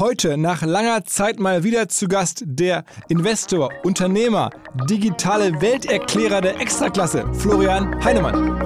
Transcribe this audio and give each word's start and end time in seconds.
Heute 0.00 0.38
nach 0.38 0.62
langer 0.62 1.04
Zeit 1.04 1.38
mal 1.38 1.62
wieder 1.62 1.86
zu 1.90 2.08
Gast 2.08 2.42
der 2.46 2.86
Investor, 3.10 3.70
Unternehmer, 3.82 4.48
digitale 4.88 5.60
Welterklärer 5.60 6.40
der 6.40 6.58
Extraklasse, 6.58 7.30
Florian 7.34 8.02
Heinemann. 8.02 8.58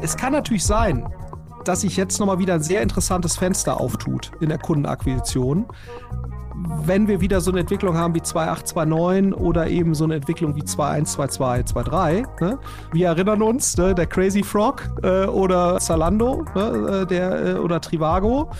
Es 0.00 0.16
kann 0.16 0.32
natürlich 0.32 0.64
sein, 0.64 1.04
dass 1.64 1.80
sich 1.80 1.96
jetzt 1.96 2.20
nochmal 2.20 2.38
wieder 2.38 2.54
ein 2.54 2.62
sehr 2.62 2.82
interessantes 2.82 3.36
Fenster 3.36 3.80
auftut 3.80 4.30
in 4.38 4.48
der 4.48 4.58
Kundenakquisition 4.58 5.66
wenn 6.84 7.08
wir 7.08 7.20
wieder 7.20 7.40
so 7.40 7.50
eine 7.50 7.60
Entwicklung 7.60 7.96
haben 7.96 8.14
wie 8.14 8.20
2.8, 8.20 9.34
oder 9.34 9.68
eben 9.68 9.94
so 9.94 10.04
eine 10.04 10.16
Entwicklung 10.16 10.54
wie 10.56 10.62
2.1, 10.62 11.16
2.2, 11.16 12.26
Ne? 12.40 12.58
Wir 12.92 13.08
erinnern 13.08 13.42
uns, 13.42 13.76
ne, 13.76 13.94
der 13.94 14.06
Crazy 14.06 14.42
Frog 14.42 14.88
äh, 15.02 15.26
oder 15.26 15.78
Zalando 15.78 16.44
ne, 16.54 17.02
äh, 17.02 17.06
der, 17.06 17.46
äh, 17.46 17.54
oder 17.54 17.80
Trivago. 17.80 18.50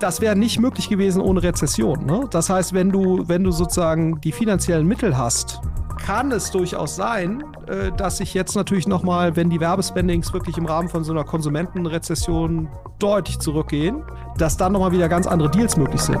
Das 0.00 0.20
wäre 0.20 0.36
nicht 0.36 0.60
möglich 0.60 0.88
gewesen 0.88 1.22
ohne 1.22 1.42
Rezession. 1.42 2.04
Ne? 2.04 2.26
Das 2.30 2.50
heißt, 2.50 2.72
wenn 2.74 2.90
du, 2.90 3.28
wenn 3.28 3.44
du 3.44 3.52
sozusagen 3.52 4.20
die 4.20 4.32
finanziellen 4.32 4.86
Mittel 4.86 5.16
hast, 5.16 5.60
kann 6.04 6.32
es 6.32 6.50
durchaus 6.50 6.96
sein, 6.96 7.42
äh, 7.66 7.92
dass 7.92 8.18
sich 8.18 8.34
jetzt 8.34 8.56
natürlich 8.56 8.86
nochmal, 8.86 9.36
wenn 9.36 9.48
die 9.48 9.60
Werbespendings 9.60 10.32
wirklich 10.32 10.58
im 10.58 10.66
Rahmen 10.66 10.88
von 10.88 11.04
so 11.04 11.12
einer 11.12 11.24
Konsumentenrezession 11.24 12.68
deutlich 12.98 13.38
zurückgehen, 13.38 14.02
dass 14.36 14.56
dann 14.56 14.72
nochmal 14.72 14.92
wieder 14.92 15.08
ganz 15.08 15.26
andere 15.26 15.50
Deals 15.50 15.76
möglich 15.76 16.02
sind. 16.02 16.20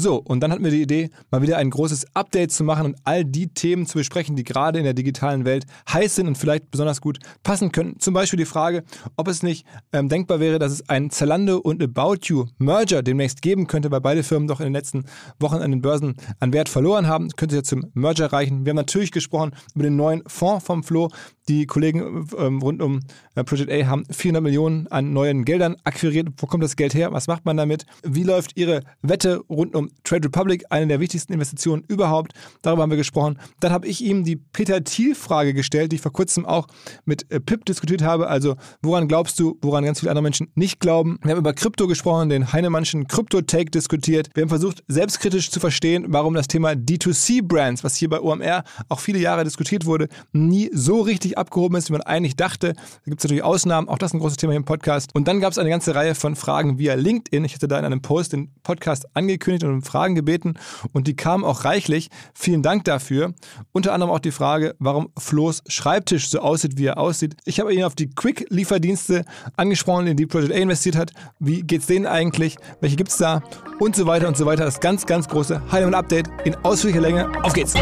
So, 0.00 0.14
und 0.14 0.40
dann 0.40 0.52
hatten 0.52 0.62
wir 0.62 0.70
die 0.70 0.80
Idee, 0.80 1.10
mal 1.32 1.42
wieder 1.42 1.56
ein 1.56 1.70
großes 1.70 2.14
Update 2.14 2.52
zu 2.52 2.62
machen 2.62 2.86
und 2.86 2.96
all 3.02 3.24
die 3.24 3.48
Themen 3.48 3.84
zu 3.84 3.98
besprechen, 3.98 4.36
die 4.36 4.44
gerade 4.44 4.78
in 4.78 4.84
der 4.84 4.94
digitalen 4.94 5.44
Welt 5.44 5.66
heiß 5.92 6.14
sind 6.14 6.28
und 6.28 6.38
vielleicht 6.38 6.70
besonders 6.70 7.00
gut 7.00 7.18
passen 7.42 7.72
könnten. 7.72 7.98
Zum 7.98 8.14
Beispiel 8.14 8.36
die 8.36 8.44
Frage, 8.44 8.84
ob 9.16 9.26
es 9.26 9.42
nicht 9.42 9.66
ähm, 9.92 10.08
denkbar 10.08 10.38
wäre, 10.38 10.60
dass 10.60 10.70
es 10.70 10.88
einen 10.88 11.10
Zalando 11.10 11.58
und 11.58 11.82
About 11.82 12.18
You 12.26 12.46
Merger 12.58 13.02
demnächst 13.02 13.42
geben 13.42 13.66
könnte, 13.66 13.90
weil 13.90 14.00
beide 14.00 14.22
Firmen 14.22 14.46
doch 14.46 14.60
in 14.60 14.66
den 14.66 14.72
letzten 14.72 15.04
Wochen 15.40 15.56
an 15.56 15.72
den 15.72 15.82
Börsen 15.82 16.14
an 16.38 16.52
Wert 16.52 16.68
verloren 16.68 17.08
haben. 17.08 17.30
Könnte 17.30 17.56
ja 17.56 17.64
zum 17.64 17.90
Merger 17.94 18.32
reichen. 18.32 18.64
Wir 18.64 18.70
haben 18.70 18.76
natürlich 18.76 19.10
gesprochen 19.10 19.50
über 19.74 19.82
den 19.82 19.96
neuen 19.96 20.22
Fonds 20.28 20.64
vom 20.64 20.84
Flo. 20.84 21.08
Die 21.48 21.66
Kollegen 21.66 22.28
ähm, 22.38 22.60
rund 22.60 22.82
um 22.82 23.00
äh, 23.34 23.42
Project 23.42 23.72
A 23.72 23.86
haben 23.86 24.04
400 24.10 24.42
Millionen 24.42 24.86
an 24.88 25.12
neuen 25.12 25.44
Geldern 25.44 25.76
akquiriert. 25.82 26.28
Wo 26.36 26.46
kommt 26.46 26.62
das 26.62 26.76
Geld 26.76 26.94
her? 26.94 27.10
Was 27.12 27.26
macht 27.26 27.46
man 27.46 27.56
damit? 27.56 27.86
Wie 28.04 28.22
läuft 28.22 28.56
Ihre 28.56 28.82
Wette 29.00 29.40
rund 29.48 29.74
um 29.74 29.87
Trade 30.04 30.28
Republic, 30.28 30.64
eine 30.70 30.86
der 30.86 31.00
wichtigsten 31.00 31.32
Investitionen 31.32 31.84
überhaupt. 31.88 32.32
Darüber 32.62 32.82
haben 32.82 32.90
wir 32.90 32.96
gesprochen. 32.96 33.38
Dann 33.60 33.72
habe 33.72 33.86
ich 33.86 34.04
ihm 34.04 34.24
die 34.24 34.36
Peter 34.36 34.82
Thiel-Frage 34.82 35.54
gestellt, 35.54 35.92
die 35.92 35.96
ich 35.96 36.02
vor 36.02 36.12
kurzem 36.12 36.46
auch 36.46 36.66
mit 37.04 37.30
äh, 37.30 37.40
Pip 37.40 37.64
diskutiert 37.64 38.02
habe. 38.02 38.28
Also, 38.28 38.56
woran 38.82 39.08
glaubst 39.08 39.38
du, 39.40 39.58
woran 39.62 39.84
ganz 39.84 40.00
viele 40.00 40.10
andere 40.10 40.22
Menschen 40.22 40.48
nicht 40.54 40.80
glauben? 40.80 41.18
Wir 41.22 41.32
haben 41.32 41.38
über 41.38 41.52
Krypto 41.52 41.86
gesprochen, 41.86 42.28
den 42.28 42.52
Heinemannschen 42.52 43.06
Krypto-Take 43.06 43.70
diskutiert. 43.70 44.30
Wir 44.34 44.42
haben 44.42 44.48
versucht, 44.48 44.82
selbstkritisch 44.88 45.50
zu 45.50 45.60
verstehen, 45.60 46.06
warum 46.08 46.34
das 46.34 46.48
Thema 46.48 46.72
D2C-Brands, 46.72 47.84
was 47.84 47.96
hier 47.96 48.08
bei 48.08 48.20
OMR 48.20 48.64
auch 48.88 49.00
viele 49.00 49.18
Jahre 49.18 49.44
diskutiert 49.44 49.86
wurde, 49.86 50.08
nie 50.32 50.70
so 50.72 51.00
richtig 51.00 51.38
abgehoben 51.38 51.76
ist, 51.76 51.88
wie 51.88 51.92
man 51.92 52.02
eigentlich 52.02 52.36
dachte. 52.36 52.74
Da 52.74 53.04
gibt 53.04 53.20
es 53.20 53.24
natürlich 53.24 53.42
Ausnahmen, 53.42 53.88
auch 53.88 53.98
das 53.98 54.10
ist 54.10 54.14
ein 54.14 54.20
großes 54.20 54.36
Thema 54.36 54.52
hier 54.52 54.58
im 54.58 54.64
Podcast. 54.64 55.14
Und 55.14 55.28
dann 55.28 55.40
gab 55.40 55.52
es 55.52 55.58
eine 55.58 55.70
ganze 55.70 55.94
Reihe 55.94 56.14
von 56.14 56.36
Fragen 56.36 56.78
via 56.78 56.94
LinkedIn. 56.94 57.44
Ich 57.44 57.54
hatte 57.54 57.68
da 57.68 57.78
in 57.78 57.84
einem 57.84 58.02
Post 58.02 58.32
den 58.32 58.50
Podcast 58.62 59.06
angekündigt 59.14 59.64
und 59.64 59.67
um 59.72 59.82
Fragen 59.82 60.14
gebeten 60.14 60.54
und 60.92 61.06
die 61.06 61.16
kamen 61.16 61.44
auch 61.44 61.64
reichlich. 61.64 62.08
Vielen 62.34 62.62
Dank 62.62 62.84
dafür. 62.84 63.34
Unter 63.72 63.92
anderem 63.92 64.12
auch 64.12 64.18
die 64.18 64.32
Frage, 64.32 64.74
warum 64.78 65.10
Flo's 65.18 65.62
Schreibtisch 65.68 66.30
so 66.30 66.40
aussieht, 66.40 66.78
wie 66.78 66.86
er 66.86 66.98
aussieht. 66.98 67.36
Ich 67.44 67.60
habe 67.60 67.74
ihn 67.74 67.84
auf 67.84 67.94
die 67.94 68.10
Quick-Lieferdienste 68.10 69.24
angesprochen, 69.56 70.06
in 70.06 70.16
die 70.16 70.26
Project 70.26 70.52
A 70.52 70.56
investiert 70.56 70.96
hat. 70.96 71.12
Wie 71.38 71.62
geht 71.62 71.82
es 71.82 71.86
denen 71.86 72.06
eigentlich? 72.06 72.56
Welche 72.80 72.96
gibt 72.96 73.10
es 73.10 73.16
da? 73.18 73.42
Und 73.78 73.96
so 73.96 74.06
weiter 74.06 74.28
und 74.28 74.36
so 74.36 74.46
weiter. 74.46 74.64
Das 74.64 74.80
ganz, 74.80 75.06
ganz 75.06 75.28
große 75.28 75.62
Heilemann-Update 75.70 76.28
in 76.44 76.54
ausführlicher 76.56 77.00
Länge. 77.00 77.30
Auf 77.42 77.52
geht's! 77.52 77.74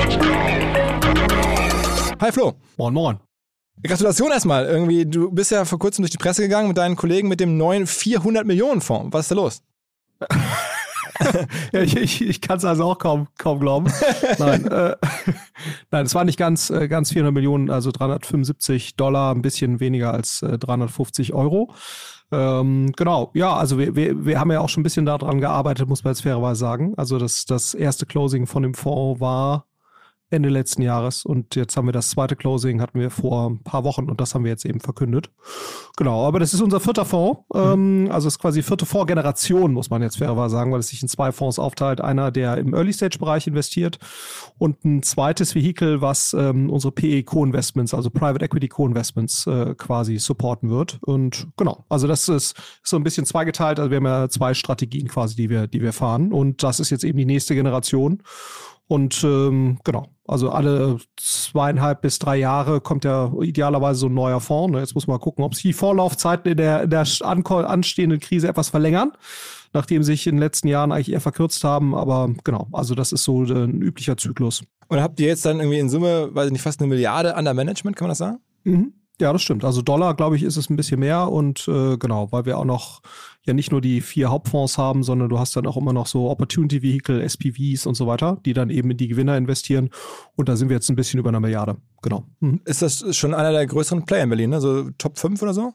Hi 2.21 2.33
Flo. 2.33 2.55
Moin, 2.77 2.95
moin. 2.95 3.21
Gratulation 3.83 4.33
erstmal. 4.33 4.65
Irgendwie, 4.67 5.05
du 5.05 5.31
bist 5.31 5.51
ja 5.51 5.65
vor 5.65 5.79
kurzem 5.79 6.03
durch 6.03 6.11
die 6.11 6.19
Presse 6.19 6.43
gegangen 6.43 6.69
mit 6.69 6.79
deinen 6.79 6.97
Kollegen 6.97 7.29
mit 7.29 7.41
dem 7.41 7.57
neuen 7.57 7.87
400 7.87 8.47
Millionen 8.47 8.81
Fonds. 8.81 9.13
Was 9.13 9.23
ist 9.23 9.31
da 9.31 9.35
los? 9.35 9.63
ja, 11.73 11.81
ich 11.81 11.97
ich, 11.97 12.23
ich 12.23 12.41
kann 12.41 12.59
es 12.59 12.65
also 12.65 12.85
auch 12.85 12.99
kaum, 12.99 13.29
kaum 13.39 13.61
glauben. 13.61 13.93
Nein, 14.39 14.67
äh, 14.67 14.97
nein, 15.91 16.07
es 16.07 16.15
war 16.15 16.25
nicht 16.25 16.39
ganz, 16.39 16.71
äh, 16.71 16.89
ganz 16.89 17.13
400 17.13 17.33
Millionen, 17.33 17.71
also 17.71 17.91
375 17.91 18.97
Dollar, 18.97 19.35
ein 19.35 19.43
bisschen 19.43 19.81
weniger 19.81 20.13
als 20.13 20.43
äh, 20.43 20.59
350 20.59 21.35
Euro. 21.35 21.73
Ähm, 22.33 22.93
genau, 22.97 23.31
ja, 23.35 23.55
also 23.55 23.79
wir, 23.79 23.95
wir, 23.95 24.25
wir 24.25 24.41
haben 24.41 24.51
ja 24.51 24.61
auch 24.61 24.69
schon 24.69 24.81
ein 24.81 24.85
bisschen 24.85 25.07
daran 25.07 25.41
gearbeitet, 25.41 25.89
muss 25.89 26.03
man 26.03 26.13
jetzt 26.13 26.23
fairerweise 26.23 26.59
sagen. 26.59 26.95
Also 26.97 27.19
das, 27.19 27.45
das 27.45 27.75
erste 27.75 28.07
Closing 28.07 28.47
von 28.47 28.63
dem 28.63 28.75
Fonds 28.75 29.21
war 29.21 29.67
Ende 30.37 30.49
letzten 30.51 30.83
Jahres. 30.83 31.25
Und 31.25 31.57
jetzt 31.57 31.77
haben 31.77 31.87
wir 31.87 31.93
das 31.93 32.11
zweite 32.11 32.37
Closing, 32.37 32.81
hatten 32.81 33.01
wir 33.01 33.11
vor 33.11 33.51
ein 33.51 33.63
paar 33.63 33.85
Wochen 33.85 34.09
und 34.09 34.21
das 34.21 34.35
haben 34.35 34.45
wir 34.45 34.51
jetzt 34.51 34.65
eben 34.65 34.81
verkündet. 34.81 35.31
Genau, 35.97 36.27
aber 36.27 36.39
das 36.39 36.55
ist 36.55 36.61
unser 36.61 36.79
vierter 36.79 37.05
Fonds. 37.05 37.41
Mhm. 37.53 37.61
Ähm, 37.61 38.09
also 38.11 38.29
es 38.29 38.35
ist 38.35 38.39
quasi 38.39 38.63
vierte 38.63 38.87
Fondsgeneration, 38.87 39.73
muss 39.73 39.91
man 39.91 40.03
jetzt 40.03 40.19
fairerweise 40.19 40.53
sagen, 40.53 40.73
weil 40.73 40.81
es 40.81 40.89
sich 40.89 41.03
in 41.03 41.09
zwei 41.09 41.33
Fonds 41.33 41.59
aufteilt. 41.59 42.01
Einer, 42.01 42.31
der 42.31 42.59
im 42.59 42.75
Early-Stage-Bereich 42.75 43.47
investiert 43.47 43.99
und 44.59 44.85
ein 44.85 45.03
zweites 45.03 45.55
Vehikel, 45.55 46.01
was 46.01 46.35
ähm, 46.35 46.71
unsere 46.71 46.93
PE 46.93 47.23
Co-Investments, 47.25 47.95
also 47.95 48.11
Private 48.11 48.45
Equity 48.45 48.69
Co-Investments 48.69 49.47
äh, 49.47 49.75
quasi 49.77 50.19
supporten 50.19 50.71
wird. 50.71 50.99
Und 51.03 51.49
genau, 51.57 51.85
also 51.89 52.07
das 52.07 52.29
ist 52.29 52.55
so 52.83 52.97
ein 52.97 53.03
bisschen 53.03 53.25
zweigeteilt. 53.25 53.79
Also 53.79 53.91
wir 53.91 53.97
haben 53.97 54.07
ja 54.07 54.29
zwei 54.29 54.55
Strategien 54.55 55.09
quasi, 55.09 55.35
die 55.35 55.49
wir, 55.49 55.67
die 55.67 55.81
wir 55.81 55.93
fahren. 55.93 56.33
Und 56.33 56.63
das 56.63 56.79
ist 56.79 56.91
jetzt 56.91 57.05
eben 57.05 57.19
die 57.19 57.25
nächste 57.25 57.55
Generation. 57.55 58.23
Und 58.89 59.25
ähm, 59.25 59.79
genau, 59.83 60.07
also 60.27 60.51
alle 60.51 60.99
zweieinhalb 61.17 62.03
bis 62.03 62.19
drei 62.19 62.37
Jahre 62.37 62.81
kommt 62.81 63.05
ja 63.05 63.33
idealerweise 63.41 64.01
so 64.01 64.07
ein 64.07 64.15
neuer 64.15 64.41
Fonds. 64.41 64.73
Ne? 64.73 64.81
Jetzt 64.81 64.95
muss 64.95 65.07
man 65.07 65.19
gucken, 65.19 65.45
ob 65.45 65.55
sich 65.55 65.63
die 65.63 65.73
Vorlaufzeiten 65.73 66.53
in 66.53 66.57
der, 66.57 66.85
in 66.85 66.91
der 66.91 67.07
anstehenden 67.23 68.21
Krise 68.21 68.49
etwas 68.49 68.69
verlängern, 68.69 69.13
nachdem 69.73 70.03
sich 70.03 70.27
in 70.27 70.37
den 70.37 70.41
letzten 70.41 70.69
Jahren 70.69 70.93
eigentlich 70.93 71.13
eher 71.13 71.21
verkürzt 71.21 71.65
haben. 71.65 71.95
Aber 71.95 72.33
genau, 72.45 72.69
also 72.73 72.95
das 72.95 73.13
ist 73.13 73.25
so 73.25 73.43
ein 73.43 73.83
üblicher 73.83 74.17
Zyklus. 74.17 74.63
Und 74.89 75.01
habt 75.01 75.19
ihr 75.19 75.27
jetzt 75.27 75.45
dann 75.45 75.59
irgendwie 75.59 75.81
in 75.81 75.89
Summe, 75.89 76.33
weiß 76.33 76.47
ich 76.47 76.53
nicht, 76.53 76.63
fast 76.63 76.81
eine 76.81 76.89
Milliarde 76.89 77.35
an 77.35 77.45
der 77.45 77.55
Management, 77.55 77.97
kann 77.97 78.07
man 78.07 78.11
das 78.11 78.19
sagen? 78.19 78.39
Mhm. 78.63 78.93
Ja, 79.21 79.33
das 79.33 79.43
stimmt. 79.43 79.65
Also 79.65 79.81
Dollar, 79.81 80.15
glaube 80.15 80.37
ich, 80.37 80.43
ist 80.43 80.57
es 80.57 80.69
ein 80.69 80.77
bisschen 80.77 81.01
mehr 81.01 81.31
und 81.31 81.67
äh, 81.69 81.97
genau, 81.97 82.31
weil 82.33 82.45
wir 82.45 82.59
auch 82.59 82.67
noch 82.67 83.01
ja 83.47 83.55
nicht 83.55 83.73
nur 83.73 83.81
die 83.81 84.01
vier 84.03 84.29
Hauptfonds 84.29 84.77
haben, 84.77 85.03
sondern 85.03 85.29
du 85.29 85.39
hast 85.39 85.57
dann 85.57 85.67
auch 85.67 85.77
immer 85.77 85.93
noch 85.93 86.07
so 86.07 86.29
Opportunity 86.29 86.83
Vehicle, 86.83 87.23
SPVs 87.23 87.87
und 87.87 87.95
so 87.95 88.07
weiter, 88.07 88.39
die 88.45 88.53
dann 88.53 88.69
eben 88.69 88.91
in 88.91 88.97
die 88.97 89.09
Gewinner 89.09 89.37
investieren. 89.37 89.91
Und 90.35 90.49
da 90.49 90.57
sind 90.57 90.69
wir 90.69 90.77
jetzt 90.77 90.91
ein 90.91 90.97
bisschen 90.97 91.21
über 91.21 91.31
einer 91.31 91.41
Milliarde. 91.41 91.77
Genau. 92.03 92.25
Mhm. 92.41 92.61
Ist 92.67 92.83
das 92.83 93.17
schon 93.17 93.33
einer 93.33 93.53
der 93.53 93.67
größeren 93.67 94.05
Player 94.05 94.25
in 94.25 94.29
Berlin, 94.29 94.51
ne? 94.51 94.61
So 94.61 94.91
Top 94.99 95.19
5 95.19 95.41
oder 95.43 95.55
so? 95.55 95.73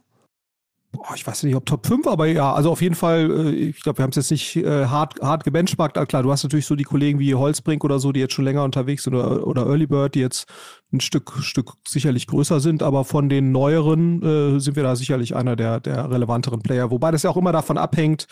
Boah, 0.93 1.15
ich 1.15 1.25
weiß 1.25 1.43
nicht, 1.43 1.55
ob 1.55 1.65
Top 1.65 1.87
5, 1.87 2.05
aber 2.05 2.25
ja, 2.25 2.53
also 2.53 2.69
auf 2.69 2.81
jeden 2.81 2.95
Fall, 2.95 3.31
äh, 3.31 3.49
ich 3.51 3.81
glaube, 3.81 3.99
wir 3.99 4.03
haben 4.03 4.09
es 4.09 4.17
jetzt 4.17 4.31
nicht 4.31 4.57
äh, 4.57 4.87
hart, 4.87 5.21
hart 5.21 5.45
gebenchmarkt. 5.45 5.97
Ah, 5.97 6.05
klar, 6.05 6.21
du 6.21 6.31
hast 6.31 6.43
natürlich 6.43 6.65
so 6.65 6.75
die 6.75 6.83
Kollegen 6.83 7.17
wie 7.17 7.33
Holzbrink 7.33 7.85
oder 7.85 7.97
so, 7.97 8.11
die 8.11 8.19
jetzt 8.19 8.33
schon 8.33 8.43
länger 8.43 8.65
unterwegs 8.65 9.03
sind 9.03 9.15
oder, 9.15 9.47
oder 9.47 9.67
Early 9.67 9.87
Bird, 9.87 10.15
die 10.15 10.19
jetzt 10.19 10.47
ein 10.91 10.99
Stück, 10.99 11.31
Stück 11.41 11.73
sicherlich 11.87 12.27
größer 12.27 12.59
sind, 12.59 12.83
aber 12.83 13.05
von 13.05 13.29
den 13.29 13.53
neueren 13.53 14.21
äh, 14.21 14.59
sind 14.59 14.75
wir 14.75 14.83
da 14.83 14.97
sicherlich 14.97 15.33
einer 15.33 15.55
der, 15.55 15.79
der 15.79 16.11
relevanteren 16.11 16.61
Player. 16.61 16.91
Wobei 16.91 17.11
das 17.11 17.23
ja 17.23 17.29
auch 17.29 17.37
immer 17.37 17.53
davon 17.53 17.77
abhängt, 17.77 18.27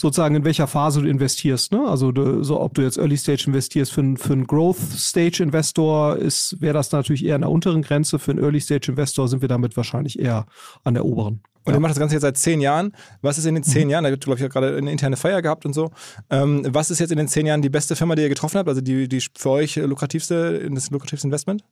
sozusagen 0.00 0.34
in 0.34 0.44
welcher 0.44 0.66
Phase 0.66 1.02
du 1.02 1.08
investierst. 1.08 1.72
Ne? 1.72 1.86
Also 1.86 2.10
du, 2.10 2.42
so, 2.42 2.58
ob 2.58 2.74
du 2.74 2.82
jetzt 2.82 2.96
Early 2.96 3.18
Stage 3.18 3.44
investierst 3.46 3.92
für, 3.92 4.16
für 4.16 4.32
einen 4.32 4.46
Growth 4.46 4.78
Stage 4.96 5.42
Investor, 5.42 6.16
ist 6.16 6.56
wäre 6.60 6.72
das 6.72 6.90
natürlich 6.90 7.24
eher 7.24 7.34
an 7.34 7.42
der 7.42 7.50
unteren 7.50 7.82
Grenze. 7.82 8.18
Für 8.18 8.30
einen 8.30 8.42
Early 8.42 8.60
Stage 8.60 8.90
Investor 8.90 9.28
sind 9.28 9.42
wir 9.42 9.48
damit 9.48 9.76
wahrscheinlich 9.76 10.18
eher 10.18 10.46
an 10.84 10.94
der 10.94 11.04
oberen. 11.04 11.42
Und 11.64 11.72
ja. 11.72 11.74
ihr 11.74 11.80
macht 11.80 11.90
das 11.90 11.98
Ganze 11.98 12.14
jetzt 12.14 12.22
seit 12.22 12.38
zehn 12.38 12.62
Jahren. 12.62 12.92
Was 13.20 13.36
ist 13.36 13.44
in 13.44 13.54
den 13.54 13.62
zehn 13.62 13.84
mhm. 13.84 13.90
Jahren, 13.90 14.04
da 14.04 14.10
habt 14.10 14.22
ihr, 14.22 14.24
glaube 14.24 14.42
ich, 14.42 14.50
gerade 14.50 14.74
eine 14.74 14.90
interne 14.90 15.18
Feier 15.18 15.42
gehabt 15.42 15.66
und 15.66 15.74
so. 15.74 15.90
Ähm, 16.30 16.66
was 16.70 16.90
ist 16.90 16.98
jetzt 16.98 17.10
in 17.10 17.18
den 17.18 17.28
zehn 17.28 17.44
Jahren 17.44 17.60
die 17.60 17.68
beste 17.68 17.94
Firma, 17.94 18.14
die 18.14 18.22
ihr 18.22 18.30
getroffen 18.30 18.56
habt? 18.56 18.68
Also 18.70 18.80
die, 18.80 19.06
die 19.06 19.22
für 19.36 19.50
euch 19.50 19.76
lukrativste, 19.76 20.66
das 20.70 20.90
lukrativste 20.90 21.26
Investment? 21.26 21.62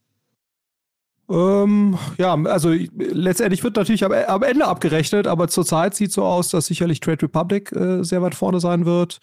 Ähm, 1.31 1.99
ja, 2.17 2.35
also 2.35 2.71
letztendlich 2.71 3.63
wird 3.63 3.77
natürlich 3.77 4.05
am, 4.05 4.13
am, 4.13 4.43
Ende 4.43 4.67
abgerechnet, 4.67 5.27
aber 5.27 5.49
zurzeit 5.49 5.95
sieht 5.95 6.13
so 6.13 6.25
aus, 6.25 6.49
dass 6.51 6.67
sicherlich 6.67 7.01
Trade 7.01 7.23
Republic 7.23 7.71
äh, 7.73 8.03
sehr 8.03 8.23
weit 8.23 8.35
vorne 8.35 8.61
sein 8.61 8.87
wird. 8.87 9.19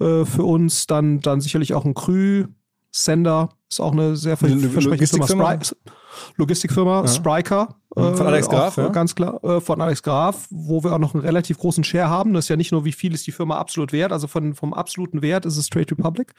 Äh, 0.00 0.24
für 0.24 0.44
uns 0.44 0.86
dann, 0.86 1.20
dann 1.20 1.40
sicherlich 1.40 1.74
auch 1.74 1.84
ein 1.84 1.94
Krü, 1.94 2.46
Sender 2.92 3.50
ist 3.68 3.80
auch 3.80 3.92
eine 3.92 4.16
sehr 4.16 4.36
versprechende 4.36 4.68
Firma. 5.26 5.58
Logistikfirma, 6.36 7.02
ja. 7.02 7.08
Spriker. 7.08 7.79
Von 7.92 8.26
Alex 8.26 8.46
äh, 8.46 8.50
Graf, 8.50 8.76
ja. 8.76 8.88
Ganz 8.88 9.16
klar, 9.16 9.42
äh, 9.42 9.60
von 9.60 9.80
Alex 9.80 10.04
Graf, 10.04 10.46
wo 10.50 10.84
wir 10.84 10.92
auch 10.92 10.98
noch 10.98 11.14
einen 11.14 11.24
relativ 11.24 11.58
großen 11.58 11.82
Share 11.82 12.08
haben. 12.08 12.34
Das 12.34 12.44
ist 12.44 12.48
ja 12.48 12.56
nicht 12.56 12.70
nur, 12.70 12.84
wie 12.84 12.92
viel 12.92 13.12
ist 13.14 13.26
die 13.26 13.32
Firma 13.32 13.58
absolut 13.58 13.92
wert, 13.92 14.12
also 14.12 14.28
von, 14.28 14.54
vom 14.54 14.72
absoluten 14.72 15.22
Wert 15.22 15.44
ist 15.44 15.56
es 15.56 15.68
Trade 15.68 15.90
Republic. 15.90 16.32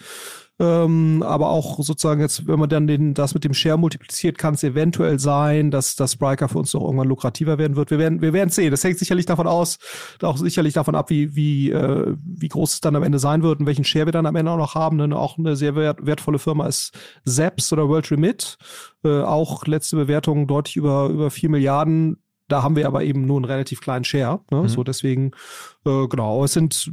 Ähm, 0.62 1.24
aber 1.26 1.50
auch 1.50 1.80
sozusagen 1.82 2.22
jetzt, 2.22 2.48
wenn 2.48 2.60
man 2.60 2.70
dann 2.70 2.88
den, 2.88 3.14
das 3.14 3.34
mit 3.34 3.44
dem 3.44 3.54
Share 3.54 3.78
multipliziert, 3.78 4.38
kann 4.38 4.54
es 4.54 4.64
eventuell 4.64 5.20
sein, 5.20 5.72
dass 5.72 5.96
das 5.96 6.14
Spriker 6.14 6.48
für 6.48 6.60
uns 6.60 6.74
noch 6.74 6.84
irgendwann 6.84 7.08
lukrativer 7.08 7.58
werden 7.58 7.76
wird. 7.76 7.92
Wir 7.92 7.98
werden, 7.98 8.22
wir 8.22 8.32
werden 8.32 8.50
sehen. 8.50 8.72
Das 8.72 8.84
hängt 8.84 9.00
sicherlich 9.00 9.26
davon 9.26 9.48
aus, 9.48 9.78
auch 10.22 10.38
sicherlich 10.38 10.74
davon 10.74 10.96
ab, 10.96 11.10
wie, 11.10 11.36
wie, 11.36 11.72
äh, 11.72 12.16
wie 12.24 12.48
groß 12.48 12.76
es 12.76 12.80
dann 12.80 12.96
am 12.96 13.04
Ende 13.04 13.20
sein 13.20 13.42
wird 13.42 13.60
und 13.60 13.66
welchen 13.66 13.84
Share 13.84 14.06
wir 14.06 14.14
dann 14.14 14.26
am 14.26 14.36
Ende 14.36 14.52
auch 14.52 14.58
noch 14.58 14.76
haben. 14.76 15.00
Denn 15.00 15.14
auch 15.14 15.38
eine 15.38 15.56
sehr 15.56 15.76
wert, 15.76 16.06
wertvolle 16.06 16.40
Firma 16.40 16.68
ist 16.68 16.94
Zaps 17.26 17.74
oder 17.74 17.90
World 17.90 18.12
Remit. 18.12 18.58
Äh, 19.04 19.22
auch 19.22 19.66
letzte 19.66 19.96
Bewertung 19.96 20.46
deutlich 20.46 20.76
über, 20.76 21.08
über 21.08 21.32
4 21.42 21.50
Milliarden. 21.50 22.18
Da 22.48 22.64
haben 22.64 22.76
wir 22.76 22.86
aber 22.86 23.04
eben 23.04 23.26
nur 23.26 23.38
einen 23.38 23.46
relativ 23.46 23.80
kleinen 23.80 24.04
Share. 24.04 24.42
Ne? 24.52 24.64
Mhm. 24.64 24.68
So 24.68 24.84
deswegen, 24.84 25.32
äh, 25.86 26.08
genau, 26.08 26.44
es 26.44 26.52
sind, 26.54 26.92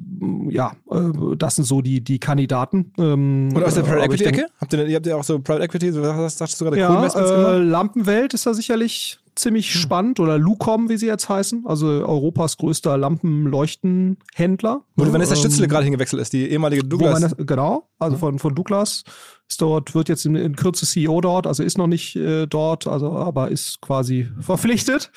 ja, 0.49 0.73
äh, 0.91 1.37
das 1.37 1.57
sind 1.57 1.65
so 1.65 1.83
die, 1.83 2.01
die 2.01 2.21
Kandidaten. 2.21 2.93
Ähm, 2.97 3.51
Und 3.53 3.65
aus 3.65 3.75
der 3.75 3.83
Private 3.83 4.05
Equity-Ecke? 4.05 4.47
Habt 4.61 4.73
ihr, 4.73 4.95
habt 4.95 5.07
ihr 5.07 5.17
auch 5.17 5.25
so 5.25 5.41
Private 5.41 5.65
Equity, 5.65 6.01
was 6.01 6.39
sagst 6.39 6.61
du 6.61 6.65
gerade, 6.65 6.79
ja, 6.79 6.91
cool 6.91 7.23
äh, 7.23 7.59
Lampenwelt 7.59 8.35
ist 8.35 8.47
da 8.47 8.55
sicherlich 8.55 9.19
ziemlich 9.39 9.73
hm. 9.73 9.81
spannend 9.81 10.21
oder 10.21 10.39
Lucom, 10.39 10.89
wie 10.89 10.97
sie 10.97 11.07
jetzt 11.07 11.29
heißen, 11.29 11.65
also 11.67 11.87
Europas 11.87 12.57
größter 12.57 12.97
Lampenleuchtenhändler. 12.97 14.83
Wo 14.97 15.05
die 15.05 15.13
Vanessa 15.13 15.35
ähm, 15.35 15.41
Stützle 15.41 15.69
gerade 15.69 15.85
hingewechselt 15.85 16.21
ist, 16.21 16.33
die 16.33 16.49
ehemalige 16.49 16.85
Douglas. 16.85 17.15
Vanessa, 17.15 17.37
genau, 17.39 17.89
also 17.99 18.17
von, 18.17 18.39
von 18.39 18.55
Douglas 18.55 19.05
ist 19.49 19.63
dort, 19.63 19.95
wird 19.95 20.09
jetzt 20.09 20.27
in, 20.27 20.35
in 20.35 20.57
Kürze 20.57 20.87
CEO 20.87 21.21
dort, 21.21 21.47
also 21.47 21.63
ist 21.63 21.79
noch 21.79 21.87
nicht 21.87 22.17
äh, 22.17 22.47
dort, 22.47 22.87
also 22.87 23.13
aber 23.13 23.51
ist 23.51 23.81
quasi 23.81 24.29
verpflichtet 24.41 25.11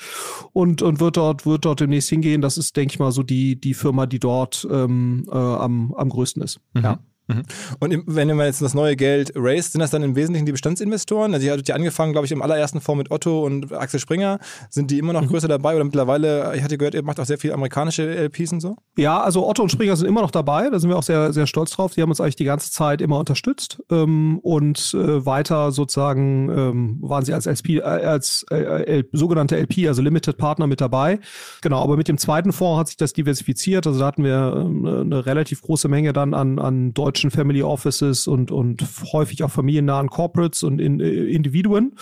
und, 0.52 0.82
und 0.82 1.00
wird 1.00 1.16
dort, 1.16 1.44
wird 1.44 1.64
dort 1.64 1.80
demnächst 1.80 2.08
hingehen. 2.08 2.40
Das 2.40 2.56
ist, 2.56 2.76
denke 2.76 2.94
ich 2.94 2.98
mal, 2.98 3.12
so 3.12 3.22
die, 3.22 3.60
die 3.60 3.74
Firma, 3.74 4.06
die 4.06 4.20
dort 4.20 4.66
ähm, 4.70 5.26
äh, 5.30 5.36
am, 5.36 5.94
am 5.94 6.08
größten 6.08 6.42
ist. 6.42 6.60
Mhm. 6.72 6.82
Ja. 6.82 6.98
Mhm. 7.36 7.42
Und 7.80 8.02
wenn 8.06 8.28
man 8.36 8.46
jetzt 8.46 8.62
das 8.62 8.74
neue 8.74 8.96
Geld 8.96 9.32
raised, 9.34 9.72
sind 9.72 9.80
das 9.80 9.90
dann 9.90 10.02
im 10.02 10.16
Wesentlichen 10.16 10.46
die 10.46 10.52
Bestandsinvestoren? 10.52 11.34
Also 11.34 11.46
ihr 11.46 11.52
hattet 11.52 11.68
ja 11.68 11.74
angefangen, 11.74 12.12
glaube 12.12 12.26
ich, 12.26 12.32
im 12.32 12.42
allerersten 12.42 12.80
Fonds 12.80 12.98
mit 12.98 13.10
Otto 13.10 13.44
und 13.44 13.72
Axel 13.72 14.00
Springer. 14.00 14.38
Sind 14.70 14.90
die 14.90 14.98
immer 14.98 15.12
noch 15.12 15.22
mhm. 15.22 15.28
größer 15.28 15.48
dabei 15.48 15.74
oder 15.74 15.84
mittlerweile, 15.84 16.54
ich 16.56 16.62
hatte 16.62 16.78
gehört, 16.78 16.94
ihr 16.94 17.02
macht 17.02 17.20
auch 17.20 17.24
sehr 17.24 17.38
viel 17.38 17.52
amerikanische 17.52 18.02
LPs 18.02 18.52
und 18.52 18.60
so? 18.60 18.76
Ja, 18.96 19.20
also 19.20 19.48
Otto 19.48 19.62
und 19.62 19.70
Springer 19.70 19.96
sind 19.96 20.08
immer 20.08 20.22
noch 20.22 20.30
dabei. 20.30 20.68
Da 20.70 20.78
sind 20.78 20.90
wir 20.90 20.96
auch 20.96 21.02
sehr, 21.02 21.32
sehr 21.32 21.46
stolz 21.46 21.70
drauf. 21.70 21.94
Die 21.94 22.02
haben 22.02 22.10
uns 22.10 22.20
eigentlich 22.20 22.36
die 22.36 22.44
ganze 22.44 22.70
Zeit 22.70 23.00
immer 23.00 23.18
unterstützt. 23.18 23.82
Ähm, 23.90 24.38
und 24.40 24.94
äh, 24.94 25.24
weiter 25.24 25.72
sozusagen 25.72 26.48
ähm, 26.50 26.98
waren 27.00 27.24
sie 27.24 27.32
als, 27.32 27.46
LP, 27.46 27.78
äh, 27.78 27.82
als 27.82 28.44
äh, 28.50 29.04
sogenannte 29.12 29.56
LP, 29.56 29.88
also 29.88 30.02
Limited 30.02 30.36
Partner 30.36 30.66
mit 30.66 30.80
dabei. 30.80 31.20
Genau, 31.60 31.82
aber 31.82 31.96
mit 31.96 32.08
dem 32.08 32.18
zweiten 32.18 32.52
Fonds 32.52 32.80
hat 32.80 32.88
sich 32.88 32.96
das 32.96 33.12
diversifiziert. 33.12 33.86
Also 33.86 34.00
da 34.00 34.06
hatten 34.06 34.24
wir 34.24 34.32
äh, 34.32 35.00
eine 35.00 35.26
relativ 35.26 35.62
große 35.62 35.88
Menge 35.88 36.12
dann 36.12 36.34
an, 36.34 36.58
an 36.58 36.94
deutschen 36.94 37.21
deutschen 37.22 37.30
Family 37.30 37.62
Offices 37.62 38.26
und, 38.26 38.50
und 38.50 38.84
häufig 39.12 39.44
auch 39.44 39.50
familiennahen 39.50 40.10
Corporates 40.10 40.62
und 40.62 40.80
in, 40.80 41.00
äh, 41.00 41.08
Individuen. 41.08 41.94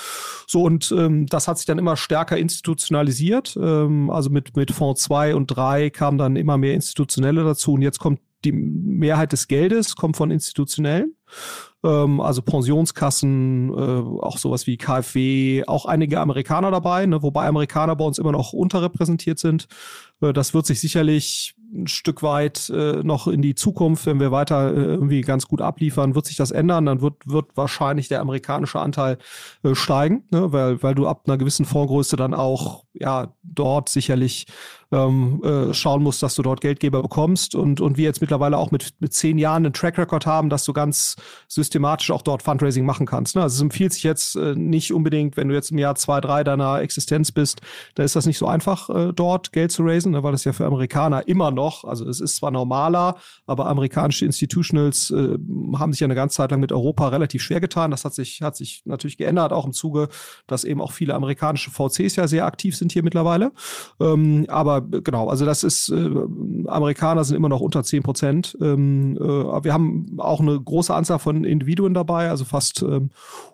So, 0.46 0.62
und 0.62 0.92
ähm, 0.96 1.26
das 1.26 1.46
hat 1.46 1.58
sich 1.58 1.66
dann 1.66 1.78
immer 1.78 1.96
stärker 1.96 2.38
institutionalisiert. 2.38 3.56
Ähm, 3.60 4.10
also 4.10 4.30
mit, 4.30 4.56
mit 4.56 4.70
Fonds 4.70 5.02
2 5.02 5.34
und 5.34 5.46
3 5.48 5.90
kamen 5.90 6.16
dann 6.16 6.36
immer 6.36 6.56
mehr 6.56 6.74
Institutionelle 6.74 7.44
dazu 7.44 7.74
und 7.74 7.82
jetzt 7.82 7.98
kommt 7.98 8.20
die 8.44 8.52
Mehrheit 8.52 9.32
des 9.32 9.48
Geldes 9.48 9.96
kommt 9.96 10.16
von 10.16 10.30
Institutionellen, 10.30 11.14
ähm, 11.84 12.22
also 12.22 12.40
Pensionskassen, 12.40 13.68
äh, 13.68 14.24
auch 14.24 14.38
sowas 14.38 14.66
wie 14.66 14.78
KfW, 14.78 15.64
auch 15.66 15.84
einige 15.84 16.20
Amerikaner 16.20 16.70
dabei, 16.70 17.04
ne, 17.04 17.22
wobei 17.22 17.46
Amerikaner 17.46 17.96
bei 17.96 18.04
uns 18.06 18.18
immer 18.18 18.32
noch 18.32 18.54
unterrepräsentiert 18.54 19.38
sind. 19.38 19.68
Äh, 20.20 20.32
das 20.32 20.54
wird 20.54 20.66
sich 20.66 20.80
sicherlich 20.80 21.54
ein 21.72 21.86
Stück 21.86 22.22
weit 22.22 22.68
äh, 22.70 23.02
noch 23.02 23.28
in 23.28 23.42
die 23.42 23.54
Zukunft, 23.54 24.06
wenn 24.06 24.20
wir 24.20 24.32
weiter 24.32 24.74
äh, 24.74 24.80
irgendwie 24.80 25.20
ganz 25.20 25.46
gut 25.46 25.60
abliefern, 25.62 26.14
wird 26.14 26.26
sich 26.26 26.36
das 26.36 26.50
ändern. 26.50 26.86
Dann 26.86 27.00
wird, 27.00 27.14
wird 27.26 27.56
wahrscheinlich 27.56 28.08
der 28.08 28.20
amerikanische 28.20 28.80
Anteil 28.80 29.18
äh, 29.62 29.74
steigen, 29.74 30.24
ne? 30.30 30.52
weil, 30.52 30.82
weil 30.82 30.94
du 30.94 31.06
ab 31.06 31.22
einer 31.26 31.38
gewissen 31.38 31.64
Fondsgröße 31.64 32.16
dann 32.16 32.34
auch 32.34 32.84
ja 32.92 33.32
dort 33.42 33.88
sicherlich 33.88 34.46
ähm, 34.92 35.40
äh, 35.44 35.72
schauen 35.72 36.02
musst, 36.02 36.22
dass 36.22 36.34
du 36.34 36.42
dort 36.42 36.60
Geldgeber 36.60 37.02
bekommst 37.02 37.54
und, 37.54 37.80
und 37.80 37.96
wir 37.96 38.04
jetzt 38.04 38.20
mittlerweile 38.20 38.58
auch 38.58 38.70
mit, 38.72 38.94
mit 38.98 39.12
zehn 39.12 39.38
Jahren 39.38 39.64
einen 39.64 39.72
Track 39.72 39.98
Record 39.98 40.26
haben, 40.26 40.50
dass 40.50 40.64
du 40.64 40.72
ganz 40.72 41.16
systematisch 41.46 42.10
auch 42.10 42.22
dort 42.22 42.42
Fundraising 42.42 42.84
machen 42.84 43.06
kannst. 43.06 43.36
Ne? 43.36 43.42
Also 43.42 43.56
es 43.56 43.62
empfiehlt 43.62 43.92
sich 43.92 44.02
jetzt 44.02 44.34
äh, 44.34 44.54
nicht 44.56 44.92
unbedingt, 44.92 45.36
wenn 45.36 45.48
du 45.48 45.54
jetzt 45.54 45.70
im 45.70 45.78
Jahr 45.78 45.94
zwei, 45.94 46.20
drei 46.20 46.42
deiner 46.42 46.80
Existenz 46.80 47.30
bist, 47.30 47.60
da 47.94 48.02
ist 48.02 48.16
das 48.16 48.26
nicht 48.26 48.38
so 48.38 48.46
einfach, 48.46 48.90
äh, 48.90 49.12
dort 49.12 49.52
Geld 49.52 49.70
zu 49.70 49.84
raisen, 49.84 50.09
ne? 50.10 50.22
weil 50.22 50.32
das 50.32 50.44
ja 50.44 50.52
für 50.52 50.66
Amerikaner 50.66 51.26
immer 51.28 51.50
noch, 51.50 51.84
also 51.84 52.08
es 52.08 52.20
ist 52.20 52.36
zwar 52.36 52.50
normaler, 52.50 53.16
aber 53.46 53.66
amerikanische 53.66 54.24
Institutionals 54.24 55.10
äh, 55.10 55.38
haben 55.78 55.92
sich 55.92 56.00
ja 56.00 56.06
eine 56.06 56.14
ganze 56.14 56.36
Zeit 56.36 56.50
lang 56.50 56.60
mit 56.60 56.72
Europa 56.72 57.08
relativ 57.08 57.42
schwer 57.42 57.60
getan. 57.60 57.90
Das 57.90 58.04
hat 58.04 58.14
sich, 58.14 58.42
hat 58.42 58.56
sich 58.56 58.82
natürlich 58.84 59.16
geändert, 59.16 59.52
auch 59.52 59.66
im 59.66 59.72
Zuge, 59.72 60.08
dass 60.46 60.64
eben 60.64 60.80
auch 60.80 60.92
viele 60.92 61.14
amerikanische 61.14 61.70
VCs 61.70 62.16
ja 62.16 62.28
sehr 62.28 62.46
aktiv 62.46 62.76
sind 62.76 62.92
hier 62.92 63.02
mittlerweile. 63.02 63.52
Ähm, 64.00 64.46
aber 64.48 64.80
genau, 64.82 65.28
also 65.28 65.44
das 65.44 65.64
ist, 65.64 65.88
äh, 65.90 66.10
Amerikaner 66.66 67.24
sind 67.24 67.36
immer 67.36 67.48
noch 67.48 67.60
unter 67.60 67.82
10 67.82 68.02
Prozent. 68.02 68.56
Ähm, 68.60 69.16
äh, 69.16 69.64
wir 69.64 69.72
haben 69.72 70.16
auch 70.18 70.40
eine 70.40 70.60
große 70.60 70.94
Anzahl 70.94 71.18
von 71.18 71.44
Individuen 71.44 71.94
dabei, 71.94 72.30
also 72.30 72.44
fast 72.44 72.82
ähm, 72.82 73.10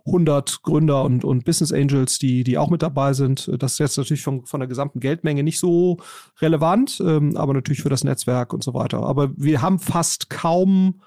100 0.07 0.63
Gründer 0.63 1.05
und, 1.05 1.25
und 1.25 1.45
Business 1.45 1.73
Angels, 1.73 2.19
die, 2.19 2.45
die 2.45 2.59
auch 2.59 2.71
mit 2.71 2.83
dabei 2.83 3.13
sind. 3.13 3.51
Das 3.59 3.73
ist 3.73 3.79
jetzt 3.79 3.99
natürlich 3.99 4.23
von, 4.23 4.47
von 4.47 4.61
der 4.61 4.69
gesamten 4.69 5.01
Geldmenge 5.01 5.43
nicht 5.43 5.59
so 5.59 5.99
relevant, 6.47 7.03
ähm, 7.05 7.37
aber 7.37 7.53
natürlich 7.53 7.83
für 7.83 7.88
das 7.88 8.05
Netzwerk 8.05 8.53
und 8.53 8.62
so 8.62 8.73
weiter. 8.73 9.03
Aber 9.03 9.31
wir 9.37 9.61
haben 9.61 9.79
fast 9.79 10.31
kaum 10.31 11.00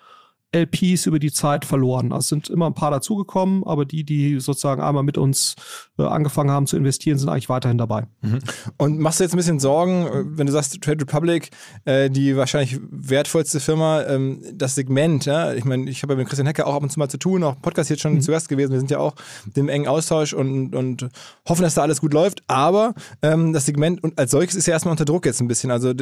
LPs 0.52 1.06
über 1.06 1.20
die 1.20 1.32
Zeit 1.32 1.64
verloren. 1.64 2.12
Also 2.12 2.30
sind 2.30 2.50
immer 2.50 2.68
ein 2.68 2.74
paar 2.74 2.92
dazugekommen, 2.92 3.64
aber 3.64 3.86
die, 3.86 4.04
die 4.04 4.40
sozusagen 4.40 4.82
einmal 4.82 5.04
mit 5.04 5.18
uns 5.18 5.56
äh, 6.00 6.04
angefangen 6.04 6.50
haben 6.50 6.66
zu 6.66 6.76
investieren, 6.76 7.20
sind 7.20 7.30
eigentlich 7.30 7.50
weiterhin 7.50 7.78
dabei. 7.78 8.08
Mhm. 8.22 8.40
Und 8.78 9.00
machst 9.00 9.20
du 9.20 9.24
jetzt 9.24 9.34
ein 9.34 9.38
bisschen 9.38 9.60
Sorgen, 9.60 10.08
äh, 10.08 10.38
wenn 10.38 10.48
du 10.48 10.52
sagst 10.52 10.82
Trade 10.82 11.02
Republic, 11.02 11.52
äh, 11.86 12.10
die 12.10 12.36
wahrscheinlich 12.36 12.80
wertvollste 12.90 13.60
Firma, 13.60 14.04
ähm, 14.04 14.42
das 14.54 14.76
Segment, 14.76 15.26
ja? 15.26 15.54
ich 15.54 15.66
meine, 15.66 15.90
ich 15.90 16.02
habe 16.02 16.14
ja 16.14 16.18
mit 16.18 16.28
Christian 16.28 16.48
Hecker 16.48 16.66
auch 16.66 16.74
ab 16.74 16.84
und 16.84 16.92
zu 16.92 16.98
mal 16.98 17.10
zu 17.10 17.20
tun, 17.20 17.44
auch 17.44 17.56
im 17.56 17.62
Podcast 17.62 17.92
jetzt 17.92 18.02
schon 18.02 18.16
mhm. 18.16 18.22
zu 18.22 18.32
Gast 18.32 18.50
gewesen, 18.50 18.72
wir 18.72 18.80
sind 18.80 18.90
ja 18.90 19.00
auch 19.00 19.14
im 19.54 19.70
engen 19.70 19.88
Austausch 19.88 20.34
und, 20.34 20.76
und 20.76 21.10
hoffen, 21.48 21.62
dass 21.62 21.76
da 21.76 21.84
alles 21.84 22.02
gut 22.02 22.14
läuft, 22.14 22.42
aber 22.48 22.96
ähm, 23.22 23.54
das 23.54 23.68
Segment 23.68 24.02
als 24.18 24.32
solches 24.32 24.56
ist 24.56 24.66
ja 24.66 24.74
erstmal 24.74 24.94
unter 24.94 25.06
Druck 25.06 25.26
jetzt 25.26 25.42
ein 25.42 25.48
bisschen, 25.48 25.70
also 25.70 25.94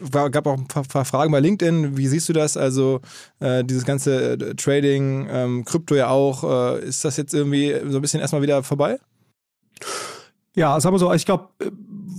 war, 0.00 0.30
gab 0.30 0.46
auch 0.46 0.56
ein 0.56 0.68
paar, 0.68 0.84
paar, 0.84 1.04
Fragen 1.04 1.32
bei 1.32 1.40
LinkedIn. 1.40 1.96
Wie 1.96 2.06
siehst 2.06 2.28
du 2.28 2.32
das? 2.32 2.56
Also 2.56 3.00
äh, 3.40 3.64
dieses 3.64 3.84
ganze 3.84 4.32
äh, 4.32 4.54
Trading, 4.54 5.28
ähm, 5.30 5.64
Krypto 5.64 5.94
ja 5.94 6.08
auch. 6.08 6.44
Äh, 6.76 6.84
ist 6.84 7.04
das 7.04 7.16
jetzt 7.16 7.34
irgendwie 7.34 7.74
so 7.88 7.98
ein 7.98 8.02
bisschen 8.02 8.20
erstmal 8.20 8.42
wieder 8.42 8.62
vorbei? 8.62 8.98
Ja, 10.56 10.80
sagen 10.80 10.94
wir 10.94 10.98
so, 10.98 11.12
ich 11.12 11.26
glaube, 11.26 11.50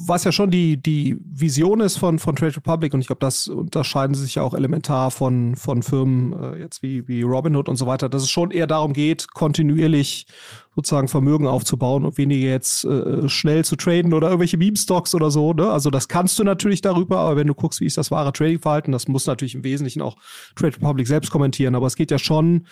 was 0.06 0.24
ja 0.24 0.32
schon 0.32 0.52
die, 0.52 0.78
die 0.78 1.18
Vision 1.26 1.82
ist 1.82 1.98
von, 1.98 2.20
von 2.20 2.36
Trade 2.36 2.56
Republic, 2.56 2.94
und 2.94 3.02
ich 3.02 3.08
glaube, 3.08 3.20
das 3.20 3.48
unterscheiden 3.48 4.14
sich 4.14 4.36
ja 4.36 4.44
auch 4.44 4.54
elementar 4.54 5.10
von, 5.10 5.56
von 5.56 5.82
Firmen 5.82 6.34
äh, 6.34 6.60
jetzt 6.60 6.84
wie, 6.84 7.08
wie 7.08 7.24
Robinhood 7.24 7.68
und 7.68 7.78
so 7.78 7.88
weiter, 7.88 8.10
dass 8.10 8.22
es 8.22 8.30
schon 8.30 8.52
eher 8.52 8.68
darum 8.68 8.94
geht, 8.94 9.34
kontinuierlich 9.34 10.28
sozusagen 10.76 11.08
Vermögen 11.08 11.48
aufzubauen 11.48 12.06
und 12.06 12.20
weniger 12.20 12.48
jetzt 12.48 12.86
äh, 12.86 13.28
schnell 13.28 13.66
zu 13.66 13.76
traden 13.76 14.14
oder 14.14 14.28
irgendwelche 14.28 14.58
Meme-Stocks 14.58 15.16
oder 15.16 15.32
so. 15.32 15.54
Ne? 15.54 15.72
Also 15.72 15.90
das 15.90 16.08
kannst 16.08 16.38
du 16.38 16.44
natürlich 16.44 16.82
darüber, 16.82 17.18
aber 17.18 17.36
wenn 17.36 17.48
du 17.48 17.56
guckst, 17.56 17.82
wie 17.82 17.88
ist 17.88 17.98
das 17.98 18.12
wahre 18.12 18.32
Trading-Verhalten, 18.32 18.92
das 18.92 19.08
muss 19.08 19.26
natürlich 19.26 19.56
im 19.56 19.64
Wesentlichen 19.64 20.04
auch 20.04 20.16
Trade 20.56 20.76
Republic 20.76 21.08
selbst 21.08 21.32
kommentieren. 21.32 21.74
Aber 21.74 21.88
es 21.88 21.96
geht 21.96 22.12
ja 22.12 22.20
schon 22.20 22.68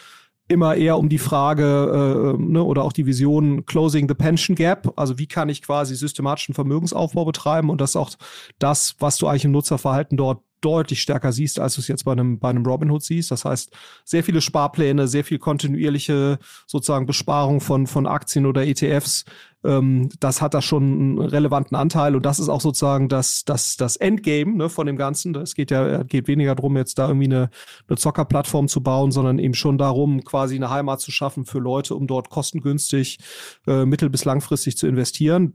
immer 0.47 0.75
eher 0.75 0.97
um 0.97 1.09
die 1.09 1.17
Frage 1.17 2.35
äh, 2.37 2.41
ne, 2.41 2.63
oder 2.63 2.83
auch 2.83 2.93
die 2.93 3.05
Vision 3.05 3.65
Closing 3.65 4.07
the 4.07 4.13
Pension 4.13 4.55
Gap. 4.55 4.93
Also 4.95 5.17
wie 5.17 5.27
kann 5.27 5.49
ich 5.49 5.61
quasi 5.61 5.95
systematischen 5.95 6.53
Vermögensaufbau 6.53 7.25
betreiben 7.25 7.69
und 7.69 7.81
das 7.81 7.91
ist 7.91 7.95
auch 7.95 8.11
das, 8.59 8.95
was 8.99 9.17
du 9.17 9.27
eigentlich 9.27 9.45
im 9.45 9.51
Nutzerverhalten 9.51 10.17
dort 10.17 10.41
deutlich 10.65 11.01
stärker 11.01 11.31
siehst, 11.31 11.59
als 11.59 11.75
du 11.75 11.81
es 11.81 11.87
jetzt 11.87 12.05
bei 12.05 12.11
einem, 12.11 12.39
bei 12.39 12.49
einem 12.49 12.65
Robinhood 12.65 13.03
siehst. 13.03 13.29
Das 13.29 13.45
heißt, 13.45 13.71
sehr 14.03 14.23
viele 14.23 14.41
Sparpläne, 14.41 15.07
sehr 15.07 15.23
viel 15.23 15.37
kontinuierliche 15.37 16.39
sozusagen 16.65 17.05
Besparung 17.05 17.61
von, 17.61 17.85
von 17.85 18.07
Aktien 18.07 18.47
oder 18.47 18.65
ETFs. 18.65 19.25
Ähm, 19.63 20.09
das 20.19 20.41
hat 20.41 20.55
da 20.55 20.61
schon 20.61 20.83
einen 20.83 21.21
relevanten 21.21 21.77
Anteil 21.77 22.15
und 22.15 22.25
das 22.25 22.39
ist 22.39 22.49
auch 22.49 22.61
sozusagen 22.61 23.09
das, 23.09 23.45
das, 23.45 23.77
das 23.77 23.95
Endgame 23.95 24.55
ne, 24.55 24.69
von 24.69 24.87
dem 24.87 24.97
Ganzen. 24.97 25.35
Es 25.35 25.53
geht 25.53 25.69
ja 25.69 26.03
geht 26.03 26.27
weniger 26.27 26.55
darum, 26.55 26.77
jetzt 26.77 26.97
da 26.97 27.07
irgendwie 27.07 27.27
eine, 27.27 27.49
eine 27.87 27.97
Zockerplattform 27.97 28.67
zu 28.67 28.81
bauen, 28.81 29.11
sondern 29.11 29.37
eben 29.37 29.53
schon 29.53 29.77
darum, 29.77 30.23
quasi 30.23 30.55
eine 30.55 30.71
Heimat 30.71 30.99
zu 30.99 31.11
schaffen 31.11 31.45
für 31.45 31.59
Leute, 31.59 31.93
um 31.93 32.07
dort 32.07 32.29
kostengünstig 32.29 33.19
äh, 33.67 33.85
mittel- 33.85 34.09
bis 34.09 34.25
langfristig 34.25 34.77
zu 34.77 34.87
investieren 34.87 35.53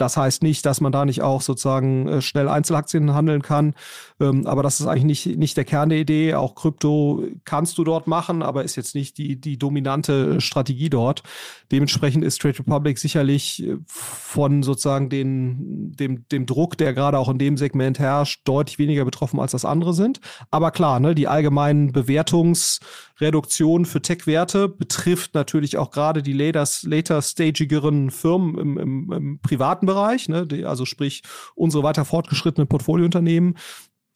das 0.00 0.16
heißt 0.16 0.42
nicht, 0.42 0.64
dass 0.64 0.80
man 0.80 0.92
da 0.92 1.04
nicht 1.04 1.22
auch 1.22 1.42
sozusagen 1.42 2.08
äh, 2.08 2.22
schnell 2.22 2.48
Einzelaktien 2.48 3.14
handeln 3.14 3.42
kann. 3.42 3.74
Ähm, 4.20 4.46
aber 4.46 4.62
das 4.62 4.80
ist 4.80 4.86
eigentlich 4.86 5.26
nicht, 5.26 5.38
nicht 5.38 5.56
der 5.56 5.64
Kern 5.64 5.88
der 5.88 5.98
Idee. 5.98 6.34
Auch 6.34 6.54
Krypto 6.54 7.24
kannst 7.44 7.78
du 7.78 7.84
dort 7.84 8.06
machen, 8.06 8.42
aber 8.42 8.64
ist 8.64 8.76
jetzt 8.76 8.94
nicht 8.94 9.18
die, 9.18 9.40
die 9.40 9.58
dominante 9.58 10.40
Strategie 10.40 10.90
dort. 10.90 11.22
Dementsprechend 11.70 12.24
ist 12.24 12.40
Trade 12.40 12.60
Republic 12.60 12.98
sicherlich 12.98 13.62
äh, 13.62 13.76
von 13.86 14.62
sozusagen 14.62 15.10
den, 15.10 15.92
dem, 15.92 16.26
dem 16.28 16.46
Druck, 16.46 16.78
der 16.78 16.94
gerade 16.94 17.18
auch 17.18 17.28
in 17.28 17.38
dem 17.38 17.56
Segment 17.56 17.98
herrscht, 17.98 18.40
deutlich 18.44 18.78
weniger 18.78 19.04
betroffen, 19.04 19.38
als 19.40 19.52
das 19.52 19.64
andere 19.64 19.92
sind. 19.92 20.20
Aber 20.50 20.70
klar, 20.70 21.00
ne, 21.00 21.14
die 21.14 21.28
allgemeinen 21.28 21.92
Bewertungsreduktionen 21.92 23.84
für 23.86 24.00
Tech-Werte 24.00 24.68
betrifft 24.68 25.34
natürlich 25.34 25.76
auch 25.76 25.90
gerade 25.90 26.22
die 26.22 26.32
later, 26.32 26.66
later 26.84 27.20
Firmen 27.20 28.58
im, 28.58 28.78
im, 28.78 29.12
im 29.12 29.38
privaten 29.40 29.86
Bereich, 29.86 30.28
ne, 30.28 30.46
die, 30.46 30.64
also 30.64 30.84
sprich 30.84 31.22
unsere 31.54 31.82
weiter 31.82 32.04
fortgeschrittenen 32.04 32.68
Portfoliounternehmen, 32.68 33.56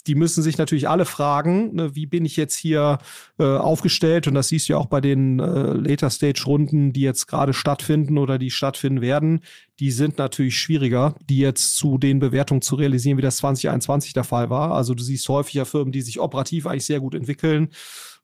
die 0.06 0.14
müssen 0.14 0.42
sich 0.42 0.58
natürlich 0.58 0.88
alle 0.88 1.04
fragen, 1.04 1.74
ne, 1.74 1.94
wie 1.94 2.06
bin 2.06 2.24
ich 2.24 2.36
jetzt 2.36 2.56
hier 2.56 2.98
äh, 3.38 3.44
aufgestellt? 3.44 4.26
Und 4.26 4.34
das 4.34 4.48
siehst 4.48 4.68
du 4.68 4.72
ja 4.74 4.78
auch 4.78 4.86
bei 4.86 5.00
den 5.00 5.38
äh, 5.38 5.72
Later-Stage-Runden, 5.72 6.92
die 6.92 7.02
jetzt 7.02 7.26
gerade 7.26 7.52
stattfinden 7.52 8.18
oder 8.18 8.38
die 8.38 8.50
stattfinden 8.50 9.00
werden. 9.00 9.40
Die 9.78 9.90
sind 9.90 10.18
natürlich 10.18 10.58
schwieriger, 10.58 11.14
die 11.28 11.38
jetzt 11.38 11.76
zu 11.76 11.98
den 11.98 12.18
Bewertungen 12.18 12.62
zu 12.62 12.74
realisieren, 12.74 13.18
wie 13.18 13.22
das 13.22 13.38
2021 13.38 14.12
der 14.12 14.24
Fall 14.24 14.50
war. 14.50 14.72
Also 14.72 14.94
du 14.94 15.02
siehst 15.02 15.28
häufiger 15.28 15.66
Firmen, 15.66 15.92
die 15.92 16.02
sich 16.02 16.20
operativ 16.20 16.66
eigentlich 16.66 16.86
sehr 16.86 17.00
gut 17.00 17.14
entwickeln, 17.14 17.68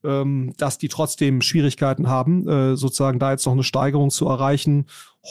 ähm, 0.05 0.55
dass 0.57 0.79
die 0.79 0.89
trotzdem 0.89 1.43
Schwierigkeiten 1.43 2.09
haben, 2.09 2.49
äh, 2.49 2.77
sozusagen 2.77 3.19
da 3.19 3.33
jetzt 3.33 3.47
noch 3.47 3.53
eine 3.53 3.65
Steigerung 3.65 4.11
zu 4.11 4.27
erreichen. 4.27 4.87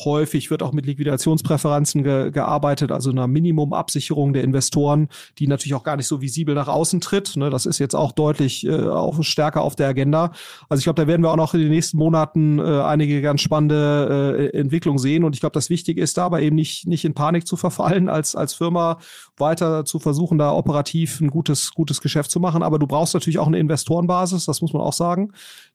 Häufig 0.06 0.52
wird 0.52 0.64
auch 0.64 0.74
mit 0.74 0.86
Liquidationspräferenzen 0.86 2.04
ge 2.04 2.32
gearbeitet, 2.32 2.92
also 2.92 3.10
einer 3.10 3.28
Minimumabsicherung 3.28 4.34
der 4.34 4.44
Investoren, 4.44 5.08
die 5.40 5.48
natürlich 5.48 5.76
auch 5.76 5.84
gar 5.84 5.96
nicht 5.96 6.08
so 6.08 6.22
visibel 6.22 6.56
nach 6.56 6.68
außen 6.68 7.02
tritt. 7.02 7.36
Ne, 7.38 7.50
das 7.50 7.66
ist 7.66 7.80
jetzt 7.80 7.96
auch 7.96 8.12
deutlich 8.12 8.66
äh, 8.66 8.88
auch 8.88 9.24
stärker 9.24 9.62
auf 9.62 9.76
der 9.76 9.88
Agenda. 9.88 10.32
Also 10.70 10.80
ich 10.80 10.84
glaube, 10.86 11.02
da 11.02 11.08
werden 11.08 11.22
wir 11.22 11.32
auch 11.32 11.38
noch 11.38 11.54
in 11.54 11.62
den 11.62 11.70
nächsten 11.70 11.98
Monaten 11.98 12.60
äh, 12.60 12.82
einige 12.82 13.22
ganz 13.22 13.42
spannende 13.42 14.52
äh, 14.54 14.58
Entwicklungen 14.58 15.00
sehen. 15.00 15.24
Und 15.24 15.34
ich 15.34 15.40
glaube, 15.40 15.54
das 15.54 15.70
Wichtige 15.70 16.02
ist 16.02 16.18
dabei 16.18 16.44
eben 16.44 16.56
nicht, 16.56 16.88
nicht 16.88 17.06
in 17.06 17.14
Panik 17.14 17.48
zu 17.48 17.58
verfallen, 17.58 18.10
als, 18.10 18.36
als 18.36 18.54
Firma 18.54 19.00
weiter 19.38 19.86
zu 19.86 20.00
versuchen, 20.00 20.38
da 20.38 20.52
operativ 20.52 21.22
ein 21.22 21.30
gutes, 21.30 21.72
gutes 21.72 22.02
Geschäft 22.02 22.32
zu 22.32 22.40
machen. 22.40 22.62
Aber 22.62 22.78
du 22.78 22.88
brauchst 22.88 23.14
natürlich 23.14 23.40
auch 23.40 23.48
eine 23.48 23.60
Investorenbasis, 23.60 24.46
das 24.46 24.62
muss 24.62 24.74
man 24.74 24.82
auch 24.82 24.94
sagen, 24.94 25.32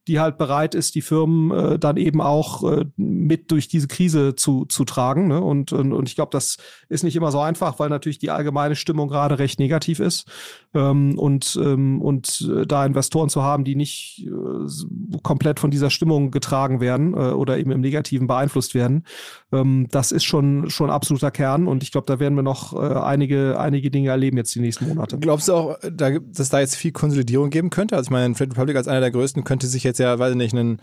die 0.08 0.18
halt 0.18 0.36
bereit 0.36 0.74
ist, 0.74 0.94
die 0.94 1.02
Firmen 1.02 1.50
äh, 1.50 1.78
dann 1.78 1.96
eben 1.96 2.20
auch 2.20 2.64
äh, 2.64 2.84
mit 2.96 3.50
durch 3.50 3.68
diese 3.68 3.86
Krise 3.86 4.11
zu, 4.36 4.64
zu 4.66 4.84
tragen. 4.84 5.28
Ne? 5.28 5.40
Und, 5.40 5.72
und, 5.72 5.92
und 5.92 6.08
ich 6.08 6.14
glaube, 6.14 6.30
das 6.32 6.56
ist 6.88 7.04
nicht 7.04 7.16
immer 7.16 7.30
so 7.30 7.40
einfach, 7.40 7.78
weil 7.78 7.88
natürlich 7.88 8.18
die 8.18 8.30
allgemeine 8.30 8.76
Stimmung 8.76 9.08
gerade 9.08 9.38
recht 9.38 9.58
negativ 9.58 10.00
ist. 10.00 10.26
Ähm, 10.74 11.18
und, 11.18 11.58
ähm, 11.62 12.00
und 12.00 12.48
äh, 12.50 12.66
da 12.66 12.86
Investoren 12.86 13.28
zu 13.28 13.42
haben, 13.42 13.64
die 13.64 13.74
nicht 13.74 14.26
äh, 14.26 15.18
komplett 15.22 15.60
von 15.60 15.70
dieser 15.70 15.90
Stimmung 15.90 16.30
getragen 16.30 16.80
werden 16.80 17.14
äh, 17.14 17.32
oder 17.32 17.58
eben 17.58 17.70
im 17.70 17.80
Negativen 17.80 18.26
beeinflusst 18.26 18.74
werden, 18.74 19.04
ähm, 19.52 19.88
das 19.90 20.12
ist 20.12 20.24
schon, 20.24 20.70
schon 20.70 20.90
absoluter 20.90 21.30
Kern. 21.30 21.66
Und 21.66 21.82
ich 21.82 21.92
glaube, 21.92 22.06
da 22.06 22.20
werden 22.20 22.34
wir 22.34 22.42
noch 22.42 22.72
äh, 22.72 22.98
einige, 22.98 23.58
einige 23.58 23.90
Dinge 23.90 24.10
erleben 24.10 24.36
jetzt 24.36 24.54
die 24.54 24.60
nächsten 24.60 24.88
Monate. 24.88 25.18
Glaubst 25.18 25.48
du 25.48 25.54
auch, 25.54 25.78
da, 25.90 26.18
dass 26.18 26.48
da 26.48 26.60
jetzt 26.60 26.76
viel 26.76 26.92
Konsolidierung 26.92 27.50
geben 27.50 27.70
könnte? 27.70 27.96
Also 27.96 28.08
ich 28.08 28.10
meine, 28.10 28.34
Trade 28.34 28.52
Republic 28.52 28.76
als 28.76 28.88
einer 28.88 29.00
der 29.00 29.10
größten 29.10 29.44
könnte 29.44 29.66
sich 29.66 29.84
jetzt 29.84 29.98
ja, 29.98 30.18
weiß 30.18 30.32
ich 30.32 30.36
nicht, 30.36 30.54
einen 30.54 30.80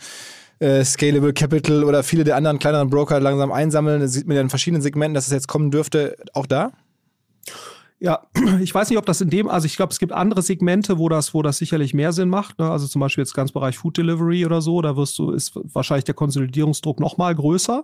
äh, 0.59 0.83
Scalable 0.83 1.33
Capital 1.33 1.83
oder 1.83 2.03
viele 2.03 2.23
der 2.23 2.35
anderen 2.35 2.59
kleineren 2.59 2.89
Broker 2.89 3.19
langsam 3.19 3.51
einsammeln. 3.51 4.01
Das 4.01 4.13
sieht 4.13 4.27
man 4.27 4.35
ja 4.35 4.41
in 4.41 4.49
verschiedenen 4.49 4.81
Segmenten, 4.81 5.13
dass 5.13 5.27
es 5.27 5.33
jetzt 5.33 5.47
kommen 5.47 5.71
dürfte. 5.71 6.15
Auch 6.33 6.45
da? 6.45 6.71
Ja, 8.01 8.27
ich 8.61 8.73
weiß 8.73 8.89
nicht, 8.89 8.97
ob 8.97 9.05
das 9.05 9.19
in 9.19 9.29
dem, 9.29 9.49
also 9.49 9.65
ich 9.65 9.75
glaube, 9.75 9.91
es 9.91 9.99
gibt 9.99 10.13
andere 10.13 10.41
Segmente, 10.41 10.97
wo 10.97 11.09
das, 11.09 11.33
wo 11.33 11.41
das 11.41 11.57
sicherlich 11.57 11.93
mehr 11.93 12.13
Sinn 12.13 12.29
macht. 12.29 12.57
Ne? 12.57 12.69
Also 12.69 12.87
zum 12.87 13.01
Beispiel 13.01 13.23
jetzt 13.23 13.33
ganz 13.33 13.51
Bereich 13.51 13.77
Food 13.77 13.97
Delivery 13.97 14.45
oder 14.45 14.61
so, 14.61 14.81
da 14.81 14.95
wirst 14.95 15.19
du, 15.19 15.31
ist 15.31 15.51
wahrscheinlich 15.55 16.05
der 16.05 16.15
Konsolidierungsdruck 16.15 16.99
noch 17.01 17.17
mal 17.17 17.35
größer, 17.35 17.83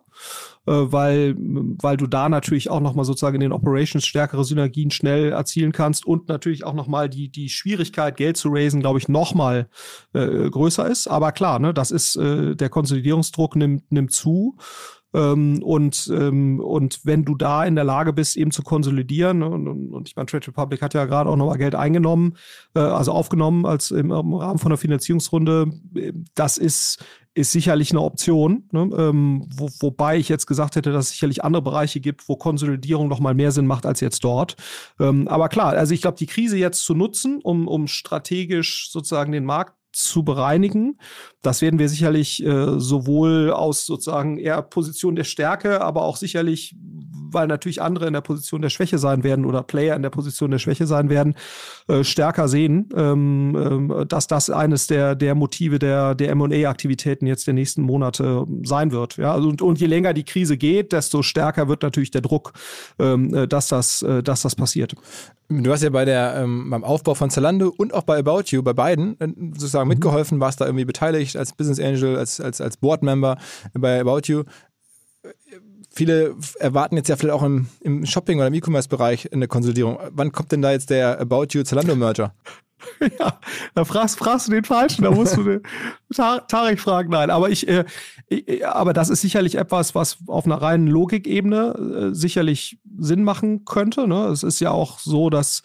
äh, 0.68 0.72
weil, 0.72 1.36
weil 1.38 1.98
du 1.98 2.08
da 2.08 2.30
natürlich 2.30 2.70
auch 2.70 2.80
noch 2.80 2.96
mal 2.96 3.04
sozusagen 3.04 3.36
in 3.36 3.42
den 3.42 3.52
Operations 3.52 4.06
stärkere 4.06 4.46
Synergien 4.46 4.90
schnell 4.90 5.34
erzielen 5.34 5.74
kannst 5.74 6.06
und 6.06 6.30
natürlich 6.30 6.64
auch 6.64 6.74
noch 6.74 6.88
mal 6.88 7.10
die, 7.10 7.30
die 7.30 7.50
Schwierigkeit, 7.50 8.16
Geld 8.16 8.38
zu 8.38 8.50
raisen, 8.52 8.80
glaube 8.80 9.00
ich, 9.00 9.10
noch 9.10 9.34
mal 9.34 9.68
äh, 10.14 10.50
größer 10.50 10.88
ist. 10.88 11.08
Aber 11.08 11.34
klar, 11.34 11.60
ne, 11.60 11.74
das 11.74 11.92
ist, 11.92 12.16
äh, 12.16 12.56
der 12.56 12.70
Konsolidierungsdruck 12.70 13.58
nimmt, 13.58 13.92
nimmt 13.92 14.14
zu. 14.14 14.56
Ähm, 15.16 15.64
und, 15.64 16.12
ähm, 16.14 16.60
und 16.60 17.00
wenn 17.06 17.24
du 17.24 17.36
da 17.36 17.64
in 17.64 17.76
der 17.76 17.86
Lage 17.86 18.12
bist, 18.12 18.36
eben 18.36 18.52
zu 18.52 18.64
konsolidieren, 18.64 19.40
ne, 19.40 19.50
und, 19.50 19.94
und 19.94 20.10
ich 20.10 20.16
meine, 20.18 20.26
Trade 20.26 20.48
Republic 20.48 20.82
hat 20.82 20.94
ja 20.94 21.06
gerade 21.06 21.30
auch 21.30 21.38
nochmal 21.38 21.58
Geld 21.58 21.74
eingenommen, 21.74 22.36
äh, 22.76 22.80
also 22.80 23.14
aufgenommen 23.14 23.66
als 23.66 23.92
im, 23.92 24.12
im, 24.12 24.34
Rahmen 24.34 24.60
von 24.60 24.70
der 24.70 24.78
Finanzierungsrunde, 24.78 25.72
das 26.36 26.58
ist, 26.58 27.02
ist 27.34 27.54
sicherlich 27.54 27.92
eine 27.92 28.02
Option, 28.02 28.68
ne? 28.74 28.90
ähm, 28.98 29.48
wo, 29.56 29.70
wobei 29.80 30.18
ich 30.18 30.28
jetzt 30.28 30.48
gesagt 30.48 30.76
hätte, 30.76 30.92
dass 30.92 31.06
es 31.06 31.12
sicherlich 31.12 31.46
andere 31.46 31.62
Bereiche 31.62 32.02
gibt, 32.02 32.28
wo 32.28 32.36
Konsolidierung 32.36 33.08
noch 33.08 33.22
mal 33.22 33.34
mehr 33.34 33.54
Sinn 33.54 33.68
macht 33.68 33.86
als 33.86 34.02
jetzt 34.02 34.24
dort. 34.26 34.58
Ähm, 35.00 35.30
aber 35.30 35.48
klar, 35.48 35.74
also 35.74 35.94
ich 35.94 36.02
glaube, 36.02 36.18
die 36.18 36.28
Krise 36.28 36.58
jetzt 36.58 36.84
zu 36.84 36.94
nutzen, 36.94 37.40
um, 37.42 37.70
um 37.70 37.88
strategisch 37.88 38.92
sozusagen 38.92 39.32
den 39.32 39.46
Markt 39.46 39.76
zu 39.96 40.24
bereinigen. 40.24 40.98
Das 41.42 41.62
werden 41.62 41.80
wir 41.80 41.88
sicherlich 41.88 42.46
äh, 42.46 42.80
sowohl 42.80 43.52
aus 43.52 43.86
sozusagen 43.86 44.38
eher 44.38 44.62
Position 44.62 45.16
der 45.16 45.24
Stärke, 45.24 45.82
aber 45.82 46.02
auch 46.02 46.18
sicherlich, 46.18 46.76
weil 47.32 47.48
natürlich 47.48 47.82
andere 47.82 48.08
in 48.08 48.14
der 48.14 48.22
Position 48.22 48.62
der 48.62 48.70
Schwäche 48.70 48.98
sein 48.98 49.24
werden 49.24 49.46
oder 49.46 49.64
Player 49.64 49.96
in 49.96 50.02
der 50.02 50.10
Position 50.10 50.52
der 50.52 50.60
Schwäche 50.60 50.86
sein 50.86 51.10
werden, 51.10 51.36
äh, 51.88 52.04
stärker 52.04 52.50
sehen, 52.50 52.90
ähm, 52.96 53.56
ähm, 53.56 54.06
dass 54.08 54.28
das 54.28 54.50
eines 54.50 54.88
der, 54.88 55.16
der 55.16 55.34
Motive 55.34 55.80
der, 55.80 56.14
der 56.14 56.30
M&A-Aktivitäten 56.32 57.26
jetzt 57.26 57.48
der 57.48 57.54
nächsten 57.54 57.82
Monate 57.82 58.46
sein 58.64 58.92
wird. 58.92 59.16
Ja, 59.16 59.36
und, 59.36 59.62
und 59.62 59.80
je 59.80 59.88
länger 59.88 60.14
die 60.14 60.26
Krise 60.26 60.58
geht, 60.58 60.92
desto 60.92 61.24
stärker 61.24 61.70
wird 61.70 61.84
natürlich 61.84 62.12
der 62.12 62.22
Druck, 62.22 62.52
ähm, 63.00 63.34
äh, 63.34 63.48
dass 63.48 63.70
das, 63.70 64.02
äh, 64.02 64.22
dass 64.22 64.42
das 64.42 64.56
passiert. 64.56 64.94
Du 65.48 65.72
hast 65.72 65.84
ja 65.84 65.90
bei 65.92 66.06
der, 66.06 66.36
ähm, 66.38 66.70
beim 66.70 66.84
Aufbau 66.84 67.14
von 67.14 67.30
Zalando 67.30 67.72
und 67.78 67.94
auch 67.94 68.04
bei 68.04 68.18
About 68.18 68.44
You, 68.48 68.64
bei 68.64 68.74
beiden 68.74 69.20
äh, 69.20 69.28
sozusagen 69.54 69.86
mhm. 69.86 69.96
mitgeholfen, 69.96 70.40
warst 70.40 70.60
da 70.60 70.66
irgendwie 70.66 70.86
beteiligt 70.86 71.38
als 71.38 71.54
Business 71.54 71.80
Angel, 71.80 72.18
als, 72.18 72.42
als, 72.42 72.62
als 72.62 72.78
Board 72.78 73.04
Member 73.04 73.38
bei 73.74 74.00
About 74.00 74.22
You. 74.26 74.44
Viele 75.92 76.36
erwarten 76.60 76.98
jetzt 76.98 77.10
ja 77.10 77.16
vielleicht 77.16 77.36
auch 77.36 77.44
im, 77.44 77.68
im 77.82 78.06
Shopping- 78.06 78.40
oder 78.40 78.48
im 78.48 78.54
E-Commerce-Bereich 78.54 79.32
eine 79.32 79.48
Konsolidierung. 79.48 80.00
Wann 80.12 80.32
kommt 80.32 80.52
denn 80.52 80.62
da 80.62 80.72
jetzt 80.72 80.90
der 80.90 81.20
About 81.20 81.48
You 81.52 81.64
Zalando-Merger? 81.64 82.34
ja, 83.20 83.40
da 83.74 83.86
fragst, 83.86 84.18
fragst 84.18 84.48
du 84.48 84.52
den 84.52 84.64
Falschen, 84.64 85.04
da 85.04 85.12
musst 85.12 85.38
du 85.38 85.44
den 85.44 85.62
Tarek 86.12 86.80
fragen. 86.80 87.10
Nein, 87.12 87.30
aber 87.30 87.50
ich, 87.50 87.68
äh, 87.68 87.86
ich, 88.28 88.66
aber 88.66 88.94
das 88.94 89.10
ist 89.10 89.22
sicherlich 89.22 89.56
etwas, 89.56 89.96
was 89.96 90.18
auf 90.28 90.46
einer 90.46 90.62
reinen 90.62 90.88
Logikebene 90.88 92.12
äh, 92.12 92.16
sicherlich 92.16 92.80
Sinn 92.98 93.24
machen 93.24 93.66
könnte. 93.66 94.08
Ne? 94.08 94.28
Es 94.28 94.44
ist 94.44 94.60
ja 94.60 94.72
auch 94.72 95.00
so, 95.00 95.30
dass 95.30 95.64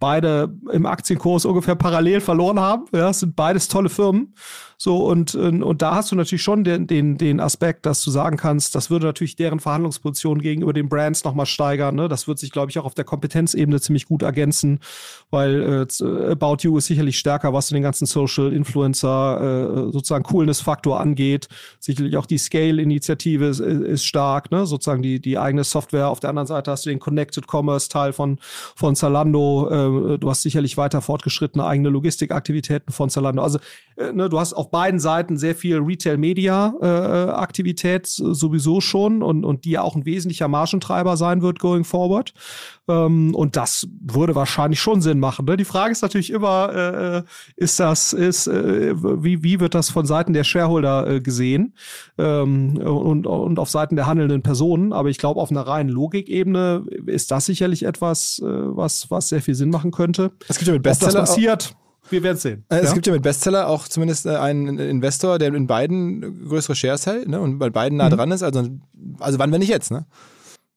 beide 0.00 0.54
im 0.72 0.86
Aktienkurs 0.86 1.44
ungefähr 1.44 1.74
parallel 1.74 2.20
verloren 2.20 2.60
haben. 2.60 2.86
Ja, 2.92 3.10
es 3.10 3.20
sind 3.20 3.34
beides 3.34 3.68
tolle 3.68 3.88
Firmen. 3.88 4.34
So, 4.80 5.04
und, 5.06 5.34
und 5.34 5.82
da 5.82 5.96
hast 5.96 6.12
du 6.12 6.14
natürlich 6.14 6.42
schon 6.42 6.62
den, 6.62 6.86
den, 6.86 7.18
den 7.18 7.40
Aspekt, 7.40 7.84
dass 7.84 8.00
du 8.04 8.12
sagen 8.12 8.36
kannst, 8.36 8.76
das 8.76 8.90
würde 8.90 9.06
natürlich 9.06 9.34
deren 9.34 9.58
Verhandlungsposition 9.58 10.40
gegenüber 10.40 10.72
den 10.72 10.88
Brands 10.88 11.24
nochmal 11.24 11.46
steigern. 11.46 11.96
Ne? 11.96 12.08
Das 12.08 12.28
wird 12.28 12.38
sich, 12.38 12.52
glaube 12.52 12.70
ich, 12.70 12.78
auch 12.78 12.84
auf 12.84 12.94
der 12.94 13.04
Kompetenzebene 13.04 13.80
ziemlich 13.80 14.06
gut 14.06 14.22
ergänzen, 14.22 14.78
weil 15.30 15.86
äh, 16.00 16.30
About 16.30 16.58
You 16.60 16.78
ist 16.78 16.86
sicherlich 16.86 17.18
stärker, 17.18 17.52
was 17.52 17.70
den 17.70 17.82
ganzen 17.82 18.06
Social 18.06 18.52
Influencer 18.52 19.88
äh, 19.88 19.92
sozusagen 19.92 20.22
Coolness-Faktor 20.22 21.00
angeht. 21.00 21.48
Sicherlich 21.80 22.16
auch 22.16 22.26
die 22.26 22.38
Scale-Initiative 22.38 23.46
ist, 23.46 23.58
ist, 23.58 24.04
stark, 24.04 24.52
ne? 24.52 24.64
sozusagen 24.64 25.02
die, 25.02 25.20
die 25.20 25.38
eigene 25.38 25.64
Software. 25.64 26.08
Auf 26.08 26.20
der 26.20 26.30
anderen 26.30 26.46
Seite 26.46 26.70
hast 26.70 26.86
du 26.86 26.90
den 26.90 27.00
Connected 27.00 27.46
Commerce-Teil 27.50 28.12
von, 28.12 28.38
von 28.76 28.94
Zalando. 28.94 30.14
Äh, 30.14 30.18
du 30.18 30.30
hast 30.30 30.42
sicherlich 30.42 30.76
weiter 30.76 31.02
fortgeschrittene 31.02 31.66
eigene 31.66 31.88
Logistikaktivitäten 31.88 32.92
von 32.92 33.10
Zalando. 33.10 33.42
Also 33.42 33.58
äh, 33.96 34.12
ne, 34.12 34.28
du 34.28 34.38
hast 34.38 34.52
auf 34.68 34.70
beiden 34.70 35.00
Seiten 35.00 35.38
sehr 35.38 35.54
viel 35.54 35.78
Retail-Media-Aktivität 35.78 38.04
äh, 38.04 38.34
sowieso 38.34 38.82
schon 38.82 39.22
und, 39.22 39.44
und 39.44 39.64
die 39.64 39.70
ja 39.72 39.82
auch 39.82 39.96
ein 39.96 40.04
wesentlicher 40.04 40.46
Margentreiber 40.48 41.16
sein 41.16 41.40
wird 41.42 41.58
going 41.58 41.84
forward. 41.84 42.34
Ähm, 42.86 43.34
und 43.34 43.56
das 43.56 43.88
würde 44.00 44.34
wahrscheinlich 44.34 44.80
schon 44.80 45.00
Sinn 45.00 45.20
machen. 45.20 45.46
Ne? 45.46 45.56
Die 45.56 45.64
Frage 45.64 45.92
ist 45.92 46.02
natürlich 46.02 46.28
immer, 46.30 46.74
äh, 46.74 47.22
ist 47.56 47.80
das, 47.80 48.12
ist, 48.12 48.46
äh, 48.46 48.94
wie, 48.94 49.42
wie 49.42 49.58
wird 49.60 49.74
das 49.74 49.88
von 49.90 50.04
Seiten 50.06 50.34
der 50.34 50.44
Shareholder 50.44 51.08
äh, 51.08 51.20
gesehen 51.20 51.74
ähm, 52.18 52.76
und, 52.76 53.26
und 53.26 53.58
auf 53.58 53.70
Seiten 53.70 53.96
der 53.96 54.06
handelnden 54.06 54.42
Personen? 54.42 54.92
Aber 54.92 55.08
ich 55.08 55.16
glaube, 55.18 55.40
auf 55.40 55.50
einer 55.50 55.66
reinen 55.66 55.88
Logikebene 55.88 56.84
ist 57.06 57.30
das 57.30 57.46
sicherlich 57.46 57.84
etwas, 57.84 58.38
äh, 58.40 58.44
was, 58.46 59.10
was 59.10 59.30
sehr 59.30 59.40
viel 59.40 59.54
Sinn 59.54 59.70
machen 59.70 59.92
könnte. 59.92 60.32
Es 60.48 60.58
gibt 60.58 60.68
ja 60.68 60.74
mit 60.74 60.82
Bestseller. 60.82 61.12
Ob 61.12 61.20
das 61.20 61.30
passiert. 61.30 61.74
Wir 62.10 62.22
werden 62.22 62.38
sehen. 62.38 62.64
Äh, 62.68 62.76
es 62.76 62.88
ja? 62.88 62.94
gibt 62.94 63.06
ja 63.06 63.12
mit 63.12 63.22
Bestseller 63.22 63.68
auch 63.68 63.88
zumindest 63.88 64.26
äh, 64.26 64.36
einen 64.36 64.78
Investor, 64.78 65.38
der 65.38 65.54
in 65.54 65.66
beiden 65.66 66.46
größere 66.48 66.74
Shares 66.74 67.06
hält 67.06 67.28
ne? 67.28 67.40
und 67.40 67.58
bei 67.58 67.70
beiden 67.70 67.98
nah 67.98 68.08
mhm. 68.08 68.16
dran 68.16 68.30
ist. 68.32 68.42
Also, 68.42 68.64
also 69.18 69.38
wann, 69.38 69.52
wenn 69.52 69.60
nicht 69.60 69.70
jetzt, 69.70 69.90
ne? 69.90 70.06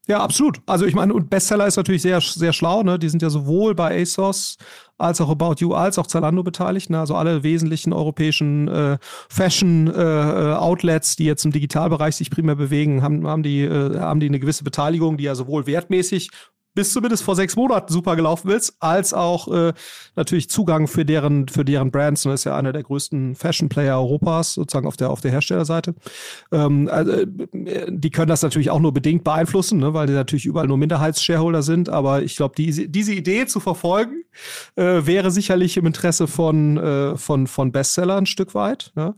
Ja, 0.08 0.20
absolut. 0.20 0.60
Also 0.66 0.86
ich 0.86 0.96
meine, 0.96 1.14
und 1.14 1.30
Bestseller 1.30 1.68
ist 1.68 1.78
natürlich 1.78 2.02
sehr, 2.02 2.20
sehr 2.22 2.54
schlau, 2.54 2.82
ne? 2.82 2.98
Die 2.98 3.08
sind 3.08 3.22
ja 3.22 3.30
sowohl 3.30 3.76
bei 3.76 4.02
ASOS 4.02 4.58
als 5.02 5.20
auch 5.20 5.30
About 5.30 5.56
You 5.60 5.74
als 5.74 5.98
auch 5.98 6.08
Zalando 6.08 6.44
beteiligt. 6.44 6.90
Ne? 6.90 7.00
Also 7.00 7.16
alle 7.16 7.44
wesentlichen 7.44 7.92
europäischen 7.92 8.68
äh, 8.68 8.98
Fashion-Outlets, 9.30 11.14
äh, 11.14 11.18
die 11.18 11.26
jetzt 11.26 11.44
im 11.46 11.52
Digitalbereich 11.52 12.16
sich 12.16 12.30
primär 12.30 12.56
bewegen, 12.56 13.02
haben, 13.02 13.28
haben, 13.28 13.44
die, 13.44 13.62
äh, 13.62 14.00
haben 14.00 14.20
die 14.20 14.28
eine 14.28 14.40
gewisse 14.40 14.64
Beteiligung, 14.64 15.18
die 15.18 15.26
ja 15.26 15.36
sowohl 15.36 15.66
wertmäßig 15.66 16.30
bis 16.74 16.94
zumindest 16.94 17.24
vor 17.24 17.36
sechs 17.36 17.56
Monaten 17.56 17.92
super 17.92 18.16
gelaufen 18.16 18.50
ist, 18.52 18.76
als 18.80 19.14
auch 19.14 19.48
äh, 19.52 19.74
natürlich 20.16 20.50
Zugang 20.50 20.88
für 20.88 21.06
deren, 21.06 21.48
für 21.48 21.66
deren 21.66 21.92
Brands. 21.92 22.26
Und 22.26 22.32
das 22.32 22.42
ist 22.42 22.46
ja 22.46 22.56
einer 22.56 22.72
der 22.72 22.84
größten 22.84 23.36
Fashion-Player 23.36 23.98
Europas, 23.98 24.54
sozusagen 24.54 24.88
auf 24.88 24.98
der, 24.98 25.10
auf 25.10 25.22
der 25.22 25.32
Herstellerseite. 25.32 25.96
Ähm, 26.52 26.90
also, 26.92 27.12
äh, 27.12 27.28
die 27.90 28.10
können 28.10 28.30
das 28.30 28.42
natürlich 28.42 28.70
auch 28.70 28.80
nur 28.80 28.94
bedingt 28.94 29.24
beeinflussen, 29.24 29.80
ne, 29.80 29.94
weil 29.94 30.08
die 30.08 30.14
natürlich 30.14 30.46
überall 30.46 30.68
nur 30.68 30.78
Minderheitsshareholder 30.78 31.62
sind. 31.62 31.90
Aber 31.90 32.24
ich 32.24 32.36
glaube, 32.36 32.56
die, 32.56 32.90
diese 32.90 33.14
Idee 33.14 33.46
zu 33.48 33.60
verfolgen, 33.60 34.24
äh, 34.76 35.06
wäre 35.06 35.32
sicherlich 35.32 35.78
im 35.78 35.86
Interesse 35.86 36.28
von, 36.28 36.78
äh, 36.78 37.18
von, 37.18 37.48
von 37.48 37.72
Bestseller 37.72 38.18
ein 38.18 38.26
Stück 38.26 38.56
weit. 38.56 38.92
Ja? 38.96 39.14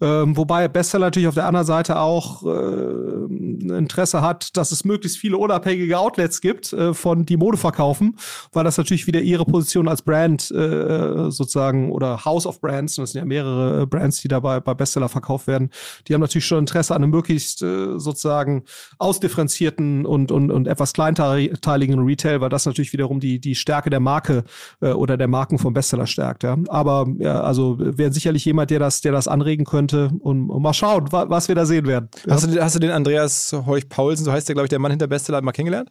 Ähm, 0.00 0.36
wobei 0.36 0.68
Bestseller 0.68 1.06
natürlich 1.06 1.28
auf 1.28 1.34
der 1.34 1.46
anderen 1.46 1.66
Seite 1.66 1.98
auch 1.98 2.44
äh, 2.44 3.76
Interesse 3.76 4.22
hat, 4.22 4.56
dass 4.56 4.70
es 4.70 4.84
möglichst 4.84 5.18
viele 5.18 5.38
unabhängige 5.38 5.98
Outlets 5.98 6.40
gibt, 6.40 6.72
äh, 6.72 6.94
von 6.94 7.26
die 7.26 7.36
Mode 7.36 7.56
verkaufen, 7.56 8.16
weil 8.52 8.62
das 8.62 8.78
natürlich 8.78 9.08
wieder 9.08 9.20
ihre 9.20 9.44
Position 9.44 9.88
als 9.88 10.02
Brand 10.02 10.50
äh, 10.52 11.30
sozusagen 11.30 11.90
oder 11.90 12.24
House 12.24 12.46
of 12.46 12.60
Brands, 12.60 12.96
und 12.98 13.02
das 13.02 13.12
sind 13.12 13.20
ja 13.20 13.24
mehrere 13.24 13.82
äh, 13.82 13.86
Brands, 13.86 14.20
die 14.20 14.28
dabei 14.28 14.60
bei 14.60 14.74
Bestseller 14.74 15.08
verkauft 15.08 15.48
werden, 15.48 15.70
die 16.06 16.14
haben 16.14 16.20
natürlich 16.20 16.46
schon 16.46 16.60
Interesse 16.60 16.94
an 16.94 17.02
einem 17.02 17.10
möglichst 17.10 17.62
äh, 17.62 17.98
sozusagen 17.98 18.62
ausdifferenzierten 18.98 20.06
und, 20.06 20.30
und, 20.30 20.52
und 20.52 20.68
etwas 20.68 20.92
kleinteiligen 20.92 21.98
Retail, 21.98 22.40
weil 22.40 22.50
das 22.50 22.66
natürlich 22.66 22.92
wiederum 22.92 23.18
die, 23.18 23.40
die 23.40 23.56
Stärke 23.56 23.90
der 23.90 24.00
Marke 24.00 24.44
äh, 24.80 24.92
oder 24.92 25.16
der 25.16 25.28
Marken 25.28 25.58
vom 25.58 25.74
Bestseller 25.74 26.06
stärkt. 26.06 26.44
Ja. 26.44 26.56
Aber 26.68 27.08
ja, 27.18 27.40
also 27.40 27.76
wäre 27.78 28.12
sicherlich 28.12 28.44
jemand, 28.44 28.70
der 28.70 28.78
das, 28.78 29.00
der 29.00 29.10
das 29.10 29.26
anregen 29.26 29.64
könnte 29.64 29.87
und, 29.92 30.50
und 30.50 30.62
mal 30.62 30.72
schauen, 30.72 31.10
was 31.10 31.48
wir 31.48 31.54
da 31.54 31.66
sehen 31.66 31.86
werden. 31.86 32.08
Hast, 32.28 32.46
du, 32.46 32.62
hast 32.62 32.74
du 32.74 32.78
den 32.78 32.90
Andreas 32.90 33.52
Heuch-Paulsen, 33.52 34.24
so 34.24 34.32
heißt 34.32 34.48
der, 34.48 34.54
glaube 34.54 34.66
ich, 34.66 34.70
der 34.70 34.78
Mann 34.78 34.90
hinter 34.90 35.06
Bestseller, 35.06 35.40
mal 35.42 35.52
kennengelernt? 35.52 35.90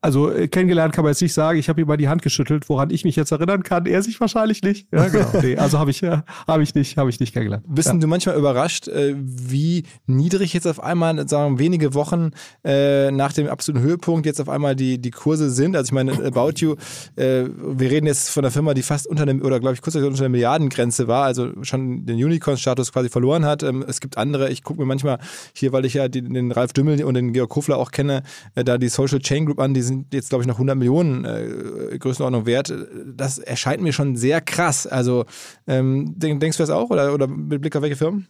Also 0.00 0.30
äh, 0.30 0.48
kennengelernt 0.48 0.94
kann 0.94 1.04
man 1.04 1.12
jetzt 1.12 1.22
nicht 1.22 1.34
sagen. 1.34 1.58
Ich 1.58 1.68
habe 1.68 1.80
ihm 1.80 1.86
mal 1.86 1.96
die 1.96 2.08
Hand 2.08 2.22
geschüttelt, 2.22 2.68
woran 2.68 2.90
ich 2.90 3.04
mich 3.04 3.16
jetzt 3.16 3.32
erinnern 3.32 3.62
kann. 3.62 3.86
Er 3.86 4.02
sich 4.02 4.20
wahrscheinlich 4.20 4.62
nicht. 4.62 4.88
Ja, 4.92 5.08
genau. 5.08 5.30
nee, 5.42 5.56
also 5.56 5.78
habe 5.78 5.90
ich, 5.90 6.02
äh, 6.02 6.18
hab 6.46 6.60
ich 6.60 6.74
nicht, 6.74 6.96
habe 6.96 7.10
ich 7.10 7.20
nicht 7.20 7.32
kennengelernt. 7.32 7.64
Bist 7.68 7.88
ja. 7.88 7.94
du 7.94 8.06
manchmal 8.06 8.36
überrascht, 8.36 8.88
äh, 8.88 9.14
wie 9.16 9.84
niedrig 10.06 10.52
jetzt 10.52 10.66
auf 10.66 10.82
einmal, 10.82 11.28
sagen 11.28 11.58
wenige 11.58 11.94
Wochen 11.94 12.30
nach 12.62 13.32
dem 13.32 13.48
absoluten 13.48 13.84
Höhepunkt 13.84 14.26
jetzt 14.26 14.40
auf 14.40 14.48
einmal 14.48 14.76
die, 14.76 14.98
die 15.00 15.10
Kurse 15.10 15.50
sind? 15.50 15.74
Also 15.76 15.88
ich 15.88 15.92
meine, 15.92 16.12
About 16.24 16.52
You, 16.56 16.76
wir 17.16 17.90
reden 17.90 18.06
jetzt 18.06 18.30
von 18.30 18.44
einer 18.44 18.50
Firma, 18.50 18.74
die 18.74 18.82
fast 18.82 19.06
unter 19.06 19.26
dem, 19.26 19.42
oder 19.42 19.60
glaube 19.60 19.74
ich 19.74 19.82
kurz 19.82 19.94
unter 19.96 20.10
der 20.10 20.28
Milliardengrenze 20.28 21.08
war, 21.08 21.24
also 21.24 21.52
schon 21.62 22.06
den 22.06 22.16
Unicorn-Status 22.16 22.92
quasi 22.92 23.08
verloren 23.08 23.44
hat. 23.44 23.62
Ähm, 23.62 23.84
es 23.86 24.00
gibt 24.00 24.18
andere, 24.18 24.50
ich 24.50 24.62
gucke 24.62 24.80
mir 24.80 24.86
manchmal 24.86 25.18
hier, 25.54 25.72
weil 25.72 25.84
ich 25.84 25.94
ja 25.94 26.08
den, 26.08 26.34
den 26.34 26.52
Ralf 26.52 26.72
Dümmel 26.72 27.02
und 27.04 27.14
den 27.14 27.32
Georg 27.32 27.50
Kofler 27.50 27.78
auch 27.78 27.90
kenne, 27.90 28.22
da 28.54 28.78
die 28.78 28.88
Social 28.88 29.18
Chain 29.18 29.47
Group 29.48 29.60
an, 29.60 29.74
die 29.74 29.82
sind 29.82 30.12
jetzt, 30.14 30.28
glaube 30.30 30.42
ich, 30.42 30.48
noch 30.48 30.56
100 30.56 30.76
Millionen 30.76 31.24
äh, 31.24 31.98
Größenordnung 31.98 32.46
wert. 32.46 32.72
Das 33.04 33.38
erscheint 33.38 33.82
mir 33.82 33.92
schon 33.92 34.16
sehr 34.16 34.40
krass. 34.40 34.86
Also 34.86 35.24
ähm, 35.66 36.14
denkst 36.16 36.56
du 36.56 36.62
das 36.62 36.70
auch 36.70 36.90
oder, 36.90 37.12
oder 37.12 37.26
mit 37.26 37.60
Blick 37.60 37.74
auf 37.76 37.82
welche 37.82 37.96
Firmen? 37.96 38.28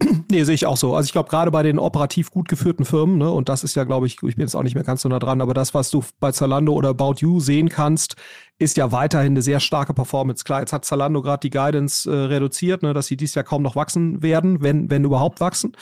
Nee, 0.30 0.44
sehe 0.44 0.54
ich 0.54 0.66
auch 0.66 0.76
so. 0.76 0.94
Also 0.94 1.06
ich 1.06 1.12
glaube, 1.12 1.28
gerade 1.28 1.50
bei 1.50 1.62
den 1.62 1.78
operativ 1.78 2.30
gut 2.30 2.48
geführten 2.48 2.84
Firmen, 2.84 3.18
ne, 3.18 3.30
und 3.30 3.48
das 3.48 3.64
ist 3.64 3.74
ja, 3.74 3.84
glaube 3.84 4.06
ich, 4.06 4.14
ich 4.22 4.36
bin 4.36 4.40
jetzt 4.40 4.54
auch 4.54 4.62
nicht 4.62 4.74
mehr 4.74 4.84
ganz 4.84 5.02
so 5.02 5.08
nah 5.08 5.18
dran, 5.18 5.40
aber 5.40 5.54
das, 5.54 5.74
was 5.74 5.90
du 5.90 6.04
bei 6.20 6.32
Zalando 6.32 6.72
oder 6.72 6.90
About 6.90 7.16
You 7.18 7.40
sehen 7.40 7.68
kannst, 7.68 8.16
ist 8.58 8.76
ja 8.76 8.92
weiterhin 8.92 9.32
eine 9.32 9.42
sehr 9.42 9.58
starke 9.58 9.94
Performance. 9.94 10.44
Klar, 10.44 10.60
jetzt 10.60 10.72
hat 10.72 10.84
Zalando 10.84 11.22
gerade 11.22 11.40
die 11.40 11.50
Guidance 11.50 12.10
äh, 12.10 12.14
reduziert, 12.14 12.82
ne, 12.82 12.94
dass 12.94 13.06
sie 13.06 13.16
dies 13.16 13.34
Jahr 13.34 13.44
kaum 13.44 13.62
noch 13.62 13.76
wachsen 13.76 14.22
werden, 14.22 14.62
wenn, 14.62 14.90
wenn 14.90 15.04
überhaupt 15.04 15.40
wachsen. 15.40 15.72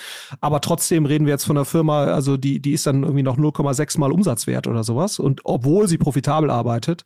Aber 0.41 0.61
trotzdem 0.61 1.05
reden 1.05 1.27
wir 1.27 1.33
jetzt 1.33 1.45
von 1.45 1.57
einer 1.57 1.65
Firma, 1.65 2.05
also 2.05 2.37
die, 2.37 2.61
die 2.61 2.73
ist 2.73 2.87
dann 2.87 3.03
irgendwie 3.03 3.23
noch 3.23 3.37
0,6 3.37 3.99
mal 3.99 4.13
Umsatzwert 4.13 4.67
oder 4.67 4.85
sowas. 4.85 5.19
Und 5.19 5.41
obwohl 5.45 5.89
sie 5.89 5.99
profitabel 5.99 6.51
arbeitet 6.51 7.05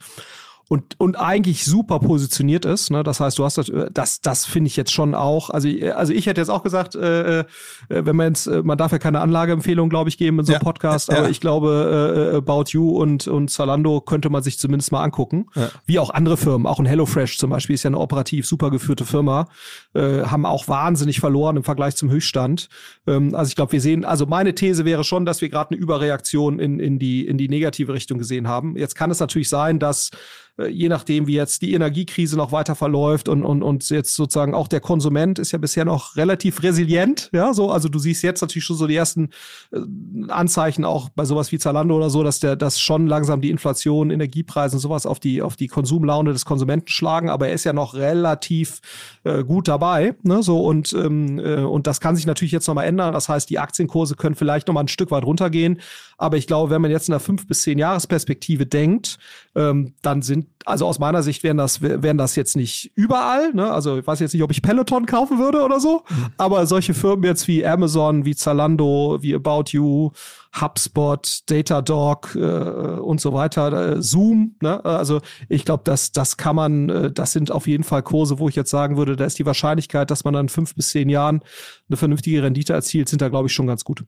und, 0.68 0.98
und 0.98 1.16
eigentlich 1.16 1.64
super 1.64 1.98
positioniert 1.98 2.64
ist. 2.64 2.90
Ne? 2.90 3.02
Das 3.02 3.20
heißt, 3.20 3.38
du 3.38 3.44
hast 3.44 3.58
das, 3.58 3.68
äh, 3.68 3.90
das, 3.92 4.20
das 4.20 4.46
finde 4.46 4.68
ich 4.68 4.76
jetzt 4.76 4.92
schon 4.92 5.14
auch. 5.14 5.50
Also, 5.50 5.68
also 5.94 6.12
ich 6.12 6.26
hätte 6.26 6.40
jetzt 6.40 6.48
auch 6.48 6.62
gesagt, 6.62 6.94
äh, 6.94 7.40
äh 7.40 7.44
wenn 7.88 8.16
man 8.16 8.28
jetzt, 8.28 8.46
äh, 8.46 8.62
man 8.62 8.78
darf 8.78 8.92
ja 8.92 8.98
keine 8.98 9.20
Anlageempfehlung, 9.20 9.88
glaube 9.88 10.08
ich, 10.08 10.18
geben 10.18 10.38
in 10.38 10.44
so 10.44 10.52
einem 10.52 10.60
ja, 10.60 10.64
Podcast, 10.64 11.10
ja. 11.10 11.18
aber 11.18 11.30
ich 11.30 11.40
glaube, 11.40 12.32
äh, 12.32 12.36
About 12.36 12.70
You 12.70 12.90
und, 12.90 13.28
und 13.28 13.50
Zalando 13.50 14.00
könnte 14.00 14.30
man 14.30 14.42
sich 14.42 14.58
zumindest 14.58 14.92
mal 14.92 15.02
angucken. 15.02 15.46
Ja. 15.54 15.70
Wie 15.84 15.98
auch 15.98 16.10
andere 16.10 16.36
Firmen. 16.36 16.66
Auch 16.66 16.78
ein 16.78 16.86
HelloFresh 16.86 17.38
zum 17.38 17.50
Beispiel 17.50 17.74
ist 17.74 17.82
ja 17.82 17.88
eine 17.88 17.98
operativ 17.98 18.46
super 18.46 18.70
geführte 18.70 19.04
Firma, 19.04 19.48
äh, 19.94 20.22
haben 20.22 20.46
auch 20.46 20.68
wahnsinnig 20.68 21.20
verloren 21.20 21.56
im 21.56 21.64
Vergleich 21.64 21.96
zum 21.96 22.10
Höchststand. 22.10 22.68
Ähm, 23.06 23.34
also 23.34 23.48
ich 23.48 23.56
glaube, 23.56 23.72
wir 23.72 23.80
sehen, 23.80 24.04
also 24.04 24.26
meine 24.26 24.54
These 24.54 24.84
wäre 24.84 25.04
schon, 25.04 25.26
dass 25.26 25.40
wir 25.40 25.48
gerade 25.48 25.72
eine 25.72 25.80
Überreaktion 25.80 26.58
in, 26.58 26.80
in, 26.80 26.98
die, 26.98 27.26
in 27.26 27.36
die 27.36 27.48
negative 27.48 27.92
Richtung 27.92 28.18
gesehen 28.18 28.48
haben. 28.48 28.76
Jetzt 28.76 28.94
kann 28.94 29.10
es 29.10 29.20
natürlich 29.20 29.48
sein, 29.48 29.78
dass 29.78 30.10
äh, 30.10 30.51
je 30.58 30.88
nachdem, 30.88 31.26
wie 31.26 31.34
jetzt 31.34 31.62
die 31.62 31.72
Energiekrise 31.72 32.36
noch 32.36 32.52
weiter 32.52 32.74
verläuft 32.74 33.28
und, 33.28 33.42
und, 33.44 33.62
und 33.62 33.88
jetzt 33.88 34.14
sozusagen 34.14 34.54
auch 34.54 34.68
der 34.68 34.80
Konsument 34.80 35.38
ist 35.38 35.52
ja 35.52 35.58
bisher 35.58 35.84
noch 35.84 36.16
relativ 36.16 36.62
resilient. 36.62 37.30
Ja, 37.32 37.54
so, 37.54 37.70
also 37.70 37.88
du 37.88 37.98
siehst 37.98 38.22
jetzt 38.22 38.42
natürlich 38.42 38.64
schon 38.64 38.76
so 38.76 38.86
die 38.86 38.96
ersten 38.96 39.30
äh, 39.72 39.80
Anzeichen 40.28 40.84
auch 40.84 41.08
bei 41.08 41.24
sowas 41.24 41.52
wie 41.52 41.58
Zalando 41.58 41.96
oder 41.96 42.10
so, 42.10 42.22
dass 42.22 42.40
der, 42.40 42.56
dass 42.56 42.80
schon 42.80 43.06
langsam 43.06 43.40
die 43.40 43.50
Inflation, 43.50 44.10
Energiepreise 44.10 44.76
und 44.76 44.80
sowas 44.80 45.06
auf 45.06 45.20
die, 45.20 45.40
auf 45.40 45.56
die 45.56 45.68
Konsumlaune 45.68 46.32
des 46.32 46.44
Konsumenten 46.44 46.88
schlagen, 46.88 47.30
aber 47.30 47.48
er 47.48 47.54
ist 47.54 47.64
ja 47.64 47.72
noch 47.72 47.94
relativ 47.94 48.80
äh, 49.24 49.44
gut 49.44 49.68
dabei. 49.68 50.14
Ne, 50.22 50.42
so 50.42 50.62
und, 50.62 50.92
ähm, 50.92 51.38
äh, 51.38 51.62
und 51.62 51.86
das 51.86 52.00
kann 52.00 52.14
sich 52.14 52.26
natürlich 52.26 52.52
jetzt 52.52 52.66
nochmal 52.68 52.86
ändern. 52.86 53.14
Das 53.14 53.28
heißt, 53.28 53.48
die 53.48 53.58
Aktienkurse 53.58 54.16
können 54.16 54.34
vielleicht 54.34 54.68
nochmal 54.68 54.84
ein 54.84 54.88
Stück 54.88 55.10
weit 55.10 55.24
runtergehen. 55.24 55.80
Aber 56.22 56.36
ich 56.36 56.46
glaube, 56.46 56.70
wenn 56.70 56.80
man 56.80 56.92
jetzt 56.92 57.08
in 57.08 57.14
einer 57.14 57.18
fünf 57.18 57.48
bis 57.48 57.62
zehn 57.62 57.78
Jahresperspektive 57.78 58.64
denkt, 58.64 59.18
ähm, 59.56 59.94
dann 60.02 60.22
sind, 60.22 60.46
also 60.64 60.86
aus 60.86 61.00
meiner 61.00 61.24
Sicht 61.24 61.42
wären 61.42 61.56
das, 61.56 61.82
wären 61.82 62.16
das 62.16 62.36
jetzt 62.36 62.54
nicht 62.54 62.92
überall. 62.94 63.52
Ne? 63.52 63.68
Also 63.68 63.98
ich 63.98 64.06
weiß 64.06 64.20
jetzt 64.20 64.32
nicht, 64.32 64.44
ob 64.44 64.52
ich 64.52 64.62
Peloton 64.62 65.06
kaufen 65.06 65.40
würde 65.40 65.64
oder 65.64 65.80
so, 65.80 66.04
mhm. 66.08 66.26
aber 66.36 66.64
solche 66.66 66.94
Firmen 66.94 67.24
jetzt 67.24 67.48
wie 67.48 67.66
Amazon, 67.66 68.24
wie 68.24 68.36
Zalando, 68.36 69.18
wie 69.20 69.34
About 69.34 69.64
You, 69.70 70.12
HubSpot, 70.60 71.40
Datadog 71.46 72.36
äh, 72.36 72.38
und 72.38 73.20
so 73.20 73.32
weiter, 73.32 73.96
äh, 73.96 74.00
Zoom. 74.00 74.54
Ne? 74.62 74.84
Also 74.84 75.22
ich 75.48 75.64
glaube, 75.64 75.82
das, 75.84 76.12
das 76.12 76.36
kann 76.36 76.54
man, 76.54 76.88
äh, 76.88 77.10
das 77.10 77.32
sind 77.32 77.50
auf 77.50 77.66
jeden 77.66 77.82
Fall 77.82 78.04
Kurse, 78.04 78.38
wo 78.38 78.48
ich 78.48 78.54
jetzt 78.54 78.70
sagen 78.70 78.96
würde, 78.96 79.16
da 79.16 79.24
ist 79.24 79.40
die 79.40 79.46
Wahrscheinlichkeit, 79.46 80.12
dass 80.12 80.22
man 80.22 80.34
dann 80.34 80.48
fünf 80.48 80.76
bis 80.76 80.90
zehn 80.90 81.08
Jahren 81.08 81.40
eine 81.88 81.96
vernünftige 81.96 82.44
Rendite 82.44 82.74
erzielt, 82.74 83.08
sind 83.08 83.22
da, 83.22 83.28
glaube 83.28 83.48
ich, 83.48 83.52
schon 83.52 83.66
ganz 83.66 83.82
gut. 83.82 84.04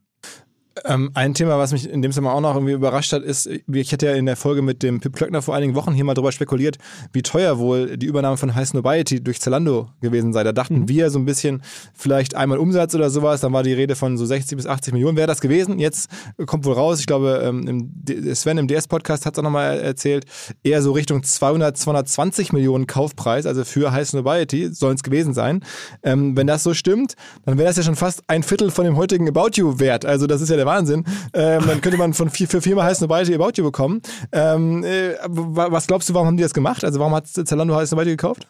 Ähm, 0.83 1.11
ein 1.13 1.33
Thema, 1.33 1.57
was 1.57 1.71
mich 1.71 1.89
in 1.89 2.01
dem 2.01 2.11
Sommer 2.11 2.33
auch 2.33 2.41
noch 2.41 2.53
irgendwie 2.53 2.73
überrascht 2.73 3.13
hat, 3.13 3.23
ist, 3.23 3.47
ich 3.47 3.91
hätte 3.93 4.07
ja 4.07 4.13
in 4.13 4.25
der 4.25 4.35
Folge 4.35 4.61
mit 4.61 4.83
dem 4.83 4.99
Pip 4.99 5.15
Klöckner 5.15 5.41
vor 5.41 5.55
einigen 5.55 5.73
Wochen 5.73 5.93
hier 5.93 6.03
mal 6.03 6.15
drüber 6.15 6.33
spekuliert, 6.33 6.77
wie 7.13 7.21
teuer 7.21 7.59
wohl 7.59 7.95
die 7.97 8.05
Übernahme 8.05 8.35
von 8.35 8.55
High 8.55 8.67
Snobiety 8.67 9.23
durch 9.23 9.39
Zalando 9.39 9.87
gewesen 10.01 10.33
sei. 10.33 10.43
Da 10.43 10.51
dachten 10.51 10.81
mhm. 10.81 10.89
wir 10.89 11.09
so 11.11 11.19
ein 11.19 11.23
bisschen, 11.23 11.61
vielleicht 11.93 12.35
einmal 12.35 12.57
Umsatz 12.57 12.93
oder 12.93 13.09
sowas, 13.09 13.39
dann 13.39 13.53
war 13.53 13.63
die 13.63 13.71
Rede 13.71 13.95
von 13.95 14.17
so 14.17 14.25
60 14.25 14.57
bis 14.57 14.67
80 14.67 14.93
Millionen 14.93 15.15
wäre 15.15 15.27
das 15.27 15.39
gewesen. 15.39 15.79
Jetzt 15.79 16.09
kommt 16.45 16.65
wohl 16.65 16.73
raus, 16.73 16.99
ich 16.99 17.07
glaube, 17.07 17.41
ähm, 17.41 17.93
Sven 18.33 18.57
im 18.57 18.67
DS-Podcast 18.67 19.25
hat 19.25 19.35
es 19.35 19.39
auch 19.39 19.43
nochmal 19.43 19.79
erzählt, 19.79 20.25
eher 20.61 20.81
so 20.81 20.91
Richtung 20.91 21.23
200, 21.23 21.77
220 21.77 22.51
Millionen 22.51 22.85
Kaufpreis, 22.85 23.45
also 23.45 23.63
für 23.63 23.93
High 23.93 24.09
Snobiety 24.09 24.73
sollen 24.73 24.95
es 24.95 25.03
gewesen 25.03 25.33
sein. 25.33 25.63
Ähm, 26.03 26.35
wenn 26.35 26.47
das 26.47 26.63
so 26.63 26.73
stimmt, 26.73 27.15
dann 27.45 27.57
wäre 27.57 27.69
das 27.69 27.77
ja 27.77 27.83
schon 27.83 27.95
fast 27.95 28.23
ein 28.27 28.43
Viertel 28.43 28.71
von 28.71 28.83
dem 28.83 28.97
heutigen 28.97 29.29
About 29.29 29.51
You 29.53 29.79
wert. 29.79 30.05
Also 30.05 30.27
das 30.27 30.41
ist 30.41 30.49
ja 30.49 30.57
der 30.57 30.64
der 30.65 30.71
Wahnsinn. 30.71 31.05
Ähm, 31.33 31.63
dann 31.67 31.81
könnte 31.81 31.97
man 31.97 32.13
von 32.13 32.29
vier, 32.29 32.47
für 32.47 32.61
viermal 32.61 32.85
heißen 32.85 33.07
You 33.07 33.35
About 33.35 33.51
You 33.55 33.63
bekommen. 33.63 34.01
Ähm, 34.31 34.83
äh, 34.83 35.15
was 35.27 35.87
glaubst 35.87 36.09
du, 36.09 36.13
warum 36.13 36.27
haben 36.27 36.37
die 36.37 36.43
das 36.43 36.53
gemacht? 36.53 36.83
Also 36.83 36.99
warum 36.99 37.15
hat 37.15 37.27
Zalando 37.27 37.75
heißen 37.75 37.97
You 37.97 38.05
gekauft? 38.05 38.47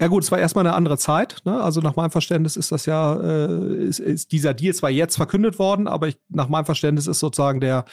Ja 0.00 0.08
gut, 0.08 0.24
es 0.24 0.32
war 0.32 0.38
erstmal 0.38 0.66
eine 0.66 0.74
andere 0.74 0.98
Zeit. 0.98 1.36
Ne? 1.44 1.60
Also 1.60 1.80
nach 1.80 1.96
meinem 1.96 2.10
Verständnis 2.10 2.56
ist 2.56 2.72
das 2.72 2.86
ja, 2.86 3.14
äh, 3.14 3.84
ist, 3.84 4.00
ist 4.00 4.32
dieser 4.32 4.54
Deal 4.54 4.74
zwar 4.74 4.90
jetzt 4.90 5.16
verkündet 5.16 5.58
worden, 5.58 5.86
aber 5.86 6.08
ich, 6.08 6.16
nach 6.28 6.48
meinem 6.48 6.64
Verständnis 6.64 7.06
ist 7.06 7.20
sozusagen 7.20 7.60
der, 7.60 7.84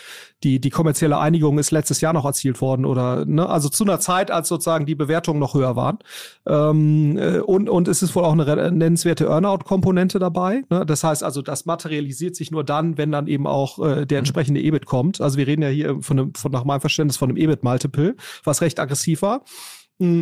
die, 0.43 0.59
die 0.59 0.69
kommerzielle 0.69 1.19
Einigung 1.19 1.59
ist 1.59 1.71
letztes 1.71 2.01
Jahr 2.01 2.13
noch 2.13 2.25
erzielt 2.25 2.61
worden 2.61 2.85
oder, 2.85 3.25
ne? 3.25 3.47
also 3.47 3.69
zu 3.69 3.83
einer 3.83 3.99
Zeit, 3.99 4.31
als 4.31 4.47
sozusagen 4.47 4.85
die 4.85 4.95
Bewertungen 4.95 5.39
noch 5.39 5.53
höher 5.53 5.75
waren. 5.75 5.99
Ähm, 6.47 7.17
äh, 7.17 7.39
und, 7.39 7.69
und 7.69 7.87
es 7.87 8.01
ist 8.01 8.15
wohl 8.15 8.23
auch 8.23 8.33
eine 8.33 8.71
nennenswerte 8.71 9.25
Earnout-Komponente 9.25 10.19
dabei. 10.19 10.63
Ne? 10.69 10.85
Das 10.85 11.03
heißt 11.03 11.23
also, 11.23 11.41
das 11.41 11.65
materialisiert 11.65 12.35
sich 12.35 12.51
nur 12.51 12.63
dann, 12.63 12.97
wenn 12.97 13.11
dann 13.11 13.27
eben 13.27 13.47
auch 13.47 13.79
äh, 13.79 14.05
der 14.05 14.17
mhm. 14.17 14.21
entsprechende 14.21 14.61
EBIT 14.61 14.85
kommt. 14.85 15.21
Also 15.21 15.37
wir 15.37 15.47
reden 15.47 15.61
ja 15.61 15.69
hier 15.69 16.01
von 16.01 16.19
einem, 16.19 16.33
von 16.33 16.51
nach 16.51 16.63
meinem 16.63 16.81
Verständnis 16.81 17.17
von 17.17 17.29
einem 17.29 17.37
EBIT-Multiple, 17.37 18.15
was 18.43 18.61
recht 18.61 18.79
aggressiv 18.79 19.21
war. 19.21 19.43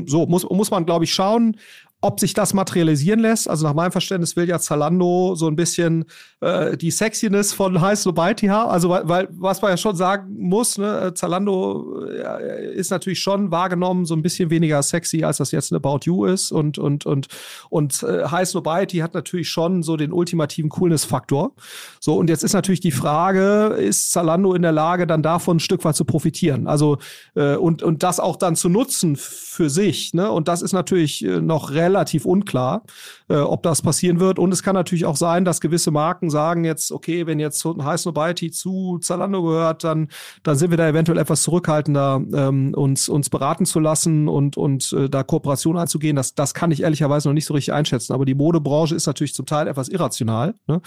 So, 0.07 0.25
muss, 0.25 0.43
muss 0.49 0.71
man, 0.71 0.85
glaube 0.85 1.05
ich, 1.05 1.13
schauen, 1.13 1.57
ob 2.01 2.19
sich 2.19 2.33
das 2.33 2.53
materialisieren 2.53 3.19
lässt. 3.19 3.49
Also 3.49 3.67
nach 3.67 3.73
meinem 3.73 3.91
Verständnis 3.91 4.37
will 4.37 4.47
ja 4.47 4.57
Zalando 4.59 5.35
so 5.35 5.47
ein 5.47 5.57
bisschen 5.57 6.05
äh, 6.39 6.77
die 6.77 6.91
Sexiness 6.91 7.51
von 7.51 7.81
High 7.81 7.99
Snobiety 7.99 8.47
haben. 8.47 8.69
Also 8.69 8.89
weil, 8.89 9.07
weil, 9.07 9.27
was 9.31 9.61
man 9.61 9.71
ja 9.71 9.77
schon 9.77 9.97
sagen 9.97 10.33
muss, 10.39 10.77
ne, 10.77 11.07
äh, 11.07 11.13
Zalando 11.13 12.05
äh, 12.05 12.73
ist 12.73 12.89
natürlich 12.91 13.19
schon 13.19 13.51
wahrgenommen 13.51 14.05
so 14.05 14.13
ein 14.13 14.21
bisschen 14.21 14.49
weniger 14.49 14.81
sexy, 14.81 15.25
als 15.25 15.37
das 15.37 15.51
jetzt 15.51 15.71
ein 15.71 15.75
About 15.75 15.99
You 16.03 16.23
ist. 16.23 16.53
Und, 16.53 16.77
und, 16.77 17.05
und, 17.05 17.27
und 17.69 18.01
äh, 18.03 18.25
High 18.27 18.47
Snobiety 18.47 18.99
hat 18.99 19.13
natürlich 19.13 19.49
schon 19.49 19.83
so 19.83 19.97
den 19.97 20.13
ultimativen 20.13 20.69
Coolness-Faktor. 20.69 21.51
So, 21.99 22.15
und 22.15 22.29
jetzt 22.29 22.45
ist 22.45 22.53
natürlich 22.53 22.79
die 22.79 22.91
Frage, 22.91 23.75
ist 23.77 24.13
Zalando 24.13 24.53
in 24.53 24.61
der 24.61 24.71
Lage, 24.71 25.05
dann 25.05 25.21
davon 25.21 25.57
ein 25.57 25.59
Stück 25.59 25.83
weit 25.83 25.97
zu 25.97 26.05
profitieren? 26.05 26.67
Also 26.67 26.97
äh, 27.35 27.55
und, 27.55 27.83
und 27.83 28.03
das 28.03 28.21
auch 28.21 28.37
dann 28.37 28.55
zu 28.55 28.69
nutzen 28.69 29.17
für 29.17 29.69
sich. 29.69 30.13
Ne? 30.13 30.31
Und 30.31 30.47
das 30.47 30.61
ist 30.61 30.71
natürlich 30.71 31.25
äh, 31.25 31.41
noch 31.41 31.71
relativ 31.71 31.88
unklar, 32.25 32.83
äh, 33.29 33.37
ob 33.37 33.63
das 33.63 33.81
passieren 33.81 34.19
wird. 34.19 34.39
Und 34.39 34.51
es 34.51 34.63
kann 34.63 34.75
natürlich 34.75 35.05
auch 35.05 35.15
sein, 35.15 35.45
dass 35.45 35.61
gewisse 35.61 35.91
Marken 35.91 36.29
sagen 36.29 36.65
jetzt, 36.65 36.91
okay, 36.91 37.27
wenn 37.27 37.39
jetzt 37.39 37.63
High 37.65 37.99
Snobiety 37.99 38.51
zu 38.51 38.99
Zalando 38.99 39.43
gehört, 39.43 39.83
dann, 39.83 40.09
dann 40.43 40.55
sind 40.55 40.71
wir 40.71 40.77
da 40.77 40.87
eventuell 40.87 41.17
etwas 41.17 41.43
zurückhaltender, 41.43 42.21
ähm, 42.33 42.73
uns, 42.73 43.09
uns 43.09 43.29
beraten 43.29 43.65
zu 43.65 43.79
lassen 43.79 44.27
und, 44.27 44.57
und 44.57 44.93
äh, 44.93 45.09
da 45.09 45.23
Kooperation 45.23 45.77
einzugehen. 45.77 46.15
Das, 46.15 46.35
das 46.35 46.53
kann 46.53 46.71
ich 46.71 46.83
ehrlicherweise 46.83 47.27
noch 47.27 47.33
nicht 47.33 47.45
so 47.45 47.53
richtig 47.53 47.73
einschätzen. 47.73 48.13
Aber 48.13 48.25
die 48.25 48.35
Modebranche 48.35 48.95
ist 48.95 49.07
natürlich 49.07 49.33
zum 49.33 49.45
Teil 49.45 49.67
etwas 49.67 49.89
irrational. 49.89 50.55
Ne? 50.67 50.81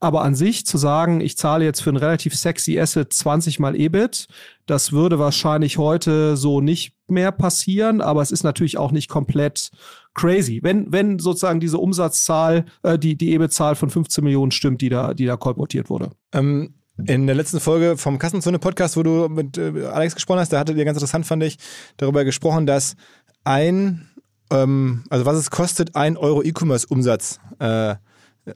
Aber 0.00 0.22
an 0.22 0.34
sich 0.34 0.66
zu 0.66 0.78
sagen, 0.78 1.20
ich 1.20 1.36
zahle 1.36 1.64
jetzt 1.64 1.82
für 1.82 1.90
ein 1.90 1.96
relativ 1.96 2.34
sexy 2.34 2.78
Asset 2.78 3.12
20 3.12 3.58
mal 3.58 3.74
EBIT, 3.76 4.28
das 4.68 4.92
würde 4.92 5.18
wahrscheinlich 5.18 5.78
heute 5.78 6.36
so 6.36 6.60
nicht 6.60 6.92
mehr 7.08 7.32
passieren, 7.32 8.02
aber 8.02 8.20
es 8.20 8.30
ist 8.30 8.44
natürlich 8.44 8.76
auch 8.76 8.92
nicht 8.92 9.08
komplett 9.08 9.70
crazy. 10.18 10.60
Wenn, 10.62 10.92
wenn 10.92 11.18
sozusagen 11.18 11.60
diese 11.60 11.78
Umsatzzahl, 11.78 12.64
äh, 12.82 12.98
die, 12.98 13.16
die 13.16 13.32
EBIT-Zahl 13.34 13.76
von 13.76 13.88
15 13.88 14.24
Millionen 14.24 14.50
stimmt, 14.50 14.80
die 14.80 14.88
da, 14.88 15.14
die 15.14 15.26
da 15.26 15.36
kolportiert 15.36 15.88
wurde. 15.88 16.10
Ähm, 16.32 16.74
in 17.06 17.26
der 17.26 17.36
letzten 17.36 17.60
Folge 17.60 17.96
vom 17.96 18.18
Kassenzone-Podcast, 18.18 18.96
wo 18.96 19.04
du 19.04 19.28
mit 19.28 19.56
äh, 19.56 19.86
Alex 19.86 20.16
gesprochen 20.16 20.40
hast, 20.40 20.52
da 20.52 20.58
hattet 20.58 20.76
ihr 20.76 20.84
ganz 20.84 20.96
interessant, 20.98 21.26
fand 21.26 21.44
ich, 21.44 21.58
darüber 21.96 22.24
gesprochen, 22.24 22.66
dass 22.66 22.96
ein, 23.44 24.08
ähm, 24.50 25.04
also 25.08 25.24
was 25.24 25.36
es 25.36 25.50
kostet, 25.50 25.94
ein 25.94 26.16
Euro 26.16 26.42
E-Commerce-Umsatz 26.42 27.38
äh, 27.60 27.94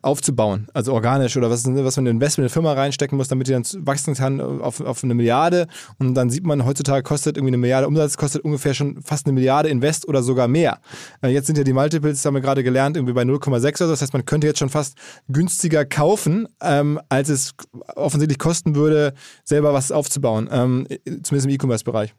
aufzubauen, 0.03 0.69
also 0.73 0.93
organisch 0.93 1.37
oder 1.37 1.51
was, 1.51 1.67
was 1.67 1.97
man 1.97 2.07
in 2.07 2.13
Investment 2.13 2.39
in 2.39 2.45
eine 2.45 2.49
Firma 2.51 2.73
reinstecken 2.73 3.19
muss, 3.19 3.29
damit 3.29 3.49
die 3.49 3.53
dann 3.53 3.65
wachsen 3.81 4.15
kann 4.15 4.41
auf, 4.41 4.81
auf 4.81 5.05
eine 5.05 5.15
Milliarde 5.15 5.67
und 5.99 6.15
dann 6.15 6.31
sieht 6.31 6.45
man, 6.45 6.65
heutzutage 6.65 7.03
kostet 7.03 7.37
irgendwie 7.37 7.51
eine 7.51 7.59
Milliarde 7.59 7.87
Umsatz, 7.87 8.17
kostet 8.17 8.45
ungefähr 8.45 8.75
schon 8.75 9.03
fast 9.03 9.27
eine 9.27 9.33
Milliarde 9.35 9.69
Invest 9.69 10.09
oder 10.09 10.23
sogar 10.23 10.49
mehr. 10.49 10.81
Äh, 11.23 11.29
jetzt 11.29 11.47
sind 11.47 11.59
ja 11.59 11.65
die 11.65 11.73
Multiples, 11.73 12.25
haben 12.25 12.35
wir 12.35 12.41
gerade 12.41 12.63
gelernt, 12.63 12.97
irgendwie 12.97 13.15
bei 13.15 13.23
0,6 13.23 13.49
oder 13.59 13.87
so, 13.87 13.91
das 13.91 14.03
heißt, 14.03 14.13
man 14.13 14.25
könnte 14.25 14.47
jetzt 14.47 14.59
schon 14.59 14.71
fast 14.71 14.97
günstiger 15.29 15.85
kaufen, 15.85 16.49
ähm, 16.63 17.01
als 17.09 17.29
es 17.29 17.55
offensichtlich 17.95 18.39
kosten 18.39 18.75
würde, 18.75 19.15
selber 19.45 19.75
was 19.75 19.93
aufzubauen, 19.93 20.49
ähm, 20.51 20.87
zumindest 21.23 21.47
im 21.47 21.51
E-Commerce-Bereich. 21.51 22.15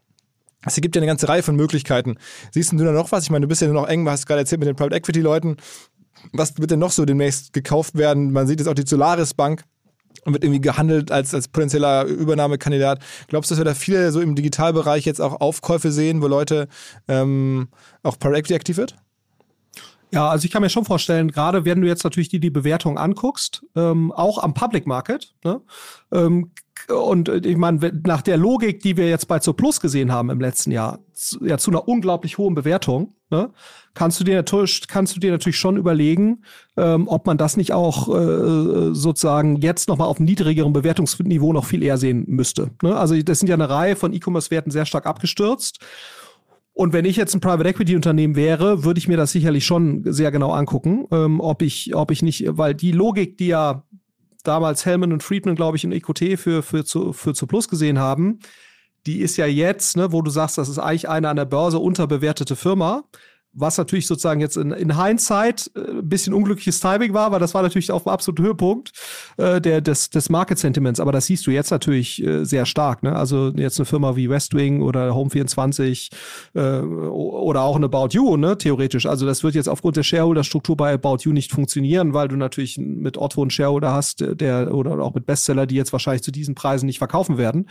Es 0.66 0.76
gibt 0.76 0.96
ja 0.96 1.00
eine 1.00 1.06
ganze 1.06 1.28
Reihe 1.28 1.42
von 1.42 1.56
Möglichkeiten. 1.56 2.16
Siehst 2.52 2.72
du 2.72 2.76
da 2.76 2.92
noch 2.92 3.12
was? 3.12 3.24
Ich 3.24 3.30
meine, 3.30 3.42
du 3.42 3.48
bist 3.48 3.60
ja 3.60 3.68
noch 3.68 3.86
eng, 3.86 4.08
hast 4.08 4.26
gerade 4.26 4.40
erzählt 4.40 4.60
mit 4.60 4.68
den 4.68 4.76
Private 4.76 4.96
Equity 4.96 5.20
Leuten 5.20 5.56
was 6.32 6.58
wird 6.58 6.70
denn 6.70 6.78
noch 6.78 6.92
so 6.92 7.04
demnächst 7.04 7.52
gekauft 7.52 7.96
werden? 7.96 8.32
Man 8.32 8.46
sieht 8.46 8.60
jetzt 8.60 8.68
auch 8.68 8.74
die 8.74 8.86
Solaris 8.86 9.34
Bank 9.34 9.64
und 10.24 10.32
wird 10.32 10.44
irgendwie 10.44 10.60
gehandelt 10.60 11.10
als, 11.10 11.34
als 11.34 11.48
potenzieller 11.48 12.04
Übernahmekandidat. 12.04 13.00
Glaubst 13.28 13.50
du, 13.50 13.54
dass 13.54 13.60
wir 13.60 13.64
da 13.64 13.74
viele 13.74 14.10
so 14.12 14.20
im 14.20 14.34
Digitalbereich 14.34 15.04
jetzt 15.04 15.20
auch 15.20 15.40
Aufkäufe 15.40 15.92
sehen, 15.92 16.22
wo 16.22 16.26
Leute 16.26 16.68
ähm, 17.08 17.68
auch 18.02 18.18
Private 18.18 18.54
aktiv 18.54 18.76
wird? 18.76 18.96
Ja, 20.12 20.28
also 20.28 20.44
ich 20.44 20.52
kann 20.52 20.62
mir 20.62 20.70
schon 20.70 20.84
vorstellen, 20.84 21.32
gerade 21.32 21.64
wenn 21.64 21.80
du 21.80 21.88
jetzt 21.88 22.04
natürlich 22.04 22.28
die, 22.28 22.38
die 22.38 22.50
Bewertung 22.50 22.98
anguckst, 22.98 23.64
ähm, 23.74 24.12
auch 24.12 24.38
am 24.38 24.54
Public 24.54 24.86
Market, 24.86 25.34
ne, 25.42 25.60
ähm, 26.12 26.52
und 26.88 27.28
äh, 27.28 27.38
ich 27.38 27.56
meine, 27.56 27.92
nach 28.04 28.22
der 28.22 28.36
Logik, 28.36 28.80
die 28.80 28.96
wir 28.96 29.08
jetzt 29.08 29.26
bei 29.26 29.38
Zo 29.38 29.52
Plus 29.52 29.80
gesehen 29.80 30.12
haben 30.12 30.30
im 30.30 30.40
letzten 30.40 30.70
Jahr, 30.70 30.98
zu, 31.12 31.44
ja 31.44 31.58
zu 31.58 31.70
einer 31.70 31.88
unglaublich 31.88 32.38
hohen 32.38 32.54
Bewertung, 32.54 33.14
ne, 33.30 33.50
kannst 33.94 34.20
du 34.20 34.24
dir 34.24 34.36
natürlich, 34.36 34.86
kannst 34.88 35.16
du 35.16 35.20
dir 35.20 35.30
natürlich 35.30 35.58
schon 35.58 35.76
überlegen, 35.76 36.44
ähm, 36.76 37.08
ob 37.08 37.26
man 37.26 37.38
das 37.38 37.56
nicht 37.56 37.72
auch 37.72 38.08
äh, 38.08 38.94
sozusagen 38.94 39.56
jetzt 39.56 39.88
nochmal 39.88 40.08
auf 40.08 40.18
einem 40.18 40.26
niedrigeren 40.26 40.72
Bewertungsniveau 40.72 41.52
noch 41.52 41.64
viel 41.64 41.82
eher 41.82 41.98
sehen 41.98 42.24
müsste. 42.26 42.70
Ne? 42.82 42.96
Also 42.96 43.20
das 43.22 43.38
sind 43.38 43.48
ja 43.48 43.54
eine 43.54 43.70
Reihe 43.70 43.96
von 43.96 44.12
E-Commerce-Werten 44.12 44.70
sehr 44.70 44.86
stark 44.86 45.06
abgestürzt. 45.06 45.78
Und 46.74 46.92
wenn 46.92 47.04
ich 47.04 47.16
jetzt 47.16 47.34
ein 47.34 47.40
Private 47.40 47.68
Equity 47.68 47.94
Unternehmen 47.94 48.34
wäre, 48.34 48.82
würde 48.82 48.98
ich 48.98 49.06
mir 49.06 49.16
das 49.16 49.30
sicherlich 49.30 49.64
schon 49.64 50.02
sehr 50.12 50.32
genau 50.32 50.50
angucken, 50.50 51.06
ähm, 51.12 51.40
ob 51.40 51.62
ich, 51.62 51.94
ob 51.94 52.10
ich 52.10 52.20
nicht, 52.20 52.44
weil 52.48 52.74
die 52.74 52.90
Logik, 52.90 53.38
die 53.38 53.46
ja 53.46 53.84
damals 54.44 54.86
Hellman 54.86 55.12
und 55.12 55.22
Friedman, 55.22 55.56
glaube 55.56 55.76
ich, 55.76 55.84
in 55.84 55.92
EQT 55.92 56.38
für, 56.38 56.62
für, 56.62 56.84
zu, 56.84 57.12
für 57.12 57.34
zu 57.34 57.46
Plus 57.46 57.68
gesehen 57.68 57.98
haben, 57.98 58.38
die 59.06 59.20
ist 59.20 59.36
ja 59.36 59.46
jetzt, 59.46 59.96
ne, 59.96 60.12
wo 60.12 60.22
du 60.22 60.30
sagst, 60.30 60.56
das 60.58 60.68
ist 60.68 60.78
eigentlich 60.78 61.08
eine 61.08 61.28
an 61.28 61.36
der 61.36 61.44
Börse 61.44 61.78
unterbewertete 61.78 62.56
Firma 62.56 63.04
was 63.54 63.78
natürlich 63.78 64.06
sozusagen 64.06 64.40
jetzt 64.40 64.56
in, 64.56 64.72
in 64.72 65.00
Hindsight 65.02 65.70
äh, 65.74 65.98
ein 65.98 66.08
bisschen 66.08 66.34
unglückliches 66.34 66.80
Timing 66.80 67.14
war, 67.14 67.32
weil 67.32 67.40
das 67.40 67.54
war 67.54 67.62
natürlich 67.62 67.90
auf 67.90 68.02
dem 68.02 68.10
absoluten 68.10 68.44
Höhepunkt 68.44 68.92
äh, 69.36 69.60
der, 69.60 69.80
des, 69.80 70.10
des 70.10 70.28
Market 70.28 70.58
Sentiments. 70.58 71.00
Aber 71.00 71.12
das 71.12 71.26
siehst 71.26 71.46
du 71.46 71.50
jetzt 71.50 71.70
natürlich 71.70 72.22
äh, 72.22 72.44
sehr 72.44 72.66
stark. 72.66 73.02
Ne? 73.02 73.14
Also 73.14 73.52
jetzt 73.54 73.78
eine 73.78 73.86
Firma 73.86 74.16
wie 74.16 74.28
Westwing 74.28 74.82
oder 74.82 75.10
Home24 75.10 76.10
äh, 76.54 76.60
oder 76.80 77.62
auch 77.62 77.76
eine 77.76 77.86
About 77.86 78.08
You, 78.10 78.36
ne? 78.36 78.58
theoretisch. 78.58 79.06
Also 79.06 79.26
das 79.26 79.44
wird 79.44 79.54
jetzt 79.54 79.68
aufgrund 79.68 79.96
der 79.96 80.02
Shareholder-Struktur 80.02 80.76
bei 80.76 80.92
About 80.92 81.18
You 81.20 81.32
nicht 81.32 81.52
funktionieren, 81.52 82.14
weil 82.14 82.28
du 82.28 82.36
natürlich 82.36 82.78
mit 82.78 83.16
Otto 83.16 83.42
einen 83.42 83.50
Shareholder 83.50 83.92
hast, 83.92 84.24
der 84.28 84.74
oder 84.74 84.98
auch 84.98 85.14
mit 85.14 85.26
Bestseller, 85.26 85.66
die 85.66 85.76
jetzt 85.76 85.92
wahrscheinlich 85.92 86.22
zu 86.22 86.32
diesen 86.32 86.54
Preisen 86.54 86.86
nicht 86.86 86.98
verkaufen 86.98 87.38
werden. 87.38 87.68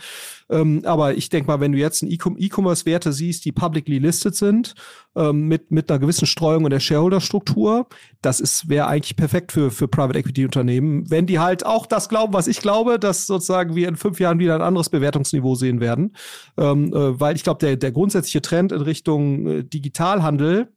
Ähm, 0.48 0.82
aber 0.84 1.14
ich 1.14 1.28
denke 1.28 1.48
mal, 1.48 1.60
wenn 1.60 1.72
du 1.72 1.78
jetzt 1.78 2.02
E-Commerce-Werte 2.02 3.12
siehst, 3.12 3.44
die 3.44 3.52
publicly 3.52 3.98
listed 3.98 4.34
sind, 4.34 4.74
ähm, 5.16 5.48
mit, 5.48 5.70
mit 5.70 5.90
einer 5.90 5.98
gewissen 5.98 6.26
Streuung 6.26 6.64
in 6.64 6.70
der 6.70 6.80
Shareholder-Struktur. 6.80 7.86
Das 8.22 8.68
wäre 8.68 8.86
eigentlich 8.86 9.16
perfekt 9.16 9.52
für, 9.52 9.70
für 9.70 9.88
Private 9.88 10.18
Equity-Unternehmen, 10.18 11.10
wenn 11.10 11.26
die 11.26 11.38
halt 11.38 11.66
auch 11.66 11.86
das 11.86 12.08
glauben, 12.08 12.32
was 12.32 12.46
ich 12.46 12.60
glaube, 12.60 12.98
dass 12.98 13.26
sozusagen 13.26 13.74
wir 13.74 13.88
in 13.88 13.96
fünf 13.96 14.20
Jahren 14.20 14.38
wieder 14.38 14.54
ein 14.54 14.62
anderes 14.62 14.90
Bewertungsniveau 14.90 15.54
sehen 15.54 15.80
werden. 15.80 16.16
Ähm, 16.56 16.92
äh, 16.92 17.20
weil 17.20 17.36
ich 17.36 17.44
glaube, 17.44 17.60
der, 17.60 17.76
der 17.76 17.92
grundsätzliche 17.92 18.42
Trend 18.42 18.72
in 18.72 18.80
Richtung 18.80 19.46
äh, 19.46 19.64
Digitalhandel 19.64 20.68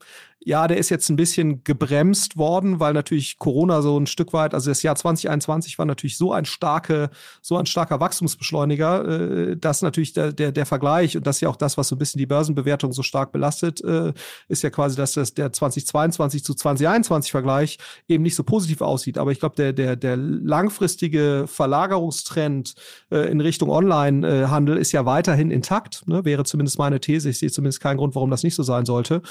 ja, 0.47 0.65
der 0.65 0.77
ist 0.77 0.87
jetzt 0.87 1.09
ein 1.09 1.17
bisschen 1.17 1.65
gebremst 1.65 2.37
worden, 2.37 2.79
weil 2.79 2.93
natürlich 2.93 3.37
Corona 3.37 3.81
so 3.81 3.99
ein 3.99 4.07
Stück 4.07 4.31
weit, 4.31 4.53
also 4.53 4.71
das 4.71 4.81
Jahr 4.81 4.95
2021 4.95 5.77
war 5.77 5.85
natürlich 5.85 6.17
so 6.17 6.31
ein 6.31 6.45
starke, 6.45 7.09
so 7.41 7.57
ein 7.57 7.65
starker 7.65 7.99
Wachstumsbeschleuniger, 7.99 9.49
äh, 9.49 9.57
dass 9.57 9.81
natürlich 9.81 10.13
der, 10.13 10.31
der, 10.31 10.53
der 10.53 10.65
Vergleich 10.65 11.17
und 11.17 11.27
das 11.27 11.37
ist 11.37 11.41
ja 11.41 11.49
auch 11.49 11.57
das, 11.57 11.77
was 11.77 11.89
so 11.89 11.97
ein 11.97 11.99
bisschen 11.99 12.19
die 12.19 12.25
Börsenbewertung 12.25 12.93
so 12.93 13.03
stark 13.03 13.33
belastet, 13.33 13.83
äh, 13.83 14.13
ist 14.47 14.63
ja 14.63 14.69
quasi, 14.69 14.95
dass 14.95 15.11
das 15.15 15.33
der 15.33 15.51
2022 15.51 16.45
zu 16.45 16.53
2021 16.53 17.29
Vergleich 17.29 17.77
eben 18.07 18.23
nicht 18.23 18.35
so 18.35 18.43
positiv 18.43 18.79
aussieht. 18.79 19.17
Aber 19.17 19.33
ich 19.33 19.41
glaube, 19.41 19.57
der, 19.57 19.73
der, 19.73 19.97
der 19.97 20.15
langfristige 20.15 21.43
Verlagerungstrend 21.47 22.75
äh, 23.11 23.29
in 23.29 23.41
Richtung 23.41 23.69
Online-Handel 23.69 24.77
ist 24.77 24.93
ja 24.93 25.05
weiterhin 25.05 25.51
intakt, 25.51 26.07
ne? 26.07 26.23
wäre 26.23 26.45
zumindest 26.45 26.79
meine 26.79 27.01
These. 27.01 27.29
Ich 27.31 27.39
sehe 27.39 27.51
zumindest 27.51 27.81
keinen 27.81 27.97
Grund, 27.97 28.15
warum 28.15 28.31
das 28.31 28.43
nicht 28.43 28.55
so 28.55 28.63
sein 28.63 28.85
sollte. 28.85 29.21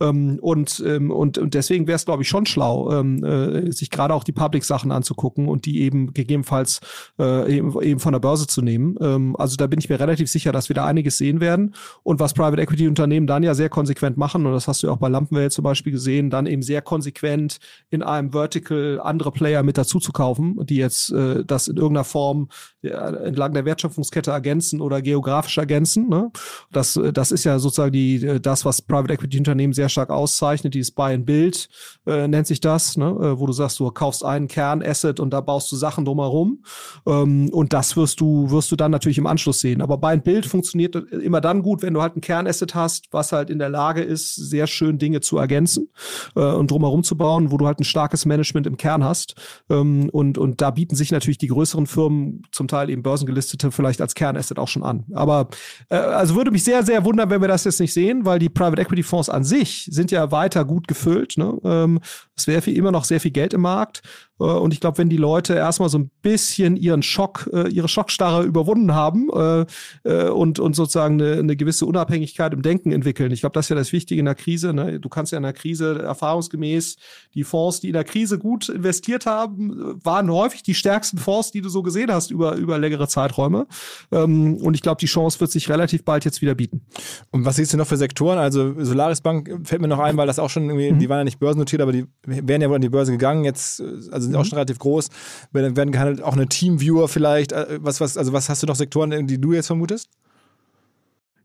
Ähm, 0.00 0.38
und 0.42 0.65
und, 0.66 0.82
ähm, 0.86 1.10
und, 1.10 1.38
und 1.38 1.54
deswegen 1.54 1.86
wäre 1.86 1.96
es, 1.96 2.04
glaube 2.04 2.22
ich, 2.22 2.28
schon 2.28 2.46
schlau, 2.46 2.90
ähm, 2.92 3.24
äh, 3.24 3.70
sich 3.72 3.90
gerade 3.90 4.14
auch 4.14 4.24
die 4.24 4.32
Public-Sachen 4.32 4.90
anzugucken 4.90 5.48
und 5.48 5.66
die 5.66 5.82
eben 5.82 6.12
gegebenenfalls 6.12 6.80
äh, 7.18 7.56
eben, 7.56 7.80
eben 7.82 8.00
von 8.00 8.12
der 8.12 8.20
Börse 8.20 8.46
zu 8.46 8.62
nehmen. 8.62 8.96
Ähm, 9.00 9.36
also 9.36 9.56
da 9.56 9.66
bin 9.66 9.78
ich 9.78 9.88
mir 9.88 10.00
relativ 10.00 10.28
sicher, 10.28 10.52
dass 10.52 10.68
wir 10.68 10.74
da 10.74 10.84
einiges 10.84 11.18
sehen 11.18 11.40
werden. 11.40 11.74
Und 12.02 12.20
was 12.20 12.34
Private 12.34 12.60
Equity-Unternehmen 12.60 13.26
dann 13.26 13.42
ja 13.42 13.54
sehr 13.54 13.68
konsequent 13.68 14.16
machen, 14.16 14.46
und 14.46 14.52
das 14.52 14.66
hast 14.68 14.82
du 14.82 14.88
ja 14.88 14.92
auch 14.92 14.98
bei 14.98 15.08
Lampenwelt 15.08 15.52
zum 15.52 15.62
Beispiel 15.62 15.92
gesehen, 15.92 16.30
dann 16.30 16.46
eben 16.46 16.62
sehr 16.62 16.82
konsequent 16.82 17.58
in 17.90 18.02
einem 18.02 18.32
Vertical 18.32 19.00
andere 19.02 19.30
Player 19.30 19.62
mit 19.62 19.78
dazu 19.78 20.00
zu 20.00 20.12
kaufen, 20.12 20.58
die 20.66 20.76
jetzt 20.76 21.12
äh, 21.12 21.44
das 21.44 21.68
in 21.68 21.76
irgendeiner 21.76 22.04
Form 22.04 22.48
entlang 22.82 23.52
der 23.52 23.64
Wertschöpfungskette 23.64 24.30
ergänzen 24.30 24.80
oder 24.80 25.02
geografisch 25.02 25.58
ergänzen. 25.58 26.08
Ne? 26.08 26.30
Das, 26.70 26.98
das 27.12 27.32
ist 27.32 27.42
ja 27.42 27.58
sozusagen 27.58 27.92
die, 27.92 28.40
das, 28.40 28.64
was 28.64 28.80
Private 28.80 29.14
Equity-Unternehmen 29.14 29.72
sehr 29.72 29.88
stark 29.88 30.10
auszeichnet 30.10 30.55
bezeichnet, 30.56 30.74
dieses 30.74 30.90
Buy 30.90 31.14
and 31.14 31.26
Build 31.26 31.68
äh, 32.06 32.28
nennt 32.28 32.46
sich 32.46 32.60
das, 32.60 32.96
ne? 32.96 33.06
Äh, 33.06 33.38
wo 33.38 33.46
du 33.46 33.52
sagst, 33.52 33.78
du 33.78 33.90
kaufst 33.90 34.24
einen 34.24 34.48
Kernasset 34.48 35.20
und 35.20 35.30
da 35.30 35.40
baust 35.40 35.70
du 35.70 35.76
Sachen 35.76 36.04
drumherum. 36.04 36.62
Ähm, 37.06 37.50
und 37.50 37.72
das 37.72 37.96
wirst 37.96 38.20
du, 38.20 38.50
wirst 38.50 38.72
du 38.72 38.76
dann 38.76 38.90
natürlich 38.90 39.18
im 39.18 39.26
Anschluss 39.26 39.60
sehen. 39.60 39.82
Aber 39.82 39.98
Buy 39.98 40.14
and 40.14 40.24
Build 40.24 40.46
funktioniert 40.46 40.94
immer 41.12 41.40
dann 41.40 41.62
gut, 41.62 41.82
wenn 41.82 41.94
du 41.94 42.02
halt 42.02 42.16
ein 42.16 42.20
Kernasset 42.20 42.74
hast, 42.74 43.06
was 43.12 43.32
halt 43.32 43.50
in 43.50 43.58
der 43.58 43.68
Lage 43.68 44.02
ist, 44.02 44.34
sehr 44.34 44.66
schön 44.66 44.98
Dinge 44.98 45.20
zu 45.20 45.38
ergänzen 45.38 45.88
äh, 46.34 46.40
und 46.40 46.70
drumherum 46.70 47.02
zu 47.02 47.16
bauen, 47.16 47.50
wo 47.50 47.58
du 47.58 47.66
halt 47.66 47.80
ein 47.80 47.84
starkes 47.84 48.24
Management 48.24 48.66
im 48.66 48.76
Kern 48.76 49.04
hast. 49.04 49.34
Ähm, 49.68 50.08
und, 50.10 50.38
und 50.38 50.60
da 50.60 50.70
bieten 50.70 50.96
sich 50.96 51.12
natürlich 51.12 51.38
die 51.38 51.48
größeren 51.48 51.86
Firmen, 51.86 52.42
zum 52.52 52.68
Teil 52.68 52.90
eben 52.90 53.02
börsengelistete, 53.02 53.70
vielleicht 53.70 54.00
als 54.00 54.14
Kernasset 54.14 54.58
auch 54.58 54.68
schon 54.68 54.82
an. 54.82 55.04
Aber 55.12 55.48
äh, 55.90 55.96
also 55.96 56.34
würde 56.34 56.50
mich 56.50 56.64
sehr, 56.64 56.82
sehr 56.82 57.04
wundern, 57.04 57.30
wenn 57.30 57.40
wir 57.40 57.48
das 57.48 57.64
jetzt 57.64 57.80
nicht 57.80 57.92
sehen, 57.92 58.24
weil 58.24 58.38
die 58.38 58.48
Private 58.48 58.80
Equity 58.80 59.02
Fonds 59.02 59.28
an 59.28 59.44
sich 59.44 59.88
sind 59.90 60.10
ja 60.10 60.30
weiter 60.46 60.64
gut 60.64 60.86
gefüllt. 60.86 61.36
Ne? 61.36 61.58
Ähm, 61.64 62.00
es 62.36 62.46
wäre 62.46 62.70
immer 62.70 62.92
noch 62.92 63.04
sehr 63.04 63.20
viel 63.20 63.32
Geld 63.32 63.52
im 63.52 63.62
Markt. 63.62 64.02
Äh, 64.40 64.44
und 64.44 64.72
ich 64.72 64.80
glaube, 64.80 64.98
wenn 64.98 65.08
die 65.08 65.16
Leute 65.16 65.54
erstmal 65.54 65.88
so 65.88 65.98
ein 65.98 66.10
bisschen 66.22 66.76
ihren 66.76 67.02
Schock, 67.02 67.48
äh, 67.52 67.68
ihre 67.68 67.88
Schockstarre 67.88 68.44
überwunden 68.44 68.94
haben 68.94 69.28
äh, 69.30 70.28
und, 70.28 70.58
und 70.58 70.76
sozusagen 70.76 71.20
eine, 71.20 71.38
eine 71.38 71.56
gewisse 71.56 71.86
Unabhängigkeit 71.86 72.52
im 72.52 72.62
Denken 72.62 72.92
entwickeln. 72.92 73.32
Ich 73.32 73.40
glaube, 73.40 73.54
das 73.54 73.66
ist 73.66 73.70
ja 73.70 73.76
das 73.76 73.92
Wichtige 73.92 74.18
in 74.18 74.26
der 74.26 74.34
Krise. 74.34 74.72
Ne? 74.72 75.00
Du 75.00 75.08
kannst 75.08 75.32
ja 75.32 75.38
in 75.38 75.42
der 75.42 75.52
Krise 75.52 76.02
erfahrungsgemäß 76.02 76.96
die 77.34 77.44
Fonds, 77.44 77.80
die 77.80 77.88
in 77.88 77.94
der 77.94 78.04
Krise 78.04 78.38
gut 78.38 78.68
investiert 78.68 79.26
haben, 79.26 80.00
waren 80.02 80.30
häufig 80.30 80.62
die 80.62 80.74
stärksten 80.74 81.18
Fonds, 81.18 81.50
die 81.50 81.60
du 81.60 81.68
so 81.68 81.82
gesehen 81.82 82.10
hast 82.10 82.30
über, 82.30 82.54
über 82.56 82.78
längere 82.78 83.08
Zeiträume. 83.08 83.66
Ähm, 84.12 84.56
und 84.56 84.74
ich 84.74 84.82
glaube, 84.82 84.98
die 85.00 85.06
Chance 85.06 85.40
wird 85.40 85.50
sich 85.50 85.68
relativ 85.68 86.04
bald 86.04 86.24
jetzt 86.24 86.42
wieder 86.42 86.54
bieten. 86.54 86.82
Und 87.30 87.44
was 87.44 87.56
siehst 87.56 87.72
du 87.72 87.76
noch 87.76 87.86
für 87.86 87.96
Sektoren? 87.96 88.38
Also 88.38 88.74
Solaris 88.84 89.20
Bank 89.20 89.60
fällt 89.64 89.80
mir 89.80 89.88
noch 89.88 89.98
ein, 89.98 90.16
weil 90.16 90.26
das 90.26 90.38
auch 90.38 90.50
schon 90.50 90.64
irgendwie, 90.64 90.92
mhm. 90.92 90.98
die 90.98 91.08
waren 91.08 91.18
ja 91.18 91.24
nicht 91.24 91.38
börsennotiert, 91.38 91.82
aber 91.82 91.92
die 91.92 92.06
wären 92.24 92.60
ja 92.60 92.68
wohl 92.68 92.76
an 92.76 92.82
die 92.82 92.88
Börse 92.88 93.12
gegangen. 93.12 93.44
Jetzt, 93.44 93.82
also 94.10 94.25
sind 94.26 94.34
mhm. 94.34 94.40
auch 94.40 94.44
schon 94.44 94.58
relativ 94.58 94.78
groß. 94.78 95.08
Werden, 95.52 95.76
werden 95.76 95.92
gehandelt, 95.92 96.22
auch 96.22 96.34
eine 96.34 96.48
Teamviewer 96.48 97.08
vielleicht. 97.08 97.52
Äh, 97.52 97.78
was, 97.80 98.00
was, 98.00 98.16
also 98.16 98.32
was 98.32 98.48
hast 98.48 98.62
du 98.62 98.66
noch 98.66 98.76
Sektoren, 98.76 99.26
die 99.26 99.40
du 99.40 99.52
jetzt 99.52 99.66
vermutest? 99.66 100.08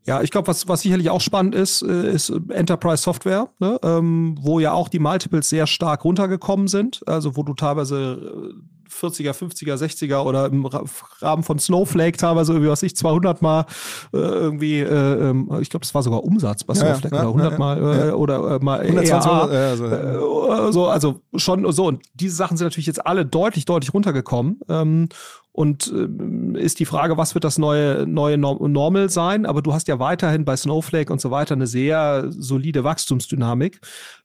Ja, 0.04 0.20
ich 0.20 0.32
glaube, 0.32 0.48
was, 0.48 0.66
was 0.66 0.80
sicherlich 0.80 1.10
auch 1.10 1.20
spannend 1.20 1.54
ist, 1.54 1.82
äh, 1.82 2.12
ist 2.12 2.32
Enterprise 2.48 3.02
Software, 3.02 3.48
ne? 3.60 3.78
ähm, 3.84 4.36
wo 4.40 4.58
ja 4.58 4.72
auch 4.72 4.88
die 4.88 4.98
Multiples 4.98 5.48
sehr 5.48 5.68
stark 5.68 6.04
runtergekommen 6.04 6.66
sind. 6.66 7.06
Also 7.06 7.36
wo 7.36 7.44
du 7.44 7.54
teilweise 7.54 8.54
40er, 8.92 9.32
50er, 9.32 9.74
60er 9.76 10.22
oder 10.24 10.46
im 10.46 10.66
Rahmen 11.20 11.42
von 11.42 11.58
Snowflake 11.58 12.16
teilweise 12.16 12.52
irgendwie, 12.52 12.70
was 12.70 12.82
ich, 12.82 12.96
200 12.96 13.42
Mal 13.42 13.66
äh, 14.12 14.18
irgendwie, 14.18 14.80
äh, 14.80 15.30
ähm, 15.30 15.48
ich 15.60 15.70
glaube, 15.70 15.84
das 15.84 15.94
war 15.94 16.02
sogar 16.02 16.24
Umsatz 16.24 16.64
bei 16.64 16.74
Snowflake 16.74 17.14
ja, 17.14 17.22
ja, 17.22 17.28
oder 17.28 17.44
100 17.44 17.52
ja, 17.52 17.58
Mal 17.58 18.08
äh, 18.08 18.12
oder 18.12 18.56
äh, 18.56 18.58
mal 18.64 18.80
120 18.80 19.30
ERA, 19.30 19.76
so, 19.76 19.86
äh, 19.86 20.72
so, 20.72 20.86
also 20.88 21.20
schon 21.36 21.70
so. 21.72 21.86
Und 21.86 22.02
diese 22.14 22.36
Sachen 22.36 22.56
sind 22.56 22.66
natürlich 22.66 22.86
jetzt 22.86 23.04
alle 23.06 23.24
deutlich, 23.26 23.64
deutlich 23.64 23.92
runtergekommen. 23.94 24.60
Ähm, 24.68 25.08
und 25.54 25.92
äh, 25.92 26.58
ist 26.58 26.80
die 26.80 26.86
Frage, 26.86 27.18
was 27.18 27.34
wird 27.34 27.44
das 27.44 27.58
neue, 27.58 28.06
neue 28.06 28.38
Normal 28.38 29.10
sein? 29.10 29.44
Aber 29.44 29.60
du 29.60 29.74
hast 29.74 29.86
ja 29.86 29.98
weiterhin 29.98 30.46
bei 30.46 30.56
Snowflake 30.56 31.12
und 31.12 31.20
so 31.20 31.30
weiter 31.30 31.54
eine 31.54 31.66
sehr 31.66 32.24
solide 32.30 32.84
Wachstumsdynamik. 32.84 33.80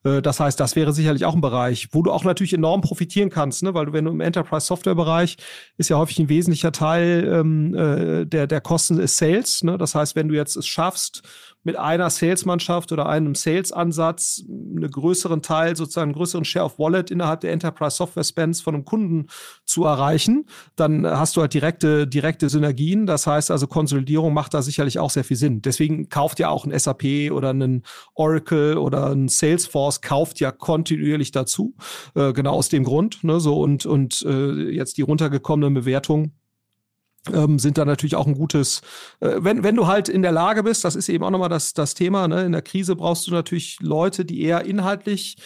Äh, 0.05 0.21
das 0.21 0.39
heißt, 0.39 0.57
das 0.57 0.77
wäre 0.77 0.93
sicherlich 0.93 1.25
auch 1.25 1.35
ein 1.35 1.41
Bereich, 1.41 1.89
wo 1.91 2.01
du 2.01 2.11
auch 2.11 2.23
natürlich 2.23 2.53
enorm 2.53 2.79
profitieren 2.79 3.29
kannst, 3.29 3.61
ne? 3.61 3.73
weil 3.73 3.87
du, 3.87 3.93
wenn 3.93 4.05
du 4.05 4.11
im 4.11 4.21
Enterprise-Software-Bereich 4.21 5.35
ist 5.75 5.89
ja 5.89 5.97
häufig 5.97 6.17
ein 6.19 6.29
wesentlicher 6.29 6.71
Teil 6.71 7.29
ähm, 7.29 7.75
äh, 7.75 8.25
der, 8.25 8.47
der 8.47 8.61
Kosten 8.61 8.97
ist 8.97 9.17
Sales. 9.17 9.63
Ne? 9.63 9.77
Das 9.77 9.95
heißt, 9.95 10.15
wenn 10.15 10.29
du 10.29 10.35
jetzt 10.35 10.55
es 10.55 10.65
schaffst, 10.65 11.23
mit 11.67 11.75
einer 11.75 12.09
Salesmannschaft 12.09 12.93
oder 12.93 13.07
einem 13.09 13.35
Sales-Ansatz 13.35 14.45
einen 14.47 14.89
größeren 14.89 15.41
Teil, 15.41 15.75
sozusagen 15.75 16.11
einen 16.11 16.15
größeren 16.15 16.45
Share 16.45 16.63
of 16.63 16.79
Wallet 16.79 17.11
innerhalb 17.11 17.41
der 17.41 17.51
Enterprise 17.51 17.97
Software 17.97 18.23
Spends 18.23 18.61
von 18.61 18.73
einem 18.73 18.85
Kunden 18.85 19.27
zu 19.65 19.83
erreichen, 19.83 20.45
dann 20.77 21.05
hast 21.05 21.35
du 21.35 21.41
halt 21.41 21.53
direkte, 21.53 22.07
direkte 22.07 22.47
Synergien. 22.47 23.05
Das 23.05 23.27
heißt 23.27 23.51
also, 23.51 23.67
Konsolidierung 23.67 24.33
macht 24.33 24.53
da 24.53 24.61
sicherlich 24.61 24.97
auch 24.97 25.09
sehr 25.09 25.25
viel 25.25 25.35
Sinn. 25.35 25.61
Deswegen 25.61 26.07
kauft 26.07 26.39
ja 26.39 26.47
auch 26.47 26.65
ein 26.65 26.79
SAP 26.79 27.31
oder 27.31 27.51
ein 27.51 27.83
Oracle 28.15 28.77
oder 28.77 29.11
ein 29.11 29.27
Salesforce 29.27 29.99
kauft 29.99 30.39
ja 30.39 30.53
kontinuierlich 30.53 31.31
dazu. 31.31 31.75
Äh, 32.15 32.31
genau 32.31 32.53
aus 32.53 32.69
dem 32.69 32.85
Grund. 32.85 33.25
Ne, 33.25 33.41
so 33.41 33.59
und, 33.59 33.85
und 33.85 34.21
äh, 34.25 34.69
jetzt 34.71 34.97
die 34.97 35.01
runtergekommenen 35.01 35.73
Bewertungen 35.73 36.36
ähm, 37.33 37.59
sind 37.59 37.77
da 37.77 37.85
natürlich 37.85 38.15
auch 38.15 38.27
ein 38.27 38.35
gutes, 38.35 38.81
äh, 39.19 39.35
wenn, 39.39 39.63
wenn 39.63 39.75
du 39.75 39.87
halt 39.87 40.09
in 40.09 40.21
der 40.21 40.31
Lage 40.31 40.63
bist, 40.63 40.83
das 40.83 40.95
ist 40.95 41.09
eben 41.09 41.23
auch 41.23 41.29
nochmal 41.29 41.49
das, 41.49 41.73
das 41.73 41.93
Thema, 41.93 42.27
ne? 42.27 42.45
in 42.45 42.51
der 42.51 42.61
Krise 42.61 42.95
brauchst 42.95 43.27
du 43.27 43.31
natürlich 43.31 43.77
Leute, 43.81 44.25
die 44.25 44.41
eher 44.41 44.65
inhaltlich 44.65 45.37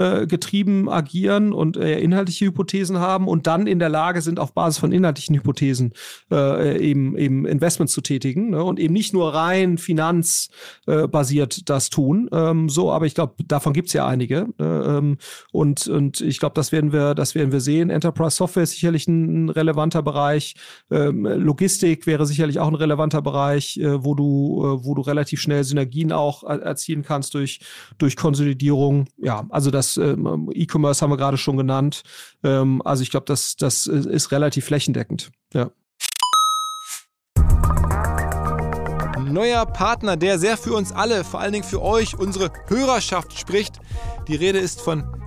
äh, 0.00 0.26
getrieben 0.26 0.88
agieren 0.88 1.52
und 1.52 1.76
äh, 1.76 2.00
inhaltliche 2.00 2.46
Hypothesen 2.46 2.98
haben 2.98 3.28
und 3.28 3.46
dann 3.46 3.66
in 3.66 3.78
der 3.78 3.90
Lage 3.90 4.22
sind, 4.22 4.40
auf 4.40 4.54
Basis 4.54 4.78
von 4.78 4.92
inhaltlichen 4.92 5.36
Hypothesen 5.36 5.92
äh, 6.30 6.80
eben, 6.80 7.18
eben 7.18 7.44
Investments 7.44 7.92
zu 7.92 8.00
tätigen 8.00 8.50
ne? 8.50 8.64
und 8.64 8.80
eben 8.80 8.94
nicht 8.94 9.12
nur 9.12 9.34
rein 9.34 9.76
finanzbasiert 9.76 11.58
äh, 11.58 11.62
das 11.66 11.90
tun. 11.90 12.30
Ähm, 12.32 12.70
so, 12.70 12.90
aber 12.90 13.04
ich 13.04 13.14
glaube, 13.14 13.34
davon 13.46 13.74
gibt's 13.74 13.92
ja 13.92 14.06
einige. 14.06 14.46
Äh, 14.58 14.64
ähm, 14.64 15.18
und, 15.52 15.86
und 15.86 16.22
ich 16.22 16.38
glaube, 16.38 16.54
das 16.54 16.72
werden 16.72 16.92
wir, 16.92 17.14
das 17.14 17.34
werden 17.34 17.52
wir 17.52 17.60
sehen. 17.60 17.90
Enterprise 17.90 18.36
Software 18.36 18.62
ist 18.62 18.72
sicherlich 18.72 19.06
ein, 19.06 19.50
relevanter 19.50 20.02
Bereich. 20.02 20.54
Ähm, 20.90 21.26
Logistik 21.26 22.06
wäre 22.06 22.24
sicherlich 22.24 22.58
auch 22.58 22.68
ein 22.68 22.74
relevanter 22.74 23.20
Bereich, 23.20 23.76
äh, 23.76 24.02
wo 24.02 24.14
du, 24.14 24.78
wo 24.82 24.94
du 24.94 25.02
relativ 25.02 25.42
schnell 25.42 25.62
Synergien 25.64 26.12
auch 26.12 26.42
erzielen 26.44 27.02
kannst 27.02 27.34
durch, 27.34 27.60
durch 27.98 28.16
Konsolidierung. 28.16 29.06
Ja, 29.18 29.46
also 29.50 29.70
das 29.70 29.89
ähm, 29.96 30.50
E-Commerce 30.52 31.02
haben 31.02 31.10
wir 31.10 31.16
gerade 31.16 31.36
schon 31.36 31.56
genannt. 31.56 32.02
Ähm, 32.42 32.82
also 32.84 33.02
ich 33.02 33.10
glaube, 33.10 33.26
das, 33.26 33.56
das 33.56 33.86
ist 33.86 34.32
relativ 34.32 34.64
flächendeckend. 34.66 35.30
Ja. 35.54 35.70
Neuer 39.18 39.64
Partner, 39.66 40.16
der 40.16 40.38
sehr 40.38 40.56
für 40.56 40.74
uns 40.74 40.92
alle, 40.92 41.24
vor 41.24 41.40
allen 41.40 41.52
Dingen 41.52 41.64
für 41.64 41.82
euch, 41.82 42.18
unsere 42.18 42.50
Hörerschaft 42.66 43.38
spricht. 43.38 43.76
Die 44.26 44.34
Rede 44.34 44.58
ist 44.58 44.80
von 44.80 45.19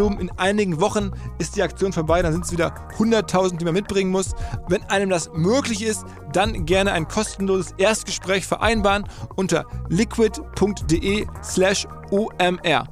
In 0.00 0.30
einigen 0.38 0.80
Wochen 0.80 1.10
ist 1.38 1.56
die 1.56 1.62
Aktion 1.62 1.92
vorbei, 1.92 2.22
dann 2.22 2.32
sind 2.32 2.46
es 2.46 2.52
wieder 2.52 2.74
100.000, 2.96 3.58
die 3.58 3.64
man 3.66 3.74
mitbringen 3.74 4.10
muss. 4.10 4.34
Wenn 4.68 4.82
einem 4.84 5.10
das 5.10 5.30
möglich 5.34 5.82
ist, 5.82 6.04
dann 6.32 6.64
gerne 6.64 6.92
ein 6.92 7.06
kostenloses 7.06 7.74
Erstgespräch 7.76 8.46
vereinbaren 8.46 9.04
unter 9.36 9.66
liquid.de 9.88 11.26
slash 11.42 11.86
omr. 12.10 12.84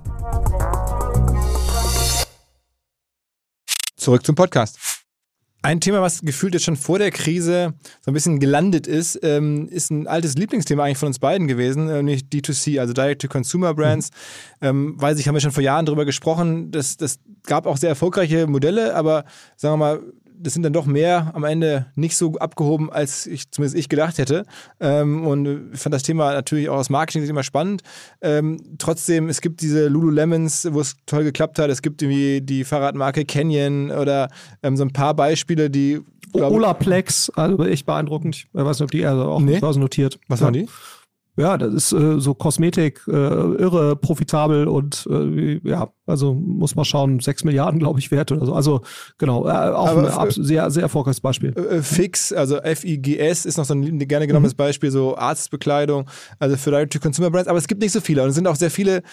Zurück 3.97 4.25
zum 4.27 4.35
Podcast. 4.35 4.98
Ein 5.61 5.81
Thema, 5.81 6.01
was 6.01 6.21
gefühlt 6.21 6.55
jetzt 6.55 6.65
schon 6.65 6.77
vor 6.77 7.01
der 7.01 7.11
Krise 7.11 7.75
so 8.01 8.11
ein 8.11 8.15
bisschen 8.15 8.39
gelandet 8.39 8.87
ist, 8.87 9.19
ähm, 9.25 9.69
ist 9.69 9.91
ein 9.91 10.07
altes 10.07 10.35
Lieblingsthema 10.37 10.85
eigentlich 10.85 10.99
von 10.99 11.09
uns 11.09 11.19
beiden 11.19 11.49
gewesen, 11.49 11.89
äh, 11.89 11.97
nämlich 11.97 12.27
D2C, 12.33 12.79
also 12.79 12.93
Direct-to-Consumer 12.93 13.75
Brands. 13.75 14.11
Mhm. 14.61 15.01
Weiß 15.01 15.19
ich, 15.19 15.27
haben 15.27 15.35
wir 15.35 15.41
schon 15.41 15.51
vor 15.51 15.63
Jahren 15.63 15.85
darüber 15.85 16.05
gesprochen. 16.05 16.71
Das, 16.71 16.97
das 16.97 17.19
gab 17.45 17.67
auch 17.67 17.77
sehr 17.77 17.89
erfolgreiche 17.89 18.47
Modelle, 18.47 18.95
aber 18.95 19.25
sagen 19.57 19.75
wir 19.75 19.77
mal, 19.79 20.01
das 20.41 20.55
sind 20.55 20.63
dann 20.63 20.73
doch 20.73 20.87
mehr 20.87 21.33
am 21.35 21.45
Ende 21.45 21.87
nicht 21.95 22.17
so 22.17 22.35
abgehoben, 22.37 22.91
als 22.91 23.27
ich 23.27 23.51
zumindest 23.51 23.79
ich 23.79 23.89
gedacht 23.89 24.19
hätte. 24.19 24.45
Ähm, 24.81 25.27
und 25.27 25.73
ich 25.73 25.81
fand 25.81 25.95
das 25.95 26.03
Thema 26.03 26.33
natürlich 26.33 26.69
auch 26.69 26.77
aus 26.77 26.91
Marketing 26.91 27.29
immer 27.29 27.43
spannend. 27.43 27.83
Ähm, 28.21 28.61
trotzdem, 28.79 29.29
es 29.29 29.41
gibt 29.41 29.61
diese 29.61 29.89
Lululemons, 29.89 30.69
wo 30.73 30.81
es 30.81 30.97
toll 31.07 31.25
geklappt 31.25 31.59
hat. 31.59 31.71
Es 31.71 31.83
gibt 31.83 32.03
irgendwie 32.03 32.41
die 32.41 32.65
Fahrradmarke 32.65 33.25
Canyon 33.25 33.91
oder 33.91 34.29
ähm, 34.63 34.77
so 34.77 34.85
ein 34.85 34.93
paar 34.93 35.15
Beispiele, 35.15 35.71
die 35.71 36.01
Olaplex, 36.33 37.31
also 37.31 37.65
echt 37.65 37.87
beeindruckend. 37.87 38.37
Ich 38.37 38.49
weiß 38.53 38.79
nicht, 38.79 38.85
ob 38.85 38.91
die 38.91 39.05
also 39.07 39.25
auch 39.25 39.41
nee. 39.41 39.61
notiert. 39.61 40.19
Was 40.29 40.41
waren 40.41 40.53
die? 40.53 40.69
Ja, 41.39 41.57
das 41.57 41.73
ist 41.73 41.93
äh, 41.93 42.19
so 42.19 42.35
Kosmetik, 42.35 43.01
äh, 43.07 43.13
irre 43.13 43.95
profitabel 43.95 44.67
und 44.67 45.07
äh, 45.09 45.61
ja, 45.63 45.89
also 46.05 46.35
muss 46.35 46.75
man 46.75 46.85
schauen, 46.85 47.21
6 47.21 47.45
Milliarden, 47.45 47.79
glaube 47.79 48.01
ich, 48.01 48.11
wert 48.11 48.33
oder 48.33 48.45
so. 48.45 48.55
Also 48.55 48.81
genau, 49.19 49.47
äh, 49.47 49.51
auch 49.51 49.87
Aber 49.87 50.21
ein 50.21 50.31
sehr, 50.33 50.69
sehr 50.73 50.83
erfolgreiches 50.83 51.21
Beispiel. 51.21 51.55
Äh, 51.57 51.77
äh, 51.77 51.83
Fix, 51.83 52.33
also 52.33 52.57
F-I-G-S 52.57 53.47
ist 53.47 53.57
noch 53.57 53.67
so 53.67 53.75
ein 53.75 54.01
gerne 54.01 54.27
genommenes 54.27 54.55
mhm. 54.55 54.57
Beispiel, 54.57 54.91
so 54.91 55.17
Arztbekleidung, 55.17 56.11
also 56.41 56.57
für 56.57 56.71
Direct-to-Consumer-Brands. 56.71 57.47
Aber 57.47 57.59
es 57.59 57.69
gibt 57.69 57.83
nicht 57.83 57.93
so 57.93 58.01
viele 58.01 58.25
und 58.25 58.31
es 58.31 58.35
sind 58.35 58.49
auch 58.49 58.57
sehr 58.57 58.73
viele 58.73 59.05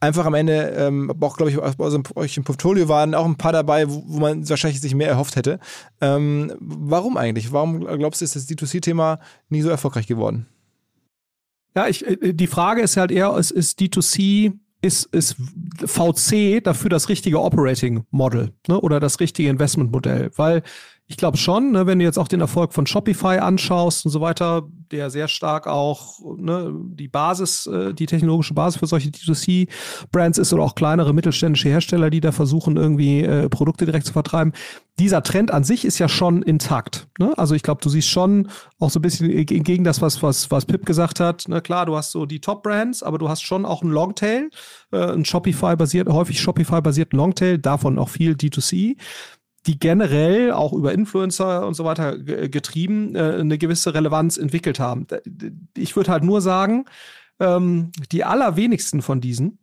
einfach 0.00 0.24
am 0.24 0.34
Ende, 0.34 0.72
ähm, 0.74 1.12
auch 1.20 1.36
glaube 1.36 1.50
ich, 1.50 1.58
aus 1.58 1.74
euch 2.14 2.36
im 2.38 2.44
Portfolio 2.44 2.88
waren 2.88 3.14
auch 3.14 3.26
ein 3.26 3.36
paar 3.36 3.52
dabei, 3.52 3.90
wo, 3.90 4.04
wo 4.06 4.20
man 4.20 4.48
wahrscheinlich 4.48 4.80
sich 4.80 4.94
mehr 4.94 5.08
erhofft 5.08 5.36
hätte. 5.36 5.58
Ähm, 6.00 6.50
warum 6.60 7.18
eigentlich? 7.18 7.52
Warum 7.52 7.80
glaubst 7.80 8.22
du, 8.22 8.24
ist 8.24 8.36
das 8.36 8.48
D2C-Thema 8.48 9.18
nie 9.50 9.60
so 9.60 9.68
erfolgreich 9.68 10.06
geworden? 10.06 10.46
Ja, 11.78 11.86
ich, 11.86 12.04
äh, 12.04 12.34
die 12.34 12.48
Frage 12.48 12.82
ist 12.82 12.96
halt 12.96 13.12
eher, 13.12 13.36
ist, 13.36 13.52
ist 13.52 13.78
D2C, 13.78 14.52
ist, 14.82 15.04
ist 15.14 15.36
VC 15.84 16.60
dafür 16.60 16.90
das 16.90 17.08
richtige 17.08 17.40
Operating 17.40 18.04
Model 18.10 18.50
ne, 18.66 18.80
oder 18.80 18.98
das 18.98 19.20
richtige 19.20 19.48
Investment 19.48 19.92
Modell? 19.92 20.32
Weil 20.34 20.64
ich 21.10 21.16
glaube 21.16 21.38
schon, 21.38 21.72
ne, 21.72 21.86
wenn 21.86 21.98
du 21.98 22.04
jetzt 22.04 22.18
auch 22.18 22.28
den 22.28 22.42
Erfolg 22.42 22.74
von 22.74 22.86
Shopify 22.86 23.38
anschaust 23.38 24.04
und 24.04 24.12
so 24.12 24.20
weiter, 24.20 24.68
der 24.90 25.08
sehr 25.08 25.26
stark 25.26 25.66
auch 25.66 26.20
ne, 26.36 26.70
die 26.74 27.08
Basis, 27.08 27.66
äh, 27.66 27.94
die 27.94 28.04
technologische 28.04 28.52
Basis 28.52 28.78
für 28.78 28.86
solche 28.86 29.08
D2C-Brands 29.08 30.36
ist 30.36 30.52
oder 30.52 30.64
auch 30.64 30.74
kleinere 30.74 31.14
mittelständische 31.14 31.70
Hersteller, 31.70 32.10
die 32.10 32.20
da 32.20 32.30
versuchen, 32.30 32.76
irgendwie 32.76 33.22
äh, 33.22 33.48
Produkte 33.48 33.86
direkt 33.86 34.04
zu 34.04 34.12
vertreiben. 34.12 34.52
Dieser 34.98 35.22
Trend 35.22 35.50
an 35.50 35.64
sich 35.64 35.86
ist 35.86 35.98
ja 35.98 36.08
schon 36.08 36.42
intakt. 36.42 37.08
Ne? 37.18 37.32
Also 37.38 37.54
ich 37.54 37.62
glaube, 37.62 37.80
du 37.80 37.88
siehst 37.88 38.08
schon 38.08 38.48
auch 38.78 38.90
so 38.90 38.98
ein 38.98 39.02
bisschen 39.02 39.46
gegen 39.46 39.84
das, 39.84 40.02
was, 40.02 40.22
was, 40.22 40.50
was 40.50 40.66
Pip 40.66 40.84
gesagt 40.84 41.20
hat. 41.20 41.48
Ne? 41.48 41.62
Klar, 41.62 41.86
du 41.86 41.96
hast 41.96 42.10
so 42.10 42.26
die 42.26 42.40
Top-Brands, 42.40 43.02
aber 43.02 43.16
du 43.16 43.30
hast 43.30 43.40
schon 43.42 43.64
auch 43.64 43.80
einen 43.80 43.92
Longtail, 43.92 44.50
äh, 44.92 45.12
ein 45.12 45.24
Shopify-basiert, 45.24 46.06
häufig 46.08 46.38
Shopify-basierten 46.38 47.16
Longtail, 47.16 47.56
davon 47.56 47.98
auch 47.98 48.10
viel 48.10 48.32
D2C 48.32 48.96
die 49.66 49.78
generell 49.78 50.52
auch 50.52 50.72
über 50.72 50.92
Influencer 50.92 51.66
und 51.66 51.74
so 51.74 51.84
weiter 51.84 52.16
getrieben 52.18 53.14
äh, 53.14 53.36
eine 53.40 53.58
gewisse 53.58 53.94
Relevanz 53.94 54.36
entwickelt 54.36 54.80
haben. 54.80 55.06
Ich 55.76 55.96
würde 55.96 56.10
halt 56.10 56.24
nur 56.24 56.40
sagen, 56.40 56.84
ähm, 57.40 57.92
die 58.12 58.24
allerwenigsten 58.24 59.02
von 59.02 59.20
diesen 59.20 59.58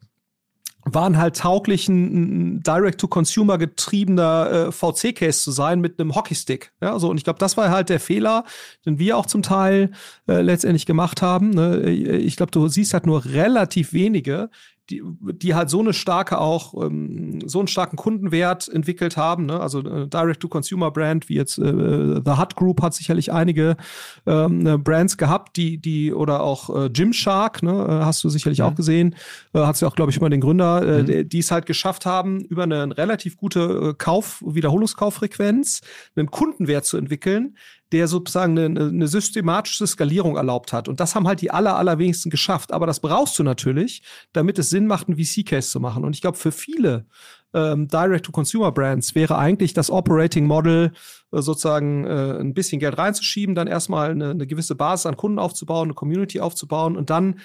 waren 0.86 1.18
halt 1.18 1.38
tauglich, 1.38 1.90
ein, 1.90 2.62
Direct-to-Consumer 2.62 3.58
getriebener 3.58 4.68
äh, 4.68 4.72
VC-Case 4.72 5.42
zu 5.42 5.52
sein 5.52 5.82
mit 5.82 6.00
einem 6.00 6.14
Hockeystick. 6.14 6.72
Ja, 6.80 7.00
so, 7.00 7.10
und 7.10 7.18
ich 7.18 7.24
glaube, 7.24 7.40
das 7.40 7.58
war 7.58 7.70
halt 7.70 7.90
der 7.90 8.00
Fehler, 8.00 8.46
den 8.86 9.00
wir 9.00 9.18
auch 9.18 9.26
zum 9.26 9.42
Teil 9.42 9.92
äh, 10.28 10.42
letztendlich 10.42 10.86
gemacht 10.86 11.24
haben. 11.24 11.50
Ne? 11.50 11.90
Ich 11.90 12.36
glaube, 12.36 12.52
du 12.52 12.68
siehst 12.68 12.94
halt 12.94 13.08
nur 13.08 13.26
relativ 13.26 13.94
wenige, 13.94 14.52
die, 14.90 15.02
die 15.20 15.56
halt 15.56 15.70
so 15.70 15.80
eine 15.80 15.94
starke 15.94 16.40
auch, 16.40 16.74
ähm, 16.84 17.40
so 17.48 17.60
einen 17.60 17.68
starken 17.68 17.96
Kundenwert 17.96 18.68
entwickelt 18.68 19.18
haben. 19.18 19.46
Ne? 19.46 19.60
Also 19.60 19.80
äh, 19.80 20.08
Direct-to-Consumer-Brand, 20.08 21.28
wie 21.30 21.36
jetzt 21.36 21.58
äh, 21.58 22.22
The 22.24 22.38
Hut 22.38 22.56
Group 22.56 22.82
hat 22.82 22.94
sicherlich 22.94 23.32
einige 23.32 23.78
ähm, 24.26 24.60
ne, 24.60 24.78
Brands 24.78 25.18
gehabt, 25.18 25.58
die, 25.58 25.80
die, 25.80 26.14
oder 26.14 26.42
auch 26.42 26.86
äh, 26.86 26.90
Gymshark, 26.90 27.64
ne? 27.64 27.72
Äh, 27.72 28.06
hast 28.06 28.24
du 28.24 28.30
sicherlich 28.30 28.60
ja. 28.60 28.68
auch 28.68 28.76
gesehen, 28.76 29.16
äh, 29.54 29.60
hat 29.60 29.78
sie 29.78 29.88
auch, 29.88 29.96
glaube 29.96 30.12
ich, 30.12 30.18
immer 30.18 30.30
den 30.30 30.42
Gründer, 30.42 30.82
äh, 30.82 31.04
mhm. 31.24 31.30
die 31.30 31.40
es 31.40 31.52
halt 31.52 31.66
geschafft 31.66 32.06
haben, 32.06 32.42
über 32.42 32.64
eine 32.64 32.98
relativ 32.98 33.38
gute 33.38 33.60
äh, 33.60 33.94
Kauf-, 33.94 34.44
Wiederholungskauffrequenz 34.46 35.82
einen 36.16 36.30
Kundenwert 36.30 36.86
zu 36.86 36.98
entwickeln, 36.98 37.56
der 37.96 38.10
sozusagen 38.10 38.60
eine, 38.60 38.88
eine, 38.90 39.08
systematische 39.08 39.88
Skalierung 39.88 40.36
erlaubt 40.36 40.74
hat. 40.74 40.90
Und 40.90 41.00
das 41.00 41.16
haben 41.16 41.26
halt 41.30 41.40
die 41.40 41.50
aller, 41.50 41.78
allerwenigsten 41.78 42.30
geschafft. 42.30 42.74
Aber 42.74 42.86
das 42.86 43.00
brauchst 43.00 43.40
du 43.40 43.44
natürlich, 43.44 44.04
damit 44.34 44.60
es 44.60 44.70
Sinn 44.70 44.86
macht, 44.86 45.08
einen 45.08 45.18
VC-Case 45.18 45.70
zu 45.70 45.80
machen. 45.80 46.04
Und 46.04 46.14
ich 46.14 46.20
glaube, 46.20 46.38
für 46.38 46.52
viele 46.52 47.06
ähm, 47.54 47.88
Direct-to-Consumer-Brands 47.88 49.16
wäre 49.16 49.38
eigentlich 49.38 49.74
das 49.74 49.90
Operating 49.90 50.46
Model 50.46 50.92
äh, 51.32 51.42
sozusagen 51.42 52.04
äh, 52.04 52.38
ein 52.38 52.54
bisschen 52.54 52.82
Geld 52.82 52.98
reinzuschieben, 52.98 53.56
dann 53.56 53.68
erstmal 53.68 54.12
eine, 54.12 54.32
eine 54.32 54.46
gewisse 54.46 54.76
Basis 54.76 55.06
an 55.06 55.16
Kunden 55.16 55.40
aufzubauen, 55.40 55.88
eine 55.88 55.94
Community 55.94 56.42
aufzubauen 56.42 56.98
und 56.98 57.10
dann 57.10 57.40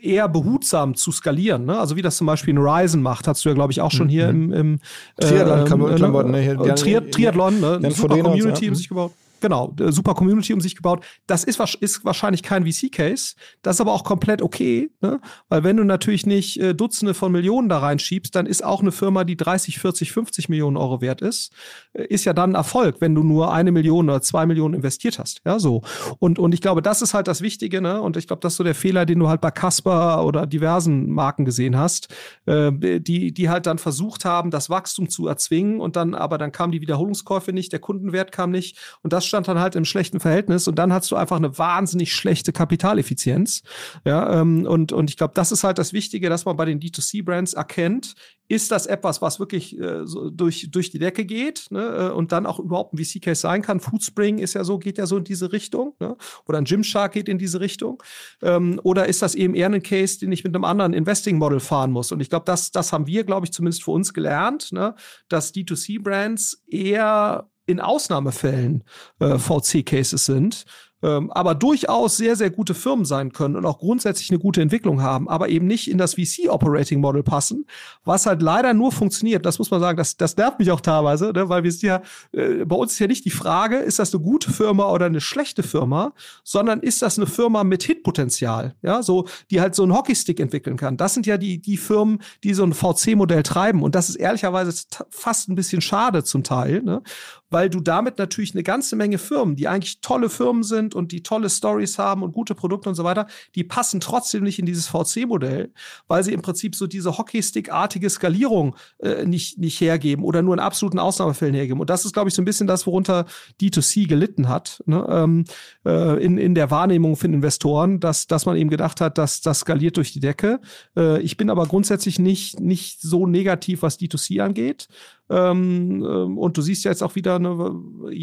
eher 0.00 0.28
behutsam 0.28 0.96
zu 0.96 1.12
skalieren. 1.12 1.66
Ne? 1.66 1.78
Also 1.78 1.94
wie 1.94 2.02
das 2.02 2.16
zum 2.16 2.26
Beispiel 2.26 2.50
in 2.50 2.58
Ryzen 2.58 3.00
macht, 3.00 3.28
hast 3.28 3.44
du 3.44 3.50
ja, 3.50 3.54
glaube 3.54 3.70
ich, 3.70 3.80
auch 3.80 3.92
schon 3.92 4.08
hier 4.08 4.32
mhm. 4.32 4.52
im, 4.52 4.52
im 4.52 4.80
Triathlon-Klamotten. 5.20 6.34
Äh, 6.34 6.56
ne? 6.56 6.74
Triathlon, 6.74 7.60
ne? 7.60 7.90
Super 7.92 8.18
Community 8.18 8.66
ja. 8.66 8.74
sich 8.74 8.88
gebaut. 8.88 9.12
Genau, 9.40 9.74
super 9.88 10.14
Community 10.14 10.52
um 10.52 10.60
sich 10.60 10.76
gebaut. 10.76 11.04
Das 11.26 11.44
ist, 11.44 11.60
ist 11.80 12.04
wahrscheinlich 12.04 12.42
kein 12.42 12.66
VC-Case. 12.66 13.34
Das 13.62 13.76
ist 13.76 13.80
aber 13.80 13.92
auch 13.92 14.04
komplett 14.04 14.42
okay, 14.42 14.90
ne? 15.00 15.20
weil 15.48 15.64
wenn 15.64 15.76
du 15.76 15.84
natürlich 15.84 16.26
nicht 16.26 16.60
äh, 16.60 16.74
Dutzende 16.74 17.14
von 17.14 17.30
Millionen 17.30 17.68
da 17.68 17.78
reinschiebst, 17.78 18.34
dann 18.34 18.46
ist 18.46 18.64
auch 18.64 18.80
eine 18.80 18.92
Firma, 18.92 19.24
die 19.24 19.36
30, 19.36 19.78
40, 19.78 20.12
50 20.12 20.48
Millionen 20.48 20.76
Euro 20.76 21.00
wert 21.00 21.22
ist, 21.22 21.52
äh, 21.92 22.04
ist 22.04 22.24
ja 22.24 22.32
dann 22.32 22.52
ein 22.52 22.54
Erfolg, 22.54 23.00
wenn 23.00 23.14
du 23.14 23.22
nur 23.22 23.52
eine 23.52 23.72
Million 23.72 24.08
oder 24.08 24.22
zwei 24.22 24.46
Millionen 24.46 24.74
investiert 24.74 25.18
hast. 25.18 25.40
Ja, 25.44 25.58
so. 25.58 25.82
Und, 26.18 26.38
und 26.38 26.52
ich 26.52 26.60
glaube, 26.60 26.82
das 26.82 27.02
ist 27.02 27.14
halt 27.14 27.28
das 27.28 27.40
Wichtige, 27.40 27.80
ne? 27.80 28.00
Und 28.02 28.16
ich 28.16 28.26
glaube, 28.26 28.40
das 28.40 28.54
ist 28.54 28.56
so 28.56 28.64
der 28.64 28.74
Fehler, 28.74 29.06
den 29.06 29.18
du 29.18 29.28
halt 29.28 29.40
bei 29.40 29.50
Casper 29.50 30.24
oder 30.24 30.46
diversen 30.46 31.10
Marken 31.10 31.44
gesehen 31.44 31.76
hast, 31.76 32.08
äh, 32.46 32.72
die, 32.72 33.32
die 33.32 33.48
halt 33.48 33.66
dann 33.66 33.78
versucht 33.78 34.24
haben, 34.24 34.50
das 34.50 34.70
Wachstum 34.70 35.08
zu 35.08 35.28
erzwingen 35.28 35.80
und 35.80 35.96
dann, 35.96 36.14
aber 36.14 36.38
dann 36.38 36.52
kamen 36.52 36.72
die 36.72 36.80
Wiederholungskäufe 36.80 37.52
nicht, 37.52 37.72
der 37.72 37.80
Kundenwert 37.80 38.32
kam 38.32 38.50
nicht 38.50 38.78
und 39.02 39.12
das 39.12 39.26
stand 39.28 39.46
dann 39.48 39.58
halt 39.58 39.76
im 39.76 39.84
schlechten 39.84 40.20
Verhältnis 40.20 40.66
und 40.66 40.76
dann 40.76 40.92
hast 40.92 41.10
du 41.10 41.16
einfach 41.16 41.36
eine 41.36 41.58
wahnsinnig 41.58 42.12
schlechte 42.12 42.52
Kapitaleffizienz. 42.52 43.62
Ja, 44.04 44.40
ähm, 44.40 44.66
und, 44.66 44.92
und 44.92 45.10
ich 45.10 45.16
glaube, 45.16 45.34
das 45.34 45.52
ist 45.52 45.64
halt 45.64 45.78
das 45.78 45.92
Wichtige, 45.92 46.28
dass 46.28 46.44
man 46.44 46.56
bei 46.56 46.64
den 46.64 46.80
D2C-Brands 46.80 47.54
erkennt, 47.54 48.14
ist 48.48 48.70
das 48.70 48.86
etwas, 48.86 49.20
was 49.20 49.38
wirklich 49.38 49.78
äh, 49.78 50.06
so 50.06 50.30
durch, 50.30 50.70
durch 50.70 50.90
die 50.90 50.98
Decke 50.98 51.26
geht 51.26 51.66
ne, 51.70 52.08
äh, 52.08 52.10
und 52.10 52.32
dann 52.32 52.46
auch 52.46 52.58
überhaupt 52.58 52.94
ein 52.94 52.98
VC-Case 52.98 53.42
sein 53.42 53.60
kann. 53.60 53.78
Foodspring 53.78 54.38
ist 54.38 54.54
ja 54.54 54.64
so, 54.64 54.78
geht 54.78 54.96
ja 54.96 55.06
so 55.06 55.18
in 55.18 55.24
diese 55.24 55.52
Richtung. 55.52 55.94
Ne? 56.00 56.16
Oder 56.46 56.58
ein 56.58 56.64
Gymshark 56.64 57.12
geht 57.12 57.28
in 57.28 57.36
diese 57.38 57.60
Richtung. 57.60 58.02
Ähm, 58.40 58.80
oder 58.82 59.06
ist 59.06 59.20
das 59.20 59.34
eben 59.34 59.54
eher 59.54 59.68
ein 59.68 59.82
Case, 59.82 60.18
den 60.18 60.32
ich 60.32 60.44
mit 60.44 60.54
einem 60.54 60.64
anderen 60.64 60.94
Investing-Model 60.94 61.60
fahren 61.60 61.92
muss? 61.92 62.10
Und 62.10 62.20
ich 62.20 62.30
glaube, 62.30 62.46
das, 62.46 62.70
das 62.70 62.92
haben 62.92 63.06
wir, 63.06 63.24
glaube 63.24 63.44
ich, 63.44 63.52
zumindest 63.52 63.84
für 63.84 63.90
uns 63.90 64.14
gelernt, 64.14 64.72
ne? 64.72 64.94
dass 65.28 65.52
D2C-Brands 65.54 66.62
eher 66.66 67.50
in 67.68 67.80
Ausnahmefällen 67.80 68.82
äh, 69.20 69.38
VC-Cases 69.38 70.24
sind 70.24 70.64
ähm, 71.02 71.30
aber 71.30 71.54
durchaus 71.54 72.16
sehr, 72.16 72.36
sehr 72.36 72.50
gute 72.50 72.74
Firmen 72.74 73.04
sein 73.04 73.32
können 73.32 73.56
und 73.56 73.64
auch 73.64 73.78
grundsätzlich 73.78 74.30
eine 74.30 74.38
gute 74.38 74.60
Entwicklung 74.60 75.02
haben, 75.02 75.28
aber 75.28 75.48
eben 75.48 75.66
nicht 75.66 75.90
in 75.90 75.98
das 75.98 76.14
VC-Operating 76.14 77.00
Model 77.00 77.22
passen, 77.22 77.66
was 78.04 78.26
halt 78.26 78.42
leider 78.42 78.74
nur 78.74 78.90
funktioniert. 78.90 79.46
Das 79.46 79.58
muss 79.58 79.70
man 79.70 79.80
sagen, 79.80 79.96
das, 79.96 80.16
das 80.16 80.36
nervt 80.36 80.58
mich 80.58 80.70
auch 80.70 80.80
teilweise, 80.80 81.32
ne, 81.32 81.48
weil 81.48 81.62
wir 81.62 81.70
sind 81.70 81.82
ja, 81.82 82.02
äh, 82.32 82.64
bei 82.64 82.76
uns 82.76 82.92
ist 82.92 82.98
ja 82.98 83.06
nicht 83.06 83.24
die 83.24 83.30
Frage, 83.30 83.76
ist 83.76 83.98
das 83.98 84.12
eine 84.12 84.22
gute 84.22 84.50
Firma 84.50 84.90
oder 84.90 85.06
eine 85.06 85.20
schlechte 85.20 85.62
Firma, 85.62 86.12
sondern 86.42 86.80
ist 86.80 87.02
das 87.02 87.18
eine 87.18 87.26
Firma 87.26 87.64
mit 87.64 87.82
Hitpotenzial, 87.84 88.74
ja, 88.82 89.02
so, 89.02 89.26
die 89.50 89.60
halt 89.60 89.74
so 89.74 89.84
einen 89.84 89.94
Hockeystick 89.94 90.40
entwickeln 90.40 90.76
kann. 90.76 90.96
Das 90.96 91.14
sind 91.14 91.26
ja 91.26 91.38
die, 91.38 91.60
die 91.60 91.76
Firmen, 91.76 92.18
die 92.42 92.54
so 92.54 92.64
ein 92.64 92.72
VC-Modell 92.72 93.44
treiben 93.44 93.82
und 93.82 93.94
das 93.94 94.08
ist 94.08 94.16
ehrlicherweise 94.16 94.72
fast 95.10 95.48
ein 95.48 95.54
bisschen 95.54 95.80
schade 95.80 96.24
zum 96.24 96.42
Teil, 96.42 96.82
ne, 96.82 97.02
weil 97.50 97.70
du 97.70 97.80
damit 97.80 98.18
natürlich 98.18 98.54
eine 98.54 98.62
ganze 98.62 98.96
Menge 98.96 99.18
Firmen, 99.18 99.56
die 99.56 99.68
eigentlich 99.68 100.00
tolle 100.00 100.28
Firmen 100.28 100.62
sind 100.62 100.87
und 100.94 101.12
die 101.12 101.22
tolle 101.22 101.50
Stories 101.50 101.98
haben 101.98 102.22
und 102.22 102.32
gute 102.32 102.54
Produkte 102.54 102.88
und 102.88 102.94
so 102.94 103.04
weiter, 103.04 103.26
die 103.54 103.64
passen 103.64 104.00
trotzdem 104.00 104.44
nicht 104.44 104.58
in 104.58 104.66
dieses 104.66 104.88
VC-Modell, 104.88 105.72
weil 106.06 106.24
sie 106.24 106.32
im 106.32 106.42
Prinzip 106.42 106.74
so 106.74 106.86
diese 106.86 107.18
Hockeystick-artige 107.18 108.10
Skalierung 108.10 108.76
äh, 108.98 109.24
nicht, 109.24 109.58
nicht 109.58 109.80
hergeben 109.80 110.24
oder 110.24 110.42
nur 110.42 110.54
in 110.54 110.60
absoluten 110.60 110.98
Ausnahmefällen 110.98 111.54
hergeben. 111.54 111.80
Und 111.80 111.90
das 111.90 112.04
ist, 112.04 112.12
glaube 112.12 112.28
ich, 112.28 112.34
so 112.34 112.42
ein 112.42 112.44
bisschen 112.44 112.66
das, 112.66 112.86
worunter 112.86 113.26
D2C 113.60 114.08
gelitten 114.08 114.48
hat, 114.48 114.82
ne? 114.86 115.06
ähm, 115.08 115.44
äh, 115.84 116.22
in, 116.24 116.38
in 116.38 116.54
der 116.54 116.70
Wahrnehmung 116.70 117.16
von 117.16 117.32
Investoren, 117.32 118.00
dass, 118.00 118.26
dass 118.26 118.46
man 118.46 118.56
eben 118.56 118.70
gedacht 118.70 119.00
hat, 119.00 119.18
dass 119.18 119.40
das 119.40 119.60
skaliert 119.60 119.96
durch 119.96 120.12
die 120.12 120.20
Decke. 120.20 120.60
Äh, 120.96 121.20
ich 121.22 121.36
bin 121.36 121.50
aber 121.50 121.66
grundsätzlich 121.66 122.18
nicht, 122.18 122.60
nicht 122.60 123.00
so 123.00 123.26
negativ, 123.26 123.82
was 123.82 123.98
D2C 123.98 124.40
angeht. 124.40 124.88
Ähm, 125.30 126.04
ähm, 126.04 126.38
und 126.38 126.56
du 126.56 126.62
siehst 126.62 126.84
ja 126.84 126.90
jetzt 126.90 127.02
auch 127.02 127.14
wieder 127.14 127.36
eine, 127.36 127.74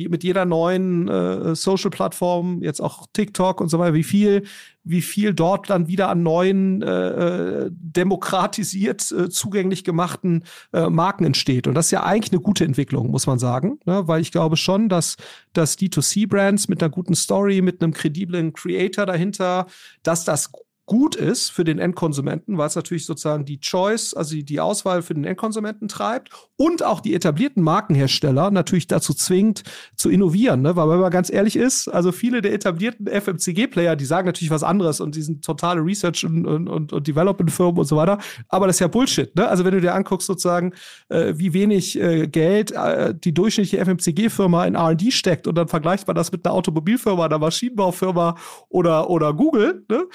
mit 0.10 0.24
jeder 0.24 0.46
neuen 0.46 1.08
äh, 1.08 1.56
Social-Plattform, 1.56 2.64
jetzt 2.64 2.82
auch 2.82 3.06
TikTok 3.14 3.62
und 3.62 3.70
so 3.70 3.78
weiter, 3.78 3.94
wie 3.94 4.04
viel, 4.04 4.44
wie 4.84 5.02
viel 5.02 5.34
dort 5.34 5.70
dann 5.70 5.88
wieder 5.88 6.10
an 6.10 6.24
neuen 6.24 6.82
äh, 6.82 7.66
äh 7.66 7.70
demokratisiert 7.72 9.12
äh, 9.12 9.30
zugänglich 9.30 9.84
gemachten 9.84 10.44
äh, 10.74 10.90
Marken 10.90 11.26
entsteht. 11.26 11.68
Und 11.68 11.76
das 11.76 11.86
ist 11.86 11.92
ja 11.92 12.04
eigentlich 12.04 12.32
eine 12.32 12.42
gute 12.42 12.66
Entwicklung, 12.66 13.12
muss 13.12 13.28
man 13.28 13.40
sagen, 13.40 13.80
ne? 13.86 14.08
weil 14.08 14.22
ich 14.22 14.32
glaube 14.32 14.58
schon, 14.58 14.90
dass, 14.90 15.18
dass 15.54 15.78
D2C-Brands 15.78 16.68
mit 16.68 16.82
einer 16.82 16.90
guten 16.90 17.16
Story, 17.16 17.62
mit 17.62 17.82
einem 17.82 17.94
krediblen 17.94 18.54
Creator 18.54 19.06
dahinter, 19.06 19.68
dass 20.04 20.26
das 20.26 20.52
gut 20.86 21.16
ist 21.16 21.50
für 21.50 21.64
den 21.64 21.80
Endkonsumenten, 21.80 22.58
weil 22.58 22.68
es 22.68 22.76
natürlich 22.76 23.06
sozusagen 23.06 23.44
die 23.44 23.60
Choice, 23.60 24.14
also 24.14 24.36
die 24.36 24.60
Auswahl 24.60 25.02
für 25.02 25.16
den 25.16 25.26
Endkonsumenten 25.26 25.88
treibt 25.88 26.30
und 26.58 26.84
auch 26.84 27.00
die 27.00 27.16
etablierten 27.16 27.64
Markenhersteller 27.64 28.52
natürlich 28.52 28.86
dazu 28.86 29.14
zwingt, 29.14 29.64
zu 29.96 30.10
innovieren. 30.10 30.62
Ne? 30.62 30.76
Weil 30.76 30.90
wenn 30.90 31.00
man 31.00 31.12
ganz 31.12 31.32
ehrlich 31.32 31.56
ist, 31.56 31.88
also 31.88 32.12
viele 32.12 32.42
der 32.42 32.54
etablierten 32.54 33.08
FMCG-Player, 33.08 33.96
die 33.96 34.06
sagen 34.06 34.28
natürlich 34.28 34.52
was 34.52 34.62
anderes 34.62 35.00
und 35.00 35.16
die 35.16 35.24
sind 35.24 35.44
totale 35.44 35.82
Research- 35.82 36.24
und, 36.24 36.46
und, 36.46 36.94
und 36.94 37.08
Development-Firmen 37.08 37.80
und 37.80 37.86
so 37.86 37.96
weiter, 37.98 38.20
aber 38.50 38.68
das 38.68 38.76
ist 38.76 38.82
ja 38.82 38.88
Bullshit. 38.88 39.36
Ne? 39.36 39.48
Also 39.48 39.66
wenn 39.66 39.74
du 39.74 39.82
dir 39.82 39.96
anguckst 39.96 40.28
sozusagen, 40.28 40.74
äh, 41.10 41.34
wie 41.36 41.54
wenig 41.54 42.00
äh, 42.00 42.28
Geld 42.28 42.72
äh, 42.72 43.16
die 43.16 43.34
durchschnittliche 43.34 43.84
FMCG-Firma 43.84 44.66
in 44.66 44.76
R&D 44.76 45.10
steckt 45.10 45.48
und 45.48 45.56
dann 45.56 45.68
vergleicht 45.68 46.06
man 46.06 46.16
das 46.16 46.32
mit 46.32 46.46
einer 46.46 46.54
Automobilfirma, 46.54 47.26
einer 47.26 47.40
Maschinenbaufirma 47.40 48.36
oder, 48.70 49.10
oder 49.10 49.34
Google, 49.34 49.84
ne? 49.90 50.06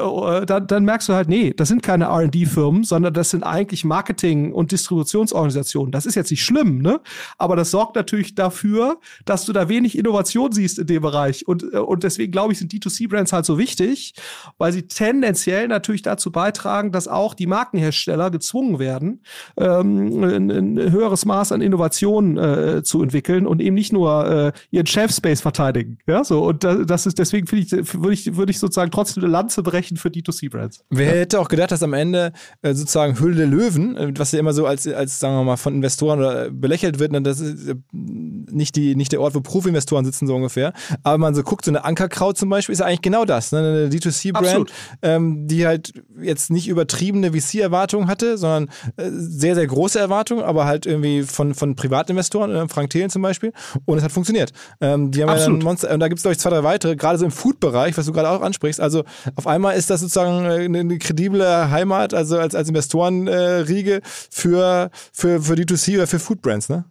Äh, 0.00 0.46
dann, 0.46 0.66
dann 0.66 0.84
merkst 0.84 1.08
du 1.08 1.12
halt, 1.12 1.28
nee, 1.28 1.52
das 1.54 1.68
sind 1.68 1.82
keine 1.82 2.06
RD-Firmen, 2.06 2.84
sondern 2.84 3.14
das 3.14 3.30
sind 3.30 3.42
eigentlich 3.42 3.84
Marketing- 3.84 4.52
und 4.52 4.72
Distributionsorganisationen. 4.72 5.92
Das 5.92 6.06
ist 6.06 6.14
jetzt 6.14 6.30
nicht 6.30 6.44
schlimm, 6.44 6.82
ne? 6.82 7.00
Aber 7.38 7.56
das 7.56 7.70
sorgt 7.70 7.96
natürlich 7.96 8.34
dafür, 8.34 8.98
dass 9.24 9.44
du 9.44 9.52
da 9.52 9.68
wenig 9.68 9.96
Innovation 9.96 10.52
siehst 10.52 10.78
in 10.78 10.86
dem 10.86 11.02
Bereich. 11.02 11.46
Und, 11.46 11.62
äh, 11.72 11.78
und 11.78 12.02
deswegen 12.02 12.32
glaube 12.32 12.52
ich, 12.52 12.58
sind 12.58 12.72
D2C-Brands 12.72 13.32
halt 13.32 13.44
so 13.46 13.58
wichtig, 13.58 14.14
weil 14.58 14.72
sie 14.72 14.82
tendenziell 14.82 15.68
natürlich 15.68 16.02
dazu 16.02 16.32
beitragen, 16.32 16.92
dass 16.92 17.08
auch 17.08 17.34
die 17.34 17.46
Markenhersteller 17.46 18.30
gezwungen 18.30 18.78
werden, 18.78 19.22
ähm, 19.56 20.24
ein, 20.24 20.50
ein 20.50 20.92
höheres 20.92 21.24
Maß 21.24 21.52
an 21.52 21.60
Innovation 21.60 22.36
äh, 22.38 22.82
zu 22.82 23.02
entwickeln 23.02 23.46
und 23.46 23.60
eben 23.60 23.74
nicht 23.74 23.92
nur 23.92 24.26
äh, 24.26 24.52
ihren 24.70 24.86
Chef-Space 24.86 25.40
verteidigen. 25.40 25.98
Ja, 26.06 26.24
so. 26.24 26.44
Und 26.44 26.64
das 26.64 27.06
ist 27.06 27.18
deswegen 27.18 27.46
finde 27.46 27.64
ich, 27.64 27.94
würde 27.94 28.12
ich, 28.12 28.36
würde 28.36 28.50
ich 28.50 28.58
sozusagen 28.58 28.90
trotzdem 28.90 29.22
eine 29.22 29.32
Lanze 29.32 29.62
brechen 29.62 29.89
entsprechend 29.90 30.00
für 30.00 30.08
D2C-Brands. 30.08 30.84
Wer 30.90 31.12
hätte 31.12 31.40
auch 31.40 31.48
gedacht, 31.48 31.70
dass 31.70 31.82
am 31.82 31.92
Ende 31.92 32.32
äh, 32.62 32.74
sozusagen 32.74 33.18
Höhle 33.18 33.36
der 33.36 33.46
Löwen, 33.46 33.96
äh, 33.96 34.12
was 34.16 34.32
ja 34.32 34.38
immer 34.38 34.52
so 34.52 34.66
als, 34.66 34.86
als 34.86 35.18
sagen 35.18 35.34
wir 35.34 35.44
mal, 35.44 35.56
von 35.56 35.74
Investoren 35.74 36.18
oder 36.18 36.46
äh, 36.46 36.50
belächelt 36.50 36.98
wird, 36.98 37.12
ne, 37.12 37.22
das 37.22 37.40
ist 37.40 37.68
äh, 37.68 37.74
nicht, 37.92 38.76
die, 38.76 38.96
nicht 38.96 39.12
der 39.12 39.20
Ort, 39.20 39.34
wo 39.34 39.40
Profi-Investoren 39.40 40.04
sitzen, 40.04 40.26
so 40.26 40.34
ungefähr. 40.34 40.72
Aber 41.02 41.18
man 41.18 41.34
so 41.34 41.42
guckt, 41.42 41.64
so 41.64 41.70
eine 41.70 41.84
Ankerkraut 41.84 42.36
zum 42.38 42.48
Beispiel 42.48 42.72
ist 42.72 42.80
ja 42.80 42.86
eigentlich 42.86 43.02
genau 43.02 43.24
das. 43.24 43.52
Ne? 43.52 43.58
Eine 43.58 43.88
D2C-Brand, 43.88 44.70
ähm, 45.02 45.46
die 45.46 45.66
halt 45.66 45.92
jetzt 46.20 46.50
nicht 46.50 46.68
übertriebene 46.68 47.32
VC-Erwartungen 47.32 48.08
hatte, 48.08 48.38
sondern 48.38 48.70
äh, 48.96 49.10
sehr, 49.10 49.54
sehr 49.54 49.66
große 49.66 49.98
Erwartungen, 49.98 50.42
aber 50.42 50.66
halt 50.66 50.86
irgendwie 50.86 51.22
von, 51.22 51.54
von 51.54 51.76
Privatinvestoren, 51.76 52.68
Frank 52.68 52.90
Thelen 52.90 53.10
zum 53.10 53.22
Beispiel. 53.22 53.52
Und 53.84 53.98
es 53.98 54.04
hat 54.04 54.12
funktioniert. 54.12 54.52
Ähm, 54.80 55.10
die 55.10 55.22
haben 55.22 55.30
Absolut. 55.30 55.48
ja 55.48 55.58
dann 55.58 55.64
Monster, 55.64 55.94
und 55.94 56.00
da 56.00 56.08
gibt 56.08 56.18
es, 56.18 56.22
glaube 56.22 56.32
ich, 56.32 56.38
zwei, 56.38 56.50
drei 56.50 56.62
weitere, 56.62 56.96
gerade 56.96 57.18
so 57.18 57.24
im 57.24 57.30
Food-Bereich, 57.30 57.96
was 57.96 58.06
du 58.06 58.12
gerade 58.12 58.30
auch 58.30 58.42
ansprichst. 58.42 58.80
Also 58.80 59.04
auf 59.34 59.46
einmal 59.46 59.76
ist 59.76 59.79
das 59.88 60.00
sozusagen 60.00 60.44
äh, 60.44 60.64
eine, 60.64 60.80
eine 60.80 60.98
kredible 60.98 61.70
Heimat, 61.70 62.12
also 62.12 62.38
als, 62.38 62.54
als 62.54 62.68
Investorenriege 62.68 63.96
äh, 63.96 64.00
für, 64.02 64.90
für, 65.12 65.40
für 65.40 65.54
D2C 65.54 65.94
oder 65.94 66.06
für 66.06 66.18
Foodbrands, 66.18 66.68
ne? 66.68 66.84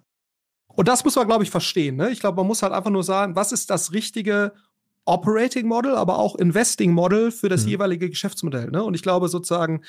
Und 0.67 0.87
das 0.87 1.03
muss 1.03 1.17
man, 1.17 1.27
glaube 1.27 1.43
ich, 1.43 1.51
verstehen. 1.51 1.97
Ne? 1.97 2.09
Ich 2.09 2.21
glaube, 2.21 2.37
man 2.37 2.47
muss 2.47 2.63
halt 2.63 2.71
einfach 2.71 2.89
nur 2.89 3.03
sagen, 3.03 3.35
was 3.35 3.51
ist 3.51 3.69
das 3.69 3.91
richtige 3.91 4.53
Operating 5.03 5.67
Model, 5.67 5.95
aber 5.95 6.17
auch 6.19 6.35
Investing 6.35 6.93
Model 6.93 7.31
für 7.31 7.49
das 7.49 7.63
mhm. 7.63 7.69
jeweilige 7.69 8.09
Geschäftsmodell. 8.09 8.69
Ne? 8.71 8.81
Und 8.81 8.93
ich 8.93 9.01
glaube 9.01 9.27
sozusagen, 9.27 9.81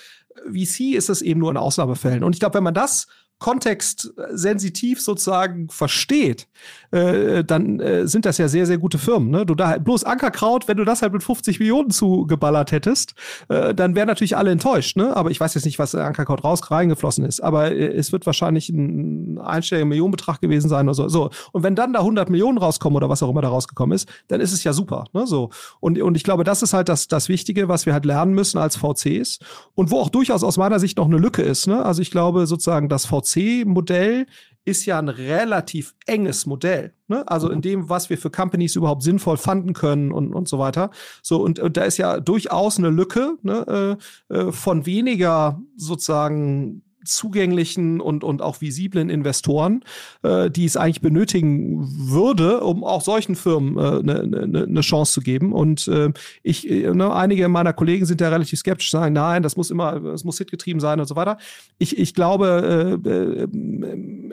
VC 0.50 0.96
ist 0.96 1.08
es 1.08 1.22
eben 1.22 1.38
nur 1.38 1.50
in 1.52 1.56
Ausnahmefällen. 1.56 2.24
Und 2.24 2.34
ich 2.34 2.40
glaube, 2.40 2.54
wenn 2.54 2.64
man 2.64 2.74
das 2.74 3.06
kontextsensitiv 3.40 5.00
sozusagen 5.00 5.70
versteht, 5.70 6.46
äh, 6.90 7.42
dann 7.42 7.80
äh, 7.80 8.06
sind 8.06 8.26
das 8.26 8.36
ja 8.36 8.48
sehr, 8.48 8.66
sehr 8.66 8.76
gute 8.76 8.98
Firmen. 8.98 9.30
Ne? 9.30 9.46
Du 9.46 9.54
da 9.54 9.78
bloß 9.78 10.04
Ankerkraut, 10.04 10.68
wenn 10.68 10.76
du 10.76 10.84
das 10.84 11.00
halt 11.00 11.14
mit 11.14 11.22
50 11.22 11.58
Millionen 11.58 11.90
zugeballert 11.90 12.70
hättest, 12.70 13.14
äh, 13.48 13.74
dann 13.74 13.94
wären 13.94 14.08
natürlich 14.08 14.36
alle 14.36 14.50
enttäuscht. 14.50 14.96
Ne? 14.96 15.16
Aber 15.16 15.30
ich 15.30 15.40
weiß 15.40 15.54
jetzt 15.54 15.64
nicht, 15.64 15.78
was 15.78 15.94
Ankerkraut 15.94 16.44
raus 16.44 16.70
reingeflossen 16.70 17.24
ist. 17.24 17.40
Aber 17.40 17.72
äh, 17.72 17.86
es 17.94 18.12
wird 18.12 18.26
wahrscheinlich 18.26 18.68
ein 18.68 19.38
einstelliger 19.38 19.86
Millionenbetrag 19.86 20.42
gewesen 20.42 20.68
sein 20.68 20.86
oder 20.86 20.94
so. 20.94 21.08
so. 21.08 21.30
Und 21.52 21.62
wenn 21.62 21.74
dann 21.74 21.94
da 21.94 22.00
100 22.00 22.28
Millionen 22.28 22.58
rauskommen 22.58 22.96
oder 22.98 23.08
was 23.08 23.22
auch 23.22 23.30
immer 23.30 23.42
da 23.42 23.48
rausgekommen 23.48 23.96
ist, 23.96 24.06
dann 24.28 24.42
ist 24.42 24.52
es 24.52 24.64
ja 24.64 24.74
super. 24.74 25.06
Ne? 25.14 25.26
So. 25.26 25.48
Und, 25.80 25.98
und 25.98 26.14
ich 26.14 26.24
glaube, 26.24 26.44
das 26.44 26.62
ist 26.62 26.74
halt 26.74 26.90
das, 26.90 27.08
das 27.08 27.30
Wichtige, 27.30 27.68
was 27.68 27.86
wir 27.86 27.94
halt 27.94 28.04
lernen 28.04 28.34
müssen 28.34 28.58
als 28.58 28.76
VCs 28.76 29.38
und 29.74 29.90
wo 29.90 29.98
auch 29.98 30.10
durchaus 30.10 30.44
aus 30.44 30.58
meiner 30.58 30.78
Sicht 30.78 30.98
noch 30.98 31.06
eine 31.06 31.16
Lücke 31.16 31.40
ist. 31.40 31.66
Ne? 31.66 31.82
Also 31.82 32.02
ich 32.02 32.10
glaube 32.10 32.46
sozusagen, 32.46 32.90
dass 32.90 33.06
VC 33.06 33.29
VC-Modell 33.32 34.26
ist 34.64 34.86
ja 34.86 34.98
ein 34.98 35.08
relativ 35.08 35.94
enges 36.06 36.46
Modell. 36.46 36.92
Ne? 37.08 37.26
Also 37.28 37.50
in 37.50 37.62
dem, 37.62 37.88
was 37.88 38.10
wir 38.10 38.18
für 38.18 38.30
Companies 38.30 38.76
überhaupt 38.76 39.02
sinnvoll 39.02 39.36
fanden 39.36 39.72
können 39.72 40.12
und, 40.12 40.34
und 40.34 40.48
so 40.48 40.58
weiter. 40.58 40.90
So, 41.22 41.42
und, 41.42 41.58
und 41.58 41.76
da 41.76 41.84
ist 41.84 41.96
ja 41.96 42.20
durchaus 42.20 42.78
eine 42.78 42.90
Lücke 42.90 43.36
ne, 43.42 43.98
äh, 44.30 44.34
äh 44.34 44.52
von 44.52 44.86
weniger 44.86 45.60
sozusagen 45.76 46.82
zugänglichen 47.04 48.00
und, 48.00 48.24
und 48.24 48.42
auch 48.42 48.60
visiblen 48.60 49.10
Investoren, 49.10 49.84
äh, 50.22 50.50
die 50.50 50.64
es 50.64 50.76
eigentlich 50.76 51.00
benötigen 51.00 51.86
würde, 52.10 52.60
um 52.60 52.84
auch 52.84 53.00
solchen 53.00 53.36
Firmen 53.36 53.78
eine 53.78 54.20
äh, 54.20 54.26
ne, 54.26 54.46
ne, 54.46 54.66
ne 54.66 54.80
Chance 54.80 55.12
zu 55.12 55.20
geben. 55.20 55.52
Und 55.52 55.88
äh, 55.88 56.12
ich, 56.42 56.68
äh, 56.70 56.92
ne, 56.92 57.12
einige 57.14 57.48
meiner 57.48 57.72
Kollegen 57.72 58.06
sind 58.06 58.20
ja 58.20 58.28
relativ 58.28 58.58
skeptisch, 58.58 58.90
sagen, 58.90 59.14
nein, 59.14 59.42
das 59.42 59.56
muss 59.56 59.70
immer, 59.70 60.02
es 60.04 60.24
muss 60.24 60.38
hitgetrieben 60.38 60.80
sein 60.80 61.00
und 61.00 61.06
so 61.06 61.16
weiter. 61.16 61.38
Ich, 61.78 61.98
ich 61.98 62.14
glaube, 62.14 63.00
äh, 63.04 63.08
äh, 63.08 63.48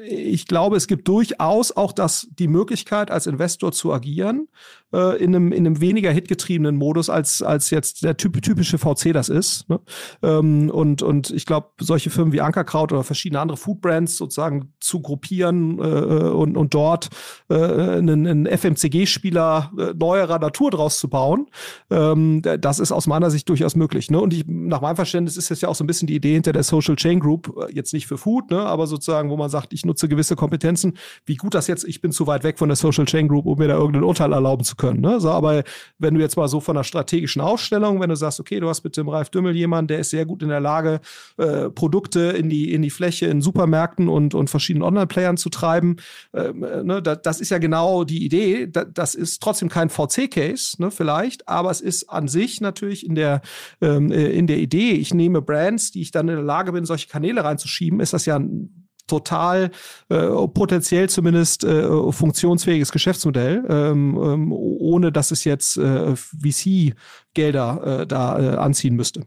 ich 0.10 0.48
glaube, 0.48 0.78
es 0.78 0.88
gibt 0.88 1.08
durchaus 1.08 1.76
auch 1.76 1.92
das, 1.92 2.28
die 2.38 2.48
Möglichkeit, 2.48 3.12
als 3.12 3.28
Investor 3.28 3.72
zu 3.72 3.94
agieren, 3.94 4.48
äh, 4.94 5.22
in, 5.22 5.36
einem, 5.36 5.52
in 5.52 5.66
einem 5.66 5.82
weniger 5.82 6.12
hitgetriebenen 6.12 6.76
Modus, 6.76 7.10
als, 7.10 7.42
als 7.42 7.70
jetzt 7.70 8.04
der 8.04 8.18
typ, 8.18 8.42
typische 8.42 8.78
VC 8.78 9.14
das 9.14 9.30
ist. 9.30 9.68
Ne? 9.70 9.80
Ähm, 10.24 10.70
und, 10.70 11.02
und 11.02 11.32
ich 11.32 11.46
glaube, 11.46 11.70
solche 11.80 12.10
Firmen 12.10 12.34
wie 12.34 12.42
Ankerkraut 12.42 12.92
oder 12.92 13.04
verschiedene 13.04 13.40
andere 13.40 13.58
Foodbrands 13.58 14.18
sozusagen 14.18 14.74
zu 14.80 15.02
gruppieren 15.02 15.80
äh, 15.80 15.82
und, 15.82 16.56
und 16.56 16.74
dort 16.74 17.10
äh, 17.50 17.56
einen, 17.56 18.26
einen 18.28 18.46
FMCG-Spieler 18.46 19.72
äh, 19.78 19.94
neuerer 19.98 20.40
Natur 20.40 20.72
draus 20.72 21.00
zu 21.00 21.10
bauen, 21.10 21.48
ähm, 21.90 22.42
das 22.42 22.80
ist 22.80 22.92
aus 22.92 23.08
meiner 23.08 23.30
Sicht 23.30 23.50
durchaus 23.50 23.76
möglich. 23.76 24.10
Ne? 24.10 24.20
Und 24.22 24.34
ich, 24.34 24.46
nach 24.48 24.82
meinem 24.82 24.96
Verständnis 24.96 25.38
ist 25.38 25.52
das 25.52 25.62
ja 25.62 25.70
auch 25.70 25.76
so 25.76 25.84
ein 25.84 25.88
bisschen 25.88 26.08
die 26.08 26.16
Idee 26.16 26.34
hinter 26.34 26.54
der 26.54 26.64
Social 26.64 26.96
Chain 26.96 27.20
Group, 27.20 27.54
äh, 27.58 27.74
jetzt 27.74 27.94
nicht 27.94 28.08
für 28.08 28.18
Food, 28.18 28.52
ne? 28.52 28.60
aber 28.60 28.88
sozusagen, 28.88 29.30
wo 29.30 29.38
man 29.38 29.50
sagt, 29.50 29.74
ich 29.74 29.86
nutze 29.86 30.08
gewisse 30.08 30.36
Kompetenzen. 30.38 30.98
Wie 31.26 31.36
gut 31.36 31.54
das 31.54 31.68
jetzt, 31.68 31.84
ich 31.84 32.00
bin 32.00 32.12
zu 32.12 32.26
weit 32.28 32.44
weg 32.44 32.58
von 32.58 32.70
der 32.70 32.78
Social 32.78 33.06
Chain 33.06 33.28
Group, 33.28 33.46
um 33.46 33.58
mir 33.58 33.68
da 33.68 33.76
irgendein 33.76 34.04
Urteil 34.04 34.32
erlauben 34.32 34.64
zu 34.64 34.77
können. 34.78 35.02
Ne? 35.02 35.20
So, 35.20 35.32
aber 35.32 35.64
wenn 36.00 36.14
du 36.14 36.22
jetzt 36.22 36.38
mal 36.38 36.48
so 36.48 36.60
von 36.60 36.78
einer 36.78 36.84
strategischen 36.84 37.42
Aufstellung, 37.42 38.00
wenn 38.00 38.10
du 38.10 38.16
sagst, 38.16 38.40
okay, 38.40 38.60
du 38.60 38.70
hast 38.70 38.84
mit 38.84 38.96
dem 38.98 39.10
Ralf 39.10 39.30
Dümmel 39.30 39.56
jemanden, 39.56 39.88
der 39.88 40.00
ist 40.00 40.10
sehr 40.10 40.26
gut 40.26 40.44
in 40.44 40.50
der 40.50 40.60
Lage, 40.60 41.02
äh, 41.38 41.70
Produkte 41.70 42.20
in 42.20 42.50
die, 42.50 42.74
in 42.74 42.82
die 42.82 42.90
Fläche 42.90 43.28
in 43.28 43.42
Supermärkten 43.42 44.08
und, 44.08 44.34
und 44.34 44.50
verschiedenen 44.50 44.84
Online-Playern 44.84 45.38
zu 45.38 45.50
treiben, 45.50 45.98
ähm, 46.34 46.64
äh, 46.64 46.84
ne? 46.84 47.02
das, 47.02 47.22
das 47.24 47.42
ist 47.42 47.50
ja 47.50 47.58
genau 47.58 48.04
die 48.04 48.24
Idee. 48.24 48.68
Das, 48.68 48.88
das 48.94 49.16
ist 49.16 49.42
trotzdem 49.42 49.70
kein 49.70 49.90
VC-Case, 49.90 50.82
ne, 50.82 50.92
vielleicht, 50.92 51.48
aber 51.48 51.72
es 51.72 51.82
ist 51.82 52.10
an 52.10 52.28
sich 52.28 52.62
natürlich 52.62 53.06
in 53.06 53.16
der, 53.16 53.42
ähm, 53.82 54.12
äh, 54.12 54.30
in 54.30 54.48
der 54.48 54.58
Idee, 54.58 54.92
ich 54.92 55.14
nehme 55.14 55.42
Brands, 55.42 55.92
die 55.92 56.02
ich 56.02 56.12
dann 56.12 56.28
in 56.30 56.36
der 56.36 56.44
Lage 56.44 56.72
bin, 56.72 56.86
solche 56.86 57.08
Kanäle 57.08 57.44
reinzuschieben, 57.44 58.00
ist 58.00 58.14
das 58.14 58.26
ja 58.26 58.38
ein 58.38 58.77
total 59.08 59.72
äh, 60.10 60.28
potenziell 60.54 61.10
zumindest 61.10 61.64
äh, 61.64 62.12
funktionsfähiges 62.12 62.92
Geschäftsmodell, 62.92 63.64
ähm, 63.70 64.20
ähm, 64.22 64.52
ohne 64.52 65.12
dass 65.12 65.32
es 65.32 65.44
jetzt 65.46 65.78
äh, 65.78 66.16
VC-Gelder 66.16 68.02
äh, 68.02 68.08
da 68.08 68.40
äh, 68.40 68.58
anziehen 68.58 68.96
müsste. 68.96 69.22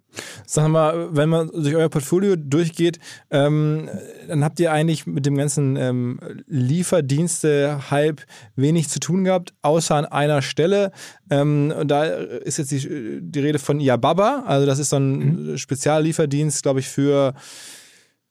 Sag 0.46 0.68
mal, 0.68 1.08
wenn 1.14 1.28
man 1.28 1.50
durch 1.50 1.74
euer 1.74 1.88
Portfolio 1.88 2.36
durchgeht, 2.36 2.98
ähm, 3.30 3.88
dann 4.28 4.44
habt 4.44 4.60
ihr 4.60 4.70
eigentlich 4.72 5.06
mit 5.06 5.26
dem 5.26 5.36
ganzen 5.36 5.76
ähm, 5.76 6.20
Lieferdienste-Hype 6.46 8.20
wenig 8.56 8.88
zu 8.88 9.00
tun 9.00 9.24
gehabt, 9.24 9.54
außer 9.62 9.96
an 9.96 10.04
einer 10.04 10.42
Stelle. 10.42 10.92
Ähm, 11.30 11.72
und 11.78 11.88
da 11.90 12.04
ist 12.04 12.58
jetzt 12.58 12.70
die, 12.70 13.20
die 13.22 13.40
Rede 13.40 13.58
von 13.58 13.80
Iababa, 13.80 14.44
also 14.46 14.66
das 14.66 14.78
ist 14.78 14.90
so 14.90 14.96
ein 14.96 15.52
mhm. 15.52 15.58
Speziallieferdienst, 15.58 16.62
glaube 16.62 16.80
ich, 16.80 16.88
für 16.88 17.34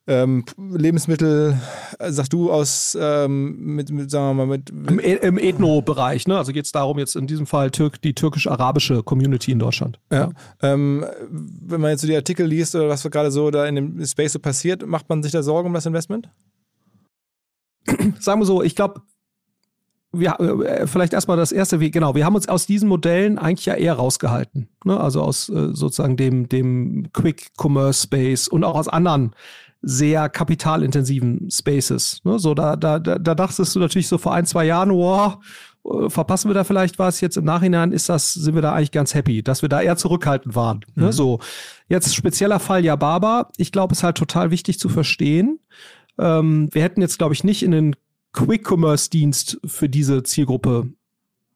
ähm, 0.10 0.44
Lebensmittel, 0.58 1.56
äh, 2.00 2.12
sagst 2.12 2.34
du 2.34 2.52
aus, 2.52 2.98
ähm, 3.00 3.76
mit, 3.76 3.92
mit, 3.92 4.10
sagen 4.10 4.36
wir 4.36 4.46
mal, 4.46 4.58
mit. 4.58 4.72
Im, 4.72 5.00
e, 5.00 5.14
im 5.14 5.38
Ethno-Bereich, 5.38 6.28
ne? 6.28 6.36
Also 6.36 6.52
geht 6.52 6.66
es 6.66 6.72
darum, 6.72 6.98
jetzt 6.98 7.16
in 7.16 7.28
diesem 7.28 7.46
Fall 7.46 7.70
Türk, 7.70 8.02
die 8.02 8.16
türkisch-arabische 8.16 9.04
Community 9.04 9.52
in 9.52 9.60
Deutschland. 9.60 10.00
Ja. 10.12 10.32
Ähm, 10.64 11.06
wenn 11.30 11.80
man 11.80 11.92
jetzt 11.92 12.02
so 12.02 12.08
die 12.08 12.16
Artikel 12.16 12.48
liest 12.48 12.74
oder 12.74 12.90
was 12.90 13.04
gerade 13.04 13.30
so 13.30 13.52
da 13.52 13.68
in 13.68 13.76
dem 13.76 14.06
Space 14.06 14.34
so 14.34 14.40
passiert, 14.40 14.86
macht 14.86 15.08
man 15.10 15.22
sich 15.22 15.32
da 15.32 15.44
Sorgen 15.44 15.68
um 15.68 15.74
das 15.76 15.86
Investment? 15.86 16.30
Sagen 18.20 18.42
wir 18.42 18.46
so, 18.46 18.64
ich 18.64 18.76
glaube, 18.76 19.02
wir, 20.12 20.40
äh, 20.40 20.88
vielleicht 20.88 21.14
erstmal 21.14 21.38
das 21.38 21.52
erste, 21.52 21.80
wie, 21.80 21.92
genau, 21.92 22.16
wir 22.16 22.26
haben 22.26 22.36
uns 22.36 22.50
aus 22.50 22.66
diesen 22.66 22.90
Modellen 22.90 23.38
eigentlich 23.38 23.68
ja 23.68 23.76
eher 23.76 23.94
rausgehalten. 23.94 24.70
Ne? 24.86 25.00
Also 25.00 25.22
aus 25.22 25.50
äh, 25.50 25.70
sozusagen 25.74 26.18
dem, 26.18 26.50
dem 26.50 27.12
Quick 27.14 27.52
Commerce 27.58 28.04
Space 28.04 28.48
und 28.48 28.64
auch 28.64 28.76
aus 28.76 28.88
anderen 28.88 29.36
sehr 29.82 30.30
kapitalintensiven 30.30 31.50
Spaces. 31.50 32.20
Ne? 32.24 32.40
So, 32.40 32.54
da, 32.54 32.76
da, 32.76 33.00
da, 33.00 33.18
da 33.18 33.36
dachtest 33.36 33.76
du 33.76 33.80
natürlich 33.80 34.08
so 34.08 34.18
vor 34.18 34.34
ein, 34.34 34.46
zwei 34.46 34.66
Jahren, 34.66 34.92
wow, 34.92 35.38
äh, 35.86 36.10
verpassen 36.10 36.50
wir 36.50 36.54
da 36.54 36.64
vielleicht 36.64 37.00
was? 37.00 37.22
Jetzt 37.22 37.38
im 37.38 37.46
Nachhinein 37.46 37.92
ist 37.92 38.10
das, 38.10 38.34
sind 38.34 38.56
wir 38.56 38.62
da 38.62 38.74
eigentlich 38.74 38.92
ganz 38.92 39.14
happy, 39.14 39.42
dass 39.42 39.62
wir 39.62 39.70
da 39.70 39.82
eher 39.82 39.96
zurückhaltend 39.96 40.56
waren. 40.56 40.80
Ne? 40.80 40.86
Mhm. 40.96 41.04
Ne? 41.06 41.14
So, 41.14 41.40
jetzt 41.88 42.14
spezieller 42.14 42.60
Fall 42.60 42.84
Yababa. 42.84 43.50
Ich 43.58 43.72
glaube, 43.72 43.94
es 43.94 44.00
ist 44.00 44.04
halt 44.04 44.18
total 44.18 44.52
wichtig 44.52 44.80
zu 44.80 44.90
verstehen. 44.90 45.60
Ähm, 46.18 46.70
wir 46.72 46.84
hätten 46.84 47.02
jetzt, 47.02 47.18
glaube 47.18 47.34
ich, 47.34 47.44
nicht 47.44 47.64
in 47.64 47.72
den 47.72 47.96
Quick-Commerce-Dienst 48.34 49.60
für 49.66 49.90
diese 49.90 50.24
Zielgruppe 50.24 50.90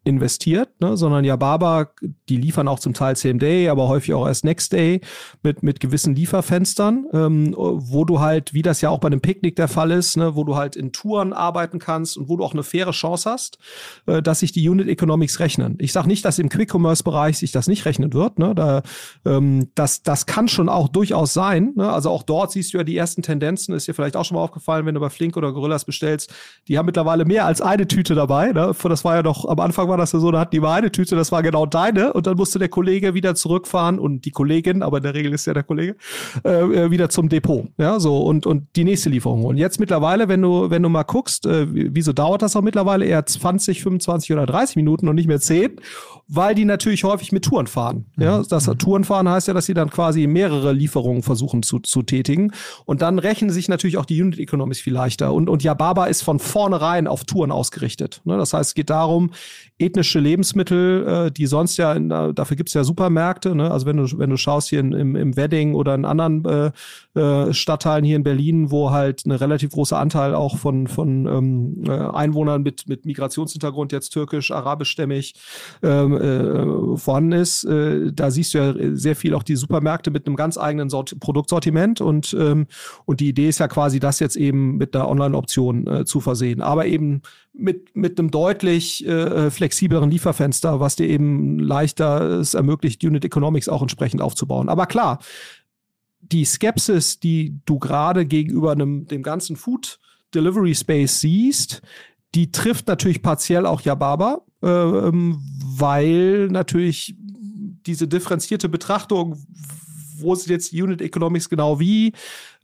investiert, 0.06 0.70
ne, 0.82 0.98
sondern 0.98 1.24
ja 1.24 1.38
Baba, 1.38 1.88
die 2.28 2.38
liefern 2.38 2.68
auch 2.68 2.80
zum 2.80 2.94
Teil 2.94 3.16
Same 3.16 3.40
Day, 3.40 3.70
aber 3.70 3.88
häufig 3.88 4.14
auch 4.14 4.28
erst 4.28 4.44
Next 4.44 4.74
Day 4.74 5.00
mit, 5.44 5.64
mit 5.64 5.80
gewissen 5.80 6.14
Lieferfenstern, 6.14 7.06
ähm, 7.14 7.56
wo 7.58 8.04
du 8.04 8.20
halt, 8.20 8.54
wie 8.54 8.62
das 8.62 8.82
ja 8.82 8.90
auch 8.90 9.00
bei 9.00 9.08
einem 9.08 9.22
Picknick 9.22 9.56
der 9.56 9.70
Fall 9.70 9.92
ist, 9.92 10.18
ne, 10.18 10.36
wo 10.36 10.44
du 10.44 10.56
halt 10.56 10.76
in 10.76 10.92
Touren 10.92 11.32
arbeiten 11.32 11.80
kannst 11.80 12.18
und 12.18 12.28
wo 12.28 12.36
du 12.36 12.44
auch 12.44 12.54
eine 12.54 12.64
faire 12.64 12.92
Chance 12.92 13.30
hast, 13.30 13.58
äh, 14.06 14.22
dass 14.22 14.42
sich 14.42 14.52
die 14.52 14.68
Unit 14.68 14.90
Economics 14.90 15.40
rechnen. 15.40 15.78
Ich 15.80 15.94
sage 15.94 16.08
nicht, 16.10 16.26
dass 16.26 16.38
im 16.38 16.50
Quick-Commerce-Bereich 16.50 17.38
sich 17.38 17.54
das 17.54 17.68
nicht 17.68 17.86
rechnen 17.86 18.14
wird. 18.14 18.40
Ne, 18.40 18.54
da, 18.56 18.84
ähm, 19.26 19.70
das, 19.76 20.04
das 20.04 20.26
kann 20.26 20.50
schon 20.50 20.68
auch 20.68 20.90
durchaus 20.90 21.34
sein. 21.34 21.72
Ne? 21.76 21.90
Also 21.90 22.10
auch 22.10 22.24
dort 22.24 22.52
siehst 22.52 22.74
du 22.74 22.78
ja 22.78 22.84
die 22.84 22.98
ersten 22.98 23.22
Tendenzen, 23.22 23.74
ist 23.74 23.88
dir 23.88 23.94
vielleicht 23.94 24.18
auch 24.18 24.26
schon 24.26 24.36
mal 24.36 24.44
aufgefallen, 24.44 24.86
wenn 24.86 24.96
du 24.96 25.02
bei 25.02 25.10
Flink 25.10 25.38
oder 25.38 25.54
Gorillas 25.54 25.86
bestellst, 25.86 26.34
die 26.68 26.78
haben 26.78 26.86
mittlerweile 26.86 27.24
mehr 27.24 27.46
als 27.46 27.62
eine 27.62 27.88
Tüte 27.88 28.16
dabei. 28.16 28.52
Ne? 28.52 28.76
Das 28.84 29.06
war 29.06 29.16
ja 29.16 29.24
doch 29.24 29.46
am 29.46 29.60
Anfang 29.62 29.93
war 29.94 29.98
das 29.98 30.10
so, 30.10 30.32
da 30.32 30.40
hatten 30.40 30.52
die 30.52 30.60
mal 30.60 30.74
eine 30.74 30.92
Tüte, 30.92 31.16
das 31.16 31.32
war 31.32 31.44
genau 31.44 31.68
deine 31.68 32.14
und 32.14 32.26
dann 32.26 32.36
musste 32.36 32.58
der 32.58 32.70
Kollege 32.70 33.14
wieder 33.14 33.36
zurückfahren 33.36 34.00
und 34.00 34.26
die 34.26 34.32
Kollegin, 34.32 34.82
aber 34.82 34.98
in 34.98 35.04
der 35.04 35.14
Regel 35.14 35.34
ist 35.34 35.46
ja 35.46 35.54
der 35.54 35.62
Kollege, 35.62 35.96
äh, 36.44 36.50
äh 36.50 36.92
wieder 36.92 37.10
zum 37.10 37.30
Depot. 37.30 37.68
Ja, 37.78 38.00
so 38.00 38.24
und, 38.24 38.48
und 38.48 38.76
die 38.76 38.84
nächste 38.84 39.10
Lieferung. 39.10 39.46
Und 39.46 39.58
jetzt 39.58 39.80
mittlerweile, 39.80 40.28
wenn 40.28 40.42
du, 40.42 40.72
wenn 40.72 40.82
du 40.82 40.90
mal 40.90 41.04
guckst, 41.04 41.46
äh, 41.46 41.68
wieso 41.70 42.12
dauert 42.12 42.42
das 42.42 42.56
auch 42.56 42.62
mittlerweile 42.62 43.06
eher 43.06 43.24
20, 43.24 43.84
25 43.84 44.34
oder 44.34 44.48
30 44.48 44.78
Minuten 44.78 45.08
und 45.08 45.16
nicht 45.16 45.28
mehr 45.28 45.40
10? 45.40 45.80
Weil 46.28 46.56
die 46.56 46.66
natürlich 46.66 47.04
häufig 47.04 47.32
mit 47.32 47.46
Touren 47.46 47.68
fahren. 47.68 48.06
Ja, 48.18 48.40
mhm. 48.40 48.46
das 48.50 48.66
mhm. 48.66 48.78
Touren 48.80 49.04
fahren 49.04 49.30
heißt 49.30 49.48
ja, 49.48 49.54
dass 49.54 49.68
sie 49.68 49.76
dann 49.76 49.92
quasi 49.92 50.26
mehrere 50.26 50.72
Lieferungen 50.72 51.22
versuchen 51.22 51.62
zu, 51.62 51.80
zu 51.80 52.02
tätigen. 52.02 52.52
Und 52.86 53.02
dann 53.02 53.20
rechnen 53.20 53.52
sich 53.52 53.70
natürlich 53.70 53.98
auch 53.98 54.06
die 54.06 54.20
Unit 54.22 54.40
Economics 54.40 54.80
viel 54.80 54.94
leichter. 54.94 55.34
Und, 55.34 55.50
und 55.50 55.64
Yababa 55.64 56.06
ist 56.06 56.24
von 56.24 56.40
vornherein 56.40 57.08
auf 57.08 57.26
Touren 57.26 57.52
ausgerichtet. 57.52 58.22
Ne? 58.24 58.38
Das 58.38 58.54
heißt, 58.54 58.72
es 58.72 58.74
geht 58.74 58.90
darum, 58.90 59.32
ethnische 59.84 60.20
Lebensmittel, 60.20 61.08
äh, 61.08 61.32
die 61.32 61.46
sonst 61.46 61.78
ja, 61.78 61.94
in, 61.94 62.10
dafür 62.10 62.58
gibt 62.58 62.70
es 62.70 62.74
ja 62.74 62.84
Supermärkte, 62.84 63.56
ne? 63.56 63.72
also 63.72 63.86
wenn 63.86 63.98
du, 63.98 64.18
wenn 64.18 64.30
du 64.30 64.38
schaust 64.38 64.70
hier 64.70 64.80
in, 64.80 64.94
im, 64.94 65.16
im 65.16 65.36
Wedding 65.36 65.76
oder 65.76 65.96
in 65.96 66.06
anderen 66.06 66.46
äh, 66.46 66.72
äh, 67.20 67.54
Stadtteilen 67.54 68.04
hier 68.06 68.16
in 68.16 68.24
Berlin, 68.24 68.72
wo 68.72 68.92
halt 68.92 69.26
ein 69.26 69.32
relativ 69.32 69.72
großer 69.72 69.98
Anteil 69.98 70.36
auch 70.36 70.58
von, 70.58 70.88
von 70.88 71.26
ähm, 71.26 71.84
äh, 71.88 71.92
Einwohnern 71.92 72.64
mit, 72.64 72.88
mit 72.88 73.06
Migrationshintergrund, 73.06 73.92
jetzt 73.92 74.10
türkisch, 74.10 74.52
arabischstämmig, 74.52 75.36
ähm, 75.82 76.14
äh, 76.14 76.98
vorhanden 76.98 77.34
ist, 77.34 77.64
äh, 77.66 78.12
da 78.14 78.32
siehst 78.32 78.54
du 78.54 78.58
ja 78.58 78.74
sehr 78.96 79.16
viel 79.16 79.34
auch 79.36 79.44
die 79.44 79.56
Supermärkte 79.56 80.12
mit 80.12 80.28
einem 80.28 80.36
ganz 80.36 80.58
eigenen 80.58 80.90
Sort 80.90 81.20
Produktsortiment 81.20 82.02
und, 82.02 82.36
ähm, 82.40 82.68
und 83.06 83.20
die 83.20 83.30
Idee 83.30 83.50
ist 83.50 83.60
ja 83.60 83.68
quasi, 83.68 84.00
das 84.00 84.20
jetzt 84.20 84.36
eben 84.36 84.78
mit 84.78 84.94
der 84.94 85.08
Online-Option 85.08 85.88
äh, 85.88 86.06
zu 86.06 86.20
versehen, 86.20 86.62
aber 86.62 86.86
eben 86.86 87.22
mit, 87.54 87.96
mit 87.96 88.20
einem 88.20 88.32
deutlich 88.32 89.06
äh, 89.06 89.52
flexibleren 89.52 90.10
Lieferfenster, 90.10 90.80
was 90.80 90.96
dir 90.96 91.08
eben 91.08 91.60
leichter 91.60 92.40
es 92.40 92.54
ermöglicht, 92.54 93.04
Unit 93.04 93.24
Economics 93.24 93.70
auch 93.70 93.82
entsprechend 93.82 94.22
aufzubauen. 94.22 94.70
Aber 94.70 94.88
klar, 94.88 95.20
die 96.20 96.46
Skepsis, 96.46 97.20
die 97.20 97.60
du 97.66 97.80
gerade 97.80 98.26
gegenüber 98.26 98.72
einem, 98.72 99.06
dem 99.08 99.24
ganzen 99.24 99.56
Food 99.56 100.00
Delivery 100.34 100.74
Space 100.74 101.20
siehst, 101.20 101.82
die 102.34 102.52
trifft 102.52 102.88
natürlich 102.88 103.22
partiell 103.22 103.66
auch 103.66 103.82
Yababa, 103.82 104.42
äh, 104.62 104.68
weil 104.68 106.48
natürlich 106.48 107.16
diese 107.86 108.08
differenzierte 108.08 108.70
Betrachtung, 108.70 109.38
wo 110.20 110.36
sind 110.36 110.52
jetzt 110.52 110.74
Unit 110.74 111.02
Economics 111.02 111.50
genau 111.50 111.80
wie, 111.80 112.14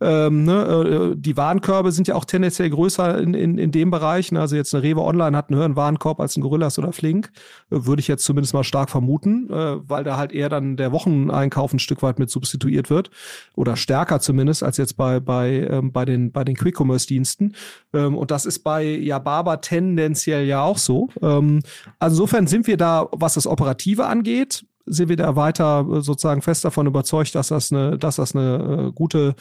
ähm, 0.02 0.46
ne, 0.46 1.12
äh, 1.14 1.16
die 1.18 1.36
Warenkörbe 1.36 1.92
sind 1.92 2.08
ja 2.08 2.16
auch 2.16 2.24
tendenziell 2.24 2.70
größer 2.70 3.18
in, 3.18 3.34
in, 3.34 3.58
in 3.58 3.72
dem 3.72 3.92
Bereich. 3.92 4.32
Ne? 4.32 4.40
Also 4.40 4.56
jetzt 4.56 4.74
eine 4.74 4.84
Rewe 4.84 5.02
Online 5.02 5.36
hat 5.36 5.50
einen 5.50 5.58
höheren 5.58 5.76
Warenkorb 5.76 6.20
als 6.22 6.38
ein 6.38 6.42
Gorillas 6.42 6.80
oder 6.80 6.94
Flink. 6.94 7.32
Äh, 7.70 7.86
würde 7.86 8.00
ich 8.00 8.08
jetzt 8.08 8.24
zumindest 8.24 8.54
mal 8.54 8.64
stark 8.64 8.90
vermuten, 8.90 9.50
äh, 9.50 9.90
weil 9.90 10.04
da 10.04 10.16
halt 10.16 10.32
eher 10.32 10.48
dann 10.50 10.78
der 10.78 10.92
Wocheneinkauf 10.92 11.74
ein 11.74 11.80
Stück 11.80 12.02
weit 12.02 12.18
mit 12.18 12.30
substituiert 12.30 12.90
wird. 12.90 13.10
Oder 13.56 13.76
stärker 13.76 14.22
zumindest 14.22 14.64
als 14.64 14.78
jetzt 14.78 14.96
bei, 14.96 15.20
bei, 15.20 15.68
ähm, 15.70 15.92
bei 15.92 16.06
den, 16.06 16.32
bei 16.32 16.46
den 16.46 16.56
Quick-Commerce-Diensten. 16.56 17.56
Ähm, 17.94 18.18
und 18.18 18.32
das 18.32 18.46
ist 18.46 18.60
bei 18.60 18.86
Yababa 18.86 19.58
tendenziell 19.58 20.46
ja 20.46 20.62
auch 20.62 20.78
so. 20.78 21.10
Ähm, 21.22 21.60
also 21.98 22.20
insofern 22.20 22.48
sind 22.48 22.68
wir 22.68 22.78
da, 22.78 23.08
was 23.12 23.34
das 23.34 23.48
Operative 23.48 24.06
angeht, 24.06 24.66
sind 24.90 25.10
wir 25.10 25.16
da 25.16 25.36
weiter 25.36 25.86
äh, 25.90 26.02
sozusagen 26.02 26.42
fest 26.42 26.66
davon 26.66 26.88
überzeugt, 26.88 27.36
dass 27.36 27.50
das 27.50 27.72
eine, 27.72 27.98
dass 27.98 28.18
das 28.18 28.36
eine 28.36 28.88
äh, 28.88 28.92
gute 28.92 29.36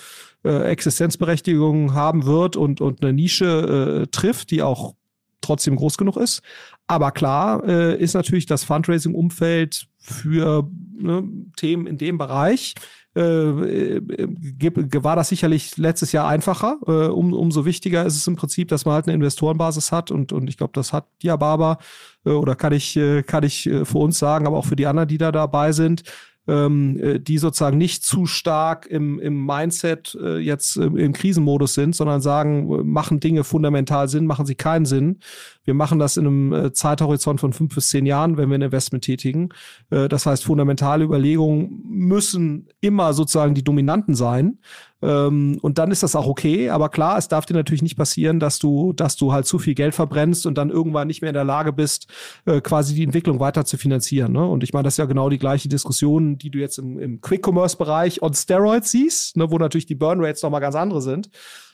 äh, 0.45 0.71
Existenzberechtigung 0.71 1.95
haben 1.95 2.27
wird 2.27 2.57
und, 2.57 2.81
und 2.81 3.03
eine 3.03 3.13
Nische 3.13 4.05
äh, 4.05 4.07
trifft, 4.09 4.51
die 4.51 4.63
auch 4.63 4.95
trotzdem 5.41 5.77
groß 5.77 5.97
genug 5.97 6.17
ist. 6.17 6.43
Aber 6.87 7.11
klar 7.11 7.65
äh, 7.67 7.97
ist 7.97 8.15
natürlich 8.15 8.47
das 8.47 8.65
Fundraising-Umfeld 8.65 9.87
für 9.99 10.69
ne, 10.97 11.25
Themen 11.57 11.87
in 11.87 11.99
dem 11.99 12.19
Bereich 12.19 12.75
äh, 13.17 13.97
äh, 13.97 15.05
war 15.05 15.17
das 15.17 15.31
sicherlich 15.31 15.77
letztes 15.77 16.13
Jahr 16.13 16.29
einfacher. 16.29 16.79
Äh, 16.87 17.09
um, 17.09 17.33
umso 17.33 17.65
wichtiger 17.65 18.05
ist 18.05 18.17
es 18.17 18.27
im 18.27 18.37
Prinzip, 18.37 18.69
dass 18.69 18.85
man 18.85 18.95
halt 18.95 19.07
eine 19.07 19.15
Investorenbasis 19.15 19.93
hat 19.93 20.11
und, 20.11 20.33
und 20.33 20.49
ich 20.49 20.57
glaube, 20.57 20.73
das 20.75 20.93
hat 20.93 21.07
Diababa 21.23 21.79
äh, 22.25 22.31
oder 22.31 22.55
kann 22.55 22.73
ich, 22.73 22.97
äh, 22.97 23.23
kann 23.23 23.45
ich 23.45 23.67
äh, 23.67 23.85
für 23.85 23.99
uns 23.99 24.19
sagen, 24.19 24.47
aber 24.47 24.59
auch 24.59 24.67
für 24.67 24.77
die 24.77 24.87
anderen, 24.87 25.09
die 25.09 25.19
da 25.19 25.33
dabei 25.33 25.73
sind, 25.73 26.03
ähm, 26.47 26.99
äh, 27.01 27.19
die 27.19 27.39
sozusagen 27.39 27.79
nicht 27.79 28.05
zu 28.05 28.27
stark 28.27 28.87
im, 28.87 29.19
im 29.19 29.45
Mindset 29.45 30.17
jetzt 30.39 30.77
im 30.77 31.13
Krisenmodus 31.13 31.75
sind, 31.75 31.97
sondern 31.97 32.21
sagen, 32.21 32.91
machen 32.91 33.21
Dinge 33.21 33.43
fundamental 33.43 34.09
Sinn, 34.09 34.27
machen 34.27 34.47
sie 34.47 34.55
keinen 34.55 34.87
Sinn. 34.87 35.21
Wir 35.69 35.75
machen 35.75 35.99
das 35.99 36.17
in 36.17 36.27
einem 36.27 36.53
äh, 36.55 36.73
Zeithorizont 36.73 37.41
von 37.41 37.53
fünf 37.53 37.75
bis 37.75 37.91
zehn 37.91 38.07
Jahren, 38.07 38.39
wenn 38.39 38.49
wir 38.49 38.57
ein 38.57 38.63
Investment 38.63 39.05
tätigen. 39.05 39.51
Äh, 39.91 40.09
das 40.09 40.25
heißt, 40.25 40.43
fundamentale 40.43 41.05
Überlegungen 41.05 41.83
müssen 41.87 42.69
immer 42.81 43.13
sozusagen 43.13 43.53
die 43.53 43.63
dominanten 43.63 44.15
sein. 44.15 44.61
Ähm, 45.03 45.59
und 45.61 45.77
dann 45.77 45.91
ist 45.91 46.03
das 46.03 46.17
auch 46.17 46.27
okay. 46.27 46.71
Aber 46.71 46.89
klar, 46.89 47.19
es 47.19 47.29
darf 47.29 47.45
dir 47.45 47.53
natürlich 47.53 47.83
nicht 47.83 47.99
passieren, 47.99 48.41
dass 48.41 48.59
du, 48.59 48.95
dass 48.95 49.17
du 49.17 49.35
halt 49.35 49.45
zu 49.45 49.59
viel 49.59 49.75
Geld 49.75 49.95
verbrennst 49.95 50.47
und 50.47 50.57
dann 50.57 50.71
irgendwann 50.71 51.07
nicht 51.07 51.21
mehr 51.21 51.29
in 51.29 51.35
der 51.35 51.45
Lage 51.45 51.75
bist, 51.75 52.07
äh, 52.47 52.63
quasi 52.63 52.95
die 52.95 53.05
Entwicklung 53.05 53.39
weiter 53.39 53.67
zu 53.67 53.77
finanzieren. 53.77 54.33
Ne? 54.33 54.47
Und 54.47 54.65
ich 54.65 54.73
meine, 54.73 54.85
das 54.85 54.95
ist 54.95 54.99
ja 54.99 55.05
genau 55.05 55.29
die 55.29 55.39
gleiche 55.39 55.69
Diskussion, 55.69 56.39
die 56.39 56.49
du 56.49 56.61
jetzt 56.61 56.79
im, 56.79 56.99
im 56.99 57.21
Quick-Commerce-Bereich 57.21 58.23
on 58.23 58.33
Steroids 58.33 58.91
siehst, 58.91 59.37
ne? 59.37 59.51
wo 59.51 59.59
natürlich 59.59 59.85
die 59.85 59.97
Burn-Rates 59.97 60.43
nochmal 60.43 60.63
ganz 60.63 60.77
andere 60.77 61.03
sind. 61.03 61.29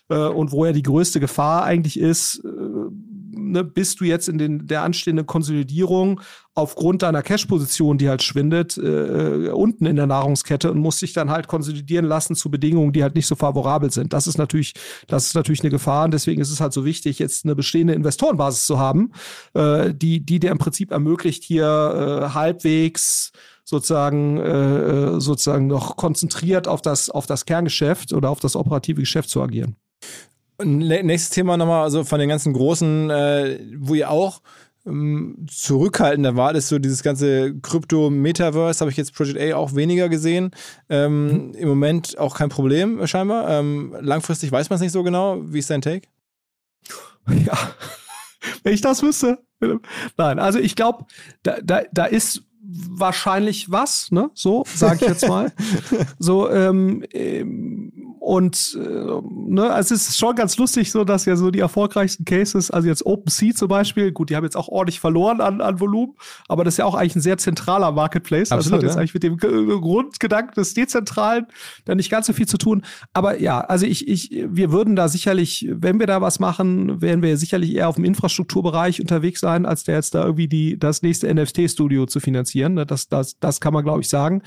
Und 0.06 0.52
wo 0.52 0.66
ja 0.66 0.72
die 0.72 0.82
größte 0.82 1.18
Gefahr 1.18 1.64
eigentlich 1.64 1.98
ist, 1.98 2.42
ne, 3.54 3.64
bist 3.64 4.00
du 4.00 4.04
jetzt 4.04 4.28
in 4.28 4.36
den, 4.36 4.66
der 4.66 4.82
anstehenden 4.82 5.26
Konsolidierung 5.26 6.20
aufgrund 6.54 7.02
deiner 7.02 7.22
Cash-Position, 7.22 7.98
die 7.98 8.08
halt 8.08 8.22
schwindet, 8.22 8.76
äh, 8.76 9.50
unten 9.50 9.86
in 9.86 9.96
der 9.96 10.06
Nahrungskette 10.06 10.70
und 10.70 10.78
musst 10.78 11.00
dich 11.02 11.12
dann 11.12 11.30
halt 11.30 11.48
konsolidieren 11.48 12.04
lassen 12.04 12.36
zu 12.36 12.50
Bedingungen, 12.50 12.92
die 12.92 13.02
halt 13.02 13.14
nicht 13.14 13.26
so 13.26 13.34
favorabel 13.34 13.90
sind. 13.90 14.12
Das 14.12 14.26
ist 14.26 14.36
natürlich, 14.38 14.74
das 15.08 15.26
ist 15.26 15.34
natürlich 15.34 15.62
eine 15.62 15.70
Gefahr 15.70 16.04
und 16.04 16.12
deswegen 16.12 16.40
ist 16.40 16.50
es 16.50 16.60
halt 16.60 16.72
so 16.72 16.84
wichtig, 16.84 17.18
jetzt 17.18 17.44
eine 17.44 17.56
bestehende 17.56 17.94
Investorenbasis 17.94 18.66
zu 18.66 18.78
haben, 18.78 19.12
äh, 19.54 19.94
die, 19.94 20.24
die 20.24 20.38
dir 20.38 20.50
im 20.50 20.58
Prinzip 20.58 20.90
ermöglicht, 20.90 21.42
hier 21.42 21.64
äh, 21.64 22.34
halbwegs 22.34 23.32
sozusagen 23.64 24.36
äh, 24.38 25.20
sozusagen 25.20 25.66
noch 25.66 25.96
konzentriert 25.96 26.68
auf 26.68 26.82
das 26.82 27.08
auf 27.08 27.26
das 27.26 27.46
Kerngeschäft 27.46 28.12
oder 28.12 28.28
auf 28.28 28.38
das 28.38 28.56
operative 28.56 29.00
Geschäft 29.00 29.30
zu 29.30 29.42
agieren. 29.42 29.76
Nächstes 30.62 31.30
Thema 31.30 31.56
nochmal, 31.56 31.82
also 31.82 32.04
von 32.04 32.20
den 32.20 32.28
ganzen 32.28 32.52
großen, 32.52 33.10
äh, 33.10 33.58
wo 33.78 33.94
ihr 33.94 34.10
auch 34.10 34.40
ähm, 34.86 35.46
zurückhaltender 35.48 36.36
wart, 36.36 36.56
ist 36.56 36.68
so 36.68 36.78
dieses 36.78 37.02
ganze 37.02 37.58
Krypto-Metaverse, 37.60 38.80
habe 38.80 38.90
ich 38.90 38.96
jetzt 38.96 39.14
Project 39.14 39.40
A 39.40 39.56
auch 39.56 39.74
weniger 39.74 40.08
gesehen. 40.08 40.50
Ähm, 40.88 41.48
mhm. 41.48 41.54
Im 41.54 41.68
Moment 41.68 42.18
auch 42.18 42.36
kein 42.36 42.50
Problem 42.50 43.04
scheinbar. 43.06 43.48
Ähm, 43.48 43.96
langfristig 44.00 44.52
weiß 44.52 44.70
man 44.70 44.76
es 44.76 44.82
nicht 44.82 44.92
so 44.92 45.02
genau. 45.02 45.40
Wie 45.42 45.58
ist 45.58 45.70
dein 45.70 45.82
Take? 45.82 46.08
Ja, 47.46 47.56
wenn 48.62 48.74
ich 48.74 48.82
das 48.82 49.02
wüsste. 49.02 49.38
Nein, 50.18 50.38
also 50.38 50.58
ich 50.58 50.76
glaube, 50.76 51.06
da, 51.42 51.58
da, 51.62 51.84
da 51.90 52.04
ist 52.04 52.42
wahrscheinlich 52.62 53.70
was, 53.70 54.10
ne? 54.10 54.30
So, 54.34 54.64
sage 54.66 54.96
ich 54.96 55.08
jetzt 55.08 55.28
mal. 55.28 55.52
so, 56.18 56.50
ähm, 56.50 57.04
ähm, 57.12 57.93
und 58.24 58.78
äh, 58.80 59.20
ne, 59.30 59.70
also 59.70 59.94
es 59.94 60.08
ist 60.08 60.18
schon 60.18 60.34
ganz 60.34 60.56
lustig, 60.56 60.90
so 60.90 61.04
dass 61.04 61.26
ja 61.26 61.36
so 61.36 61.50
die 61.50 61.58
erfolgreichsten 61.58 62.24
Cases, 62.24 62.70
also 62.70 62.88
jetzt 62.88 63.04
OpenSea 63.04 63.54
zum 63.54 63.68
Beispiel, 63.68 64.12
gut, 64.12 64.30
die 64.30 64.36
haben 64.36 64.44
jetzt 64.44 64.56
auch 64.56 64.68
ordentlich 64.68 64.98
verloren 64.98 65.42
an, 65.42 65.60
an 65.60 65.78
Volumen, 65.78 66.14
aber 66.48 66.64
das 66.64 66.74
ist 66.74 66.78
ja 66.78 66.86
auch 66.86 66.94
eigentlich 66.94 67.16
ein 67.16 67.20
sehr 67.20 67.36
zentraler 67.36 67.92
Marketplace. 67.92 68.50
Absolut, 68.50 68.64
das 68.64 68.72
hat 68.72 68.82
jetzt 68.82 68.96
eigentlich 68.96 69.12
mit 69.12 69.24
dem 69.24 69.36
Grundgedanken 69.36 70.54
des 70.54 70.72
Dezentralen 70.72 71.48
da 71.84 71.94
nicht 71.94 72.08
ganz 72.08 72.26
so 72.26 72.32
viel 72.32 72.48
zu 72.48 72.56
tun. 72.56 72.86
Aber 73.12 73.38
ja, 73.42 73.60
also 73.60 73.84
ich, 73.84 74.08
ich, 74.08 74.30
wir 74.48 74.72
würden 74.72 74.96
da 74.96 75.08
sicherlich, 75.08 75.68
wenn 75.70 76.00
wir 76.00 76.06
da 76.06 76.22
was 76.22 76.40
machen, 76.40 77.02
werden 77.02 77.20
wir 77.20 77.36
sicherlich 77.36 77.74
eher 77.74 77.90
auf 77.90 77.96
dem 77.96 78.06
Infrastrukturbereich 78.06 79.02
unterwegs 79.02 79.40
sein, 79.40 79.66
als 79.66 79.84
der 79.84 79.96
jetzt 79.96 80.14
da 80.14 80.22
irgendwie 80.22 80.48
die, 80.48 80.78
das 80.78 81.02
nächste 81.02 81.32
NFT-Studio 81.34 82.06
zu 82.06 82.20
finanzieren. 82.20 82.72
Ne? 82.72 82.86
Das, 82.86 83.06
das, 83.06 83.38
das 83.38 83.60
kann 83.60 83.74
man, 83.74 83.84
glaube 83.84 84.00
ich, 84.00 84.08
sagen. 84.08 84.40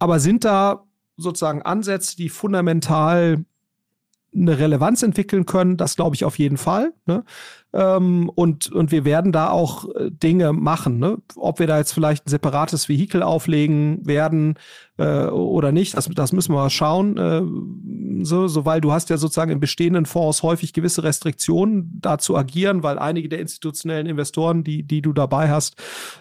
Aber 0.00 0.18
sind 0.18 0.44
da 0.44 0.82
sozusagen 1.22 1.62
Ansätze, 1.62 2.16
die 2.16 2.28
fundamental 2.28 3.44
eine 4.34 4.58
Relevanz 4.58 5.02
entwickeln 5.02 5.46
können, 5.46 5.76
das 5.76 5.96
glaube 5.96 6.16
ich 6.16 6.24
auf 6.24 6.38
jeden 6.38 6.56
Fall. 6.56 6.92
Ne? 7.06 7.24
Ähm, 7.72 8.30
und, 8.34 8.70
und 8.70 8.92
wir 8.92 9.04
werden 9.04 9.32
da 9.32 9.50
auch 9.50 9.86
äh, 9.94 10.10
Dinge 10.10 10.52
machen. 10.52 10.98
Ne? 10.98 11.18
Ob 11.36 11.58
wir 11.58 11.66
da 11.66 11.78
jetzt 11.78 11.92
vielleicht 11.92 12.26
ein 12.26 12.30
separates 12.30 12.88
Vehikel 12.88 13.22
auflegen 13.22 14.06
werden 14.06 14.58
äh, 14.98 15.24
oder 15.26 15.72
nicht, 15.72 15.96
das, 15.96 16.08
das 16.08 16.32
müssen 16.32 16.52
wir 16.52 16.58
mal 16.58 16.70
schauen. 16.70 17.16
Äh, 17.16 17.42
so, 18.24 18.46
so, 18.46 18.64
weil 18.66 18.80
du 18.80 18.92
hast 18.92 19.08
ja 19.10 19.16
sozusagen 19.16 19.50
in 19.50 19.58
bestehenden 19.58 20.04
Fonds 20.04 20.42
häufig 20.42 20.72
gewisse 20.72 21.02
Restriktionen, 21.02 21.98
da 22.00 22.18
zu 22.18 22.36
agieren, 22.36 22.82
weil 22.82 22.98
einige 22.98 23.28
der 23.28 23.40
institutionellen 23.40 24.06
Investoren, 24.06 24.64
die, 24.64 24.82
die 24.82 25.00
du 25.00 25.14
dabei 25.14 25.50
hast, 25.50 25.76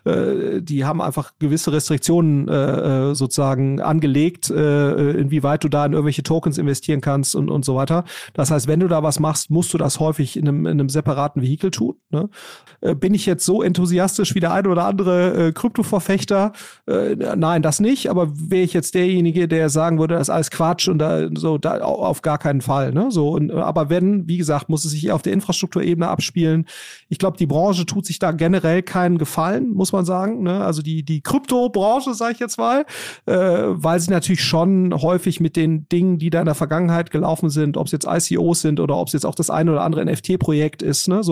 äh, 0.05 0.61
die 0.61 0.85
haben 0.85 1.01
einfach 1.01 1.33
gewisse 1.39 1.73
Restriktionen 1.73 2.47
äh, 2.47 3.09
äh 3.09 3.15
sozusagen 3.15 3.81
angelegt, 3.81 4.49
äh, 4.49 5.11
inwieweit 5.11 5.63
du 5.63 5.69
da 5.69 5.85
in 5.85 5.91
irgendwelche 5.91 6.23
Tokens 6.23 6.57
investieren 6.57 7.01
kannst 7.01 7.35
und, 7.35 7.49
und 7.49 7.65
so 7.65 7.75
weiter. 7.75 8.05
Das 8.33 8.51
heißt, 8.51 8.67
wenn 8.67 8.79
du 8.79 8.87
da 8.87 9.03
was 9.03 9.19
machst, 9.19 9.49
musst 9.51 9.73
du 9.73 9.77
das 9.77 9.99
häufig 9.99 10.37
in 10.37 10.47
einem, 10.47 10.65
in 10.65 10.79
einem 10.79 10.89
separaten 10.89 11.40
privaten 11.41 11.51
Vehikel 11.51 11.71
tun. 11.71 11.95
Ne? 12.09 12.29
Äh, 12.81 12.95
bin 12.95 13.13
ich 13.13 13.25
jetzt 13.25 13.45
so 13.45 13.61
enthusiastisch 13.61 14.35
wie 14.35 14.39
der 14.39 14.53
ein 14.53 14.67
oder 14.67 14.85
andere 14.85 15.47
äh, 15.47 15.51
Krypto-Verfechter? 15.51 16.53
Äh, 16.87 17.15
nein, 17.35 17.61
das 17.61 17.79
nicht. 17.79 18.09
Aber 18.09 18.31
wäre 18.33 18.63
ich 18.63 18.73
jetzt 18.73 18.95
derjenige, 18.95 19.47
der 19.47 19.69
sagen 19.69 19.99
würde, 19.99 20.15
das 20.15 20.23
ist 20.23 20.29
alles 20.29 20.51
Quatsch 20.51 20.87
und 20.87 20.99
da 20.99 21.29
so 21.35 21.57
da 21.57 21.79
auf 21.81 22.21
gar 22.21 22.37
keinen 22.37 22.61
Fall. 22.61 22.91
Ne? 22.93 23.07
So, 23.09 23.31
und, 23.31 23.51
aber 23.51 23.89
wenn, 23.89 24.27
wie 24.27 24.37
gesagt, 24.37 24.69
muss 24.69 24.85
es 24.85 24.91
sich 24.91 25.11
auf 25.11 25.21
der 25.21 25.33
Infrastrukturebene 25.33 26.07
abspielen. 26.07 26.65
Ich 27.09 27.17
glaube, 27.17 27.37
die 27.37 27.47
Branche 27.47 27.85
tut 27.85 28.05
sich 28.05 28.19
da 28.19 28.31
generell 28.31 28.83
keinen 28.83 29.17
Gefallen, 29.17 29.71
muss 29.73 29.91
man 29.91 30.05
sagen. 30.05 30.43
Ne? 30.43 30.63
Also 30.63 30.81
die, 30.81 31.03
die 31.03 31.21
Krypto-Branche, 31.21 32.13
sage 32.13 32.33
ich 32.33 32.39
jetzt 32.39 32.57
mal, 32.57 32.85
äh, 33.25 33.33
weil 33.33 33.99
sie 33.99 34.11
natürlich 34.11 34.43
schon 34.43 34.93
häufig 35.01 35.39
mit 35.39 35.55
den 35.55 35.87
Dingen, 35.89 36.17
die 36.17 36.29
da 36.29 36.39
in 36.39 36.45
der 36.45 36.55
Vergangenheit 36.55 37.11
gelaufen 37.11 37.49
sind, 37.49 37.77
ob 37.77 37.87
es 37.87 37.91
jetzt 37.91 38.07
ICOs 38.07 38.61
sind 38.61 38.79
oder 38.79 38.95
ob 38.97 39.07
es 39.07 39.13
jetzt 39.13 39.25
auch 39.25 39.35
das 39.35 39.49
eine 39.49 39.71
oder 39.71 39.81
andere 39.81 40.05
NFT-Projekt 40.05 40.81
ist, 40.81 41.07
ne? 41.07 41.23
So, 41.23 41.30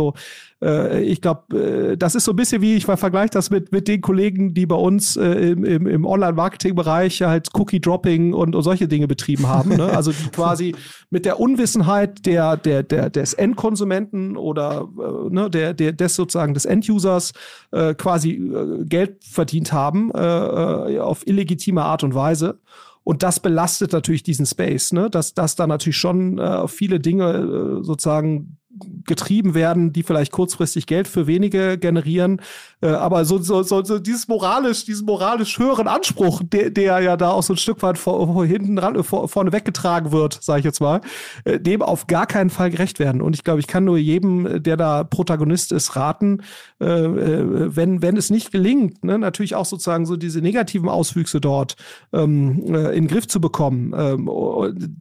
äh, 0.62 1.04
ich 1.04 1.22
glaube, 1.22 1.58
äh, 1.94 1.98
das 1.98 2.16
ist 2.16 2.26
so 2.26 2.34
ein 2.34 2.36
bisschen 2.36 2.62
wie, 2.62 2.76
ich 2.76 2.86
vergleiche 2.86 3.32
das 3.32 3.50
mit, 3.50 3.72
mit 3.72 3.88
den 3.88 4.02
Kollegen, 4.02 4.54
die 4.54 4.66
bei 4.66 4.76
uns 4.76 5.16
äh, 5.16 5.52
im, 5.52 5.64
im, 5.64 5.88
im 5.88 6.06
Online-Marketing-Bereich 6.06 7.22
halt 7.22 7.50
Cookie-Dropping 7.54 8.34
und, 8.34 8.56
und, 8.56 8.64
solche 8.64 8.88
Dinge 8.88 9.08
betrieben 9.08 9.48
haben. 9.48 9.76
Ne? 9.76 9.86
Also 9.86 10.12
die 10.12 10.30
quasi 10.32 10.76
mit 11.10 11.26
der 11.26 11.40
Unwissenheit 11.40 12.26
der, 12.26 12.58
der, 12.58 12.84
der, 12.84 13.10
des 13.10 13.34
Endkonsumenten 13.34 14.38
oder 14.38 14.88
äh, 14.98 15.34
ne, 15.34 15.50
der, 15.50 15.74
der, 15.74 15.94
des 15.94 16.16
sozusagen 16.16 16.54
des 16.54 16.66
Endusers 16.66 17.34
äh, 17.72 17.94
quasi 17.94 18.32
äh, 18.32 18.86
Geld 18.86 19.24
verdient 19.24 19.74
haben 19.74 20.12
auf 20.12 21.26
illegitime 21.28 21.84
Art 21.84 22.04
und 22.04 22.14
Weise. 22.14 22.60
Und 23.04 23.24
das 23.24 23.40
belastet 23.40 23.92
natürlich 23.94 24.22
diesen 24.22 24.46
Space, 24.46 24.92
ne? 24.92 25.10
dass, 25.10 25.34
dass 25.34 25.56
da 25.56 25.66
natürlich 25.66 25.98
schon 25.98 26.38
äh, 26.38 26.68
viele 26.68 27.00
Dinge 27.00 27.80
äh, 27.80 27.84
sozusagen 27.84 28.59
getrieben 29.06 29.56
werden, 29.56 29.94
die 29.94 30.04
vielleicht 30.04 30.32
kurzfristig 30.32 30.86
Geld 30.86 31.08
für 31.08 31.26
wenige 31.26 31.80
generieren, 31.80 32.40
äh, 32.82 32.90
aber 32.90 33.26
so, 33.26 33.40
so, 33.40 33.64
so, 33.64 33.84
so 33.84 33.98
dieses 33.98 34.28
moralisch, 34.28 34.86
diesen 34.86 35.08
moralisch 35.08 35.58
höheren 35.58 35.88
Anspruch, 35.88 36.42
der, 36.46 36.70
der 36.70 37.00
ja 37.00 37.18
da 37.18 37.32
auch 37.32 37.42
so 37.42 37.54
ein 37.54 37.58
Stück 37.58 37.82
weit 37.82 37.98
vor, 37.98 38.32
vor 38.32 38.46
hinten 38.46 38.78
ran, 38.78 39.04
vor, 39.04 39.28
vorne 39.28 39.52
weggetragen 39.52 40.12
wird, 40.12 40.38
sage 40.44 40.60
ich 40.60 40.66
jetzt 40.66 40.82
mal, 40.82 41.02
äh, 41.46 41.60
dem 41.60 41.82
auf 41.82 42.06
gar 42.06 42.28
keinen 42.28 42.52
Fall 42.52 42.70
gerecht 42.70 43.00
werden. 43.00 43.22
Und 43.22 43.36
ich 43.36 43.44
glaube, 43.44 43.60
ich 43.60 43.68
kann 43.68 43.86
nur 43.86 43.98
jedem, 43.98 44.62
der 44.62 44.78
da 44.78 45.04
Protagonist 45.04 45.72
ist, 45.72 45.96
raten, 45.96 46.44
äh, 46.80 46.86
äh, 46.86 47.76
wenn, 47.76 48.04
wenn 48.04 48.18
es 48.18 48.30
nicht 48.30 48.52
gelingt, 48.52 49.04
ne, 49.04 49.18
natürlich 49.18 49.56
auch 49.56 49.66
sozusagen 49.66 50.06
so 50.06 50.16
diese 50.16 50.42
negativen 50.42 50.90
Auswüchse 50.90 51.42
dort 51.42 51.76
ähm, 52.14 52.64
äh, 52.68 52.96
in 52.96 53.06
den 53.06 53.08
Griff 53.08 53.28
zu 53.28 53.42
bekommen, 53.42 53.94
ähm, 53.98 54.30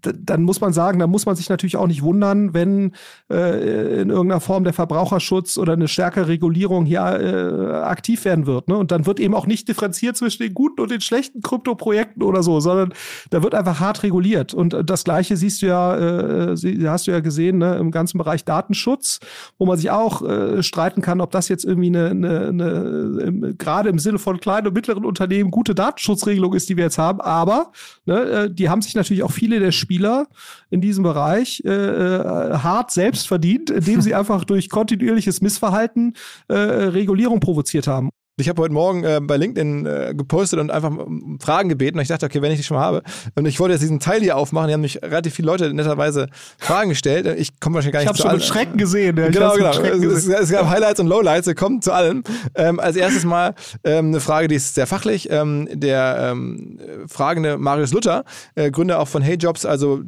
dann 0.01 0.43
muss 0.43 0.63
man 0.63 0.73
sagen, 0.73 0.99
dann 0.99 1.11
muss 1.11 1.27
man 1.27 1.37
sich 1.37 1.51
natürlich 1.51 1.77
auch 1.77 1.87
nicht 1.87 2.03
wundern, 2.03 2.55
wenn 2.55 2.93
äh, 3.31 3.58
äh, 3.59 4.01
in 4.03 4.11
irgendeiner 4.11 4.41
Form 4.41 4.65
der 4.65 4.73
Verbraucherschutz 4.73 5.59
oder 5.59 5.73
eine 5.75 5.89
stärkere 5.89 6.29
Regulierung 6.29 6.85
hier 6.87 7.01
äh, 7.01 7.75
aktiv 7.83 8.25
werden 8.25 8.47
wird. 8.47 8.69
Ne? 8.69 8.77
Und 8.77 8.91
dann 8.91 9.07
wird 9.07 9.21
eben 9.21 9.35
auch 9.35 9.47
nicht 9.47 9.69
differenziert 9.69 10.17
zwischen 10.17 10.43
den 10.43 10.55
guten 10.55 10.81
und 10.81 10.91
den 10.91 11.01
schlechten 11.01 11.43
Krypto-Projekten 11.43 12.23
oder 12.23 12.43
so, 12.43 12.61
sondern 12.61 12.93
da 13.31 13.43
wird 13.43 13.55
einfach 13.55 13.81
hart 13.81 14.03
reguliert. 14.03 14.55
Und 14.55 14.77
das 14.85 15.05
Gleiche 15.05 15.37
siehst 15.37 15.63
du 15.63 15.67
ja, 15.67 16.51
äh, 16.51 16.57
hast 16.87 17.07
du 17.07 17.11
ja 17.11 17.21
gesehen, 17.21 17.59
ne, 17.59 17.77
im 17.77 17.91
ganzen 17.91 18.19
Bereich 18.19 18.45
Datenschutz, 18.45 19.21
wo 19.59 19.67
man 19.67 19.77
sich 19.77 19.91
auch 19.91 20.23
äh, 20.23 20.63
streiten 20.63 21.03
kann, 21.03 21.21
ob 21.21 21.31
das 21.31 21.49
jetzt 21.49 21.65
irgendwie 21.65 21.89
eine, 21.89 22.11
eine, 22.11 22.49
eine 22.49 23.55
gerade 23.55 23.89
im 23.89 23.99
Sinne 23.99 24.19
von 24.19 24.41
kleinen 24.41 24.69
und 24.69 24.75
mittleren 24.75 25.05
Unternehmen 25.05 25.51
gute 25.51 25.75
Datenschutzregelung 25.75 26.55
ist, 26.55 26.69
die 26.69 26.77
wir 26.77 26.85
jetzt 26.85 26.99
haben. 26.99 27.21
Aber 27.21 27.73
ne, 28.07 28.21
äh, 28.21 28.51
die 28.51 28.69
haben 28.69 28.83
sich 28.83 28.95
natürlich 28.95 29.23
auch 29.23 29.33
viele 29.33 29.61
der 29.61 29.73
Spieler 29.73 30.27
in 30.71 30.81
diesem 30.81 31.03
Bereich 31.03 31.63
äh, 31.65 31.71
äh 31.71 32.59
hart 32.59 32.91
selbst 32.91 33.29
verdient 33.29 33.48
verdient, 33.49 33.71
indem 33.71 34.01
sie 34.01 34.15
einfach 34.15 34.45
durch 34.45 34.69
kontinuierliches 34.69 35.41
Missverhalten 35.41 36.15
äh, 36.49 36.55
Regulierung 36.55 37.41
provoziert 37.41 37.87
haben. 37.87 38.11
Ich 38.41 38.49
habe 38.49 38.63
heute 38.63 38.73
Morgen 38.73 39.03
äh, 39.03 39.19
bei 39.21 39.37
LinkedIn 39.37 39.85
äh, 39.85 40.15
gepostet 40.17 40.61
und 40.61 40.71
einfach 40.71 40.91
um 40.91 41.41
Fragen 41.41 41.69
gebeten. 41.69 41.99
Und 41.99 42.03
ich 42.03 42.09
dachte, 42.09 42.27
okay, 42.27 42.41
wenn 42.41 42.53
ich 42.53 42.59
die 42.59 42.63
schon 42.63 42.77
mal 42.77 42.85
habe. 42.85 43.03
Und 43.35 43.47
ich 43.47 43.59
wollte 43.59 43.73
jetzt 43.73 43.83
diesen 43.83 43.99
Teil 43.99 44.21
hier 44.21 44.37
aufmachen. 44.37 44.69
Die 44.69 44.75
haben 44.75 44.81
mich 44.81 45.03
relativ 45.03 45.35
viele 45.35 45.47
Leute 45.47 45.75
netterweise 45.75 46.29
Fragen 46.57 46.91
gestellt. 46.91 47.27
Ich 47.37 47.59
komme 47.59 47.75
wahrscheinlich 47.75 47.95
gar 47.95 48.01
nicht 48.01 48.13
ich 48.13 48.23
zu 48.23 48.29
allen. 48.29 48.39
Ich 48.39 48.49
habe 48.49 48.55
schon 48.55 48.59
mit 48.59 48.69
Schrecken 48.69 48.79
gesehen. 48.79 49.17
Ja. 49.17 49.29
Genau, 49.31 49.55
genau. 49.55 49.71
Es, 50.13 50.29
es, 50.29 50.51
gab 50.53 50.69
Highlights 50.69 51.01
und 51.01 51.09
Lowlights. 51.09 51.49
Wir 51.49 51.57
kommen 51.57 51.83
zu 51.83 51.91
allem. 51.91 52.23
Ähm, 52.55 52.79
als 52.79 52.95
erstes 52.95 53.25
mal 53.25 53.57
ähm, 53.83 54.07
eine 54.07 54.21
Frage, 54.21 54.47
die 54.47 54.55
ist 54.55 54.77
sehr 54.77 54.87
fachlich. 54.87 55.29
Ähm, 55.33 55.69
der 55.73 56.31
ähm, 56.31 56.79
fragende 57.09 57.59
Marius 57.59 57.93
Luther, 57.93 58.25
äh, 58.55 58.71
Gründer 58.71 59.01
auch 59.01 59.09
von 59.09 59.21
Hey 59.21 59.35
Jobs, 59.35 59.67
also 59.67 60.05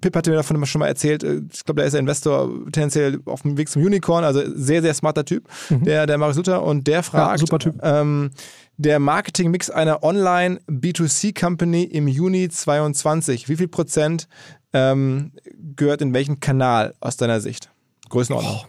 Pip 0.00 0.16
hatte 0.16 0.30
mir 0.30 0.36
davon 0.36 0.64
schon 0.66 0.80
mal 0.80 0.88
erzählt. 0.88 1.22
Äh, 1.22 1.42
ich 1.52 1.64
glaube, 1.64 1.80
der 1.80 1.86
ist 1.86 1.92
der 1.92 2.00
Investor 2.00 2.50
tendenziell 2.72 3.20
auf 3.26 3.42
dem 3.42 3.56
Weg 3.56 3.68
zum 3.68 3.82
Unicorn. 3.82 4.24
Also 4.24 4.42
sehr, 4.54 4.82
sehr 4.82 4.94
smarter 4.94 5.24
Typ, 5.24 5.48
mhm. 5.70 5.84
der, 5.84 6.06
der 6.06 6.18
Marius 6.18 6.36
Luther. 6.36 6.62
Und 6.62 6.86
der 6.86 7.02
fragt, 7.02 7.32
ja, 7.32 7.38
super 7.38 7.58
Typ. 7.58 7.76
Ähm, 7.82 8.30
der 8.76 8.98
Marketingmix 8.98 9.70
einer 9.70 10.02
Online 10.02 10.60
B2C 10.68 11.38
Company 11.38 11.84
im 11.84 12.08
Juni 12.08 12.48
22. 12.48 13.48
Wie 13.48 13.56
viel 13.56 13.68
Prozent 13.68 14.28
ähm, 14.72 15.32
gehört 15.76 16.02
in 16.02 16.14
welchen 16.14 16.40
Kanal 16.40 16.94
aus 17.00 17.16
deiner 17.16 17.40
Sicht? 17.40 17.70
Größenordnung. 18.08 18.60
Oh. 18.62 18.66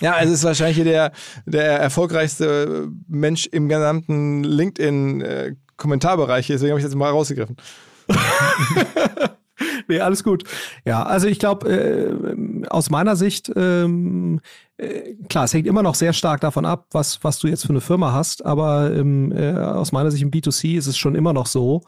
Ja, 0.00 0.14
also 0.14 0.32
es 0.32 0.40
ist 0.40 0.44
wahrscheinlich 0.44 0.76
hier 0.76 0.84
der, 0.84 1.12
der 1.46 1.78
erfolgreichste 1.78 2.88
Mensch 3.06 3.46
im 3.46 3.68
gesamten 3.68 4.42
LinkedIn-Kommentarbereich, 4.42 6.50
äh, 6.50 6.54
deswegen 6.54 6.70
habe 6.70 6.80
ich 6.80 6.86
das 6.86 6.96
mal 6.96 7.10
rausgegriffen. 7.10 7.56
nee, 9.88 10.00
alles 10.00 10.24
gut. 10.24 10.44
Ja, 10.84 11.02
also 11.02 11.26
ich 11.26 11.38
glaube, 11.38 11.68
äh, 11.68 12.66
aus 12.68 12.90
meiner 12.90 13.16
Sicht, 13.16 13.50
ähm, 13.54 14.40
äh, 14.76 15.14
klar, 15.28 15.44
es 15.44 15.54
hängt 15.54 15.66
immer 15.66 15.82
noch 15.82 15.94
sehr 15.94 16.12
stark 16.12 16.40
davon 16.40 16.64
ab, 16.64 16.86
was, 16.92 17.22
was 17.22 17.38
du 17.38 17.48
jetzt 17.48 17.62
für 17.64 17.70
eine 17.70 17.80
Firma 17.80 18.12
hast, 18.12 18.44
aber 18.44 18.92
ähm, 18.94 19.32
äh, 19.32 19.52
aus 19.52 19.92
meiner 19.92 20.10
Sicht 20.10 20.22
im 20.22 20.30
B2C 20.30 20.76
ist 20.76 20.86
es 20.86 20.96
schon 20.96 21.14
immer 21.14 21.32
noch 21.32 21.46
so, 21.46 21.82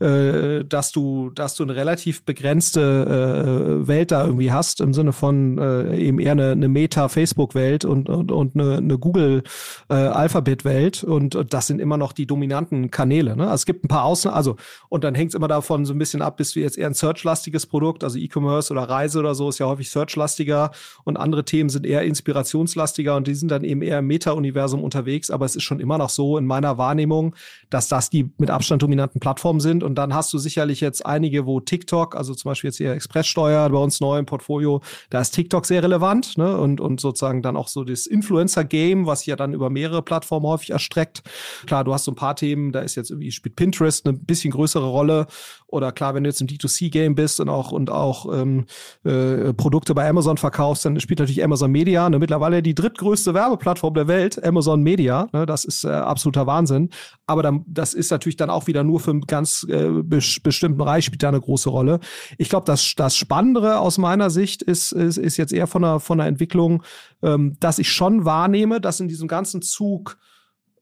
äh, 0.00 0.64
dass 0.64 0.92
du, 0.92 1.30
dass 1.30 1.56
du 1.56 1.64
eine 1.64 1.74
relativ 1.74 2.22
begrenzte 2.22 3.80
äh, 3.82 3.88
Welt 3.88 4.12
da 4.12 4.24
irgendwie 4.24 4.52
hast, 4.52 4.80
im 4.80 4.94
Sinne 4.94 5.12
von 5.12 5.58
äh, 5.58 5.96
eben 5.96 6.20
eher 6.20 6.32
eine, 6.32 6.52
eine 6.52 6.68
Meta-Facebook-Welt 6.68 7.84
und, 7.84 8.08
und, 8.08 8.30
und 8.30 8.54
eine, 8.54 8.76
eine 8.76 8.98
Google-Alphabet-Welt 8.98 11.02
und, 11.02 11.34
und 11.34 11.52
das 11.52 11.66
sind 11.66 11.80
immer 11.80 11.96
noch 11.96 12.12
die 12.12 12.26
dominanten 12.26 12.92
Kanäle. 12.92 13.36
Ne? 13.36 13.42
Also 13.44 13.54
es 13.54 13.66
gibt 13.66 13.84
ein 13.84 13.88
paar 13.88 14.04
Ausnahmen, 14.04 14.36
also 14.36 14.54
und 14.88 15.02
dann 15.02 15.16
hängt 15.16 15.30
es 15.30 15.34
immer 15.34 15.48
davon 15.48 15.84
so 15.84 15.92
ein 15.92 15.98
bisschen 15.98 16.22
ab, 16.22 16.36
bist 16.36 16.54
du 16.54 16.60
jetzt 16.60 16.78
eher 16.78 16.86
ein 16.86 16.94
Search-lastiges 16.94 17.66
Produkt, 17.66 18.04
also 18.04 18.18
E-Commerce 18.18 18.72
oder 18.72 18.82
Reise 18.82 19.18
oder 19.18 19.34
so 19.34 19.48
ist 19.48 19.58
ja 19.58 19.66
häufig 19.66 19.90
Search-lastiger 19.90 20.70
und 21.02 21.16
andere 21.16 21.44
Themen 21.44 21.70
sind 21.70 21.84
eher 21.84 22.02
inspirationslastiger 22.02 23.16
und 23.16 23.26
die 23.26 23.34
sind 23.34 23.50
dann 23.50 23.64
eben 23.64 23.82
eher 23.82 23.98
im 23.98 24.06
Meta-Universum 24.06 24.84
unterwegs, 24.84 25.30
aber 25.30 25.44
es 25.44 25.56
ist 25.56 25.64
schon 25.64 25.80
immer 25.80 25.98
noch 25.98 26.10
so 26.10 26.38
in 26.38 26.46
meiner 26.46 26.78
Wahrnehmung, 26.78 27.34
dass 27.68 27.88
das 27.88 28.10
die 28.10 28.30
mit 28.38 28.50
Abstand 28.50 28.82
dominanten 28.82 29.20
Plattformen 29.20 29.58
sind 29.58 29.87
und 29.88 29.94
dann 29.94 30.12
hast 30.12 30.30
du 30.34 30.38
sicherlich 30.38 30.82
jetzt 30.82 31.06
einige, 31.06 31.46
wo 31.46 31.60
TikTok, 31.60 32.14
also 32.14 32.34
zum 32.34 32.50
Beispiel 32.50 32.68
jetzt 32.68 32.76
hier 32.76 32.92
Expresssteuer 32.92 33.70
bei 33.70 33.78
uns 33.78 34.00
neu 34.00 34.18
im 34.18 34.26
Portfolio, 34.26 34.82
da 35.08 35.22
ist 35.22 35.30
TikTok 35.30 35.64
sehr 35.64 35.82
relevant 35.82 36.36
ne? 36.36 36.58
und, 36.58 36.78
und 36.78 37.00
sozusagen 37.00 37.40
dann 37.40 37.56
auch 37.56 37.68
so 37.68 37.84
das 37.84 38.06
Influencer-Game, 38.06 39.06
was 39.06 39.24
ja 39.24 39.34
dann 39.34 39.54
über 39.54 39.70
mehrere 39.70 40.02
Plattformen 40.02 40.46
häufig 40.46 40.70
erstreckt. 40.70 41.22
Klar, 41.66 41.84
du 41.84 41.94
hast 41.94 42.04
so 42.04 42.12
ein 42.12 42.16
paar 42.16 42.36
Themen, 42.36 42.70
da 42.70 42.80
ist 42.80 42.96
jetzt 42.96 43.10
irgendwie 43.10 43.30
spielt 43.30 43.56
Pinterest 43.56 44.06
eine 44.06 44.18
bisschen 44.18 44.50
größere 44.50 44.86
Rolle 44.86 45.26
oder 45.68 45.92
klar, 45.92 46.14
wenn 46.14 46.24
du 46.24 46.30
jetzt 46.30 46.40
im 46.40 46.46
D2C-Game 46.46 47.14
bist 47.14 47.40
und 47.40 47.48
auch, 47.48 47.72
und 47.72 47.90
auch 47.90 48.26
ähm, 48.34 48.64
äh, 49.04 49.52
Produkte 49.54 49.94
bei 49.94 50.08
Amazon 50.08 50.36
verkaufst, 50.36 50.84
dann 50.84 50.98
spielt 50.98 51.18
natürlich 51.18 51.44
Amazon 51.44 51.70
Media, 51.70 52.08
ne? 52.08 52.18
mittlerweile 52.18 52.62
die 52.62 52.74
drittgrößte 52.74 53.34
Werbeplattform 53.34 53.94
der 53.94 54.08
Welt, 54.08 54.42
Amazon 54.44 54.82
Media, 54.82 55.28
ne? 55.32 55.46
das 55.46 55.64
ist 55.64 55.84
äh, 55.84 55.88
absoluter 55.88 56.46
Wahnsinn. 56.46 56.90
Aber 57.26 57.42
dann, 57.42 57.64
das 57.66 57.94
ist 57.94 58.10
natürlich 58.10 58.36
dann 58.36 58.48
auch 58.48 58.66
wieder 58.66 58.82
nur 58.82 59.00
für 59.00 59.18
ganz 59.20 59.66
äh, 59.68 59.77
bes 60.02 60.40
bestimmten 60.40 60.78
Bereich 60.78 61.04
spielt 61.04 61.22
da 61.22 61.28
eine 61.28 61.40
große 61.40 61.70
Rolle. 61.70 62.00
Ich 62.36 62.48
glaube, 62.48 62.66
das, 62.66 62.94
das 62.96 63.16
Spannendere 63.16 63.78
aus 63.78 63.98
meiner 63.98 64.30
Sicht 64.30 64.62
ist, 64.62 64.92
ist, 64.92 65.16
ist 65.16 65.36
jetzt 65.36 65.52
eher 65.52 65.66
von 65.66 65.82
der, 65.82 66.00
von 66.00 66.18
der 66.18 66.26
Entwicklung, 66.26 66.82
ähm, 67.22 67.56
dass 67.60 67.78
ich 67.78 67.90
schon 67.90 68.24
wahrnehme, 68.24 68.80
dass 68.80 69.00
in 69.00 69.08
diesem 69.08 69.28
ganzen 69.28 69.62
Zug 69.62 70.18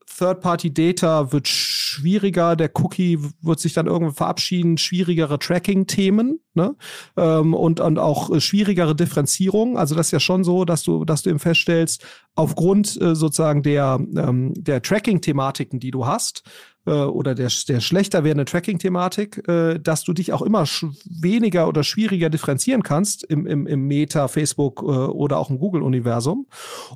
Third-Party-Data 0.07 1.33
wird 1.33 1.49
schwieriger, 1.49 2.57
der 2.57 2.71
Cookie 2.75 3.19
wird 3.43 3.61
sich 3.61 3.75
dann 3.75 3.87
irgendwann 3.87 4.15
verabschieden, 4.15 4.79
schwierigere 4.79 5.39
Tracking-Themen 5.39 6.41
ne? 6.55 6.77
Ähm, 7.17 7.55
und, 7.55 7.81
und 7.81 7.99
auch 7.99 8.39
schwierigere 8.41 8.95
Differenzierung. 8.95 9.77
Also 9.77 9.95
das 9.95 10.09
ist 10.09 10.13
ja 10.13 10.21
schon 10.21 10.45
so, 10.45 10.65
dass 10.65 10.83
du, 10.83 11.05
dass 11.05 11.23
du 11.23 11.31
eben 11.31 11.39
feststellst, 11.39 12.05
aufgrund 12.35 13.01
äh, 13.01 13.15
sozusagen 13.15 13.63
der, 13.63 13.99
ähm, 14.17 14.53
der 14.57 14.83
Tracking-Thematiken, 14.83 15.81
die 15.81 15.91
du 15.91 16.07
hast, 16.07 16.43
äh, 16.45 16.51
oder 16.91 17.35
der, 17.35 17.51
der 17.69 17.81
schlechter 17.81 18.25
werdende 18.25 18.45
Tracking-Thematik, 18.45 19.49
äh, 19.49 19.79
dass 19.79 20.05
du 20.05 20.13
dich 20.13 20.33
auch 20.33 20.43
immer 20.43 20.65
weniger 21.05 21.69
oder 21.69 21.83
schwieriger 21.83 22.31
differenzieren 22.31 22.83
kannst 22.83 23.25
im, 23.25 23.47
im, 23.47 23.67
im 23.67 23.87
Meta, 23.87 24.29
Facebook 24.29 24.83
äh, 24.83 24.85
oder 24.85 25.39
auch 25.39 25.51
im 25.51 25.59
Google-Universum. 25.59 26.47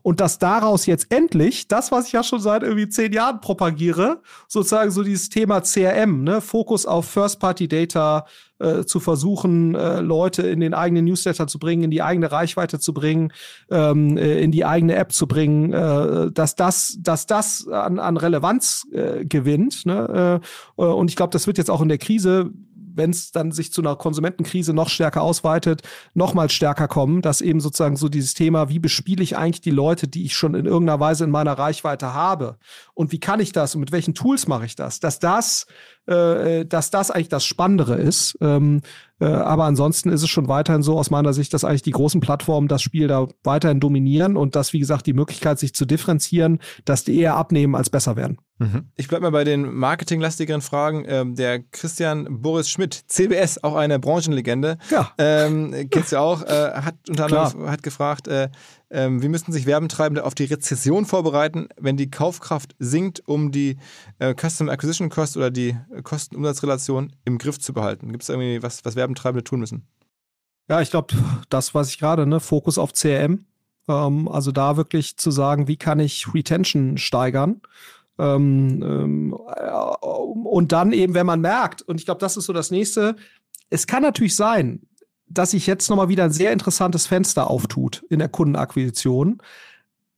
Und 0.03 0.21
dass 0.21 0.39
daraus 0.39 0.87
jetzt 0.87 1.13
endlich, 1.13 1.69
das, 1.69 1.91
was 1.93 2.07
ich 2.07 2.13
ja 2.13 2.23
schon 2.23 2.41
seit 2.41 2.63
irgendwie 2.63 2.89
zehn 2.89 3.13
Jahren 3.13 3.41
propagiere, 3.41 4.23
sozusagen 4.49 4.91
so 4.91 5.03
dieses 5.03 5.29
Thema 5.29 5.61
CRM, 5.61 6.25
ne, 6.25 6.41
Fokus 6.41 6.87
auf 6.87 7.07
First-Party-Data, 7.07 8.27
äh, 8.61 8.85
zu 8.85 9.01
versuchen, 9.01 9.75
äh, 9.75 10.01
Leute 10.01 10.43
in 10.43 10.61
den 10.61 10.75
eigenen 10.75 11.07
Newsletter 11.07 11.47
zu 11.47 11.59
bringen, 11.59 11.85
in 11.85 11.91
die 11.91 12.03
eigene 12.03 12.31
Reichweite 12.31 12.79
zu 12.79 12.93
bringen, 12.93 13.33
ähm, 13.71 14.17
äh, 14.17 14.41
in 14.41 14.53
die 14.53 14.65
eigene 14.65 14.95
App 14.97 15.13
zu 15.13 15.27
bringen, 15.27 15.73
äh, 15.73 16.31
dass 16.31 16.55
das, 16.55 16.99
dass 17.01 17.27
das 17.27 17.67
an, 17.69 17.99
an 17.99 18.17
Relevanz 18.17 18.87
gewinnt. 19.23 19.87
Ne? 19.87 20.41
Und 20.77 21.09
ich 21.09 21.17
glaube, 21.17 21.33
das 21.33 21.47
wird 21.47 21.59
jetzt 21.59 21.71
auch 21.71 21.81
in 21.81 21.89
der 21.89 21.99
Krise 21.99 22.51
wenn 22.95 23.11
es 23.11 23.33
dann 23.33 23.53
sich 23.53 23.73
zu 23.73 23.81
einer 23.81 23.97
Konsumentenkrise 23.97 24.73
noch 24.73 24.89
stärker 24.89 25.23
ausweitet, 25.23 25.83
noch 26.15 26.35
mal 26.35 26.51
stärker 26.51 26.89
kommen, 26.89 27.23
dass 27.23 27.41
eben 27.41 27.61
sozusagen 27.61 27.97
so 27.97 28.09
dieses 28.09 28.35
Thema, 28.35 28.69
wie 28.69 28.79
bespiele 28.79 29.23
ich 29.23 29.37
eigentlich 29.37 29.61
die 29.61 29.71
Leute, 29.71 30.09
die 30.09 30.25
ich 30.25 30.35
schon 30.35 30.55
in 30.55 30.67
irgendeiner 30.67 31.01
Weise 31.01 31.25
in 31.25 31.31
meiner 31.31 31.53
Reichweite 31.53 32.15
habe 32.15 32.57
und 32.95 33.13
wie 33.13 33.21
kann 33.21 33.41
ich 33.41 33.53
das 33.53 33.75
und 33.75 33.81
mit 33.81 33.93
welchen 33.93 34.15
Tools 34.15 34.47
mache 34.47 34.67
ich 34.67 34.77
das, 34.77 35.01
dass 35.01 35.19
das, 35.19 35.67
äh, 36.07 36.65
dass 36.67 36.91
das 36.91 37.11
eigentlich 37.11 37.29
das 37.29 37.45
Spannendere 37.45 37.97
ist. 37.97 38.37
Ähm, 38.41 38.81
äh, 39.21 39.27
aber 39.27 39.65
ansonsten 39.65 40.09
ist 40.09 40.23
es 40.23 40.31
schon 40.31 40.49
weiterhin 40.49 40.83
so 40.83 40.99
aus 40.99 41.11
meiner 41.11 41.33
Sicht, 41.33 41.53
dass 41.53 41.65
eigentlich 41.65 41.83
die 41.83 41.91
großen 41.91 42.21
Plattformen 42.21 42.69
das 42.69 42.83
Spiel 42.83 43.07
da 43.07 43.29
weiterhin 43.45 43.81
dominieren 43.81 44.37
und 44.37 44.57
dass, 44.57 44.73
wie 44.73 44.79
gesagt, 44.79 45.07
die 45.07 45.13
Möglichkeit, 45.13 45.59
sich 45.59 45.75
zu 45.75 45.85
differenzieren, 45.85 46.59
dass 46.85 47.05
die 47.05 47.19
eher 47.19 47.37
abnehmen 47.37 47.75
als 47.75 47.91
besser 47.91 48.17
werden. 48.17 48.39
Mhm. 48.59 48.89
Ich 48.97 49.09
bleibe 49.09 49.23
mal 49.23 49.31
bei 49.31 49.45
den 49.45 49.73
marketinglastigeren 49.75 50.63
Fragen. 50.63 51.05
Ähm, 51.07 51.35
der 51.35 51.61
Christian 51.61 52.43
Boris 52.43 52.69
Schmidt, 52.71 52.95
CBS, 53.09 53.63
auch 53.63 53.75
eine 53.75 53.99
Branchenlegende, 53.99 54.79
ja. 54.91 55.11
ähm, 55.19 55.89
kennst 55.91 56.13
du 56.13 56.19
auch, 56.19 56.43
äh, 56.43 56.73
hat 56.75 56.95
unter 57.09 57.25
anderem 57.25 57.71
hat 57.71 57.83
gefragt, 57.83 58.29
äh, 58.29 58.49
äh, 58.91 59.09
wie 59.11 59.29
müssten 59.29 59.53
sich 59.53 59.67
Werbentreibende 59.67 60.25
auf 60.25 60.35
die 60.35 60.45
Rezession 60.45 61.07
vorbereiten, 61.07 61.69
wenn 61.77 61.97
die 61.97 62.11
Kaufkraft 62.11 62.75
sinkt, 62.79 63.23
um 63.27 63.51
die 63.51 63.79
äh, 64.19 64.35
Customer 64.35 64.73
Acquisition 64.73 65.09
Cost 65.09 65.37
oder 65.37 65.51
die 65.51 65.77
Kosten-Umsatz-Relation 66.03 67.17
im 67.25 67.39
Griff 67.39 67.59
zu 67.59 67.73
behalten? 67.73 68.11
Gibt 68.11 68.23
es 68.23 68.29
irgendwie 68.29 68.63
was, 68.63 68.85
was 68.85 68.97
Werbentreibende 68.97 69.45
tun 69.45 69.61
müssen? 69.61 69.87
Ja, 70.69 70.81
ich 70.81 70.91
glaube, 70.91 71.15
das, 71.49 71.75
was 71.75 71.91
ich 71.91 71.99
gerade, 71.99 72.27
ne, 72.27 72.39
Fokus 72.39 72.79
auf 72.79 72.93
CRM, 72.93 73.47
ähm, 73.89 74.29
also 74.29 74.53
da 74.53 74.77
wirklich 74.77 75.17
zu 75.17 75.31
sagen, 75.31 75.67
wie 75.67 75.77
kann 75.77 75.99
ich 75.99 76.33
Retention 76.33 76.99
steigern? 76.99 77.61
Ähm, 78.19 78.83
ähm, 78.85 79.33
und 79.33 80.73
dann 80.73 80.93
eben, 80.93 81.15
wenn 81.15 81.27
man 81.27 81.41
merkt, 81.41 81.83
und 81.83 81.99
ich 81.99 82.05
glaube, 82.05 82.21
das 82.21 82.37
ist 82.37 82.45
so 82.45 82.53
das 82.53 82.71
nächste, 82.71 83.17
es 83.71 83.87
kann 83.87 84.03
natürlich 84.03 84.37
sein, 84.37 84.83
dass 85.31 85.53
sich 85.53 85.67
jetzt 85.67 85.89
nochmal 85.89 86.09
wieder 86.09 86.25
ein 86.25 86.33
sehr 86.33 86.53
interessantes 86.53 87.07
Fenster 87.07 87.49
auftut 87.49 88.05
in 88.11 88.19
der 88.19 88.29
Kundenakquisition. 88.29 89.39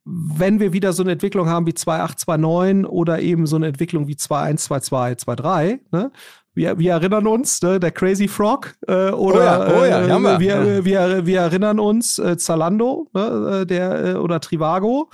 Wenn 0.04 0.58
wir 0.58 0.72
wieder 0.72 0.92
so 0.92 1.02
eine 1.02 1.12
Entwicklung 1.12 1.48
haben 1.48 1.66
wie 1.66 1.72
2.8, 1.72 2.86
oder 2.86 3.20
eben 3.20 3.46
so 3.46 3.56
eine 3.56 3.68
Entwicklung 3.68 4.08
wie 4.08 4.14
2.1, 4.14 4.66
2.2, 4.68 5.24
2.3, 5.24 5.80
ne? 5.92 6.10
Wir, 6.54 6.78
wir 6.78 6.92
erinnern 6.92 7.26
uns, 7.26 7.62
ne, 7.62 7.80
der 7.80 7.92
Crazy 7.92 8.28
Frog 8.28 8.74
äh, 8.86 9.08
oder 9.08 9.40
oh 9.40 9.40
ja, 9.42 9.80
oh 9.80 9.84
ja, 9.86 10.02
äh, 10.02 10.20
wir, 10.20 10.40
wir, 10.40 10.84
wir, 10.84 11.26
wir, 11.26 11.40
erinnern 11.40 11.80
uns 11.80 12.18
äh, 12.18 12.36
Zalando 12.36 13.08
ne, 13.14 13.60
äh, 13.62 13.66
der, 13.66 14.04
äh, 14.04 14.14
oder 14.16 14.38
Trivago 14.38 15.08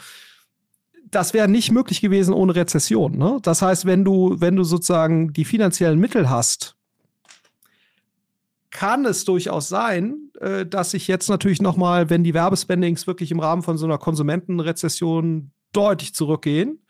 das 1.11 1.35
wäre 1.35 1.49
nicht 1.49 1.73
möglich 1.73 2.01
gewesen 2.01 2.35
ohne 2.35 2.55
Rezession. 2.55 3.17
Ne? 3.17 3.39
Das 3.43 3.63
heißt, 3.63 3.87
wenn 3.87 4.05
du, 4.05 4.37
wenn 4.39 4.57
du 4.57 4.65
sozusagen 4.65 5.33
die 5.33 5.45
finanziellen 5.45 5.99
Mittel 5.99 6.29
hast, 6.29 6.77
kann 8.71 9.05
es 9.05 9.25
durchaus 9.25 9.69
sein, 9.69 10.31
äh, 10.41 10.67
dass 10.67 10.91
sich 10.91 11.09
jetzt 11.09 11.29
natürlich 11.29 11.63
noch 11.63 11.77
mal, 11.77 12.11
wenn 12.11 12.25
die 12.25 12.35
Werbespendings 12.35 13.07
wirklich 13.07 13.31
im 13.31 13.41
Rahmen 13.41 13.63
von 13.63 13.79
so 13.79 13.87
einer 13.87 13.99
Konsumentenrezession 13.99 15.53
deutlich 15.73 16.15
zurückgehen, 16.15 16.85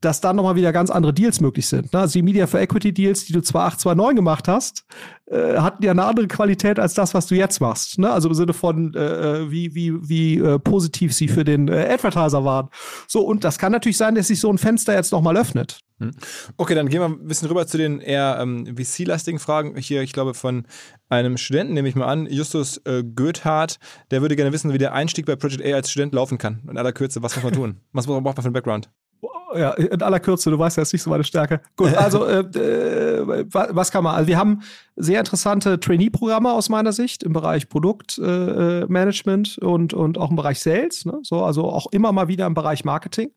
dass 0.00 0.20
dann 0.20 0.36
nochmal 0.36 0.56
wieder 0.56 0.72
ganz 0.72 0.90
andere 0.90 1.12
Deals 1.12 1.40
möglich 1.40 1.66
sind. 1.66 1.94
Also 1.94 2.14
die 2.14 2.22
Media 2.22 2.46
for 2.46 2.60
Equity 2.60 2.92
Deals, 2.92 3.26
die 3.26 3.32
du 3.32 3.40
2008, 3.40 3.80
2009 3.80 4.16
gemacht 4.16 4.48
hast, 4.48 4.84
äh, 5.26 5.58
hatten 5.58 5.84
ja 5.84 5.90
eine 5.90 6.04
andere 6.04 6.26
Qualität 6.26 6.78
als 6.78 6.94
das, 6.94 7.14
was 7.14 7.26
du 7.26 7.34
jetzt 7.34 7.60
machst. 7.60 7.98
Ne? 7.98 8.10
Also 8.10 8.28
im 8.28 8.34
Sinne 8.34 8.52
von, 8.52 8.94
äh, 8.94 8.98
äh 8.98 9.50
wie, 9.50 9.74
wie, 9.74 10.08
wie 10.08 10.38
äh, 10.38 10.58
positiv 10.58 11.12
sie 11.12 11.28
für 11.28 11.44
den 11.44 11.68
äh, 11.68 11.88
Advertiser 11.92 12.44
waren. 12.44 12.68
So, 13.06 13.20
und 13.20 13.44
das 13.44 13.58
kann 13.58 13.72
natürlich 13.72 13.98
sein, 13.98 14.14
dass 14.14 14.28
sich 14.28 14.40
so 14.40 14.50
ein 14.50 14.58
Fenster 14.58 14.94
jetzt 14.94 15.12
nochmal 15.12 15.36
öffnet. 15.36 15.80
Hm. 15.98 16.12
Okay, 16.56 16.74
dann 16.74 16.88
gehen 16.88 17.00
wir 17.00 17.08
ein 17.08 17.26
bisschen 17.26 17.48
rüber 17.48 17.66
zu 17.66 17.76
den 17.76 18.00
eher 18.00 18.38
ähm, 18.40 18.74
VC-lastigen 18.74 19.38
Fragen. 19.38 19.76
Hier, 19.76 20.00
ich 20.00 20.14
glaube, 20.14 20.32
von 20.32 20.66
einem 21.10 21.36
Studenten, 21.36 21.74
nehme 21.74 21.88
ich 21.88 21.94
mal 21.94 22.06
an, 22.06 22.26
Justus 22.26 22.78
äh, 22.86 23.04
Goethardt, 23.04 23.78
der 24.10 24.22
würde 24.22 24.34
gerne 24.34 24.52
wissen, 24.52 24.72
wie 24.72 24.78
der 24.78 24.94
Einstieg 24.94 25.26
bei 25.26 25.36
Project 25.36 25.62
A 25.64 25.74
als 25.74 25.90
Student 25.90 26.14
laufen 26.14 26.38
kann. 26.38 26.62
In 26.70 26.78
aller 26.78 26.92
Kürze, 26.92 27.22
was 27.22 27.36
muss 27.36 27.44
man 27.44 27.52
tun? 27.52 27.80
Was 27.92 28.06
braucht 28.06 28.24
man 28.24 28.34
für 28.34 28.42
einen 28.44 28.52
Background? 28.54 28.88
Ja, 29.56 29.70
in 29.72 30.02
aller 30.02 30.20
Kürze, 30.20 30.50
du 30.50 30.58
weißt 30.58 30.76
ja, 30.76 30.82
ist 30.82 30.92
nicht 30.92 31.02
so 31.02 31.10
meine 31.10 31.24
Stärke. 31.24 31.60
Gut, 31.76 31.94
also 31.96 32.26
äh, 32.26 32.40
äh, 32.40 33.44
was 33.50 33.90
kann 33.90 34.04
man? 34.04 34.14
Also 34.14 34.28
wir 34.28 34.38
haben 34.38 34.62
sehr 35.02 35.20
interessante 35.20 35.80
Trainee-Programme 35.80 36.52
aus 36.52 36.68
meiner 36.68 36.92
Sicht 36.92 37.22
im 37.22 37.32
Bereich 37.32 37.68
Produktmanagement 37.68 39.58
äh, 39.60 39.64
und, 39.64 39.94
und 39.94 40.18
auch 40.18 40.30
im 40.30 40.36
Bereich 40.36 40.60
Sales. 40.60 41.04
Ne? 41.04 41.18
So, 41.22 41.42
also 41.42 41.64
auch 41.64 41.86
immer 41.92 42.12
mal 42.12 42.28
wieder 42.28 42.46
im 42.46 42.54
Bereich 42.54 42.84
Marketing. 42.84 43.30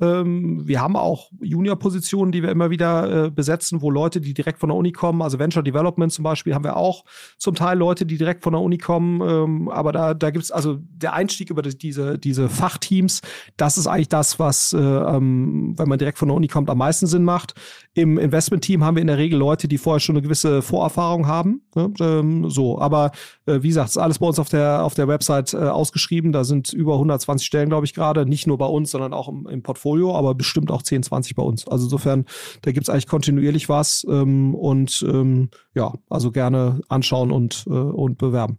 Ähm, 0.00 0.66
wir 0.66 0.80
haben 0.80 0.96
auch 0.96 1.30
Junior-Positionen, 1.40 2.32
die 2.32 2.42
wir 2.42 2.50
immer 2.50 2.70
wieder 2.70 3.26
äh, 3.26 3.30
besetzen, 3.30 3.82
wo 3.82 3.90
Leute, 3.90 4.20
die 4.20 4.34
direkt 4.34 4.58
von 4.58 4.68
der 4.68 4.76
Uni 4.76 4.92
kommen, 4.92 5.22
also 5.22 5.38
Venture 5.38 5.62
Development 5.62 6.12
zum 6.12 6.22
Beispiel, 6.22 6.54
haben 6.54 6.64
wir 6.64 6.76
auch 6.76 7.04
zum 7.38 7.54
Teil 7.54 7.78
Leute, 7.78 8.06
die 8.06 8.16
direkt 8.16 8.42
von 8.42 8.52
der 8.52 8.62
Uni 8.62 8.78
kommen. 8.78 9.20
Ähm, 9.20 9.68
aber 9.68 9.92
da, 9.92 10.14
da 10.14 10.30
gibt 10.30 10.44
es 10.44 10.50
also 10.50 10.78
der 10.80 11.12
Einstieg 11.12 11.50
über 11.50 11.62
diese, 11.62 12.18
diese 12.18 12.48
Fachteams, 12.48 13.20
das 13.56 13.78
ist 13.78 13.86
eigentlich 13.86 14.08
das, 14.08 14.38
was, 14.38 14.72
äh, 14.72 14.78
ähm, 14.78 15.74
wenn 15.76 15.88
man 15.88 15.98
direkt 15.98 16.18
von 16.18 16.28
der 16.28 16.36
Uni 16.36 16.48
kommt, 16.48 16.70
am 16.70 16.78
meisten 16.78 17.06
Sinn 17.06 17.24
macht. 17.24 17.54
Im 17.94 18.18
Investment-Team 18.18 18.84
haben 18.84 18.96
wir 18.96 19.00
in 19.00 19.08
der 19.08 19.18
Regel 19.18 19.38
Leute, 19.38 19.68
die 19.68 19.78
vorher 19.78 20.00
schon 20.00 20.16
eine 20.16 20.22
gewisse 20.22 20.62
Vorerfahrung 20.62 21.09
haben. 21.26 21.62
Ne? 21.74 21.92
Ähm, 22.00 22.50
so, 22.50 22.80
aber 22.80 23.12
äh, 23.46 23.62
wie 23.62 23.68
gesagt, 23.68 23.90
ist 23.90 23.96
alles 23.96 24.18
bei 24.18 24.26
uns 24.26 24.38
auf 24.38 24.48
der, 24.48 24.84
auf 24.84 24.94
der 24.94 25.08
Website 25.08 25.54
äh, 25.54 25.58
ausgeschrieben. 25.58 26.32
Da 26.32 26.44
sind 26.44 26.72
über 26.72 26.94
120 26.94 27.46
Stellen, 27.46 27.68
glaube 27.68 27.86
ich, 27.86 27.94
gerade. 27.94 28.26
Nicht 28.26 28.46
nur 28.46 28.58
bei 28.58 28.66
uns, 28.66 28.90
sondern 28.90 29.12
auch 29.12 29.28
im, 29.28 29.46
im, 29.46 29.62
Portfolio, 29.62 30.16
aber 30.16 30.34
bestimmt 30.34 30.70
auch 30.70 30.82
10, 30.82 31.02
20 31.02 31.34
bei 31.34 31.42
uns. 31.42 31.66
Also 31.66 31.86
insofern, 31.86 32.24
da 32.62 32.72
gibt 32.72 32.84
es 32.86 32.90
eigentlich 32.90 33.06
kontinuierlich 33.06 33.68
was. 33.68 34.06
Ähm, 34.08 34.54
und 34.54 35.04
ähm, 35.08 35.50
ja, 35.74 35.92
also 36.08 36.30
gerne 36.30 36.80
anschauen 36.88 37.30
und, 37.30 37.64
äh, 37.68 37.70
und 37.70 38.18
bewerben. 38.18 38.58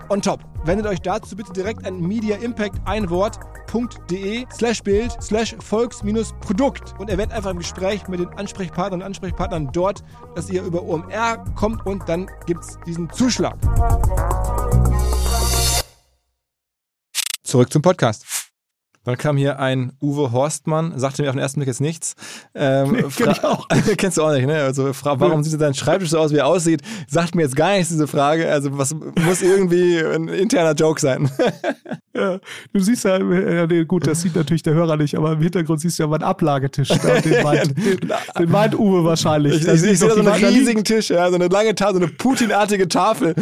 on 0.09 0.21
top. 0.21 0.39
Wendet 0.65 0.87
euch 0.87 1.01
dazu 1.01 1.35
bitte 1.35 1.53
direkt 1.53 1.85
an 1.85 1.99
Media 1.99 2.37
Impact 2.37 2.75
ein 2.85 3.09
Wort 3.09 3.39
www.volks-produkt.de 3.71 4.45
slash 4.51 4.83
Bild 4.83 5.17
slash 5.21 5.55
Volks-Produkt 5.59 6.99
und 6.99 7.09
erwähnt 7.09 7.31
einfach 7.31 7.51
im 7.51 7.57
Gespräch 7.57 8.07
mit 8.07 8.19
den 8.19 8.29
Ansprechpartnern 8.29 9.01
und 9.01 9.05
Ansprechpartnern 9.05 9.69
dort, 9.71 10.03
dass 10.35 10.49
ihr 10.49 10.63
über 10.63 10.83
OMR 10.83 11.43
kommt 11.55 11.85
und 11.85 12.07
dann 12.07 12.29
gibt 12.45 12.63
es 12.63 12.77
diesen 12.85 13.09
Zuschlag. 13.11 13.57
Zurück 17.43 17.71
zum 17.71 17.81
Podcast. 17.81 18.40
Dann 19.03 19.17
kam 19.17 19.35
hier 19.35 19.59
ein 19.59 19.93
Uwe 19.99 20.31
Horstmann, 20.31 20.93
sagte 20.99 21.23
mir 21.23 21.29
auf 21.29 21.35
den 21.35 21.41
ersten 21.41 21.59
Blick 21.59 21.67
jetzt 21.67 21.81
nichts. 21.81 22.15
Ähm, 22.53 22.91
nee, 22.91 23.01
kenn 23.17 23.31
ich 23.31 23.43
auch. 23.43 23.67
kennst 23.97 24.17
du 24.17 24.23
auch 24.23 24.31
nicht, 24.31 24.45
ne? 24.45 24.61
Also 24.61 24.93
frag, 24.93 25.19
warum 25.19 25.43
sieht 25.43 25.59
dein 25.59 25.73
Schreibtisch 25.73 26.11
so 26.11 26.19
aus, 26.19 26.31
wie 26.31 26.37
er 26.37 26.45
aussieht? 26.45 26.83
Sagt 27.07 27.33
mir 27.33 27.41
jetzt 27.41 27.55
gar 27.55 27.73
nichts, 27.73 27.89
diese 27.89 28.07
Frage. 28.07 28.47
Also 28.51 28.77
was 28.77 28.93
muss 28.93 29.41
irgendwie 29.41 29.97
ein 29.97 30.27
interner 30.27 30.73
Joke 30.73 31.01
sein. 31.01 31.31
ja, 32.15 32.39
du 32.73 32.79
siehst 32.79 33.03
ja, 33.05 33.17
ja, 33.17 33.83
gut, 33.85 34.05
das 34.05 34.21
sieht 34.21 34.35
natürlich 34.35 34.61
der 34.61 34.75
Hörer 34.75 34.97
nicht, 34.97 35.17
aber 35.17 35.31
im 35.33 35.41
Hintergrund 35.41 35.81
siehst 35.81 35.97
du 35.97 36.03
ja 36.03 36.07
meinen 36.07 36.23
Ablagetisch. 36.23 36.89
Da, 36.89 37.21
den, 37.21 37.41
meint, 37.41 37.75
den, 37.75 38.13
den 38.37 38.51
meint 38.51 38.77
Uwe 38.77 39.03
wahrscheinlich. 39.03 39.61
Ich, 39.61 39.67
ich, 39.67 39.83
ich 39.83 39.99
sehe 39.99 40.11
so 40.11 40.19
einen 40.19 40.27
riesigen 40.27 40.83
Tisch, 40.83 41.09
ja, 41.09 41.27
so 41.29 41.35
eine 41.35 41.47
lange 41.47 41.73
Tafel, 41.73 41.95
so 41.95 42.01
eine 42.01 42.11
Putin-artige 42.11 42.87
Tafel. 42.87 43.33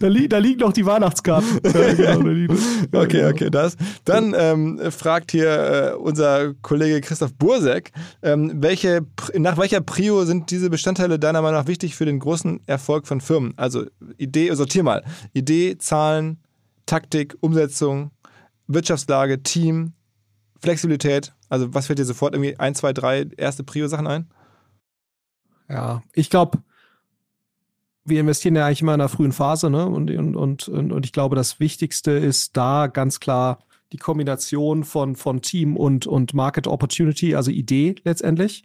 da, 0.00 0.06
li 0.06 0.26
da 0.26 0.38
liegen 0.38 0.60
noch 0.60 0.72
die 0.72 0.86
Weihnachtskarten. 0.86 1.60
Ja, 1.64 2.14
genau, 2.14 2.54
okay, 2.94 3.26
okay, 3.26 3.50
das. 3.50 3.76
Dann 4.04 4.34
ähm, 4.36 4.80
fragt 4.90 5.32
hier 5.32 5.48
äh, 5.48 5.94
unser 5.94 6.54
Kollege 6.54 7.00
Christoph 7.00 7.34
Bursek, 7.34 7.92
ähm, 8.22 8.52
welche, 8.56 9.06
nach 9.34 9.58
welcher 9.58 9.80
Prio 9.80 10.24
sind 10.24 10.50
diese 10.50 10.70
Bestandteile 10.70 11.18
deiner 11.18 11.42
Meinung 11.42 11.60
nach 11.60 11.68
wichtig 11.68 11.94
für 11.94 12.04
den 12.04 12.18
großen 12.18 12.60
Erfolg 12.66 13.06
von 13.06 13.20
Firmen? 13.20 13.54
Also 13.56 13.86
Idee, 14.16 14.52
sortier 14.54 14.82
mal. 14.82 15.04
Idee, 15.32 15.78
Zahlen, 15.78 16.38
Taktik, 16.86 17.36
Umsetzung, 17.40 18.10
Wirtschaftslage, 18.66 19.42
Team, 19.42 19.92
Flexibilität. 20.60 21.32
Also 21.48 21.72
was 21.74 21.86
fällt 21.86 21.98
dir 21.98 22.04
sofort 22.04 22.34
irgendwie 22.34 22.58
ein, 22.58 22.74
zwei, 22.74 22.92
drei 22.92 23.26
erste 23.36 23.64
Prio-Sachen 23.64 24.06
ein? 24.06 24.28
Ja, 25.68 26.02
ich 26.12 26.30
glaube, 26.30 26.58
wir 28.04 28.20
investieren 28.20 28.56
ja 28.56 28.66
eigentlich 28.66 28.82
immer 28.82 28.94
in 28.94 29.00
einer 29.00 29.08
frühen 29.08 29.32
Phase, 29.32 29.70
ne? 29.70 29.86
Und, 29.86 30.10
und, 30.10 30.36
und, 30.36 30.68
und 30.68 31.06
ich 31.06 31.12
glaube, 31.12 31.36
das 31.36 31.60
Wichtigste 31.60 32.12
ist 32.12 32.56
da 32.56 32.86
ganz 32.88 33.20
klar 33.20 33.58
die 33.92 33.98
Kombination 33.98 34.84
von, 34.84 35.16
von 35.16 35.42
Team 35.42 35.76
und, 35.76 36.06
und 36.06 36.34
Market 36.34 36.66
Opportunity, 36.66 37.34
also 37.34 37.50
Idee 37.50 37.96
letztendlich. 38.04 38.64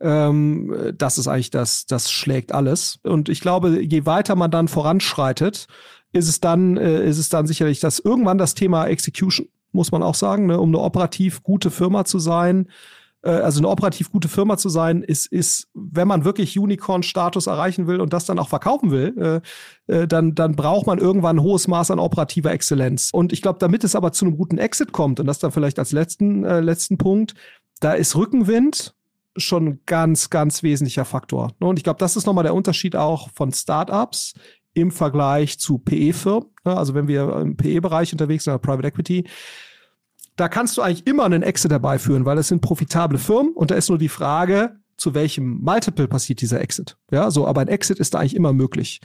Ähm, 0.00 0.92
das 0.96 1.18
ist 1.18 1.28
eigentlich 1.28 1.50
das, 1.50 1.86
das 1.86 2.10
schlägt 2.10 2.52
alles. 2.52 2.98
Und 3.02 3.28
ich 3.28 3.40
glaube, 3.40 3.82
je 3.82 4.06
weiter 4.06 4.36
man 4.36 4.50
dann 4.50 4.68
voranschreitet, 4.68 5.66
ist 6.12 6.28
es 6.28 6.40
dann, 6.40 6.76
äh, 6.76 7.06
ist 7.06 7.18
es 7.18 7.28
dann 7.28 7.46
sicherlich, 7.46 7.80
dass 7.80 7.98
irgendwann 7.98 8.38
das 8.38 8.54
Thema 8.54 8.86
Execution, 8.86 9.48
muss 9.72 9.92
man 9.92 10.02
auch 10.02 10.14
sagen, 10.14 10.46
ne, 10.46 10.60
um 10.60 10.70
eine 10.70 10.78
operativ 10.78 11.42
gute 11.42 11.70
Firma 11.70 12.04
zu 12.04 12.18
sein, 12.18 12.68
also 13.30 13.60
eine 13.60 13.68
operativ 13.68 14.12
gute 14.12 14.28
Firma 14.28 14.56
zu 14.56 14.68
sein, 14.68 15.02
ist, 15.02 15.26
ist, 15.26 15.68
wenn 15.74 16.06
man 16.06 16.24
wirklich 16.24 16.58
Unicorn-Status 16.58 17.46
erreichen 17.46 17.86
will 17.86 18.00
und 18.00 18.12
das 18.12 18.26
dann 18.26 18.38
auch 18.38 18.48
verkaufen 18.48 18.90
will, 18.90 19.42
äh, 19.88 19.94
äh, 19.94 20.06
dann, 20.06 20.34
dann 20.34 20.56
braucht 20.56 20.86
man 20.86 20.98
irgendwann 20.98 21.36
ein 21.36 21.42
hohes 21.42 21.68
Maß 21.68 21.90
an 21.90 21.98
operativer 21.98 22.52
Exzellenz. 22.52 23.10
Und 23.12 23.32
ich 23.32 23.42
glaube, 23.42 23.58
damit 23.58 23.84
es 23.84 23.96
aber 23.96 24.12
zu 24.12 24.26
einem 24.26 24.36
guten 24.36 24.58
Exit 24.58 24.92
kommt, 24.92 25.20
und 25.20 25.26
das 25.26 25.38
dann 25.38 25.52
vielleicht 25.52 25.78
als 25.78 25.92
letzten, 25.92 26.44
äh, 26.44 26.60
letzten 26.60 26.98
Punkt, 26.98 27.34
da 27.80 27.92
ist 27.92 28.14
Rückenwind 28.16 28.94
schon 29.36 29.66
ein 29.66 29.80
ganz, 29.86 30.30
ganz 30.30 30.62
wesentlicher 30.62 31.04
Faktor. 31.04 31.52
Ne, 31.60 31.66
und 31.66 31.78
ich 31.78 31.84
glaube, 31.84 31.98
das 31.98 32.16
ist 32.16 32.26
nochmal 32.26 32.44
der 32.44 32.54
Unterschied 32.54 32.96
auch 32.96 33.30
von 33.34 33.52
Startups 33.52 34.34
im 34.74 34.90
Vergleich 34.90 35.58
zu 35.58 35.78
PE-Firmen. 35.78 36.50
Ne, 36.64 36.76
also 36.76 36.94
wenn 36.94 37.08
wir 37.08 37.36
im 37.36 37.56
PE-Bereich 37.56 38.12
unterwegs 38.12 38.44
sind, 38.44 38.60
Private 38.62 38.88
Equity, 38.88 39.24
da 40.36 40.48
kannst 40.48 40.76
du 40.76 40.82
eigentlich 40.82 41.06
immer 41.06 41.24
einen 41.24 41.42
Exit 41.42 41.70
dabei 41.70 41.98
führen, 41.98 42.24
weil 42.24 42.38
es 42.38 42.48
sind 42.48 42.60
profitable 42.60 43.18
Firmen 43.18 43.52
und 43.52 43.70
da 43.70 43.74
ist 43.74 43.88
nur 43.88 43.98
die 43.98 44.08
Frage, 44.08 44.76
zu 44.96 45.14
welchem 45.14 45.60
Multiple 45.60 46.08
passiert 46.08 46.40
dieser 46.40 46.60
Exit. 46.60 46.96
Ja, 47.10 47.30
so, 47.30 47.46
aber 47.46 47.60
ein 47.60 47.68
Exit 47.68 47.98
ist 47.98 48.14
da 48.14 48.18
eigentlich 48.18 48.36
immer 48.36 48.52
möglich. 48.52 49.00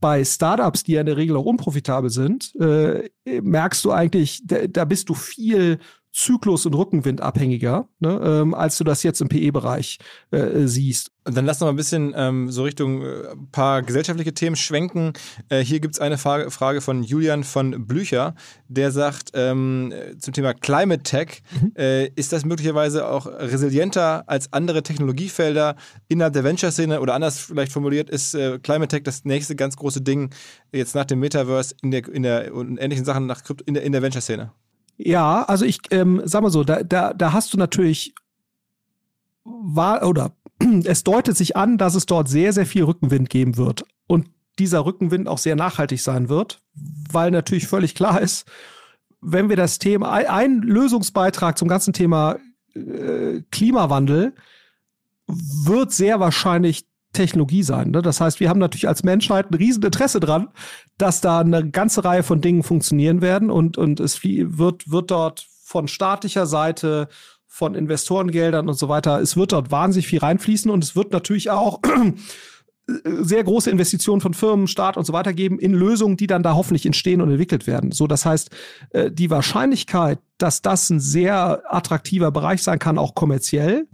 Bei 0.00 0.24
Startups, 0.24 0.84
die 0.84 0.92
ja 0.92 1.00
in 1.00 1.06
der 1.06 1.16
Regel 1.16 1.36
auch 1.36 1.44
unprofitabel 1.44 2.10
sind, 2.10 2.54
äh, 2.56 3.08
merkst 3.40 3.84
du 3.84 3.92
eigentlich, 3.92 4.42
da, 4.44 4.66
da 4.66 4.84
bist 4.84 5.08
du 5.08 5.14
viel 5.14 5.78
Zyklus- 6.14 6.64
und 6.64 6.74
Rückenwindabhängiger, 6.74 7.88
ne, 7.98 8.20
ähm, 8.24 8.54
als 8.54 8.78
du 8.78 8.84
das 8.84 9.02
jetzt 9.02 9.20
im 9.20 9.28
PE-Bereich 9.28 9.98
äh, 10.30 10.66
siehst. 10.66 11.10
Und 11.26 11.36
dann 11.36 11.44
lass 11.44 11.58
noch 11.58 11.66
mal 11.66 11.72
ein 11.72 11.76
bisschen 11.76 12.14
ähm, 12.16 12.52
so 12.52 12.62
Richtung 12.62 13.02
äh, 13.02 13.32
ein 13.32 13.50
paar 13.50 13.82
gesellschaftliche 13.82 14.32
Themen 14.32 14.54
schwenken. 14.54 15.14
Äh, 15.48 15.60
hier 15.60 15.80
gibt 15.80 15.94
es 15.94 16.00
eine 16.00 16.16
Frage, 16.16 16.52
Frage, 16.52 16.80
von 16.80 17.02
Julian 17.02 17.42
von 17.42 17.86
Blücher, 17.88 18.36
der 18.68 18.92
sagt 18.92 19.32
ähm, 19.34 19.92
zum 20.20 20.32
Thema 20.32 20.54
Climate 20.54 21.02
Tech, 21.02 21.42
mhm. 21.60 21.72
äh, 21.76 22.06
ist 22.10 22.32
das 22.32 22.44
möglicherweise 22.44 23.08
auch 23.08 23.26
resilienter 23.26 24.28
als 24.28 24.52
andere 24.52 24.84
Technologiefelder 24.84 25.74
innerhalb 26.06 26.34
der 26.34 26.44
Venture-Szene 26.44 27.00
oder 27.00 27.14
anders 27.14 27.40
vielleicht 27.40 27.72
formuliert, 27.72 28.08
ist 28.08 28.34
äh, 28.34 28.60
Climate 28.60 28.88
Tech 28.88 29.02
das 29.02 29.24
nächste 29.24 29.56
ganz 29.56 29.76
große 29.76 30.02
Ding 30.02 30.30
jetzt 30.72 30.94
nach 30.94 31.06
dem 31.06 31.18
Metaverse 31.18 31.74
in 31.82 31.90
der, 31.90 32.06
in 32.08 32.22
der 32.22 32.54
und 32.54 32.78
ähnlichen 32.78 33.04
Sachen 33.04 33.26
nach 33.26 33.42
Krypto, 33.42 33.64
in 33.66 33.74
der, 33.74 33.82
in 33.82 33.90
der 33.90 34.02
Venture-Szene? 34.02 34.52
Ja, 34.96 35.42
also 35.42 35.64
ich 35.64 35.80
ähm, 35.90 36.22
sag 36.24 36.42
mal 36.42 36.50
so, 36.50 36.64
da, 36.64 36.82
da, 36.82 37.12
da 37.12 37.32
hast 37.32 37.52
du 37.52 37.58
natürlich 37.58 38.14
war 39.44 40.06
oder 40.06 40.32
es 40.84 41.04
deutet 41.04 41.36
sich 41.36 41.56
an, 41.56 41.78
dass 41.78 41.94
es 41.94 42.06
dort 42.06 42.28
sehr, 42.28 42.52
sehr 42.52 42.66
viel 42.66 42.84
Rückenwind 42.84 43.30
geben 43.30 43.56
wird. 43.56 43.84
Und 44.06 44.28
dieser 44.58 44.84
Rückenwind 44.84 45.28
auch 45.28 45.38
sehr 45.38 45.56
nachhaltig 45.56 46.00
sein 46.00 46.28
wird, 46.28 46.60
weil 47.10 47.30
natürlich 47.30 47.66
völlig 47.66 47.94
klar 47.94 48.20
ist, 48.20 48.46
wenn 49.20 49.48
wir 49.48 49.56
das 49.56 49.78
Thema, 49.78 50.12
ein 50.12 50.60
Lösungsbeitrag 50.60 51.58
zum 51.58 51.66
ganzen 51.66 51.92
Thema 51.92 52.36
äh, 52.74 53.40
Klimawandel 53.50 54.34
wird 55.26 55.92
sehr 55.92 56.20
wahrscheinlich 56.20 56.86
Technologie 57.14 57.62
sein. 57.62 57.90
Ne? 57.90 58.02
Das 58.02 58.20
heißt, 58.20 58.40
wir 58.40 58.50
haben 58.50 58.60
natürlich 58.60 58.86
als 58.86 59.02
Menschheit 59.02 59.50
ein 59.50 59.54
Rieseninteresse 59.54 60.20
dran, 60.20 60.48
dass 60.98 61.22
da 61.22 61.40
eine 61.40 61.70
ganze 61.70 62.04
Reihe 62.04 62.22
von 62.22 62.42
Dingen 62.42 62.62
funktionieren 62.62 63.22
werden 63.22 63.50
und, 63.50 63.78
und 63.78 64.00
es 64.00 64.22
wird, 64.22 64.90
wird 64.90 65.10
dort 65.10 65.46
von 65.64 65.88
staatlicher 65.88 66.46
Seite 66.46 67.08
von 67.46 67.74
Investorengeldern 67.74 68.68
und 68.68 68.74
so 68.74 68.88
weiter. 68.88 69.20
Es 69.20 69.36
wird 69.36 69.52
dort 69.52 69.70
wahnsinnig 69.70 70.08
viel 70.08 70.18
reinfließen 70.18 70.70
und 70.70 70.84
es 70.84 70.96
wird 70.96 71.12
natürlich 71.12 71.50
auch 71.50 71.80
sehr 72.86 73.42
große 73.42 73.70
Investitionen 73.70 74.20
von 74.20 74.34
Firmen, 74.34 74.66
Staat 74.66 74.96
und 74.96 75.06
so 75.06 75.12
weiter 75.12 75.32
geben 75.32 75.58
in 75.58 75.72
Lösungen, 75.72 76.16
die 76.16 76.26
dann 76.26 76.42
da 76.42 76.54
hoffentlich 76.54 76.84
entstehen 76.84 77.22
und 77.22 77.30
entwickelt 77.30 77.66
werden. 77.66 77.92
So, 77.92 78.06
das 78.06 78.26
heißt, 78.26 78.50
äh, 78.90 79.10
die 79.10 79.30
Wahrscheinlichkeit, 79.30 80.18
dass 80.36 80.62
das 80.62 80.90
ein 80.90 81.00
sehr 81.00 81.62
attraktiver 81.72 82.30
Bereich 82.30 82.62
sein 82.62 82.78
kann, 82.78 82.98
auch 82.98 83.14
kommerziell, 83.14 83.86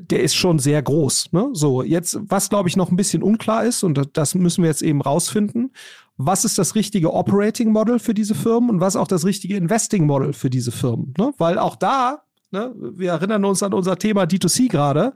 der 0.00 0.22
ist 0.22 0.34
schon 0.34 0.58
sehr 0.58 0.82
groß. 0.82 1.32
Ne? 1.32 1.50
So, 1.52 1.82
jetzt, 1.82 2.18
was 2.22 2.48
glaube 2.48 2.68
ich 2.68 2.76
noch 2.76 2.90
ein 2.90 2.96
bisschen 2.96 3.22
unklar 3.22 3.64
ist, 3.64 3.82
und 3.82 4.00
das 4.12 4.34
müssen 4.34 4.62
wir 4.62 4.70
jetzt 4.70 4.82
eben 4.82 5.00
rausfinden, 5.00 5.72
was 6.16 6.44
ist 6.44 6.58
das 6.58 6.74
richtige 6.74 7.12
Operating 7.12 7.70
Model 7.70 7.98
für 7.98 8.14
diese 8.14 8.34
Firmen 8.34 8.70
und 8.70 8.80
was 8.80 8.96
auch 8.96 9.06
das 9.06 9.24
richtige 9.24 9.56
Investing 9.56 10.04
Model 10.06 10.32
für 10.32 10.50
diese 10.50 10.72
Firmen. 10.72 11.14
Ne? 11.16 11.32
Weil 11.38 11.58
auch 11.58 11.76
da 11.76 12.22
Ne? 12.50 12.74
Wir 12.76 13.10
erinnern 13.10 13.44
uns 13.44 13.62
an 13.62 13.74
unser 13.74 13.98
Thema 13.98 14.22
D2C 14.24 14.68
gerade. 14.68 15.12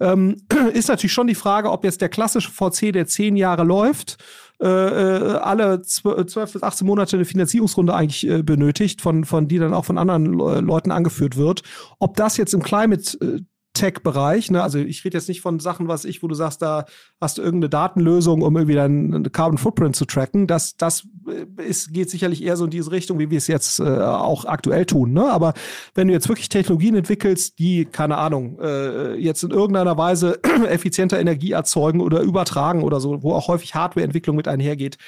Ähm, 0.00 0.42
ist 0.72 0.88
natürlich 0.88 1.12
schon 1.12 1.26
die 1.26 1.34
Frage, 1.34 1.70
ob 1.70 1.84
jetzt 1.84 2.00
der 2.00 2.08
klassische 2.08 2.50
VC, 2.50 2.92
der 2.92 3.06
zehn 3.06 3.36
Jahre 3.36 3.64
läuft, 3.64 4.16
äh, 4.60 4.66
äh 4.66 5.34
alle 5.38 5.82
zwölf 5.82 6.52
bis 6.52 6.62
18 6.62 6.86
Monate 6.86 7.16
eine 7.16 7.24
Finanzierungsrunde 7.24 7.94
eigentlich 7.94 8.28
äh, 8.28 8.42
benötigt, 8.42 9.00
von, 9.00 9.24
von 9.24 9.48
die 9.48 9.58
dann 9.58 9.74
auch 9.74 9.84
von 9.84 9.98
anderen 9.98 10.24
Leuten 10.34 10.92
angeführt 10.92 11.36
wird. 11.36 11.62
Ob 11.98 12.16
das 12.16 12.36
jetzt 12.36 12.54
im 12.54 12.62
Climate 12.62 13.42
Tech-Bereich. 13.78 14.50
Ne? 14.50 14.62
Also 14.62 14.78
ich 14.78 15.04
rede 15.04 15.16
jetzt 15.16 15.28
nicht 15.28 15.40
von 15.40 15.60
Sachen, 15.60 15.88
was 15.88 16.04
ich, 16.04 16.22
wo 16.22 16.28
du 16.28 16.34
sagst, 16.34 16.60
da 16.62 16.84
hast 17.20 17.38
du 17.38 17.42
irgendeine 17.42 17.70
Datenlösung, 17.70 18.42
um 18.42 18.56
irgendwie 18.56 18.74
deinen 18.74 19.32
Carbon 19.32 19.58
Footprint 19.58 19.96
zu 19.96 20.04
tracken. 20.04 20.46
Das, 20.46 20.76
das 20.76 21.06
äh, 21.26 21.62
ist, 21.62 21.92
geht 21.92 22.10
sicherlich 22.10 22.42
eher 22.42 22.56
so 22.56 22.64
in 22.64 22.70
diese 22.70 22.90
Richtung, 22.90 23.18
wie 23.18 23.30
wir 23.30 23.38
es 23.38 23.46
jetzt 23.46 23.80
äh, 23.80 23.84
auch 23.84 24.44
aktuell 24.44 24.84
tun. 24.84 25.12
Ne? 25.12 25.30
Aber 25.30 25.54
wenn 25.94 26.08
du 26.08 26.12
jetzt 26.12 26.28
wirklich 26.28 26.48
Technologien 26.48 26.96
entwickelst, 26.96 27.58
die, 27.58 27.84
keine 27.86 28.18
Ahnung, 28.18 28.58
äh, 28.60 29.14
jetzt 29.14 29.42
in 29.44 29.50
irgendeiner 29.50 29.96
Weise 29.96 30.42
effizienter 30.68 31.20
Energie 31.20 31.52
erzeugen 31.52 32.00
oder 32.00 32.20
übertragen 32.20 32.82
oder 32.82 33.00
so, 33.00 33.22
wo 33.22 33.32
auch 33.32 33.48
häufig 33.48 33.74
Hardwareentwicklung 33.74 34.36
mit 34.36 34.48
einhergeht, 34.48 34.98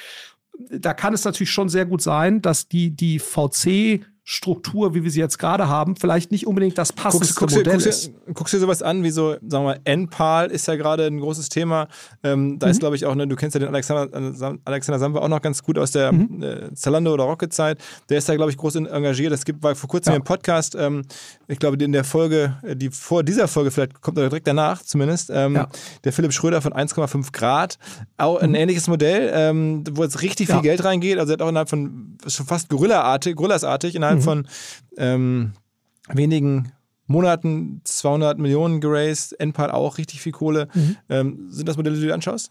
da 0.71 0.95
kann 0.95 1.15
es 1.15 1.25
natürlich 1.25 1.51
schon 1.51 1.69
sehr 1.69 1.87
gut 1.87 2.03
sein, 2.03 2.43
dass 2.43 2.69
die, 2.69 2.91
die 2.91 3.19
VC 3.19 4.01
Struktur, 4.33 4.95
wie 4.95 5.03
wir 5.03 5.11
sie 5.11 5.19
jetzt 5.19 5.41
gerade 5.41 5.69
haben, 5.69 5.97
vielleicht 5.97 6.31
nicht 6.31 6.47
unbedingt 6.47 6.79
das 6.79 6.93
passendste 6.93 7.35
guckst, 7.35 7.57
Modell 7.57 7.73
guckst, 7.73 7.87
ist. 7.89 8.13
Guckst 8.33 8.55
du 8.55 8.59
dir 8.59 8.61
sowas 8.61 8.81
an, 8.81 9.03
wie 9.03 9.11
so, 9.11 9.33
sagen 9.33 9.51
wir 9.51 9.63
mal, 9.63 9.81
NPAL 9.85 10.53
ist 10.53 10.69
ja 10.69 10.77
gerade 10.77 11.05
ein 11.05 11.19
großes 11.19 11.49
Thema. 11.49 11.89
Ähm, 12.23 12.57
da 12.61 12.67
mhm. 12.67 12.71
ist, 12.71 12.79
glaube 12.79 12.95
ich, 12.95 13.07
auch, 13.07 13.17
ne, 13.17 13.27
du 13.27 13.35
kennst 13.35 13.55
ja 13.55 13.59
den 13.59 13.71
Alexander, 13.71 14.57
Alexander 14.65 15.01
Samba 15.01 15.19
auch 15.19 15.29
noch 15.29 15.43
ganz 15.43 15.65
gut 15.65 15.79
aus 15.79 15.91
der 15.91 16.13
mhm. 16.13 16.43
äh, 16.45 16.73
Zalando 16.75 17.13
oder 17.13 17.25
Rocket-Zeit. 17.25 17.79
Der 18.09 18.19
ist 18.19 18.29
da, 18.29 18.37
glaube 18.37 18.53
ich, 18.53 18.57
groß 18.57 18.77
engagiert. 18.77 19.33
Es 19.33 19.45
gibt 19.45 19.65
war 19.65 19.75
vor 19.75 19.89
kurzem 19.89 20.13
ja. 20.13 20.19
im 20.19 20.23
Podcast, 20.23 20.77
ähm, 20.79 21.03
ich 21.49 21.59
glaube, 21.59 21.83
in 21.83 21.91
der 21.91 22.05
Folge, 22.05 22.57
äh, 22.63 22.77
die 22.77 22.91
vor 22.91 23.25
dieser 23.25 23.49
Folge, 23.49 23.73
vielleicht 23.73 24.01
kommt 24.01 24.17
er 24.17 24.29
direkt 24.29 24.47
danach 24.47 24.81
zumindest, 24.81 25.31
ähm, 25.35 25.57
ja. 25.57 25.69
der 26.05 26.13
Philipp 26.13 26.33
Schröder 26.33 26.63
von 26.63 26.73
1,5 26.73 27.33
Grad. 27.33 27.79
Auch 28.17 28.41
ein 28.41 28.51
mhm. 28.51 28.55
ähnliches 28.55 28.87
Modell, 28.87 29.29
ähm, 29.35 29.83
wo 29.91 30.05
jetzt 30.05 30.23
richtig 30.23 30.47
viel 30.47 30.55
ja. 30.55 30.63
Geld 30.63 30.85
reingeht. 30.85 31.19
Also 31.19 31.33
er 31.33 31.35
hat 31.35 31.43
auch 31.43 31.49
innerhalb 31.49 31.69
von 31.69 32.17
schon 32.29 32.47
fast 32.47 32.69
Gorilla-artig, 32.69 33.35
Gorillas-artig, 33.35 33.97
innerhalb 33.97 34.20
mhm. 34.21 34.25
von 34.25 34.49
ähm, 34.97 35.53
wenigen 36.09 36.73
Monaten 37.07 37.81
200 37.85 38.39
Millionen 38.39 38.81
geraced, 38.81 39.39
NPAL 39.41 39.71
auch 39.73 39.99
richtig 39.99 40.21
viel 40.21 40.33
Kohle. 40.33 40.69
Mhm. 40.73 40.97
Ähm, 41.09 41.47
sind 41.51 41.69
das 41.69 41.77
Modelle, 41.77 41.97
die 41.97 42.03
du 42.03 42.09
dir 42.09 42.15
anschaust? 42.15 42.51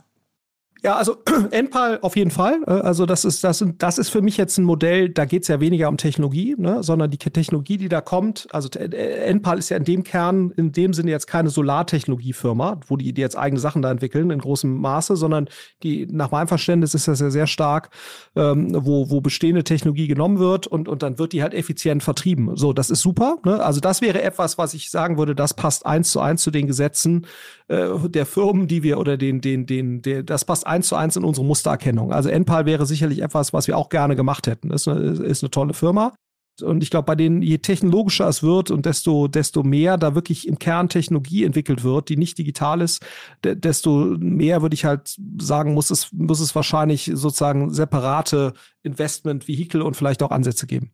Ja, 0.82 0.96
also 0.96 1.18
NPAL 1.52 2.00
auf 2.02 2.16
jeden 2.16 2.32
Fall. 2.32 2.62
Äh, 2.66 2.72
also 2.72 3.06
das 3.06 3.26
ist, 3.26 3.44
das, 3.44 3.64
das 3.78 3.98
ist 3.98 4.10
für 4.10 4.22
mich 4.22 4.38
jetzt 4.38 4.58
ein 4.58 4.64
Modell, 4.64 5.10
da 5.10 5.26
geht 5.26 5.42
es 5.42 5.50
ja 5.50 5.60
weniger 5.60 5.90
um 5.90 5.98
Technologie, 5.98 6.56
ne, 6.58 6.84
sondern 6.84 7.12
die 7.12 7.18
Technologie, 7.18 7.78
die 7.78 7.90
da 7.90 8.00
kommt, 8.00 8.48
also 8.52 8.70
NPAL 8.70 9.60
ist 9.60 9.70
ja 9.70 9.78
in 9.78 9.84
dem 9.84 10.04
Kern, 10.04 10.52
in 10.56 10.72
dem 10.72 10.94
Sinne 10.94 11.12
jetzt 11.12 11.28
keine 11.28 11.50
Solartechnologiefirma, 11.50 12.80
wo 12.88 12.96
die, 12.96 13.14
die 13.14 13.22
jetzt 13.22 13.38
eigene 13.38 13.60
Sachen 13.60 13.82
da 13.82 13.92
entwickeln 13.92 14.30
in 14.32 14.40
großem 14.40 14.74
Maße, 14.74 15.18
sondern 15.18 15.50
die, 15.84 16.08
nach 16.10 16.32
meinem 16.32 16.48
Verständnis 16.48 16.94
ist 16.94 17.08
das 17.08 17.20
ja 17.20 17.30
sehr 17.30 17.48
stark, 17.48 17.90
ähm, 18.38 18.72
wo, 18.74 19.10
wo 19.10 19.20
bestehende 19.20 19.66
Technologie 19.66 20.08
genommen 20.08 20.40
wird 20.40 20.66
und, 20.68 20.88
und 20.88 21.04
dann 21.04 21.20
wird 21.20 21.34
die 21.34 21.42
halt 21.42 21.54
effizient 21.54 22.04
vertrieben. 22.04 22.56
So, 22.56 22.72
das 22.72 22.90
ist 22.90 23.02
super. 23.02 23.38
Ne? 23.44 23.62
Also 23.62 23.82
das 23.82 24.02
wäre 24.02 24.22
etwas, 24.22 24.58
was 24.58 24.74
ich 24.74 24.92
sagen 24.92 25.18
würde, 25.18 25.36
das 25.36 25.54
passt 25.54 25.86
eins 25.86 26.12
zu 26.12 26.22
eins 26.22 26.42
zu 26.42 26.52
den 26.52 26.68
Gesetzen 26.68 27.28
äh, 27.68 27.90
der 28.08 28.26
Firmen, 28.26 28.68
die 28.68 28.84
wir 28.84 28.98
oder 28.98 29.18
den, 29.18 29.42
den, 29.42 29.66
den, 29.66 30.02
den, 30.02 30.26
das 30.26 30.46
passt 30.46 30.69
eins 30.70 30.88
zu 30.88 30.96
eins 30.96 31.16
in 31.16 31.24
unsere 31.24 31.46
Mustererkennung. 31.46 32.14
Also 32.14 32.30
NPAL 32.30 32.66
wäre 32.66 32.86
sicherlich 32.86 33.22
etwas, 33.22 33.54
was 33.54 33.68
wir 33.68 33.78
auch 33.78 33.90
gerne 33.90 34.16
gemacht 34.16 34.48
hätten. 34.48 34.72
Ist 34.72 34.88
eine, 34.88 35.02
ist 35.02 35.44
eine 35.44 35.52
tolle 35.52 35.74
Firma. 35.74 36.14
Und 36.62 36.84
ich 36.84 36.90
glaube, 36.90 37.06
bei 37.06 37.16
denen, 37.16 37.42
je 37.42 37.60
technologischer 37.60 38.28
es 38.28 38.44
wird 38.44 38.72
und 38.72 38.86
desto, 38.86 39.28
desto 39.28 39.64
mehr 39.64 39.98
da 39.98 40.16
wirklich 40.16 40.48
im 40.48 40.60
Kern 40.60 40.90
Technologie 40.90 41.44
entwickelt 41.44 41.84
wird, 41.84 42.10
die 42.10 42.18
nicht 42.18 42.38
digital 42.38 42.82
ist, 42.82 43.06
de 43.44 43.56
desto 43.56 44.18
mehr 44.20 44.62
würde 44.62 44.74
ich 44.74 44.86
halt 44.86 45.16
sagen, 45.40 45.74
muss 45.74 45.90
es, 45.90 46.12
muss 46.12 46.40
es 46.40 46.56
wahrscheinlich 46.56 47.12
sozusagen 47.14 47.74
separate 47.74 48.54
Investment-Vehikel 48.84 49.82
und 49.82 49.96
vielleicht 49.96 50.22
auch 50.24 50.32
Ansätze 50.32 50.68
geben. 50.68 50.92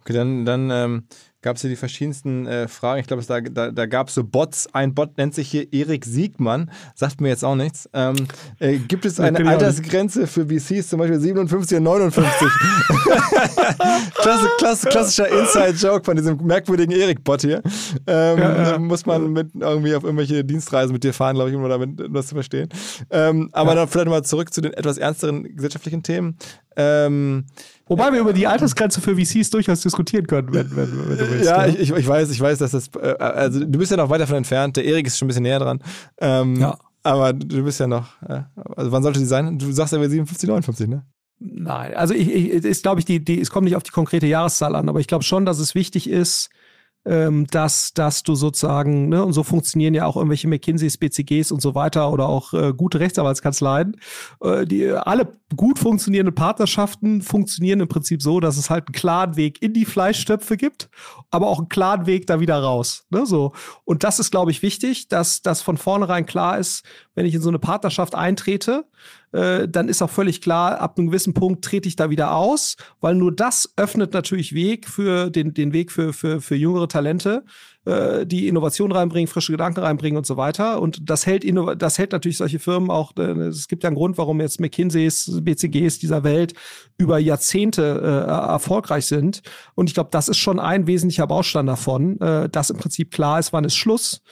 Okay, 0.00 0.12
dann, 0.12 0.44
dann 0.44 0.70
ähm, 0.70 1.04
gab 1.44 1.56
es 1.56 1.62
hier 1.62 1.70
die 1.70 1.76
verschiedensten 1.76 2.46
äh, 2.46 2.68
Fragen. 2.68 3.00
Ich 3.00 3.06
glaube, 3.06 3.22
da, 3.22 3.40
da, 3.40 3.70
da 3.70 3.86
gab 3.86 4.08
es 4.08 4.14
so 4.14 4.24
Bots. 4.24 4.66
Ein 4.72 4.94
Bot 4.94 5.18
nennt 5.18 5.34
sich 5.34 5.50
hier 5.50 5.70
Erik 5.72 6.06
Siegmann. 6.06 6.70
Sagt 6.94 7.20
mir 7.20 7.28
jetzt 7.28 7.44
auch 7.44 7.54
nichts. 7.54 7.88
Ähm, 7.92 8.16
äh, 8.58 8.78
gibt 8.78 9.04
es 9.04 9.20
eine 9.20 9.46
Altersgrenze 9.46 10.26
für 10.26 10.46
VCs, 10.46 10.88
zum 10.88 11.00
Beispiel 11.00 11.20
57 11.20 11.78
und 11.78 11.84
59? 11.84 12.48
Klasse, 14.14 14.48
klasse, 14.58 14.88
klassischer 14.88 15.28
Inside-Joke 15.28 16.04
von 16.04 16.16
diesem 16.16 16.38
merkwürdigen 16.44 16.92
Erik-Bot 16.92 17.42
hier. 17.42 17.62
Ähm, 18.06 18.38
ja, 18.38 18.70
ja. 18.70 18.78
Muss 18.78 19.04
man 19.04 19.32
mit 19.32 19.50
irgendwie 19.58 19.94
auf 19.94 20.04
irgendwelche 20.04 20.44
Dienstreisen 20.44 20.92
mit 20.92 21.04
dir 21.04 21.12
fahren, 21.12 21.34
glaube 21.34 21.50
ich, 21.50 21.56
um 21.56 21.68
damit 21.68 21.90
das 22.10 22.28
zu 22.28 22.34
verstehen. 22.34 22.68
Ähm, 23.10 23.50
aber 23.52 23.70
ja. 23.70 23.76
dann 23.76 23.88
vielleicht 23.88 24.08
mal 24.08 24.22
zurück 24.22 24.52
zu 24.52 24.62
den 24.62 24.72
etwas 24.72 24.96
ernsteren 24.96 25.44
gesellschaftlichen 25.54 26.02
Themen. 26.02 26.36
Ähm, 26.76 27.44
Wobei 27.86 28.12
wir 28.12 28.20
über 28.20 28.32
die 28.32 28.46
Altersgrenze 28.46 29.00
für 29.00 29.14
VCs 29.14 29.50
durchaus 29.50 29.82
diskutieren 29.82 30.26
können, 30.26 30.52
wenn, 30.52 30.74
wenn, 30.74 31.10
wenn 31.10 31.18
du 31.18 31.33
willst. 31.34 31.50
Ja, 31.50 31.66
ja. 31.66 31.74
Ich, 31.74 31.90
ich, 31.90 32.08
weiß, 32.08 32.30
ich 32.30 32.40
weiß, 32.40 32.58
dass 32.58 32.72
das, 32.72 32.90
äh, 33.00 33.14
also 33.18 33.60
du 33.60 33.78
bist 33.78 33.90
ja 33.90 33.96
noch 33.96 34.10
weit 34.10 34.20
davon 34.20 34.36
entfernt. 34.36 34.76
Der 34.76 34.84
Erik 34.84 35.06
ist 35.06 35.18
schon 35.18 35.26
ein 35.26 35.28
bisschen 35.28 35.42
näher 35.42 35.58
dran. 35.58 35.80
Ähm, 36.18 36.56
ja. 36.56 36.78
Aber 37.02 37.32
du 37.34 37.62
bist 37.64 37.80
ja 37.80 37.86
noch, 37.86 38.20
äh, 38.22 38.42
also 38.76 38.90
wann 38.90 39.02
sollte 39.02 39.18
sie 39.18 39.26
sein? 39.26 39.58
Du 39.58 39.70
sagst 39.72 39.92
ja 39.92 40.00
57, 40.00 40.48
59, 40.48 40.88
ne? 40.88 41.04
Nein, 41.38 41.94
also 41.94 42.14
ich, 42.14 42.32
ich 42.32 42.64
ist, 42.64 42.82
glaube 42.82 43.00
ich, 43.00 43.04
die, 43.04 43.22
die, 43.22 43.40
es 43.40 43.50
kommt 43.50 43.64
nicht 43.64 43.76
auf 43.76 43.82
die 43.82 43.90
konkrete 43.90 44.26
Jahreszahl 44.26 44.74
an, 44.74 44.88
aber 44.88 45.00
ich 45.00 45.06
glaube 45.06 45.24
schon, 45.24 45.44
dass 45.44 45.58
es 45.58 45.74
wichtig 45.74 46.08
ist, 46.08 46.48
ähm, 47.04 47.46
dass, 47.48 47.92
dass 47.92 48.22
du 48.22 48.34
sozusagen, 48.34 49.08
ne, 49.08 49.24
und 49.24 49.32
so 49.32 49.42
funktionieren 49.42 49.94
ja 49.94 50.06
auch 50.06 50.16
irgendwelche 50.16 50.48
McKinseys, 50.48 50.96
BCGs 50.96 51.52
und 51.52 51.60
so 51.60 51.74
weiter 51.74 52.10
oder 52.10 52.28
auch 52.28 52.54
äh, 52.54 52.72
gute 52.72 53.00
Rechtsanwaltskanzleien. 53.00 53.96
Äh, 54.42 54.64
die, 54.64 54.90
alle 54.90 55.32
gut 55.56 55.78
funktionierende 55.78 56.32
Partnerschaften 56.32 57.22
funktionieren 57.22 57.80
im 57.80 57.88
Prinzip 57.88 58.22
so, 58.22 58.40
dass 58.40 58.56
es 58.56 58.70
halt 58.70 58.88
einen 58.88 58.94
klaren 58.94 59.36
Weg 59.36 59.62
in 59.62 59.74
die 59.74 59.84
Fleischstöpfe 59.84 60.56
gibt, 60.56 60.88
aber 61.30 61.48
auch 61.48 61.58
einen 61.58 61.68
klaren 61.68 62.06
Weg 62.06 62.26
da 62.26 62.40
wieder 62.40 62.58
raus. 62.58 63.06
Ne, 63.10 63.26
so. 63.26 63.52
Und 63.84 64.04
das 64.04 64.18
ist, 64.18 64.30
glaube 64.30 64.50
ich, 64.50 64.62
wichtig, 64.62 65.08
dass 65.08 65.42
das 65.42 65.62
von 65.62 65.76
vornherein 65.76 66.26
klar 66.26 66.58
ist, 66.58 66.84
wenn 67.14 67.26
ich 67.26 67.34
in 67.34 67.42
so 67.42 67.50
eine 67.50 67.58
Partnerschaft 67.58 68.14
eintrete, 68.14 68.84
äh, 69.34 69.68
dann 69.68 69.88
ist 69.88 70.00
auch 70.00 70.10
völlig 70.10 70.40
klar, 70.40 70.80
ab 70.80 70.96
einem 70.96 71.08
gewissen 71.08 71.34
Punkt 71.34 71.64
trete 71.64 71.88
ich 71.88 71.96
da 71.96 72.08
wieder 72.08 72.36
aus, 72.36 72.76
weil 73.00 73.14
nur 73.16 73.34
das 73.34 73.72
öffnet 73.76 74.12
natürlich 74.14 74.54
Weg 74.54 74.88
für 74.88 75.30
den, 75.30 75.52
den 75.54 75.72
Weg 75.72 75.90
für, 75.90 76.12
für, 76.12 76.40
für 76.40 76.54
jüngere 76.54 76.88
Talente 76.88 77.44
äh, 77.84 78.24
die 78.26 78.48
Innovation 78.48 78.92
reinbringen, 78.92 79.26
frische 79.26 79.52
Gedanken 79.52 79.80
reinbringen 79.80 80.16
und 80.16 80.26
so 80.26 80.36
weiter. 80.36 80.80
Und 80.80 81.10
das 81.10 81.26
hält, 81.26 81.44
das 81.78 81.98
hält 81.98 82.12
natürlich 82.12 82.38
solche 82.38 82.58
Firmen 82.58 82.90
auch, 82.90 83.12
äh, 83.18 83.22
es 83.48 83.68
gibt 83.68 83.82
ja 83.82 83.88
einen 83.88 83.96
Grund, 83.96 84.18
warum 84.18 84.40
jetzt 84.40 84.60
McKinseys, 84.60 85.40
BCGs 85.42 85.98
dieser 85.98 86.24
Welt 86.24 86.54
über 86.96 87.18
Jahrzehnte 87.18 88.00
äh, 88.02 88.30
erfolgreich 88.30 89.06
sind. 89.06 89.42
Und 89.74 89.88
ich 89.90 89.94
glaube, 89.94 90.10
das 90.12 90.28
ist 90.28 90.38
schon 90.38 90.60
ein 90.60 90.86
wesentlicher 90.86 91.26
Baustein 91.26 91.66
davon, 91.66 92.20
äh, 92.20 92.48
dass 92.48 92.70
im 92.70 92.78
Prinzip 92.78 93.10
klar 93.10 93.38
ist, 93.38 93.52
wann 93.52 93.64
ist 93.64 93.74
Schluss, 93.74 94.22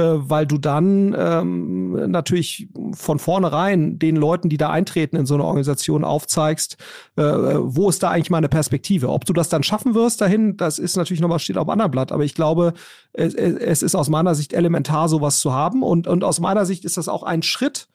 weil 0.00 0.46
du 0.46 0.56
dann 0.58 1.14
ähm, 1.18 2.10
natürlich 2.10 2.68
von 2.94 3.18
vornherein 3.18 3.98
den 3.98 4.16
Leuten, 4.16 4.48
die 4.48 4.56
da 4.56 4.70
eintreten 4.70 5.16
in 5.16 5.26
so 5.26 5.34
eine 5.34 5.44
Organisation, 5.44 6.04
aufzeigst, 6.04 6.76
äh, 7.16 7.22
wo 7.22 7.90
ist 7.90 8.02
da 8.02 8.10
eigentlich 8.10 8.30
meine 8.30 8.48
Perspektive. 8.48 9.10
Ob 9.10 9.26
du 9.26 9.32
das 9.32 9.50
dann 9.50 9.62
schaffen 9.62 9.94
wirst 9.94 10.20
dahin, 10.20 10.56
das 10.56 10.78
ist 10.78 10.96
natürlich 10.96 11.20
nochmal 11.20 11.38
steht 11.38 11.58
auf 11.58 11.68
einem 11.68 11.72
anderen 11.72 11.90
Blatt. 11.90 12.12
Aber 12.12 12.24
ich 12.24 12.34
glaube, 12.34 12.72
es, 13.12 13.34
es 13.34 13.82
ist 13.82 13.94
aus 13.94 14.08
meiner 14.08 14.34
Sicht 14.34 14.54
elementar, 14.54 15.08
sowas 15.08 15.40
zu 15.40 15.52
haben. 15.52 15.82
Und, 15.82 16.06
und 16.06 16.24
aus 16.24 16.40
meiner 16.40 16.64
Sicht 16.64 16.84
ist 16.84 16.96
das 16.96 17.08
auch 17.08 17.22
ein 17.22 17.42
Schritt, 17.42 17.88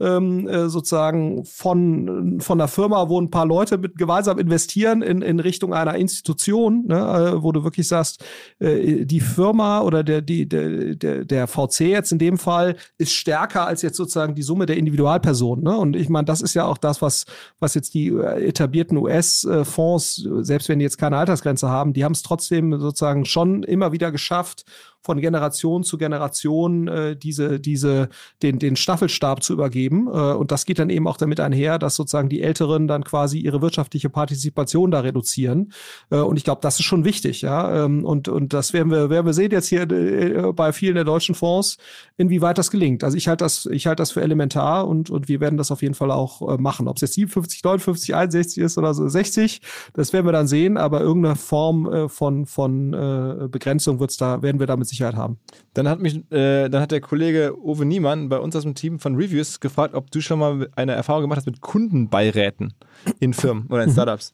ähm, 0.00 0.48
äh, 0.48 0.68
sozusagen 0.68 1.44
von, 1.44 2.40
von 2.40 2.60
einer 2.60 2.68
Firma, 2.68 3.08
wo 3.08 3.20
ein 3.20 3.30
paar 3.30 3.46
Leute 3.46 3.78
mit 3.78 3.96
gemeinsam 3.96 4.38
investieren 4.38 5.02
in, 5.02 5.22
in 5.22 5.38
Richtung 5.38 5.74
einer 5.74 5.94
Institution, 5.96 6.86
ne, 6.86 6.96
äh, 6.96 7.42
wo 7.42 7.52
du 7.52 7.64
wirklich 7.64 7.88
sagst, 7.88 8.24
äh, 8.58 9.04
die 9.04 9.20
Firma 9.20 9.80
oder 9.82 10.02
der, 10.02 10.22
die, 10.22 10.48
der, 10.48 10.94
der, 10.94 11.24
der 11.24 11.46
VC 11.46 11.80
jetzt 11.80 12.12
in 12.12 12.18
dem 12.18 12.38
Fall 12.38 12.76
ist 12.98 13.12
stärker 13.12 13.66
als 13.66 13.82
jetzt 13.82 13.96
sozusagen 13.96 14.34
die 14.34 14.42
Summe 14.42 14.66
der 14.66 14.76
Individualpersonen. 14.76 15.64
Ne? 15.64 15.76
Und 15.76 15.96
ich 15.96 16.08
meine, 16.08 16.24
das 16.24 16.42
ist 16.42 16.54
ja 16.54 16.64
auch 16.64 16.78
das, 16.78 17.02
was, 17.02 17.24
was 17.60 17.74
jetzt 17.74 17.94
die 17.94 18.08
äh, 18.08 18.48
etablierten 18.48 18.98
US-Fonds, 18.98 20.28
selbst 20.40 20.68
wenn 20.68 20.78
die 20.78 20.84
jetzt 20.84 20.98
keine 20.98 21.16
Altersgrenze 21.16 21.68
haben, 21.68 21.92
die 21.92 22.04
haben 22.04 22.12
es 22.12 22.22
trotzdem 22.22 22.78
sozusagen 22.80 23.24
schon 23.24 23.62
immer 23.62 23.92
wieder 23.92 24.10
geschafft, 24.10 24.64
von 25.02 25.20
Generation 25.20 25.82
zu 25.82 25.98
Generation 25.98 26.88
äh, 26.88 27.16
diese, 27.16 27.60
diese, 27.60 28.08
den, 28.42 28.58
den 28.58 28.76
Staffelstab 28.76 29.42
zu 29.42 29.52
übergeben. 29.52 30.06
Äh, 30.06 30.10
und 30.10 30.52
das 30.52 30.64
geht 30.64 30.78
dann 30.78 30.90
eben 30.90 31.06
auch 31.08 31.16
damit 31.16 31.40
einher, 31.40 31.78
dass 31.78 31.96
sozusagen 31.96 32.28
die 32.28 32.40
Älteren 32.40 32.86
dann 32.86 33.04
quasi 33.04 33.38
ihre 33.38 33.60
wirtschaftliche 33.60 34.10
Partizipation 34.10 34.90
da 34.90 35.00
reduzieren. 35.00 35.72
Äh, 36.10 36.18
und 36.18 36.36
ich 36.36 36.44
glaube, 36.44 36.60
das 36.62 36.78
ist 36.78 36.86
schon 36.86 37.04
wichtig, 37.04 37.42
ja. 37.42 37.84
Ähm, 37.84 38.04
und, 38.04 38.28
und 38.28 38.52
das 38.52 38.72
werden 38.72 38.90
wir, 38.90 39.10
werden 39.10 39.26
wir 39.26 39.34
sehen 39.34 39.50
jetzt 39.50 39.68
hier 39.68 39.90
äh, 39.90 40.52
bei 40.52 40.72
vielen 40.72 40.94
der 40.94 41.04
deutschen 41.04 41.34
Fonds, 41.34 41.78
inwieweit 42.16 42.58
das 42.58 42.70
gelingt. 42.70 43.02
Also 43.02 43.16
ich 43.16 43.26
halte 43.28 43.44
das, 43.44 43.66
ich 43.66 43.86
halte 43.86 44.00
das 44.00 44.12
für 44.12 44.22
elementar 44.22 44.86
und, 44.86 45.10
und 45.10 45.28
wir 45.28 45.40
werden 45.40 45.56
das 45.56 45.70
auf 45.70 45.82
jeden 45.82 45.94
Fall 45.94 46.10
auch 46.10 46.48
äh, 46.48 46.60
machen. 46.60 46.86
Ob 46.86 46.96
es 46.96 47.02
jetzt 47.02 47.14
57, 47.14 47.64
59, 47.64 48.14
61 48.14 48.62
ist 48.62 48.78
oder 48.78 48.94
so 48.94 49.08
60, 49.08 49.60
das 49.94 50.12
werden 50.12 50.26
wir 50.26 50.32
dann 50.32 50.46
sehen, 50.46 50.76
aber 50.76 51.00
irgendeine 51.00 51.36
Form 51.36 51.92
äh, 51.92 52.08
von, 52.08 52.46
von 52.46 52.92
äh, 52.92 53.48
Begrenzung 53.48 53.98
wird's 53.98 54.16
da, 54.16 54.42
werden 54.42 54.60
wir 54.60 54.66
damit 54.66 54.91
Sicherheit 54.92 55.16
haben. 55.16 55.38
Dann 55.74 55.88
hat 55.88 56.00
mich, 56.00 56.16
äh, 56.30 56.68
dann 56.68 56.82
hat 56.82 56.92
der 56.92 57.00
Kollege 57.00 57.56
Uwe 57.58 57.84
Niemann 57.84 58.28
bei 58.28 58.38
uns 58.38 58.54
aus 58.54 58.62
dem 58.62 58.74
Team 58.74 58.98
von 58.98 59.16
Reviews 59.16 59.60
gefragt, 59.60 59.94
ob 59.94 60.10
du 60.10 60.20
schon 60.20 60.38
mal 60.38 60.68
eine 60.76 60.92
Erfahrung 60.92 61.22
gemacht 61.22 61.38
hast 61.38 61.46
mit 61.46 61.60
Kundenbeiräten 61.60 62.74
in 63.20 63.34
Firmen 63.34 63.66
oder 63.68 63.82
in 63.82 63.88
mhm. 63.88 63.94
Startups. 63.94 64.32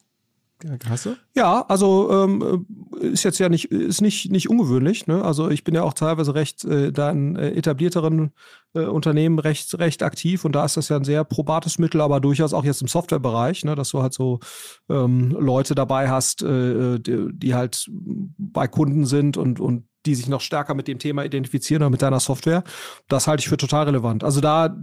Hast 0.88 1.06
du? 1.06 1.14
Ja, 1.36 1.64
also 1.68 2.10
ähm, 2.10 2.66
ist 3.00 3.22
jetzt 3.22 3.38
ja 3.38 3.48
nicht, 3.48 3.66
ist 3.66 4.00
nicht, 4.00 4.32
nicht 4.32 4.50
ungewöhnlich. 4.50 5.06
Ne? 5.06 5.24
Also 5.24 5.50
ich 5.50 5.62
bin 5.62 5.74
ja 5.74 5.84
auch 5.84 5.94
teilweise 5.94 6.34
recht 6.34 6.64
äh, 6.64 6.90
da 6.90 7.10
in 7.10 7.36
äh, 7.36 7.50
etablierteren 7.50 8.32
äh, 8.74 8.80
Unternehmen 8.80 9.38
recht, 9.38 9.78
recht 9.78 10.02
aktiv 10.02 10.44
und 10.44 10.52
da 10.56 10.64
ist 10.64 10.76
das 10.76 10.88
ja 10.88 10.96
ein 10.96 11.04
sehr 11.04 11.22
probates 11.22 11.78
Mittel, 11.78 12.00
aber 12.00 12.18
durchaus 12.20 12.54
auch 12.54 12.64
jetzt 12.64 12.82
im 12.82 12.88
Softwarebereich, 12.88 13.64
ne? 13.64 13.76
dass 13.76 13.90
du 13.90 14.02
halt 14.02 14.14
so 14.14 14.40
ähm, 14.88 15.30
Leute 15.30 15.76
dabei 15.76 16.10
hast, 16.10 16.42
äh, 16.42 16.94
äh 16.94 16.98
die, 16.98 17.28
die, 17.32 17.54
halt 17.54 17.88
bei 18.36 18.66
Kunden 18.66 19.06
sind 19.06 19.36
und, 19.36 19.60
und 19.60 19.84
die 20.08 20.14
sich 20.14 20.28
noch 20.28 20.40
stärker 20.40 20.74
mit 20.74 20.88
dem 20.88 20.98
Thema 20.98 21.24
identifizieren 21.24 21.82
oder 21.82 21.90
mit 21.90 22.02
deiner 22.02 22.20
Software. 22.20 22.64
Das 23.08 23.26
halte 23.26 23.42
ich 23.42 23.48
für 23.48 23.56
total 23.56 23.84
relevant. 23.84 24.24
Also 24.24 24.40
da, 24.40 24.74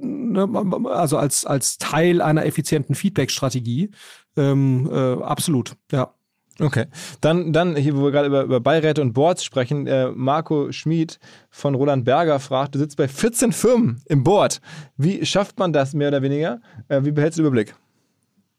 ne, 0.00 0.48
also 0.90 1.18
als, 1.18 1.44
als 1.44 1.78
Teil 1.78 2.22
einer 2.22 2.46
effizienten 2.46 2.94
Feedback-Strategie, 2.94 3.90
ähm, 4.36 4.88
äh, 4.90 5.22
absolut, 5.22 5.76
ja. 5.92 6.14
Okay, 6.58 6.86
dann, 7.22 7.54
dann 7.54 7.74
hier, 7.74 7.96
wo 7.96 8.04
wir 8.04 8.10
gerade 8.10 8.26
über, 8.26 8.42
über 8.42 8.60
Beiräte 8.60 9.00
und 9.00 9.14
Boards 9.14 9.44
sprechen, 9.44 9.86
äh, 9.86 10.10
Marco 10.10 10.72
Schmid 10.72 11.18
von 11.48 11.74
Roland 11.74 12.04
Berger 12.04 12.38
fragt, 12.38 12.74
du 12.74 12.78
sitzt 12.78 12.98
bei 12.98 13.08
14 13.08 13.52
Firmen 13.52 14.02
im 14.06 14.24
Board. 14.24 14.60
Wie 14.98 15.24
schafft 15.24 15.58
man 15.58 15.72
das 15.72 15.94
mehr 15.94 16.08
oder 16.08 16.20
weniger? 16.20 16.60
Äh, 16.88 17.02
wie 17.04 17.12
behältst 17.12 17.38
du 17.38 17.42
Überblick? 17.42 17.74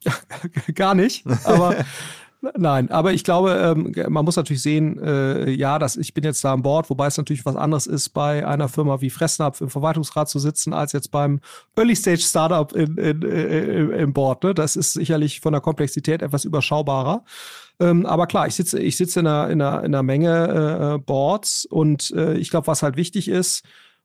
Gar 0.73 0.95
nicht, 0.95 1.25
aber 1.43 1.75
Nein, 2.57 2.89
aber 2.89 3.13
ich 3.13 3.23
glaube, 3.23 3.51
ähm, 3.51 3.93
man 4.11 4.25
muss 4.25 4.35
natürlich 4.35 4.63
sehen, 4.63 4.97
äh, 4.97 5.51
ja, 5.51 5.77
dass 5.77 5.95
ich 5.95 6.15
bin 6.15 6.23
jetzt 6.23 6.43
da 6.43 6.53
an 6.53 6.63
Bord, 6.63 6.89
wobei 6.89 7.05
es 7.05 7.17
natürlich 7.17 7.45
was 7.45 7.55
anderes 7.55 7.85
ist, 7.85 8.09
bei 8.09 8.47
einer 8.47 8.67
Firma 8.67 8.99
wie 8.99 9.11
Fressnapf 9.11 9.61
im 9.61 9.69
Verwaltungsrat 9.69 10.27
zu 10.27 10.39
sitzen, 10.39 10.73
als 10.73 10.91
jetzt 10.91 11.11
beim 11.11 11.39
Early 11.75 11.95
Stage 11.95 12.21
Startup 12.21 12.73
in, 12.73 12.97
in, 12.97 13.21
in, 13.21 13.91
im 13.91 14.13
Board. 14.13 14.43
Ne? 14.43 14.55
Das 14.55 14.75
ist 14.75 14.93
sicherlich 14.93 15.39
von 15.39 15.51
der 15.51 15.61
Komplexität 15.61 16.23
etwas 16.23 16.43
überschaubarer. 16.43 17.23
Ähm, 17.79 18.07
aber 18.07 18.25
klar, 18.25 18.47
ich 18.47 18.55
sitze, 18.55 18.79
ich 18.79 18.97
sitze 18.97 19.19
in 19.19 19.27
einer, 19.27 19.49
in 19.49 19.61
einer, 19.61 19.79
in 19.79 19.85
einer 19.93 20.03
Menge 20.03 20.95
äh, 20.95 20.97
Boards 20.97 21.65
und 21.65 22.09
äh, 22.15 22.37
ich 22.37 22.49
glaube, 22.49 22.65
was 22.65 22.81
halt 22.81 22.95
wichtig 22.95 23.27
ist, 23.27 23.63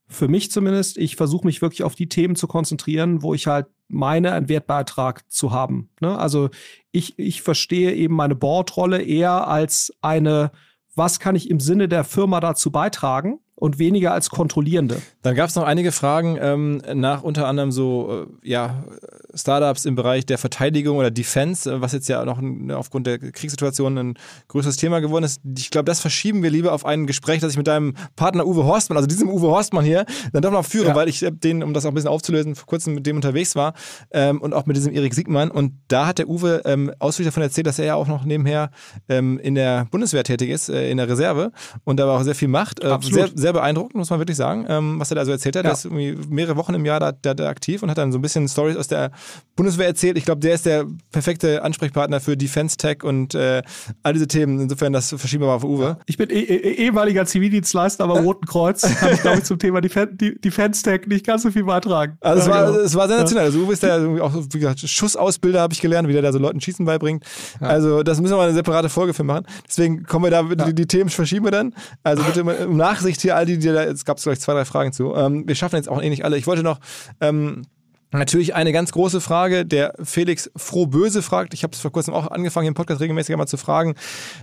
für 0.09 0.29
mich 0.29 0.51
zumindest, 0.51 0.99
ich 0.99 1.17
versuche 1.17 1.47
mich 1.47 1.63
wirklich 1.63 1.83
auf 1.83 1.95
die 1.95 2.09
Themen 2.09 2.37
zu 2.37 2.47
konzentrieren, 2.47 3.23
wo 3.23 3.35
ich 3.35 3.47
halt 3.47 3.67
meine, 3.89 4.33
einen 4.33 4.49
Wertbeitrag 4.49 5.31
zu 5.31 5.53
haben. 5.53 5.91
Ne? 6.01 6.17
Also 6.17 6.51
ich, 6.93 7.19
ich 7.19 7.43
verstehe 7.43 7.93
eben 7.93 8.15
meine 8.15 8.35
Boardrolle 8.35 9.03
eher 9.03 9.49
als 9.49 9.93
eine, 10.03 10.53
was 10.95 11.21
kann 11.21 11.37
ich 11.37 11.51
im 11.51 11.61
Sinne 11.61 11.89
der 11.89 12.05
Firma 12.05 12.41
dazu 12.41 12.71
beitragen? 12.71 13.41
Und 13.57 13.79
weniger 13.79 14.13
als 14.13 14.29
kontrollierende. 14.29 15.01
Dann 15.23 15.35
gab 15.35 15.49
es 15.49 15.57
noch 15.57 15.65
einige 15.65 15.91
Fragen 15.91 16.39
ähm, 16.41 16.83
nach 16.95 17.23
unter 17.23 17.49
anderem 17.49 17.73
so 17.73 18.27
äh, 18.45 18.49
ja, 18.49 18.85
Startups 19.35 19.87
im 19.87 19.95
Bereich 19.95 20.27
der 20.27 20.37
Verteidigung 20.37 20.99
oder 20.99 21.11
Defense, 21.11 21.71
äh, 21.71 21.81
was 21.81 21.93
jetzt 21.93 22.07
ja 22.09 22.25
noch 22.27 22.39
ein, 22.39 22.71
aufgrund 22.71 23.07
der 23.07 23.19
Kriegssituation 23.19 23.97
ein 23.97 24.15
größeres 24.49 24.77
Thema 24.77 25.01
geworden 25.01 25.25
ist. 25.25 25.41
Ich 25.57 25.71
glaube, 25.71 25.87
das 25.87 26.01
verschieben 26.01 26.43
wir 26.43 26.51
lieber 26.51 26.73
auf 26.73 26.85
ein 26.85 27.07
Gespräch, 27.07 27.41
das 27.41 27.53
ich 27.53 27.57
mit 27.57 27.67
deinem 27.67 27.95
Partner 28.15 28.47
Uwe 28.47 28.65
Horstmann, 28.65 28.99
also 28.99 29.07
diesem 29.07 29.31
Uwe 29.31 29.49
Horstmann 29.49 29.85
hier, 29.85 30.05
dann 30.35 30.43
doch 30.43 30.53
noch 30.53 30.67
führe, 30.67 30.89
ja. 30.89 30.95
weil 30.95 31.09
ich 31.09 31.23
äh, 31.23 31.33
den, 31.33 31.63
um 31.63 31.73
das 31.73 31.87
auch 31.87 31.91
ein 31.91 31.95
bisschen 31.95 32.11
aufzulösen, 32.11 32.55
vor 32.55 32.67
kurzem 32.67 32.95
mit 32.95 33.07
dem 33.07 33.17
unterwegs 33.17 33.57
war 33.57 33.73
ähm, 34.11 34.43
und 34.43 34.53
auch 34.53 34.67
mit 34.67 34.77
diesem 34.77 34.93
Erik 34.93 35.15
Siegmann. 35.15 35.51
Und 35.51 35.73
da 35.89 36.07
hat 36.07 36.19
der 36.19 36.29
Uwe 36.29 36.61
ähm, 36.67 36.93
ausführlich 36.99 37.33
davon 37.33 37.43
erzählt, 37.43 37.67
dass 37.67 37.79
er 37.79 37.87
ja 37.87 37.95
auch 37.95 38.07
noch 38.07 38.27
nebenher 38.27 38.71
ähm, 39.09 39.39
in 39.39 39.55
der 39.55 39.87
Bundeswehr 39.87 40.25
tätig 40.25 40.51
ist, 40.51 40.69
äh, 40.69 40.91
in 40.91 40.99
der 40.99 41.09
Reserve 41.09 41.53
und 41.85 41.99
da 41.99 42.07
auch 42.07 42.23
sehr 42.23 42.35
viel 42.35 42.49
macht. 42.49 42.85
Äh, 42.85 42.99
sehr, 43.01 43.31
sehr 43.35 43.46
beeindruckend, 43.53 43.95
muss 43.95 44.11
man 44.11 44.19
wirklich 44.19 44.37
sagen, 44.37 44.67
ähm, 44.69 44.99
was 44.99 45.11
er 45.11 45.17
da 45.17 45.25
so 45.25 45.31
erzählt 45.31 45.57
hat. 45.57 45.65
Ja. 45.65 45.71
Er 45.71 45.75
ist 45.75 45.91
mehrere 45.91 46.57
Wochen 46.57 46.75
im 46.75 46.85
Jahr 46.85 47.01
da, 47.01 47.13
da, 47.13 47.35
da, 47.35 47.49
aktiv 47.49 47.83
und 47.83 47.91
hat 47.91 47.99
dann 47.99 48.13
so 48.13 48.19
ein 48.19 48.23
bisschen 48.23 48.49
Stories 48.49 48.77
aus 48.77 48.89
der 48.89 49.11
Bundeswehr 49.55 49.87
erzählt. 49.87 50.19
Ich 50.19 50.25
glaube, 50.25 50.41
der 50.41 50.55
ist 50.55 50.67
der 50.67 50.87
perfekte 51.13 51.63
Ansprechpartner 51.63 52.21
für 52.21 52.37
Defense 52.37 52.77
Tech 52.77 53.03
und 53.03 53.35
äh, 53.35 53.63
all 54.03 54.13
diese 54.13 54.29
Themen. 54.29 54.61
Insofern, 54.61 54.93
das 54.93 55.09
verschieben 55.09 55.45
wir 55.45 55.49
mal 55.49 55.55
auf 55.55 55.65
Uwe. 55.65 55.99
Ich 56.07 56.17
bin 56.17 56.31
eh, 56.31 56.41
eh, 56.41 56.85
ehemaliger 56.85 57.27
Zivildienstleister, 57.27 58.05
aber 58.05 58.21
Roten 58.21 58.47
Kreuz. 58.47 58.83
Kann 59.01 59.13
ich, 59.13 59.21
glaube 59.21 59.39
ich, 59.39 59.45
zum 59.45 59.59
Thema 59.59 59.81
Defen 59.81 60.17
Defense 60.17 60.83
Tech 60.83 61.07
nicht 61.07 61.27
ganz 61.27 61.43
so 61.43 61.51
viel 61.51 61.65
beitragen. 61.65 62.17
Also, 62.21 62.43
es 62.43 62.49
war, 62.49 62.67
genau. 62.67 62.79
es 62.79 62.95
war 62.95 63.09
sensationell. 63.09 63.47
Also, 63.47 63.61
Uwe 63.61 63.73
ist 63.73 63.83
ja 63.83 63.97
auch, 64.23 64.35
wie 64.35 64.59
gesagt, 64.59 64.81
Schussausbilder 64.81 65.61
habe 65.61 65.73
ich 65.73 65.81
gelernt, 65.81 66.09
wie 66.09 66.13
der 66.13 66.23
da 66.23 66.33
so 66.33 66.39
Leuten 66.39 66.61
Schießen 66.61 66.85
beibringt. 66.85 67.25
Ja. 67.61 67.69
Also, 67.69 68.03
das 68.03 68.21
müssen 68.21 68.33
wir 68.33 68.39
mal 68.39 68.49
eine 68.49 68.55
separate 68.55 68.89
Folge 68.89 69.15
für 69.15 69.25
machen. 69.25 69.47
Deswegen 69.67 70.05
kommen 70.05 70.25
wir 70.25 70.31
da, 70.31 70.43
die, 70.43 70.75
die, 70.75 70.87
Themen 70.87 71.11
verschieben 71.11 71.45
wir 71.45 71.53
dann. 71.53 71.75
Also, 72.03 72.23
bitte 72.23 72.43
um 72.67 72.77
Nachsicht 72.77 73.21
hier, 73.21 73.36
all 73.37 73.47
die, 73.47 73.59
die 73.59 73.68
da 73.68 73.84
es 73.84 74.05
gab 74.05 74.18
vielleicht 74.20 74.43
zwei, 74.43 74.55
drei 74.55 74.64
Fragen 74.64 74.93
zu. 74.93 75.14
Ähm, 75.14 75.47
wir 75.47 75.55
schaffen 75.55 75.76
jetzt 75.76 75.89
auch 75.89 76.03
eh 76.03 76.09
nicht 76.09 76.24
alle. 76.24 76.37
Ich 76.37 76.47
wollte 76.47 76.62
noch 76.62 76.80
ähm, 77.20 77.62
Natürlich 78.12 78.55
eine 78.55 78.72
ganz 78.72 78.93
große 78.93 79.20
Frage, 79.20 79.66
der 79.66 79.95
Felix 80.03 80.51
Frohböse 80.55 81.22
fragt, 81.22 81.55
ich 81.55 81.64
habe 81.64 81.72
es 81.72 81.80
vor 81.80 81.91
kurzem 81.91 82.14
auch 82.14 82.30
angefangen, 82.30 82.62
hier 82.64 82.68
im 82.68 82.74
Podcast 82.74 83.01
regelmäßig 83.01 83.34
einmal 83.34 83.49
zu 83.49 83.57
fragen, 83.57 83.95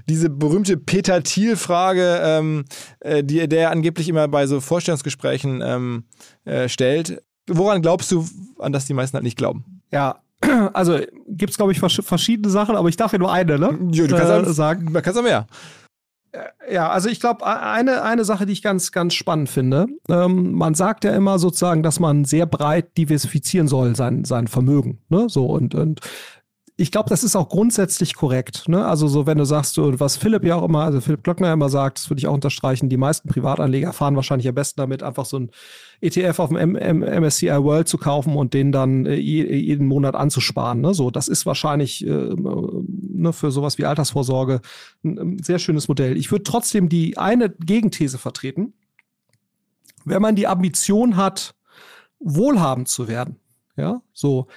diese 0.09 0.29
berühmte 0.29 0.75
Peter 0.75 1.23
Thiel-Frage, 1.23 2.19
ähm, 2.23 2.65
äh, 2.99 3.23
die 3.23 3.47
der 3.47 3.71
angeblich 3.71 4.09
immer 4.09 4.27
bei 4.27 4.47
so 4.47 4.59
Vorstellungsgesprächen 4.59 5.61
ähm, 5.63 6.03
äh, 6.43 6.67
stellt. 6.67 7.23
Woran 7.47 7.81
glaubst 7.81 8.11
du, 8.11 8.27
an 8.59 8.73
das 8.73 8.85
die 8.85 8.93
meisten 8.93 9.15
halt 9.15 9.23
nicht 9.23 9.37
glauben? 9.37 9.81
Ja, 9.91 10.19
also 10.73 10.99
gibt 11.27 11.51
es, 11.51 11.57
glaube 11.57 11.71
ich, 11.71 11.79
verschiedene 11.79 12.49
Sachen, 12.49 12.75
aber 12.75 12.89
ich 12.89 12.97
darf 12.97 13.13
ja 13.13 13.19
nur 13.19 13.31
eine, 13.31 13.57
ne? 13.57 13.79
Ja, 13.91 14.07
du 14.07 14.15
kannst 14.15 14.49
äh, 14.49 14.53
sagen. 14.53 14.91
Man 14.91 15.01
kann 15.01 15.17
auch 15.17 15.23
mehr. 15.23 15.47
Ja, 16.71 16.89
also 16.89 17.09
ich 17.09 17.19
glaube, 17.19 17.45
eine, 17.45 18.01
eine 18.01 18.25
Sache, 18.25 18.47
die 18.47 18.53
ich 18.53 18.63
ganz, 18.63 18.91
ganz 18.91 19.13
spannend 19.13 19.49
finde, 19.49 19.85
ähm, 20.09 20.53
man 20.53 20.73
sagt 20.73 21.03
ja 21.03 21.13
immer 21.13 21.37
sozusagen, 21.37 21.83
dass 21.83 21.99
man 21.99 22.25
sehr 22.25 22.47
breit 22.47 22.97
diversifizieren 22.97 23.67
soll, 23.67 23.95
sein, 23.95 24.25
sein 24.25 24.47
Vermögen. 24.47 24.99
Ne? 25.09 25.27
So, 25.29 25.45
und, 25.45 25.75
und 25.75 26.01
ich 26.75 26.91
glaube, 26.91 27.09
das 27.09 27.23
ist 27.23 27.35
auch 27.35 27.49
grundsätzlich 27.49 28.15
korrekt. 28.15 28.67
Ne? 28.67 28.83
Also 28.83 29.07
so, 29.07 29.27
wenn 29.27 29.37
du 29.37 29.45
sagst, 29.45 29.77
was 29.77 30.17
Philipp 30.17 30.43
ja 30.43 30.55
auch 30.55 30.65
immer, 30.65 30.83
also 30.83 31.01
Philipp 31.01 31.23
Glockner 31.23 31.53
immer 31.53 31.69
sagt, 31.69 31.99
das 31.99 32.09
würde 32.09 32.19
ich 32.19 32.27
auch 32.27 32.33
unterstreichen, 32.33 32.89
die 32.89 32.97
meisten 32.97 33.29
Privatanleger 33.29 33.93
fahren 33.93 34.15
wahrscheinlich 34.15 34.47
am 34.47 34.55
besten 34.55 34.81
damit, 34.81 35.03
einfach 35.03 35.25
so 35.25 35.37
ein 35.37 35.51
ETF 36.01 36.39
auf 36.39 36.49
dem 36.49 36.57
M 36.57 36.75
M 36.75 36.99
MSCI 37.01 37.63
World 37.63 37.87
zu 37.87 37.99
kaufen 37.99 38.35
und 38.35 38.55
den 38.55 38.71
dann 38.71 39.05
äh, 39.05 39.15
jeden 39.15 39.85
Monat 39.85 40.15
anzusparen. 40.15 40.81
Ne? 40.81 40.95
So, 40.95 41.11
das 41.11 41.27
ist 41.27 41.45
wahrscheinlich 41.45 42.05
äh, 42.07 42.29
ne, 43.13 43.33
für 43.33 43.51
sowas 43.51 43.77
wie 43.77 43.85
Altersvorsorge 43.85 44.61
ein, 45.03 45.19
ein 45.19 45.43
sehr 45.43 45.59
schönes 45.59 45.87
Modell. 45.87 46.17
Ich 46.17 46.31
würde 46.31 46.43
trotzdem 46.43 46.89
die 46.89 47.17
eine 47.17 47.49
Gegenthese 47.49 48.17
vertreten. 48.17 48.73
Wenn 50.05 50.21
man 50.21 50.35
die 50.35 50.47
Ambition 50.47 51.15
hat, 51.15 51.55
wohlhabend 52.19 52.87
zu 52.87 53.07
werden, 53.07 53.39
ja, 53.75 54.01
so, 54.13 54.47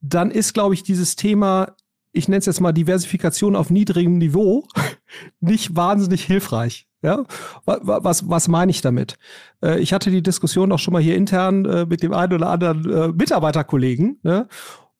dann 0.00 0.30
ist, 0.30 0.54
glaube 0.54 0.74
ich, 0.74 0.82
dieses 0.82 1.16
Thema, 1.16 1.74
ich 2.12 2.28
nenne 2.28 2.38
es 2.38 2.46
jetzt 2.46 2.60
mal 2.60 2.72
Diversifikation 2.72 3.56
auf 3.56 3.70
niedrigem 3.70 4.18
Niveau, 4.18 4.66
nicht 5.40 5.74
wahnsinnig 5.74 6.24
hilfreich. 6.24 6.86
Ja, 7.02 7.24
was, 7.64 7.80
was, 7.84 8.28
was 8.28 8.48
meine 8.48 8.70
ich 8.70 8.80
damit? 8.80 9.18
Äh, 9.62 9.78
ich 9.78 9.92
hatte 9.92 10.10
die 10.10 10.22
Diskussion 10.22 10.72
auch 10.72 10.78
schon 10.78 10.92
mal 10.92 11.02
hier 11.02 11.14
intern 11.14 11.64
äh, 11.64 11.86
mit 11.86 12.02
dem 12.02 12.12
einen 12.12 12.32
oder 12.32 12.48
anderen 12.48 12.90
äh, 12.90 13.08
Mitarbeiterkollegen. 13.08 14.18
Ne? 14.22 14.48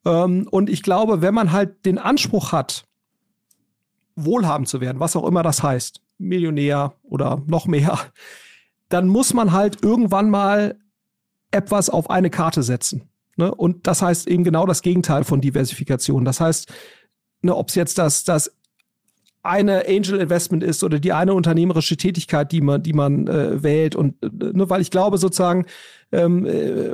Ähm, 0.07 0.47
und 0.51 0.71
ich 0.71 0.83
glaube, 0.83 1.21
wenn 1.21 1.35
man 1.35 1.53
halt 1.53 1.85
den 1.85 1.99
Anspruch 1.99 2.53
hat, 2.53 2.87
wohlhabend 4.15 4.69
zu 4.69 4.81
werden, 4.81 5.01
was 5.01 5.17
auch 5.17 5.27
immer 5.27 5.43
das 5.43 5.63
heißt, 5.63 6.01
Millionär 6.17 6.95
oder 7.03 7.43
noch 7.47 7.67
mehr, 7.67 7.99
dann 8.89 9.09
muss 9.09 9.35
man 9.35 9.53
halt 9.53 9.85
irgendwann 9.85 10.31
mal 10.31 10.79
etwas 11.51 11.91
auf 11.91 12.09
eine 12.09 12.31
Karte 12.31 12.63
setzen. 12.63 13.09
Ne? 13.37 13.55
Und 13.55 13.87
das 13.87 14.01
heißt 14.01 14.29
eben 14.29 14.45
genau 14.45 14.65
das 14.65 14.81
Gegenteil 14.81 15.25
von 15.25 15.41
Diversifikation. 15.41 16.25
Das 16.25 16.41
heißt, 16.41 16.73
ne, 17.43 17.55
ob 17.55 17.69
es 17.69 17.75
jetzt 17.75 17.99
das, 17.99 18.25
das 18.25 18.57
eine 19.43 19.87
Angel 19.87 20.19
Investment 20.19 20.63
ist 20.63 20.83
oder 20.83 20.99
die 20.99 21.13
eine 21.13 21.35
unternehmerische 21.35 21.97
Tätigkeit, 21.97 22.51
die 22.53 22.61
man, 22.61 22.83
die 22.83 22.95
man 22.95 23.27
äh, 23.27 23.63
wählt. 23.63 23.95
Und 23.95 24.23
äh, 24.23 24.29
ne, 24.29 24.71
weil 24.71 24.81
ich 24.81 24.91
glaube, 24.91 25.19
sozusagen, 25.19 25.67
ähm, 26.13 26.47
äh, 26.47 26.93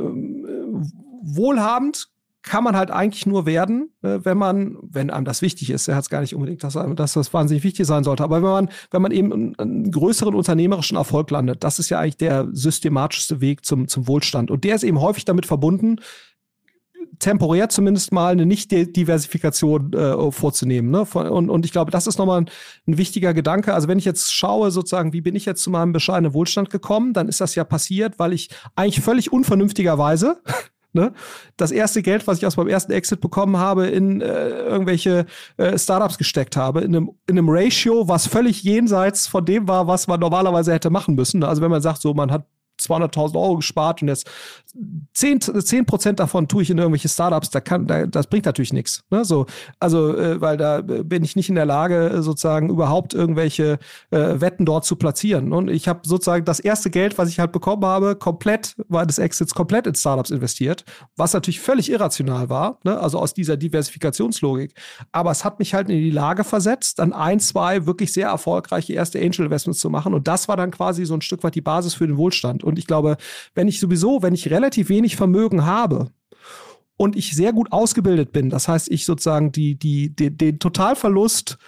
wohlhabend 1.22 2.11
kann 2.43 2.64
man 2.64 2.77
halt 2.77 2.90
eigentlich 2.90 3.27
nur 3.27 3.47
werden, 3.47 3.90
äh, 4.02 4.19
wenn 4.23 4.36
man, 4.36 4.77
wenn 4.82 5.10
einem 5.10 5.24
das 5.24 5.43
wichtig 5.43 5.70
ist. 5.70 5.89
Er 5.89 5.97
hat 5.97 6.02
es 6.02 6.10
gar 6.10 6.20
nicht 6.20 6.35
unbedingt, 6.35 6.64
dass, 6.64 6.74
dass 6.97 7.12
das 7.12 7.32
wahnsinnig 7.32 7.64
wichtig 7.64 7.86
sein 7.86 8.05
sollte. 8.05 8.24
Aber 8.24 8.36
wenn 8.36 8.51
man, 8.51 8.69
wenn 8.90 9.02
man 9.02 9.12
eben 9.12 9.55
einen, 9.59 9.90
größeren 9.90 10.35
unternehmerischen 10.35 10.97
Erfolg 10.97 11.31
landet, 11.31 11.62
das 11.62 11.78
ist 11.78 11.89
ja 11.89 12.01
eigentlich 12.01 12.16
der 12.16 12.48
systematischste 12.52 13.40
Weg 13.40 13.64
zum, 13.64 13.89
zum 13.89 14.09
Wohlstand. 14.09 14.51
Und 14.51 14.64
der 14.64 14.74
ist 14.74 14.82
eben 14.82 15.01
häufig 15.01 15.24
damit 15.24 15.47
verbunden, 15.47 16.01
temporär 17.19 17.69
zumindest 17.69 18.12
mal 18.12 18.32
eine 18.32 18.47
Nicht-Diversifikation 18.47 19.93
äh, 19.93 20.32
vorzunehmen. 20.32 20.90
Ne? 20.90 21.02
Und, 21.14 21.51
und 21.51 21.64
ich 21.64 21.73
glaube, 21.73 21.90
das 21.90 22.06
ist 22.06 22.19
nochmal 22.19 22.43
ein, 22.43 22.51
ein 22.86 22.98
wichtiger 22.98 23.35
Gedanke. 23.35 23.74
Also 23.74 23.86
wenn 23.86 23.98
ich 23.98 24.05
jetzt 24.05 24.35
schaue, 24.35 24.70
sozusagen, 24.70 25.12
wie 25.12 25.20
bin 25.20 25.36
ich 25.36 25.44
jetzt 25.44 25.62
zu 25.62 25.70
meinem 25.70 25.93
bescheidenen 25.93 26.35
Wohlstand 26.35 26.70
gekommen, 26.70 27.12
dann 27.12 27.28
ist 27.28 27.40
das 27.40 27.55
ja 27.55 27.64
passiert, 27.64 28.19
weil 28.19 28.32
ich 28.32 28.51
eigentlich 28.74 29.01
völlig 29.01 29.32
unvernünftigerweise 29.32 30.43
Ne? 30.93 31.12
Das 31.56 31.70
erste 31.70 32.02
Geld, 32.02 32.27
was 32.27 32.39
ich 32.39 32.47
aus 32.47 32.56
meinem 32.56 32.69
ersten 32.69 32.93
Exit 32.93 33.20
bekommen 33.20 33.56
habe, 33.56 33.86
in 33.86 34.20
äh, 34.20 34.48
irgendwelche 34.48 35.27
äh, 35.56 35.78
Startups 35.78 36.19
gesteckt 36.19 36.56
habe, 36.56 36.81
in 36.82 36.94
einem, 36.94 37.10
in 37.27 37.39
einem 37.39 37.48
Ratio, 37.48 38.09
was 38.09 38.27
völlig 38.27 38.62
jenseits 38.62 39.27
von 39.27 39.44
dem 39.44 39.69
war, 39.69 39.86
was 39.86 40.06
man 40.06 40.20
normalerweise 40.20 40.73
hätte 40.73 40.90
machen 40.90 41.14
müssen. 41.14 41.43
Also 41.44 41.62
wenn 41.62 41.70
man 41.70 41.81
sagt, 41.81 42.02
so 42.02 42.12
man 42.12 42.31
hat 42.31 42.47
200.000 42.81 43.35
Euro 43.36 43.56
gespart 43.56 44.02
und 44.02 44.09
jetzt 44.09 44.28
10, 45.15 45.40
10 45.40 46.16
davon 46.16 46.49
tue 46.49 46.62
ich 46.62 46.70
in 46.70 46.78
irgendwelche 46.78 47.09
Startups, 47.09 47.51
da 47.51 47.61
kann, 47.61 47.86
da, 47.86 48.07
das 48.07 48.27
bringt 48.27 48.47
natürlich 48.47 48.73
nichts. 48.73 49.05
Ne? 49.11 49.24
So, 49.24 49.47
also, 49.78 50.16
äh, 50.16 50.40
weil 50.40 50.57
da 50.57 50.81
bin 50.81 51.24
ich 51.24 51.36
nicht 51.36 51.51
in 51.51 51.55
der 51.57 51.66
Lage, 51.66 52.23
sozusagen 52.23 52.70
überhaupt 52.70 53.12
irgendwelche 53.12 53.78
äh, 54.11 54.40
Wetten 54.40 54.65
dort 54.65 54.86
zu 54.86 54.97
platzieren. 54.97 55.53
Und 55.53 55.69
ich 55.69 55.89
habe 55.89 56.01
sozusagen 56.05 56.44
das 56.47 56.59
erste 56.59 56.89
Geld, 56.89 57.19
was 57.19 57.28
ich 57.28 57.39
halt 57.39 57.53
bekommen 57.53 57.85
habe, 57.85 58.16
komplett, 58.16 58.74
war 58.89 59.05
des 59.05 59.19
Exits 59.19 59.55
komplett 59.55 59.86
in 59.86 59.94
Startups 59.94 60.31
investiert, 60.31 60.85
was 61.16 61.35
natürlich 61.35 61.61
völlig 61.61 61.90
irrational 61.90 62.49
war, 62.49 62.78
ne? 62.85 62.99
also 62.99 63.19
aus 63.19 63.35
dieser 63.35 63.59
Diversifikationslogik. 63.59 64.74
Aber 65.12 65.31
es 65.31 65.44
hat 65.44 65.59
mich 65.59 65.74
halt 65.74 65.90
in 65.90 65.99
die 65.99 66.11
Lage 66.11 66.44
versetzt, 66.44 66.99
dann 66.99 67.12
ein, 67.12 67.40
zwei 67.40 67.85
wirklich 67.85 68.12
sehr 68.12 68.28
erfolgreiche 68.28 68.94
erste 68.94 69.19
Angel 69.19 69.44
Investments 69.44 69.81
zu 69.81 69.90
machen. 69.90 70.15
Und 70.15 70.27
das 70.28 70.49
war 70.49 70.57
dann 70.57 70.70
quasi 70.70 71.05
so 71.05 71.15
ein 71.15 71.20
Stück 71.20 71.44
weit 71.44 71.55
die 71.55 71.61
Basis 71.61 71.94
für 71.94 72.07
den 72.07 72.16
Wohlstand. 72.16 72.65
Und 72.65 72.78
ich 72.78 72.86
glaube, 72.86 73.19
wenn 73.55 73.69
ich 73.69 73.78
sowieso, 73.78 74.23
wenn 74.23 74.32
ich 74.32 74.51
relativ 74.51 74.61
wenig 74.62 75.16
Vermögen 75.16 75.64
habe, 75.64 76.10
und 77.02 77.16
ich 77.16 77.34
sehr 77.34 77.52
gut 77.52 77.72
ausgebildet 77.72 78.32
bin, 78.32 78.48
das 78.48 78.68
heißt, 78.68 78.90
ich 78.90 79.05
sozusagen 79.05 79.51
die, 79.51 79.74
die, 79.74 80.14
die, 80.14 80.30
den 80.30 80.59
Totalverlust 80.59 81.59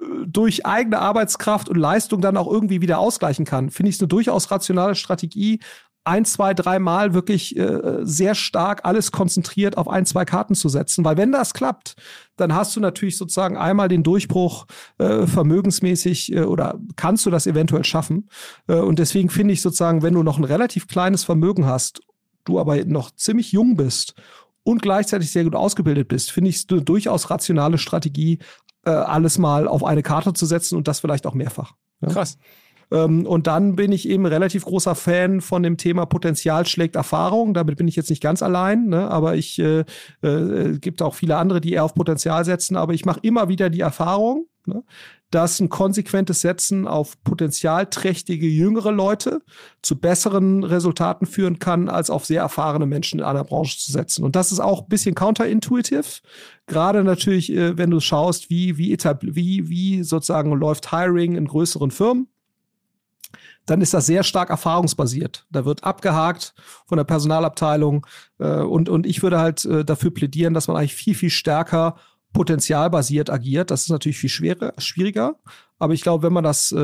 äh, 0.00 0.04
durch 0.26 0.66
eigene 0.66 0.98
Arbeitskraft 0.98 1.68
und 1.68 1.76
Leistung 1.76 2.20
dann 2.20 2.36
auch 2.36 2.50
irgendwie 2.50 2.82
wieder 2.82 2.98
ausgleichen 2.98 3.44
kann, 3.44 3.70
finde 3.70 3.90
ich 3.90 3.96
es 3.96 4.02
eine 4.02 4.08
durchaus 4.08 4.50
rationale 4.50 4.94
Strategie, 4.94 5.60
ein, 6.04 6.24
zwei, 6.24 6.52
drei 6.52 6.80
Mal 6.80 7.14
wirklich 7.14 7.56
äh, 7.56 8.00
sehr 8.02 8.34
stark 8.34 8.84
alles 8.84 9.12
konzentriert 9.12 9.78
auf 9.78 9.88
ein, 9.88 10.04
zwei 10.04 10.24
Karten 10.24 10.56
zu 10.56 10.68
setzen. 10.68 11.04
Weil 11.04 11.16
wenn 11.16 11.30
das 11.30 11.54
klappt, 11.54 11.94
dann 12.36 12.54
hast 12.54 12.74
du 12.74 12.80
natürlich 12.80 13.16
sozusagen 13.16 13.56
einmal 13.56 13.86
den 13.86 14.02
Durchbruch 14.02 14.66
äh, 14.98 15.28
vermögensmäßig 15.28 16.32
äh, 16.32 16.40
oder 16.40 16.80
kannst 16.96 17.24
du 17.24 17.30
das 17.30 17.46
eventuell 17.46 17.84
schaffen. 17.84 18.28
Äh, 18.66 18.74
und 18.80 18.98
deswegen 18.98 19.30
finde 19.30 19.54
ich 19.54 19.62
sozusagen, 19.62 20.02
wenn 20.02 20.14
du 20.14 20.24
noch 20.24 20.38
ein 20.38 20.44
relativ 20.44 20.88
kleines 20.88 21.22
Vermögen 21.22 21.66
hast, 21.66 22.00
du 22.44 22.58
aber 22.58 22.84
noch 22.84 23.10
ziemlich 23.12 23.52
jung 23.52 23.76
bist 23.76 24.14
und 24.64 24.82
gleichzeitig 24.82 25.30
sehr 25.30 25.44
gut 25.44 25.54
ausgebildet 25.54 26.08
bist, 26.08 26.30
finde 26.30 26.50
ich 26.50 26.56
es 26.56 26.66
eine 26.70 26.82
durchaus 26.82 27.30
rationale 27.30 27.78
Strategie, 27.78 28.38
äh, 28.84 28.90
alles 28.90 29.38
mal 29.38 29.68
auf 29.68 29.84
eine 29.84 30.02
Karte 30.02 30.32
zu 30.32 30.46
setzen 30.46 30.76
und 30.76 30.88
das 30.88 31.00
vielleicht 31.00 31.26
auch 31.26 31.34
mehrfach. 31.34 31.74
Ja? 32.00 32.08
Krass. 32.08 32.38
Ähm, 32.92 33.26
und 33.26 33.46
dann 33.46 33.74
bin 33.74 33.90
ich 33.90 34.08
eben 34.08 34.26
relativ 34.26 34.64
großer 34.64 34.94
Fan 34.94 35.40
von 35.40 35.62
dem 35.62 35.78
Thema 35.78 36.04
Potenzial 36.04 36.66
schlägt 36.66 36.94
Erfahrung. 36.94 37.54
Damit 37.54 37.76
bin 37.78 37.88
ich 37.88 37.96
jetzt 37.96 38.10
nicht 38.10 38.22
ganz 38.22 38.42
allein, 38.42 38.88
ne? 38.88 39.10
aber 39.10 39.34
ich 39.34 39.58
äh, 39.58 39.84
äh, 40.22 40.78
gibt 40.78 41.00
auch 41.00 41.14
viele 41.14 41.36
andere, 41.36 41.60
die 41.60 41.72
eher 41.72 41.84
auf 41.84 41.94
Potenzial 41.94 42.44
setzen. 42.44 42.76
Aber 42.76 42.92
ich 42.92 43.04
mache 43.04 43.20
immer 43.22 43.48
wieder 43.48 43.70
die 43.70 43.80
Erfahrung, 43.80 44.46
ne? 44.66 44.84
Dass 45.32 45.60
ein 45.60 45.70
konsequentes 45.70 46.42
Setzen 46.42 46.86
auf 46.86 47.20
potenzialträchtige 47.24 48.46
jüngere 48.46 48.92
Leute 48.92 49.42
zu 49.80 49.98
besseren 49.98 50.62
Resultaten 50.62 51.26
führen 51.26 51.58
kann, 51.58 51.88
als 51.88 52.10
auf 52.10 52.26
sehr 52.26 52.42
erfahrene 52.42 52.86
Menschen 52.86 53.18
in 53.20 53.24
einer 53.24 53.42
Branche 53.42 53.78
zu 53.78 53.90
setzen. 53.90 54.24
Und 54.24 54.36
das 54.36 54.52
ist 54.52 54.60
auch 54.60 54.82
ein 54.82 54.88
bisschen 54.88 55.14
counterintuitiv. 55.14 56.20
Gerade 56.66 57.02
natürlich, 57.02 57.50
äh, 57.50 57.76
wenn 57.78 57.90
du 57.90 57.98
schaust, 58.00 58.50
wie, 58.50 58.76
wie, 58.76 58.96
wie, 59.22 59.68
wie 59.68 60.02
sozusagen 60.02 60.52
läuft 60.52 60.90
Hiring 60.90 61.34
in 61.34 61.46
größeren 61.46 61.90
Firmen 61.90 62.28
dann 63.66 63.80
ist 63.80 63.94
das 63.94 64.06
sehr 64.06 64.24
stark 64.24 64.50
erfahrungsbasiert. 64.50 65.46
Da 65.50 65.64
wird 65.64 65.84
abgehakt 65.84 66.54
von 66.86 66.96
der 66.96 67.04
Personalabteilung 67.04 68.06
äh, 68.38 68.60
und, 68.60 68.88
und 68.88 69.06
ich 69.06 69.22
würde 69.22 69.38
halt 69.38 69.64
äh, 69.64 69.84
dafür 69.84 70.12
plädieren, 70.12 70.54
dass 70.54 70.68
man 70.68 70.76
eigentlich 70.76 70.96
viel, 70.96 71.14
viel 71.14 71.30
stärker 71.30 71.96
potenzialbasiert 72.32 73.30
agiert. 73.30 73.70
Das 73.70 73.82
ist 73.82 73.90
natürlich 73.90 74.18
viel 74.18 74.30
schwerer, 74.30 74.72
schwieriger. 74.78 75.36
Aber 75.78 75.94
ich 75.94 76.02
glaube, 76.02 76.22
wenn 76.22 76.32
man 76.32 76.44
das, 76.44 76.70
äh, 76.70 76.76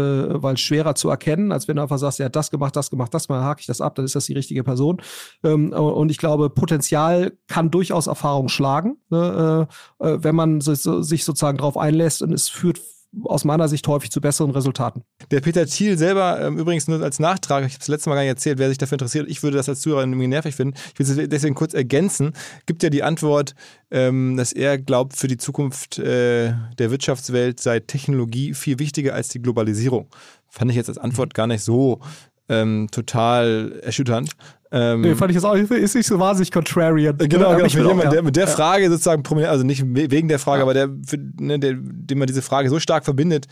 weil 0.43 0.57
schwerer 0.57 0.97
zu 0.97 1.09
erkennen, 1.09 1.53
als 1.53 1.69
wenn 1.69 1.77
du 1.77 1.83
einfach 1.83 1.99
sagst, 1.99 2.19
er 2.19 2.27
hat 2.27 2.35
das 2.37 2.51
gemacht, 2.51 2.75
das 2.75 2.91
gemacht, 2.91 3.15
das 3.15 3.29
mal 3.29 3.45
hake 3.45 3.61
ich 3.61 3.67
das 3.67 3.81
ab, 3.81 3.95
dann 3.95 4.05
ist 4.05 4.17
das 4.17 4.27
die 4.27 4.33
richtige 4.33 4.65
Person. 4.65 5.01
Ähm, 5.45 5.73
und 5.73 6.11
ich 6.11 6.19
glaube, 6.19 6.51
Potenzial 6.51 7.33
kann 7.47 7.71
durchaus 7.71 8.09
Erfahrung 8.09 8.49
schlagen, 8.49 8.97
ne, 9.09 9.69
äh, 10.01 10.05
äh 10.05 10.19
wenn 10.25 10.35
man 10.35 10.61
sich, 10.61 10.81
sich 10.81 11.25
sozusagen 11.25 11.59
darauf 11.59 11.77
einlässt 11.77 12.23
und 12.23 12.33
es 12.33 12.49
führt 12.49 12.81
aus 13.25 13.45
meiner 13.45 13.69
Sicht 13.69 13.87
häufig 13.89 14.11
zu 14.11 14.21
besseren 14.21 14.51
Resultaten. 14.51 15.03
Der 15.31 15.41
Peter 15.41 15.67
Thiel 15.67 15.97
selber, 15.97 16.41
ähm, 16.41 16.59
übrigens 16.59 16.89
nur 16.89 17.03
als 17.03 17.19
Nachtrag, 17.19 17.65
ich 17.65 17.75
habe 17.75 17.81
es 17.81 17.89
letzte 17.89 18.11
Mal 18.11 18.17
gar 18.17 18.23
nicht 18.23 18.31
erzählt, 18.31 18.59
wer 18.59 18.69
sich 18.69 18.79
dafür 18.79 18.97
interessiert, 18.97 19.29
ich 19.29 19.43
würde 19.43 19.57
das 19.57 19.69
als 19.69 19.81
Zuhörer 19.81 20.03
irgendwie 20.03 20.27
nervig 20.27 20.55
finden. 20.55 20.75
Ich 20.93 20.99
will 20.99 21.19
es 21.19 21.29
deswegen 21.29 21.55
kurz 21.55 21.75
ergänzen. 21.75 22.33
Gibt 22.67 22.83
ja 22.83 22.91
die 22.91 23.03
Antwort, 23.03 23.55
ähm, 23.91 24.37
dass 24.37 24.53
er 24.53 24.79
glaubt, 24.79 25.17
für 25.17 25.29
die 25.29 25.39
Zukunft 25.39 25.99
äh, 25.99 26.53
der 26.79 26.91
Wirtschaftswelt 26.91 27.61
sei 27.61 27.81
Technologie 27.81 28.55
viel 28.55 28.79
wichtiger 28.79 29.15
als 29.15 29.29
die 29.29 29.41
Globalisierung. 29.41 30.09
Fand 30.49 30.71
ich 30.71 30.77
jetzt 30.77 30.89
als 30.89 30.99
Antwort 30.99 31.35
gar 31.35 31.47
nicht 31.47 31.63
so 31.63 32.01
ähm, 32.49 32.89
total 32.91 33.81
erschütternd. 33.83 34.33
Ähm, 34.71 35.01
nee, 35.01 35.15
fand 35.15 35.31
ich 35.31 35.37
das 35.37 35.45
auch, 35.45 35.55
ist 35.55 35.95
nicht 35.95 36.07
so 36.07 36.19
wahnsinnig 36.19 36.53
contrarian. 36.53 37.19
Äh, 37.19 37.29
genau, 37.29 37.57
genau. 37.57 37.69
Für 37.69 37.87
jemand, 37.87 38.13
der 38.13 38.23
mit 38.23 38.37
der 38.37 38.47
Frage 38.47 38.91
sozusagen 38.91 39.23
prominent, 39.23 39.51
also 39.51 39.65
nicht 39.65 39.83
wegen 39.87 40.29
der 40.29 40.39
Frage, 40.39 40.59
ja. 40.59 40.63
aber 40.65 40.75
der, 40.75 40.89
für, 41.07 41.19
ne, 41.41 41.59
der, 41.59 41.75
dem 41.77 42.19
man 42.19 42.27
diese 42.27 42.43
Frage 42.43 42.69
so 42.69 42.79
stark 42.79 43.05
verbindet 43.05 43.47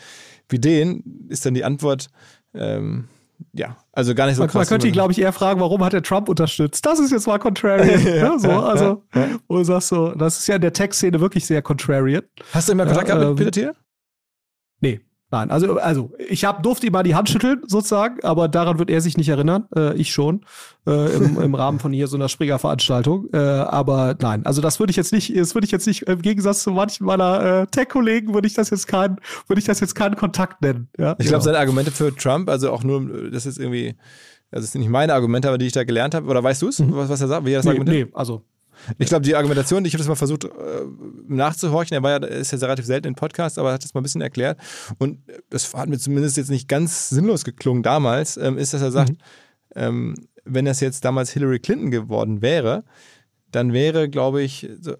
wie 0.48 0.58
den, 0.58 1.26
ist 1.28 1.46
dann 1.46 1.54
die 1.54 1.64
Antwort, 1.64 2.08
ähm, 2.54 3.08
ja, 3.52 3.76
also 3.92 4.14
gar 4.14 4.26
nicht 4.26 4.36
so 4.36 4.42
man, 4.42 4.48
krass. 4.48 4.60
Man 4.60 4.66
könnte 4.66 4.86
ihn, 4.86 4.92
glaube 4.92 5.12
ich, 5.12 5.20
eher 5.20 5.32
fragen, 5.32 5.60
warum 5.60 5.84
hat 5.84 5.94
er 5.94 6.02
Trump 6.02 6.28
unterstützt? 6.28 6.84
Das 6.84 6.98
ist 6.98 7.10
jetzt 7.10 7.26
mal 7.26 7.38
contrarian. 7.38 7.88
ja, 8.04 8.30
ne? 8.30 8.38
so, 8.38 8.50
also, 8.50 9.02
wo 9.48 9.56
du 9.56 9.64
sagst 9.64 9.88
so, 9.88 10.14
das 10.14 10.38
ist 10.38 10.46
ja 10.46 10.56
in 10.56 10.62
der 10.62 10.72
Tech-Szene 10.72 11.20
wirklich 11.20 11.46
sehr 11.46 11.62
contrarian. 11.62 12.22
Hast 12.52 12.68
du 12.68 12.72
immer 12.72 12.86
Kontakt 12.86 13.06
gehabt 13.06 13.20
mit 13.22 13.30
ähm, 13.30 13.36
Peter 13.36 13.50
Thiel? 13.50 13.72
Nein, 15.36 15.50
also, 15.50 15.76
also 15.76 16.12
ich 16.30 16.46
hab, 16.46 16.62
durfte 16.62 16.86
ihm 16.86 16.94
mal 16.94 17.02
die 17.02 17.14
Hand 17.14 17.28
schütteln, 17.28 17.60
sozusagen, 17.66 18.24
aber 18.24 18.48
daran 18.48 18.78
wird 18.78 18.88
er 18.88 19.02
sich 19.02 19.18
nicht 19.18 19.28
erinnern. 19.28 19.66
Äh, 19.76 19.94
ich 19.96 20.10
schon. 20.10 20.46
Äh, 20.86 21.14
im, 21.14 21.38
Im 21.38 21.54
Rahmen 21.54 21.78
von 21.78 21.92
hier 21.92 22.06
so 22.06 22.16
einer 22.16 22.30
Springer-Veranstaltung. 22.30 23.28
Äh, 23.34 23.36
aber 23.36 24.16
nein, 24.18 24.46
also 24.46 24.62
das 24.62 24.80
würde 24.80 24.92
ich 24.92 24.96
jetzt 24.96 25.12
nicht, 25.12 25.36
das 25.36 25.54
würde 25.54 25.66
ich 25.66 25.72
jetzt 25.72 25.86
nicht, 25.86 26.02
im 26.02 26.22
Gegensatz 26.22 26.62
zu 26.62 26.70
manchen 26.70 27.04
meiner 27.04 27.62
äh, 27.62 27.66
Tech-Kollegen, 27.66 28.32
würde 28.32 28.46
ich 28.46 28.54
das 28.54 28.70
jetzt 28.70 28.88
keinen, 28.88 29.16
würde 29.46 29.58
ich 29.58 29.66
das 29.66 29.80
jetzt 29.80 29.94
keinen 29.94 30.16
Kontakt 30.16 30.62
nennen. 30.62 30.88
Ja? 30.98 31.16
Ich 31.18 31.26
glaube, 31.26 31.44
seine 31.44 31.58
Argumente 31.58 31.90
für 31.90 32.14
Trump, 32.14 32.48
also 32.48 32.70
auch 32.72 32.82
nur, 32.82 33.30
das 33.30 33.44
ist 33.44 33.58
irgendwie, 33.58 33.94
also 34.50 34.64
das 34.64 34.72
sind 34.72 34.80
nicht 34.80 34.90
meine 34.90 35.12
Argumente, 35.12 35.48
aber 35.48 35.58
die 35.58 35.66
ich 35.66 35.72
da 35.72 35.84
gelernt 35.84 36.14
habe, 36.14 36.26
oder 36.28 36.42
weißt 36.42 36.62
du 36.62 36.68
es, 36.68 36.78
mhm. 36.78 36.94
was, 36.94 37.10
was 37.10 37.20
er 37.20 37.28
sagt, 37.28 37.44
wie 37.44 37.52
er 37.52 37.58
das 37.58 37.66
nee, 37.66 37.72
argumentiert? 37.72 38.08
Nee, 38.08 38.14
also 38.14 38.42
ich 38.98 39.08
glaube, 39.08 39.22
die 39.22 39.34
Argumentation, 39.34 39.84
ich 39.84 39.92
habe 39.92 39.98
das 39.98 40.08
mal 40.08 40.14
versucht 40.14 40.44
äh, 40.44 40.48
nachzuhorchen, 41.28 41.94
er 41.94 42.02
war 42.02 42.10
ja, 42.10 42.26
ist 42.26 42.52
ja 42.52 42.58
relativ 42.58 42.86
selten 42.86 43.08
in 43.08 43.14
Podcast, 43.14 43.58
aber 43.58 43.72
hat 43.72 43.84
das 43.84 43.94
mal 43.94 44.00
ein 44.00 44.04
bisschen 44.04 44.20
erklärt. 44.20 44.58
Und 44.98 45.20
das 45.50 45.72
hat 45.74 45.88
mir 45.88 45.98
zumindest 45.98 46.36
jetzt 46.36 46.50
nicht 46.50 46.68
ganz 46.68 47.08
sinnlos 47.08 47.44
geklungen 47.44 47.82
damals, 47.82 48.36
ähm, 48.36 48.58
ist, 48.58 48.74
dass 48.74 48.82
er 48.82 48.90
sagt, 48.90 49.10
mhm. 49.10 49.16
ähm, 49.74 50.14
wenn 50.44 50.64
das 50.64 50.80
jetzt 50.80 51.04
damals 51.04 51.30
Hillary 51.30 51.58
Clinton 51.58 51.90
geworden 51.90 52.40
wäre, 52.42 52.84
dann 53.50 53.72
wäre, 53.72 54.08
glaube 54.08 54.42
ich, 54.42 54.68
so, 54.80 54.92
äh, 54.92 54.96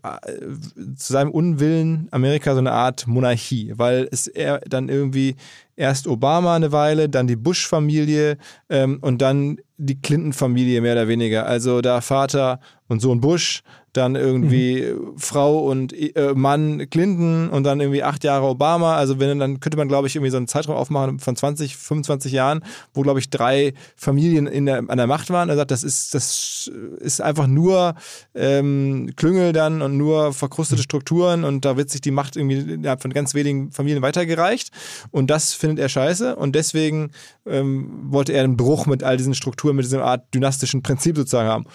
zu 0.96 1.12
seinem 1.12 1.30
Unwillen 1.30 2.08
Amerika 2.10 2.52
so 2.54 2.58
eine 2.58 2.72
Art 2.72 3.06
Monarchie, 3.06 3.72
weil 3.76 4.08
es 4.10 4.28
er 4.28 4.60
dann 4.60 4.88
irgendwie 4.88 5.36
erst 5.76 6.06
Obama 6.06 6.56
eine 6.56 6.72
Weile, 6.72 7.08
dann 7.08 7.26
die 7.26 7.36
Bush-Familie 7.36 8.38
ähm, 8.70 8.98
und 9.02 9.20
dann 9.20 9.58
die 9.78 10.00
Clinton-Familie 10.00 10.80
mehr 10.80 10.92
oder 10.92 11.08
weniger. 11.08 11.46
Also 11.46 11.80
da 11.80 12.00
Vater 12.00 12.60
und 12.88 13.00
Sohn 13.00 13.20
Bush, 13.20 13.62
dann 13.96 14.14
irgendwie 14.14 14.82
mhm. 14.82 15.18
Frau 15.18 15.58
und 15.68 15.92
äh, 15.92 16.34
Mann 16.34 16.88
Clinton 16.90 17.48
und 17.48 17.64
dann 17.64 17.80
irgendwie 17.80 18.02
acht 18.02 18.24
Jahre 18.24 18.46
Obama. 18.46 18.96
Also 18.96 19.18
wenn 19.18 19.38
dann 19.38 19.60
könnte 19.60 19.78
man, 19.78 19.88
glaube 19.88 20.06
ich, 20.06 20.16
irgendwie 20.16 20.30
so 20.30 20.36
einen 20.36 20.48
Zeitraum 20.48 20.76
aufmachen 20.76 21.18
von 21.18 21.34
20, 21.34 21.76
25 21.76 22.32
Jahren, 22.32 22.62
wo, 22.94 23.02
glaube 23.02 23.20
ich, 23.20 23.30
drei 23.30 23.72
Familien 23.96 24.46
in 24.46 24.66
der, 24.66 24.78
an 24.86 24.98
der 24.98 25.06
Macht 25.06 25.30
waren. 25.30 25.48
Er 25.48 25.56
sagt, 25.56 25.70
das 25.70 25.82
ist, 25.82 26.14
das 26.14 26.70
ist 27.00 27.20
einfach 27.20 27.46
nur 27.46 27.94
ähm, 28.34 29.10
Klüngel 29.16 29.52
dann 29.52 29.82
und 29.82 29.96
nur 29.96 30.32
verkrustete 30.32 30.80
mhm. 30.80 30.84
Strukturen 30.84 31.44
und 31.44 31.64
da 31.64 31.76
wird 31.76 31.90
sich 31.90 32.00
die 32.00 32.10
Macht 32.10 32.36
irgendwie 32.36 32.74
innerhalb 32.74 33.02
von 33.02 33.12
ganz 33.12 33.34
wenigen 33.34 33.72
Familien 33.72 34.02
weitergereicht. 34.02 34.70
Und 35.10 35.30
das 35.30 35.54
findet 35.54 35.78
er 35.78 35.88
scheiße 35.88 36.36
und 36.36 36.54
deswegen 36.54 37.10
ähm, 37.46 37.90
wollte 38.08 38.32
er 38.32 38.44
einen 38.44 38.56
Bruch 38.56 38.86
mit 38.86 39.02
all 39.02 39.16
diesen 39.16 39.34
Strukturen, 39.34 39.65
mit 39.72 39.84
dieser 39.84 40.04
Art 40.04 40.32
dynastischen 40.34 40.82
Prinzip 40.82 41.16
sozusagen 41.16 41.48
haben. 41.48 41.66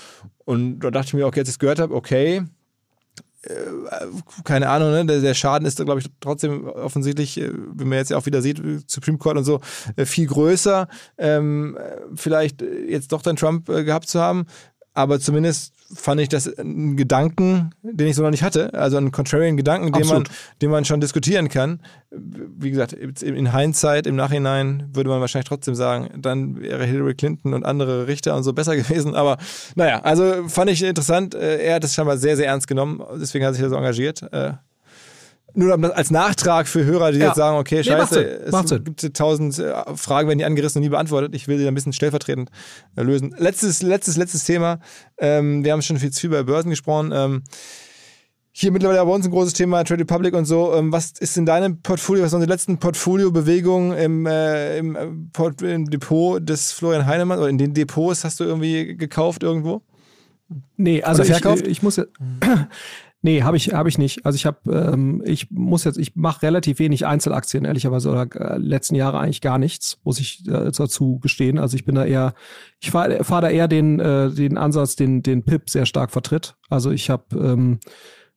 Und 0.45 0.79
da 0.79 0.91
dachte 0.91 1.07
ich 1.07 1.13
mir, 1.13 1.25
okay, 1.25 1.39
jetzt 1.39 1.49
ich 1.49 1.59
gehört 1.59 1.79
habe, 1.79 1.93
okay, 1.93 2.43
äh, 3.43 3.53
keine 4.43 4.69
Ahnung, 4.69 4.91
ne? 4.91 5.05
der, 5.05 5.21
der 5.21 5.33
Schaden 5.33 5.65
ist, 5.65 5.83
glaube 5.83 5.99
ich, 5.99 6.07
trotzdem 6.19 6.67
offensichtlich, 6.67 7.39
äh, 7.39 7.51
wie 7.73 7.85
man 7.85 7.97
jetzt 7.97 8.11
ja 8.11 8.17
auch 8.17 8.25
wieder 8.25 8.41
sieht, 8.41 8.61
Supreme 8.87 9.17
Court 9.17 9.37
und 9.37 9.43
so, 9.43 9.61
äh, 9.95 10.05
viel 10.05 10.27
größer. 10.27 10.87
Ähm, 11.17 11.77
vielleicht 12.15 12.61
jetzt 12.61 13.11
doch 13.11 13.21
dann 13.21 13.35
Trump 13.35 13.65
gehabt 13.65 14.07
zu 14.07 14.19
haben, 14.19 14.45
aber 14.93 15.19
zumindest 15.19 15.73
fand 15.93 16.21
ich 16.21 16.29
das 16.29 16.57
einen 16.57 16.97
Gedanken, 16.97 17.71
den 17.81 18.07
ich 18.07 18.15
so 18.15 18.23
noch 18.23 18.31
nicht 18.31 18.43
hatte. 18.43 18.73
Also 18.73 18.97
einen 18.97 19.11
contrarian 19.11 19.57
Gedanken, 19.57 19.91
den 19.91 20.07
man, 20.07 20.23
den 20.61 20.71
man 20.71 20.85
schon 20.85 21.01
diskutieren 21.01 21.49
kann. 21.49 21.81
Wie 22.11 22.71
gesagt, 22.71 22.93
in 22.93 23.55
Hindsight, 23.55 24.07
im 24.07 24.15
Nachhinein 24.15 24.89
würde 24.93 25.09
man 25.09 25.21
wahrscheinlich 25.21 25.47
trotzdem 25.47 25.75
sagen, 25.75 26.09
dann 26.17 26.59
wäre 26.59 26.85
Hillary 26.85 27.15
Clinton 27.15 27.53
und 27.53 27.65
andere 27.65 28.07
Richter 28.07 28.35
und 28.35 28.43
so 28.43 28.53
besser 28.53 28.75
gewesen. 28.77 29.15
Aber 29.15 29.37
naja, 29.75 30.01
also 30.01 30.47
fand 30.47 30.69
ich 30.69 30.83
interessant. 30.83 31.35
Äh, 31.35 31.63
er 31.63 31.75
hat 31.75 31.83
das 31.83 31.93
scheinbar 31.93 32.17
sehr, 32.17 32.35
sehr 32.35 32.47
ernst 32.47 32.67
genommen. 32.67 33.01
Deswegen 33.19 33.45
hat 33.45 33.51
er 33.51 33.55
sich 33.55 33.63
da 33.63 33.69
so 33.69 33.75
engagiert. 33.75 34.21
Nur 35.53 35.95
als 35.95 36.11
Nachtrag 36.11 36.67
für 36.67 36.85
Hörer, 36.85 37.11
die 37.11 37.19
ja. 37.19 37.27
jetzt 37.27 37.35
sagen, 37.35 37.57
okay, 37.57 37.83
scheiße, 37.83 38.41
nee, 38.51 38.57
es 38.57 38.83
gibt 38.83 39.13
tausend 39.15 39.57
äh, 39.59 39.73
Fragen, 39.95 40.27
werden 40.27 40.39
die 40.39 40.45
angerissen 40.45 40.79
und 40.79 40.83
nie 40.83 40.89
beantwortet. 40.89 41.35
Ich 41.35 41.47
will 41.47 41.57
sie 41.57 41.67
ein 41.67 41.73
bisschen 41.73 41.93
stellvertretend 41.93 42.49
äh, 42.95 43.03
lösen. 43.03 43.35
Letztes, 43.37 43.81
letztes, 43.81 44.17
letztes 44.17 44.43
Thema. 44.43 44.79
Ähm, 45.17 45.63
wir 45.63 45.73
haben 45.73 45.81
schon 45.81 45.97
viel 45.97 46.11
zu 46.11 46.21
viel 46.21 46.29
bei 46.29 46.43
Börsen 46.43 46.69
gesprochen. 46.69 47.11
Ähm, 47.13 47.43
hier 48.53 48.71
mittlerweile 48.71 49.03
bei 49.05 49.11
uns 49.11 49.25
ein 49.25 49.31
großes 49.31 49.53
Thema, 49.53 49.83
Trade 49.83 50.01
Republic 50.01 50.33
und 50.33 50.45
so. 50.45 50.73
Ähm, 50.73 50.91
was 50.91 51.11
ist 51.19 51.37
in 51.37 51.45
deinem 51.45 51.81
Portfolio, 51.81 52.23
was 52.23 52.33
waren 52.33 52.41
die 52.41 52.47
letzten 52.47 52.77
Portfolio-Bewegungen 52.77 53.97
im, 53.97 54.25
äh, 54.25 54.77
im, 54.77 54.95
äh, 54.95 55.07
Port 55.31 55.61
im 55.61 55.89
Depot 55.89 56.47
des 56.47 56.71
Florian 56.73 57.05
Heinemann 57.05 57.39
oder 57.39 57.49
in 57.49 57.57
den 57.57 57.73
Depots 57.73 58.23
hast 58.25 58.39
du 58.39 58.43
irgendwie 58.43 58.97
gekauft 58.97 59.43
irgendwo? 59.43 59.81
Nee, 60.75 61.01
also 61.01 61.23
ich, 61.23 61.65
ich, 61.65 61.81
muss 61.81 61.95
ja, 61.95 62.03
Nee, 63.23 63.43
habe 63.43 63.55
ich, 63.55 63.71
hab 63.71 63.85
ich 63.85 63.99
nicht. 63.99 64.25
Also 64.25 64.35
ich 64.35 64.47
habe, 64.47 64.59
ähm, 64.71 65.21
ich 65.25 65.51
muss 65.51 65.83
jetzt, 65.83 65.97
ich 65.97 66.15
mache 66.15 66.41
relativ 66.41 66.79
wenig 66.79 67.05
Einzelaktien, 67.05 67.65
ehrlicherweise, 67.65 68.09
oder 68.09 68.27
äh, 68.35 68.57
letzten 68.57 68.95
Jahre 68.95 69.19
eigentlich 69.19 69.41
gar 69.41 69.59
nichts, 69.59 69.99
muss 70.03 70.19
ich 70.19 70.47
äh, 70.47 70.71
dazu 70.71 71.19
gestehen. 71.19 71.59
Also 71.59 71.75
ich 71.75 71.85
bin 71.85 71.93
da 71.93 72.03
eher, 72.03 72.33
ich 72.79 72.89
fahre 72.89 73.23
fahr 73.23 73.41
da 73.41 73.49
eher 73.49 73.67
den, 73.67 73.99
äh, 73.99 74.31
den 74.31 74.57
Ansatz, 74.57 74.95
den, 74.95 75.21
den 75.21 75.43
PIP 75.43 75.69
sehr 75.69 75.85
stark 75.85 76.09
vertritt. 76.09 76.55
Also 76.69 76.89
ich 76.89 77.11
habe 77.11 77.25
ähm, 77.37 77.79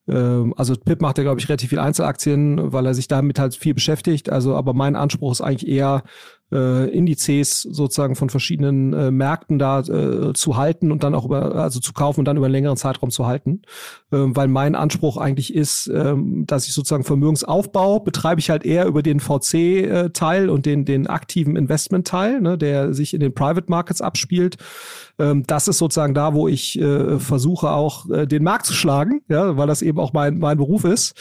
ähm, 0.07 0.55
also 0.57 0.75
Pip 0.75 1.01
macht 1.01 1.19
ja, 1.19 1.25
glaube 1.25 1.41
ich, 1.41 1.49
relativ 1.49 1.71
viel 1.71 1.79
Einzelaktien, 1.79 2.73
weil 2.73 2.87
er 2.87 2.95
sich 2.95 3.09
damit 3.09 3.39
halt 3.39 3.55
viel 3.55 3.75
beschäftigt. 3.75 4.31
Also, 4.31 4.55
aber 4.55 4.75
mein 4.75 4.97
Anspruch 4.97 5.33
ist 5.33 5.41
eigentlich 5.41 5.71
eher, 5.71 6.03
äh, 6.55 6.89
Indizes 6.89 7.63
sozusagen 7.63 8.15
von 8.15 8.31
verschiedenen 8.31 8.93
äh, 8.93 9.11
Märkten 9.11 9.59
da 9.59 9.81
äh, 9.81 10.33
zu 10.33 10.57
halten 10.57 10.93
und 10.93 11.03
dann 11.03 11.15
auch 11.15 11.25
über, 11.25 11.57
also 11.57 11.81
zu 11.81 11.93
kaufen 11.93 12.21
und 12.21 12.25
dann 12.27 12.37
über 12.37 12.47
einen 12.47 12.53
längeren 12.53 12.77
Zeitraum 12.77 13.11
zu 13.11 13.27
halten. 13.27 13.63
Ähm, 14.13 14.37
weil 14.37 14.49
mein 14.49 14.75
Anspruch 14.75 15.17
eigentlich 15.17 15.55
ist, 15.55 15.89
ähm, 15.89 16.47
dass 16.47 16.67
ich 16.67 16.73
sozusagen 16.73 17.05
Vermögensaufbau 17.05 18.01
betreibe 18.01 18.41
ich 18.41 18.51
halt 18.51 18.65
eher 18.65 18.87
über 18.87 19.03
den 19.03 19.21
VC-Teil 19.21 20.49
und 20.49 20.65
den, 20.65 20.85
den 20.85 21.09
aktiven 21.09 21.57
Investment-Teil, 21.57 22.41
ne, 22.41 22.57
der 22.57 22.95
sich 22.95 23.13
in 23.13 23.21
den 23.21 23.35
Private 23.35 23.67
Markets 23.69 24.01
abspielt. 24.01 24.57
Ähm, 25.19 25.45
das 25.47 25.69
ist 25.69 25.79
sozusagen 25.79 26.15
da, 26.15 26.35
wo 26.35 26.49
ich 26.49 26.79
äh, 26.81 27.19
versuche 27.19 27.71
auch 27.71 28.09
äh, 28.11 28.27
den 28.27 28.43
Markt 28.45 28.67
zu 28.67 28.73
schlagen, 28.73 29.23
ja, 29.29 29.57
weil 29.57 29.67
das 29.67 29.83
eben 29.83 29.99
auch 29.99 30.13
mein, 30.13 30.39
mein 30.39 30.57
Beruf 30.57 30.85
ist. 30.85 31.15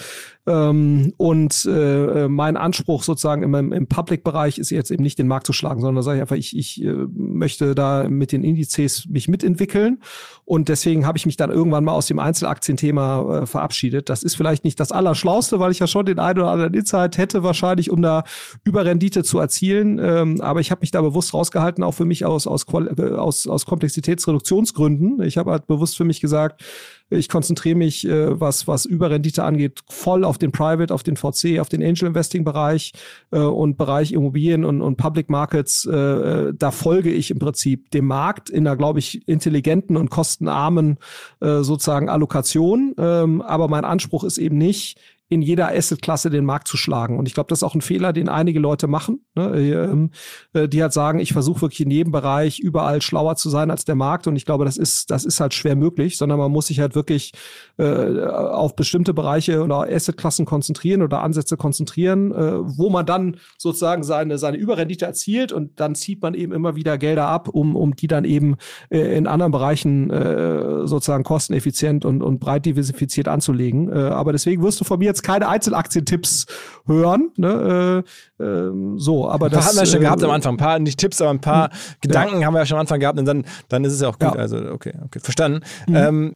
Ähm, 0.46 1.14
und 1.18 1.66
äh, 1.66 2.28
mein 2.28 2.58
Anspruch 2.58 3.04
sozusagen 3.04 3.44
im, 3.44 3.72
im 3.72 3.88
Public-Bereich 3.88 4.58
ist 4.58 4.72
jetzt 4.72 4.92
eben 4.92 5.04
nicht 5.04 5.18
den 5.18 5.28
Markt 5.28 5.48
zu 5.48 5.54
schlagen, 5.54 5.80
sondern 5.80 5.96
da 5.98 6.04
sage 6.04 6.18
ich 6.18 6.22
einfach, 6.22 6.36
ich, 6.36 6.58
ich 6.58 6.84
äh, 6.84 6.94
möchte 7.14 7.76
da 7.76 8.10
mit 8.10 8.34
den 8.34 8.44
Indizes 8.44 9.08
mich 9.08 9.30
mitentwickeln. 9.30 10.00
Und 10.44 10.68
deswegen 10.68 11.06
habe 11.06 11.18
ich 11.18 11.26
mich 11.26 11.38
dann 11.38 11.50
irgendwann 11.50 11.86
mal 11.86 11.94
aus 11.94 12.08
dem 12.08 12.20
Einzelaktienthema 12.20 13.44
äh, 13.44 13.46
verabschiedet. 13.46 14.10
Das 14.10 14.24
ist 14.24 14.36
vielleicht 14.36 14.66
nicht 14.66 14.80
das 14.82 14.92
Allerschlauste, 14.92 15.60
weil 15.60 15.72
ich 15.72 15.80
ja 15.80 15.88
schon 15.88 16.06
den 16.06 16.20
einen 16.20 16.40
oder 16.40 16.52
anderen 16.52 16.74
Insight 16.74 17.18
hätte, 17.18 17.44
wahrscheinlich, 17.44 17.90
um 17.90 18.02
da 18.02 18.26
Überrendite 18.66 19.24
zu 19.24 19.40
erzielen. 19.40 19.98
Ähm, 20.00 20.42
aber 20.42 20.60
ich 20.60 20.72
habe 20.72 20.82
mich 20.82 20.92
da 20.92 21.02
bewusst 21.02 21.34
rausgehalten, 21.34 21.84
auch 21.84 21.94
für 21.94 22.06
mich 22.06 22.26
aus, 22.26 22.48
aus, 22.48 22.66
äh, 22.74 23.12
aus, 23.12 23.48
aus 23.48 23.66
Komplexitätsreduktionsgründen. 23.66 25.22
Ich 25.22 25.38
habe 25.38 25.52
halt 25.52 25.68
bewusst 25.68 25.96
für 25.96 26.04
mich 26.04 26.20
gesagt, 26.20 26.62
ich 27.10 27.30
konzentriere 27.30 27.76
mich, 27.76 28.08
äh, 28.08 28.40
was, 28.40 28.68
was 28.68 28.86
Überrendite 28.86 29.44
angeht, 29.44 29.82
voll 29.90 30.24
auf 30.24 30.38
den 30.38 30.52
Private, 30.52 30.94
auf 30.94 31.04
den 31.04 31.16
VC, 31.16 31.60
auf 31.60 31.70
den 31.70 31.84
Angel 31.84 32.08
Investing 32.08 32.44
Bereich 32.44 32.94
äh, 33.32 33.40
und 33.40 33.78
Bereich 33.78 34.12
Immobilien 34.12 34.66
und, 34.66 34.82
und 34.82 34.98
Public 34.98 35.30
Markets. 35.30 35.86
Äh, 35.86 35.96
äh, 35.96 36.54
da 36.58 36.72
folge 36.72 37.12
ich 37.12 37.32
im 37.32 37.40
Prinzip 37.40 37.92
dem 37.92 38.06
Markt 38.06 38.50
in 38.50 38.68
einer, 38.68 38.76
glaube 38.76 39.00
ich, 39.00 39.28
intelligenten 39.28 39.98
und 39.98 40.10
kostenarmen 40.10 40.98
äh, 41.42 41.62
sozusagen 41.62 42.10
Allokation. 42.10 42.94
Ähm, 42.98 43.42
aber 43.42 43.68
mein 43.68 43.86
Anspruch 43.86 44.24
ist 44.24 44.38
eben 44.38 44.58
nicht, 44.58 45.00
in 45.30 45.42
jeder 45.42 45.70
Assetklasse 45.70 46.30
den 46.30 46.46
Markt 46.46 46.68
zu 46.68 46.78
schlagen. 46.78 47.18
Und 47.18 47.28
ich 47.28 47.34
glaube, 47.34 47.48
das 47.48 47.60
ist 47.60 47.64
auch 47.64 47.76
ein 47.76 47.82
Fehler, 47.82 48.14
den 48.14 48.30
einige 48.30 48.60
Leute 48.60 48.88
machen, 48.88 49.26
ne? 49.36 49.52
Ähm, 49.58 50.12
äh, 50.54 50.68
die 50.68 50.82
halt 50.82 50.94
sagen, 50.94 51.20
ich 51.20 51.34
versuche 51.34 51.62
wirklich 51.62 51.82
in 51.82 51.92
jedem 51.92 52.12
Bereich 52.12 52.60
überall 52.60 53.02
schlauer 53.02 53.36
zu 53.36 53.50
sein 53.50 53.72
als 53.72 53.86
der 53.86 53.96
Markt. 53.96 54.28
Und 54.28 54.36
ich 54.36 54.46
glaube, 54.46 54.66
das 54.66 54.78
ist, 54.78 55.10
das 55.10 55.26
ist 55.26 55.40
halt 55.40 55.54
schwer 55.54 55.76
möglich, 55.76 56.18
sondern 56.18 56.38
man 56.38 56.52
muss 56.52 56.68
sich 56.68 56.80
halt 56.80 56.94
wirklich 56.94 57.32
äh, 57.78 58.22
auf 58.26 58.76
bestimmte 58.76 59.14
Bereiche 59.14 59.64
oder 59.64 59.88
Assetklassen 59.90 60.46
konzentrieren 60.46 61.02
oder 61.02 61.24
Ansätze 61.24 61.58
konzentrieren, 61.58 62.32
äh, 62.32 62.78
wo 62.78 62.90
man 62.90 63.06
dann 63.06 63.38
sozusagen 63.58 64.04
seine, 64.04 64.38
seine 64.38 64.58
Überrendite 64.58 65.06
erzielt 65.06 65.52
und 65.52 65.80
dann 65.80 65.96
zieht 65.96 66.22
man 66.22 66.34
eben 66.34 66.54
immer 66.54 66.76
wieder 66.76 66.98
Gelder 66.98 67.28
ab, 67.28 67.48
um, 67.50 67.76
um 67.76 67.96
die 67.96 68.08
dann 68.08 68.26
eben 68.26 68.56
äh, 68.90 69.18
in 69.18 69.28
anderen 69.28 69.52
Bereichen 69.52 70.10
äh, 70.10 70.86
sozusagen 70.86 71.24
kosteneffizient 71.24 72.06
und, 72.06 72.22
und 72.22 72.40
breit 72.40 72.66
diversifiziert 72.66 73.28
anzulegen. 73.28 73.92
Äh, 73.92 73.96
aber 73.96 74.32
deswegen 74.32 74.62
wirst 74.62 74.80
du 74.80 74.84
von 74.84 75.00
mir 75.00 75.13
jetzt 75.14 75.24
keine 75.24 75.48
Einzelaktientipps 75.48 76.46
hören. 76.86 77.32
Ne? 77.38 78.04
Äh, 78.40 78.44
äh, 78.44 78.72
so, 78.98 79.30
aber 79.30 79.50
das 79.50 79.68
haben 79.68 79.78
wir 79.78 79.86
schon 79.86 80.00
äh, 80.00 80.04
gehabt 80.04 80.24
am 80.24 80.32
Anfang. 80.32 80.56
Ein 80.56 80.58
paar, 80.58 80.80
nicht 80.80 81.00
Tipps, 81.00 81.22
aber 81.22 81.30
ein 81.30 81.42
paar 81.42 81.70
ja. 81.70 81.78
Gedanken 82.02 82.46
haben 82.46 82.54
wir 82.54 82.60
ja 82.60 82.66
schon 82.66 82.78
am 82.78 82.82
Anfang 82.82 83.00
gehabt 83.00 83.20
und 83.20 83.26
dann, 83.26 83.46
dann 83.70 83.84
ist 83.86 83.94
es 83.94 84.02
ja 84.02 84.10
auch 84.10 84.20
gut. 84.20 84.34
Ja. 84.34 84.40
Also, 84.40 84.58
okay, 84.58 84.94
okay, 85.06 85.20
verstanden. 85.20 85.62
Mhm. 85.88 85.96
Ähm, 85.96 86.34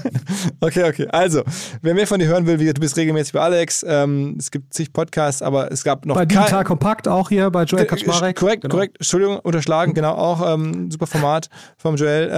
okay, 0.60 0.88
okay. 0.88 1.08
Also, 1.08 1.42
wer 1.82 1.94
mehr 1.94 2.06
von 2.06 2.20
dir 2.20 2.28
hören 2.28 2.46
will, 2.46 2.60
wie 2.60 2.72
du 2.72 2.80
bist 2.80 2.96
regelmäßig 2.96 3.32
bei 3.32 3.40
Alex. 3.40 3.84
Ähm, 3.86 4.36
es 4.38 4.50
gibt 4.50 4.72
zig 4.74 4.92
Podcasts, 4.92 5.42
aber 5.42 5.72
es 5.72 5.82
gab 5.82 6.06
noch. 6.06 6.14
Bei 6.14 6.26
Digital 6.26 6.64
Kompakt 6.64 7.08
auch 7.08 7.28
hier, 7.28 7.50
bei 7.50 7.64
Joel 7.64 7.86
Kaczmarek. 7.86 8.36
Korrekt, 8.36 8.62
genau. 8.62 8.74
korrekt. 8.74 8.96
Entschuldigung, 8.98 9.38
unterschlagen, 9.40 9.94
genau, 9.94 10.12
auch 10.12 10.54
ähm, 10.54 10.90
super 10.90 11.06
Format 11.06 11.48
vom 11.76 11.96
Joel. 11.96 12.30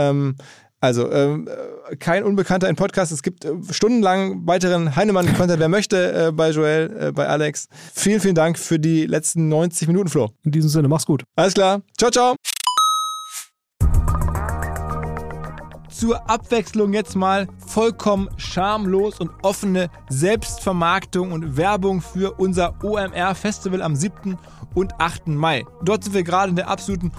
Also, 0.83 1.13
ähm, 1.13 1.49
kein 2.01 2.25
Unbekannter 2.25 2.69
in 2.69 2.75
Podcast. 2.75 3.13
Es 3.13 3.23
gibt 3.23 3.45
äh, 3.45 3.53
stundenlang 3.71 4.49
weiteren 4.49 4.97
Heinemann-Content, 4.97 5.61
wer 5.61 5.69
möchte, 5.69 6.27
äh, 6.29 6.33
bei 6.33 6.51
Joel, 6.51 6.97
äh, 6.99 7.13
bei 7.13 7.29
Alex. 7.29 7.69
Vielen, 7.95 8.21
vielen 8.21 8.35
Dank 8.35 8.59
für 8.59 8.81
die 8.81 9.07
letzten 9.07 9.49
90 9.49 9.87
Minuten, 9.87 10.09
Flo. 10.09 10.31
In 10.43 10.51
diesem 10.51 10.69
Sinne, 10.69 10.89
mach's 10.89 11.07
gut. 11.07 11.23
Alles 11.37 11.55
klar. 11.55 11.83
Ciao, 11.97 12.11
ciao. 12.11 12.35
zur 16.03 16.29
Abwechslung 16.29 16.93
jetzt 16.95 17.15
mal 17.15 17.47
vollkommen 17.65 18.29
schamlos 18.37 19.21
und 19.21 19.31
offene 19.43 19.89
Selbstvermarktung 20.09 21.31
und 21.31 21.57
Werbung 21.57 22.01
für 22.01 22.41
unser 22.41 22.75
OMR-Festival 22.83 23.81
am 23.81 23.95
7. 23.95 24.37
und 24.75 25.01
8. 25.01 25.29
Mai. 25.29 25.65
Dort 25.85 26.03
sind 26.03 26.15
wir 26.15 26.25
gerade 26.25 26.51
in 26.51 26.57
der 26.57 26.67
absoluten 26.67 27.13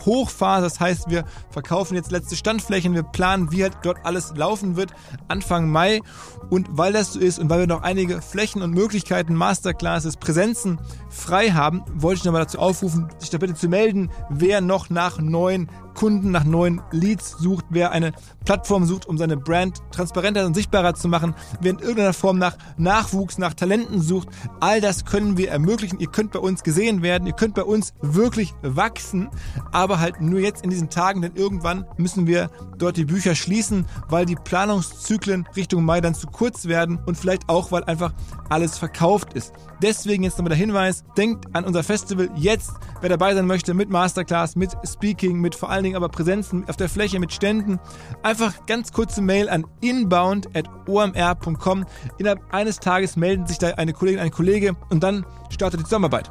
Planungshochphase. 0.00 0.62
Das 0.62 0.80
heißt, 0.80 1.10
wir 1.10 1.24
verkaufen 1.50 1.94
jetzt 1.94 2.10
letzte 2.10 2.36
Standflächen, 2.36 2.94
wir 2.94 3.02
planen, 3.02 3.52
wie 3.52 3.62
halt 3.62 3.76
dort 3.82 3.98
alles 4.04 4.32
laufen 4.36 4.76
wird 4.76 4.92
Anfang 5.28 5.68
Mai. 5.70 6.00
Und 6.48 6.68
weil 6.72 6.92
das 6.92 7.12
so 7.12 7.20
ist 7.20 7.38
und 7.38 7.50
weil 7.50 7.60
wir 7.60 7.66
noch 7.66 7.82
einige 7.82 8.20
Flächen 8.22 8.62
und 8.62 8.72
Möglichkeiten, 8.72 9.34
Masterclasses, 9.34 10.16
Präsenzen 10.16 10.80
frei 11.08 11.50
haben, 11.50 11.82
wollte 11.94 12.18
ich 12.20 12.24
nochmal 12.24 12.42
dazu 12.42 12.58
aufrufen, 12.58 13.08
sich 13.18 13.30
da 13.30 13.38
bitte 13.38 13.54
zu 13.54 13.68
melden, 13.68 14.10
wer 14.30 14.60
noch 14.60 14.90
nach 14.90 15.18
neuen 15.18 15.68
Kunden 15.94 16.30
nach 16.30 16.44
neuen 16.44 16.80
Leads 16.92 17.32
sucht, 17.38 17.66
wer 17.70 17.92
eine 17.92 18.12
Plattform 18.44 18.86
sucht, 18.86 19.06
um 19.06 19.18
seine 19.18 19.36
Brand 19.36 19.82
transparenter 19.90 20.46
und 20.46 20.54
sichtbarer 20.54 20.94
zu 20.94 21.08
machen, 21.08 21.34
wer 21.60 21.72
in 21.72 21.78
irgendeiner 21.78 22.12
Form 22.12 22.38
nach 22.38 22.56
Nachwuchs, 22.78 23.38
nach 23.38 23.54
Talenten 23.54 24.00
sucht, 24.00 24.28
all 24.60 24.80
das 24.80 25.04
können 25.04 25.36
wir 25.36 25.50
ermöglichen. 25.50 26.00
Ihr 26.00 26.06
könnt 26.06 26.32
bei 26.32 26.38
uns 26.38 26.62
gesehen 26.62 27.02
werden, 27.02 27.26
ihr 27.26 27.34
könnt 27.34 27.54
bei 27.54 27.64
uns 27.64 27.92
wirklich 28.00 28.54
wachsen, 28.62 29.28
aber 29.90 29.98
halt 29.98 30.20
nur 30.20 30.38
jetzt 30.38 30.62
in 30.62 30.70
diesen 30.70 30.88
Tagen, 30.88 31.20
denn 31.20 31.34
irgendwann 31.34 31.84
müssen 31.96 32.28
wir 32.28 32.48
dort 32.78 32.96
die 32.96 33.04
Bücher 33.04 33.34
schließen, 33.34 33.86
weil 34.08 34.24
die 34.24 34.36
Planungszyklen 34.36 35.48
Richtung 35.56 35.84
Mai 35.84 36.00
dann 36.00 36.14
zu 36.14 36.28
kurz 36.28 36.66
werden 36.66 37.00
und 37.06 37.18
vielleicht 37.18 37.48
auch, 37.48 37.72
weil 37.72 37.82
einfach 37.84 38.12
alles 38.48 38.78
verkauft 38.78 39.34
ist. 39.34 39.52
Deswegen 39.82 40.22
jetzt 40.22 40.38
nochmal 40.38 40.50
der 40.50 40.58
Hinweis, 40.58 41.02
denkt 41.16 41.46
an 41.56 41.64
unser 41.64 41.82
Festival 41.82 42.30
jetzt, 42.36 42.70
wer 43.00 43.08
dabei 43.08 43.34
sein 43.34 43.48
möchte 43.48 43.74
mit 43.74 43.90
Masterclass, 43.90 44.54
mit 44.54 44.70
Speaking, 44.86 45.40
mit 45.40 45.56
vor 45.56 45.70
allen 45.70 45.82
Dingen 45.82 45.96
aber 45.96 46.08
Präsenzen 46.08 46.68
auf 46.68 46.76
der 46.76 46.88
Fläche, 46.88 47.18
mit 47.18 47.32
Ständen. 47.32 47.80
Einfach 48.22 48.64
ganz 48.66 48.92
kurze 48.92 49.22
Mail 49.22 49.48
an 49.48 49.66
inbound.omr.com. 49.80 51.84
Innerhalb 52.18 52.54
eines 52.54 52.78
Tages 52.78 53.16
melden 53.16 53.48
sich 53.48 53.58
da 53.58 53.70
eine 53.70 53.92
Kollegin, 53.92 54.20
ein 54.20 54.30
Kollege 54.30 54.76
und 54.88 55.02
dann 55.02 55.26
startet 55.48 55.80
die 55.80 55.84
Zusammenarbeit. 55.84 56.30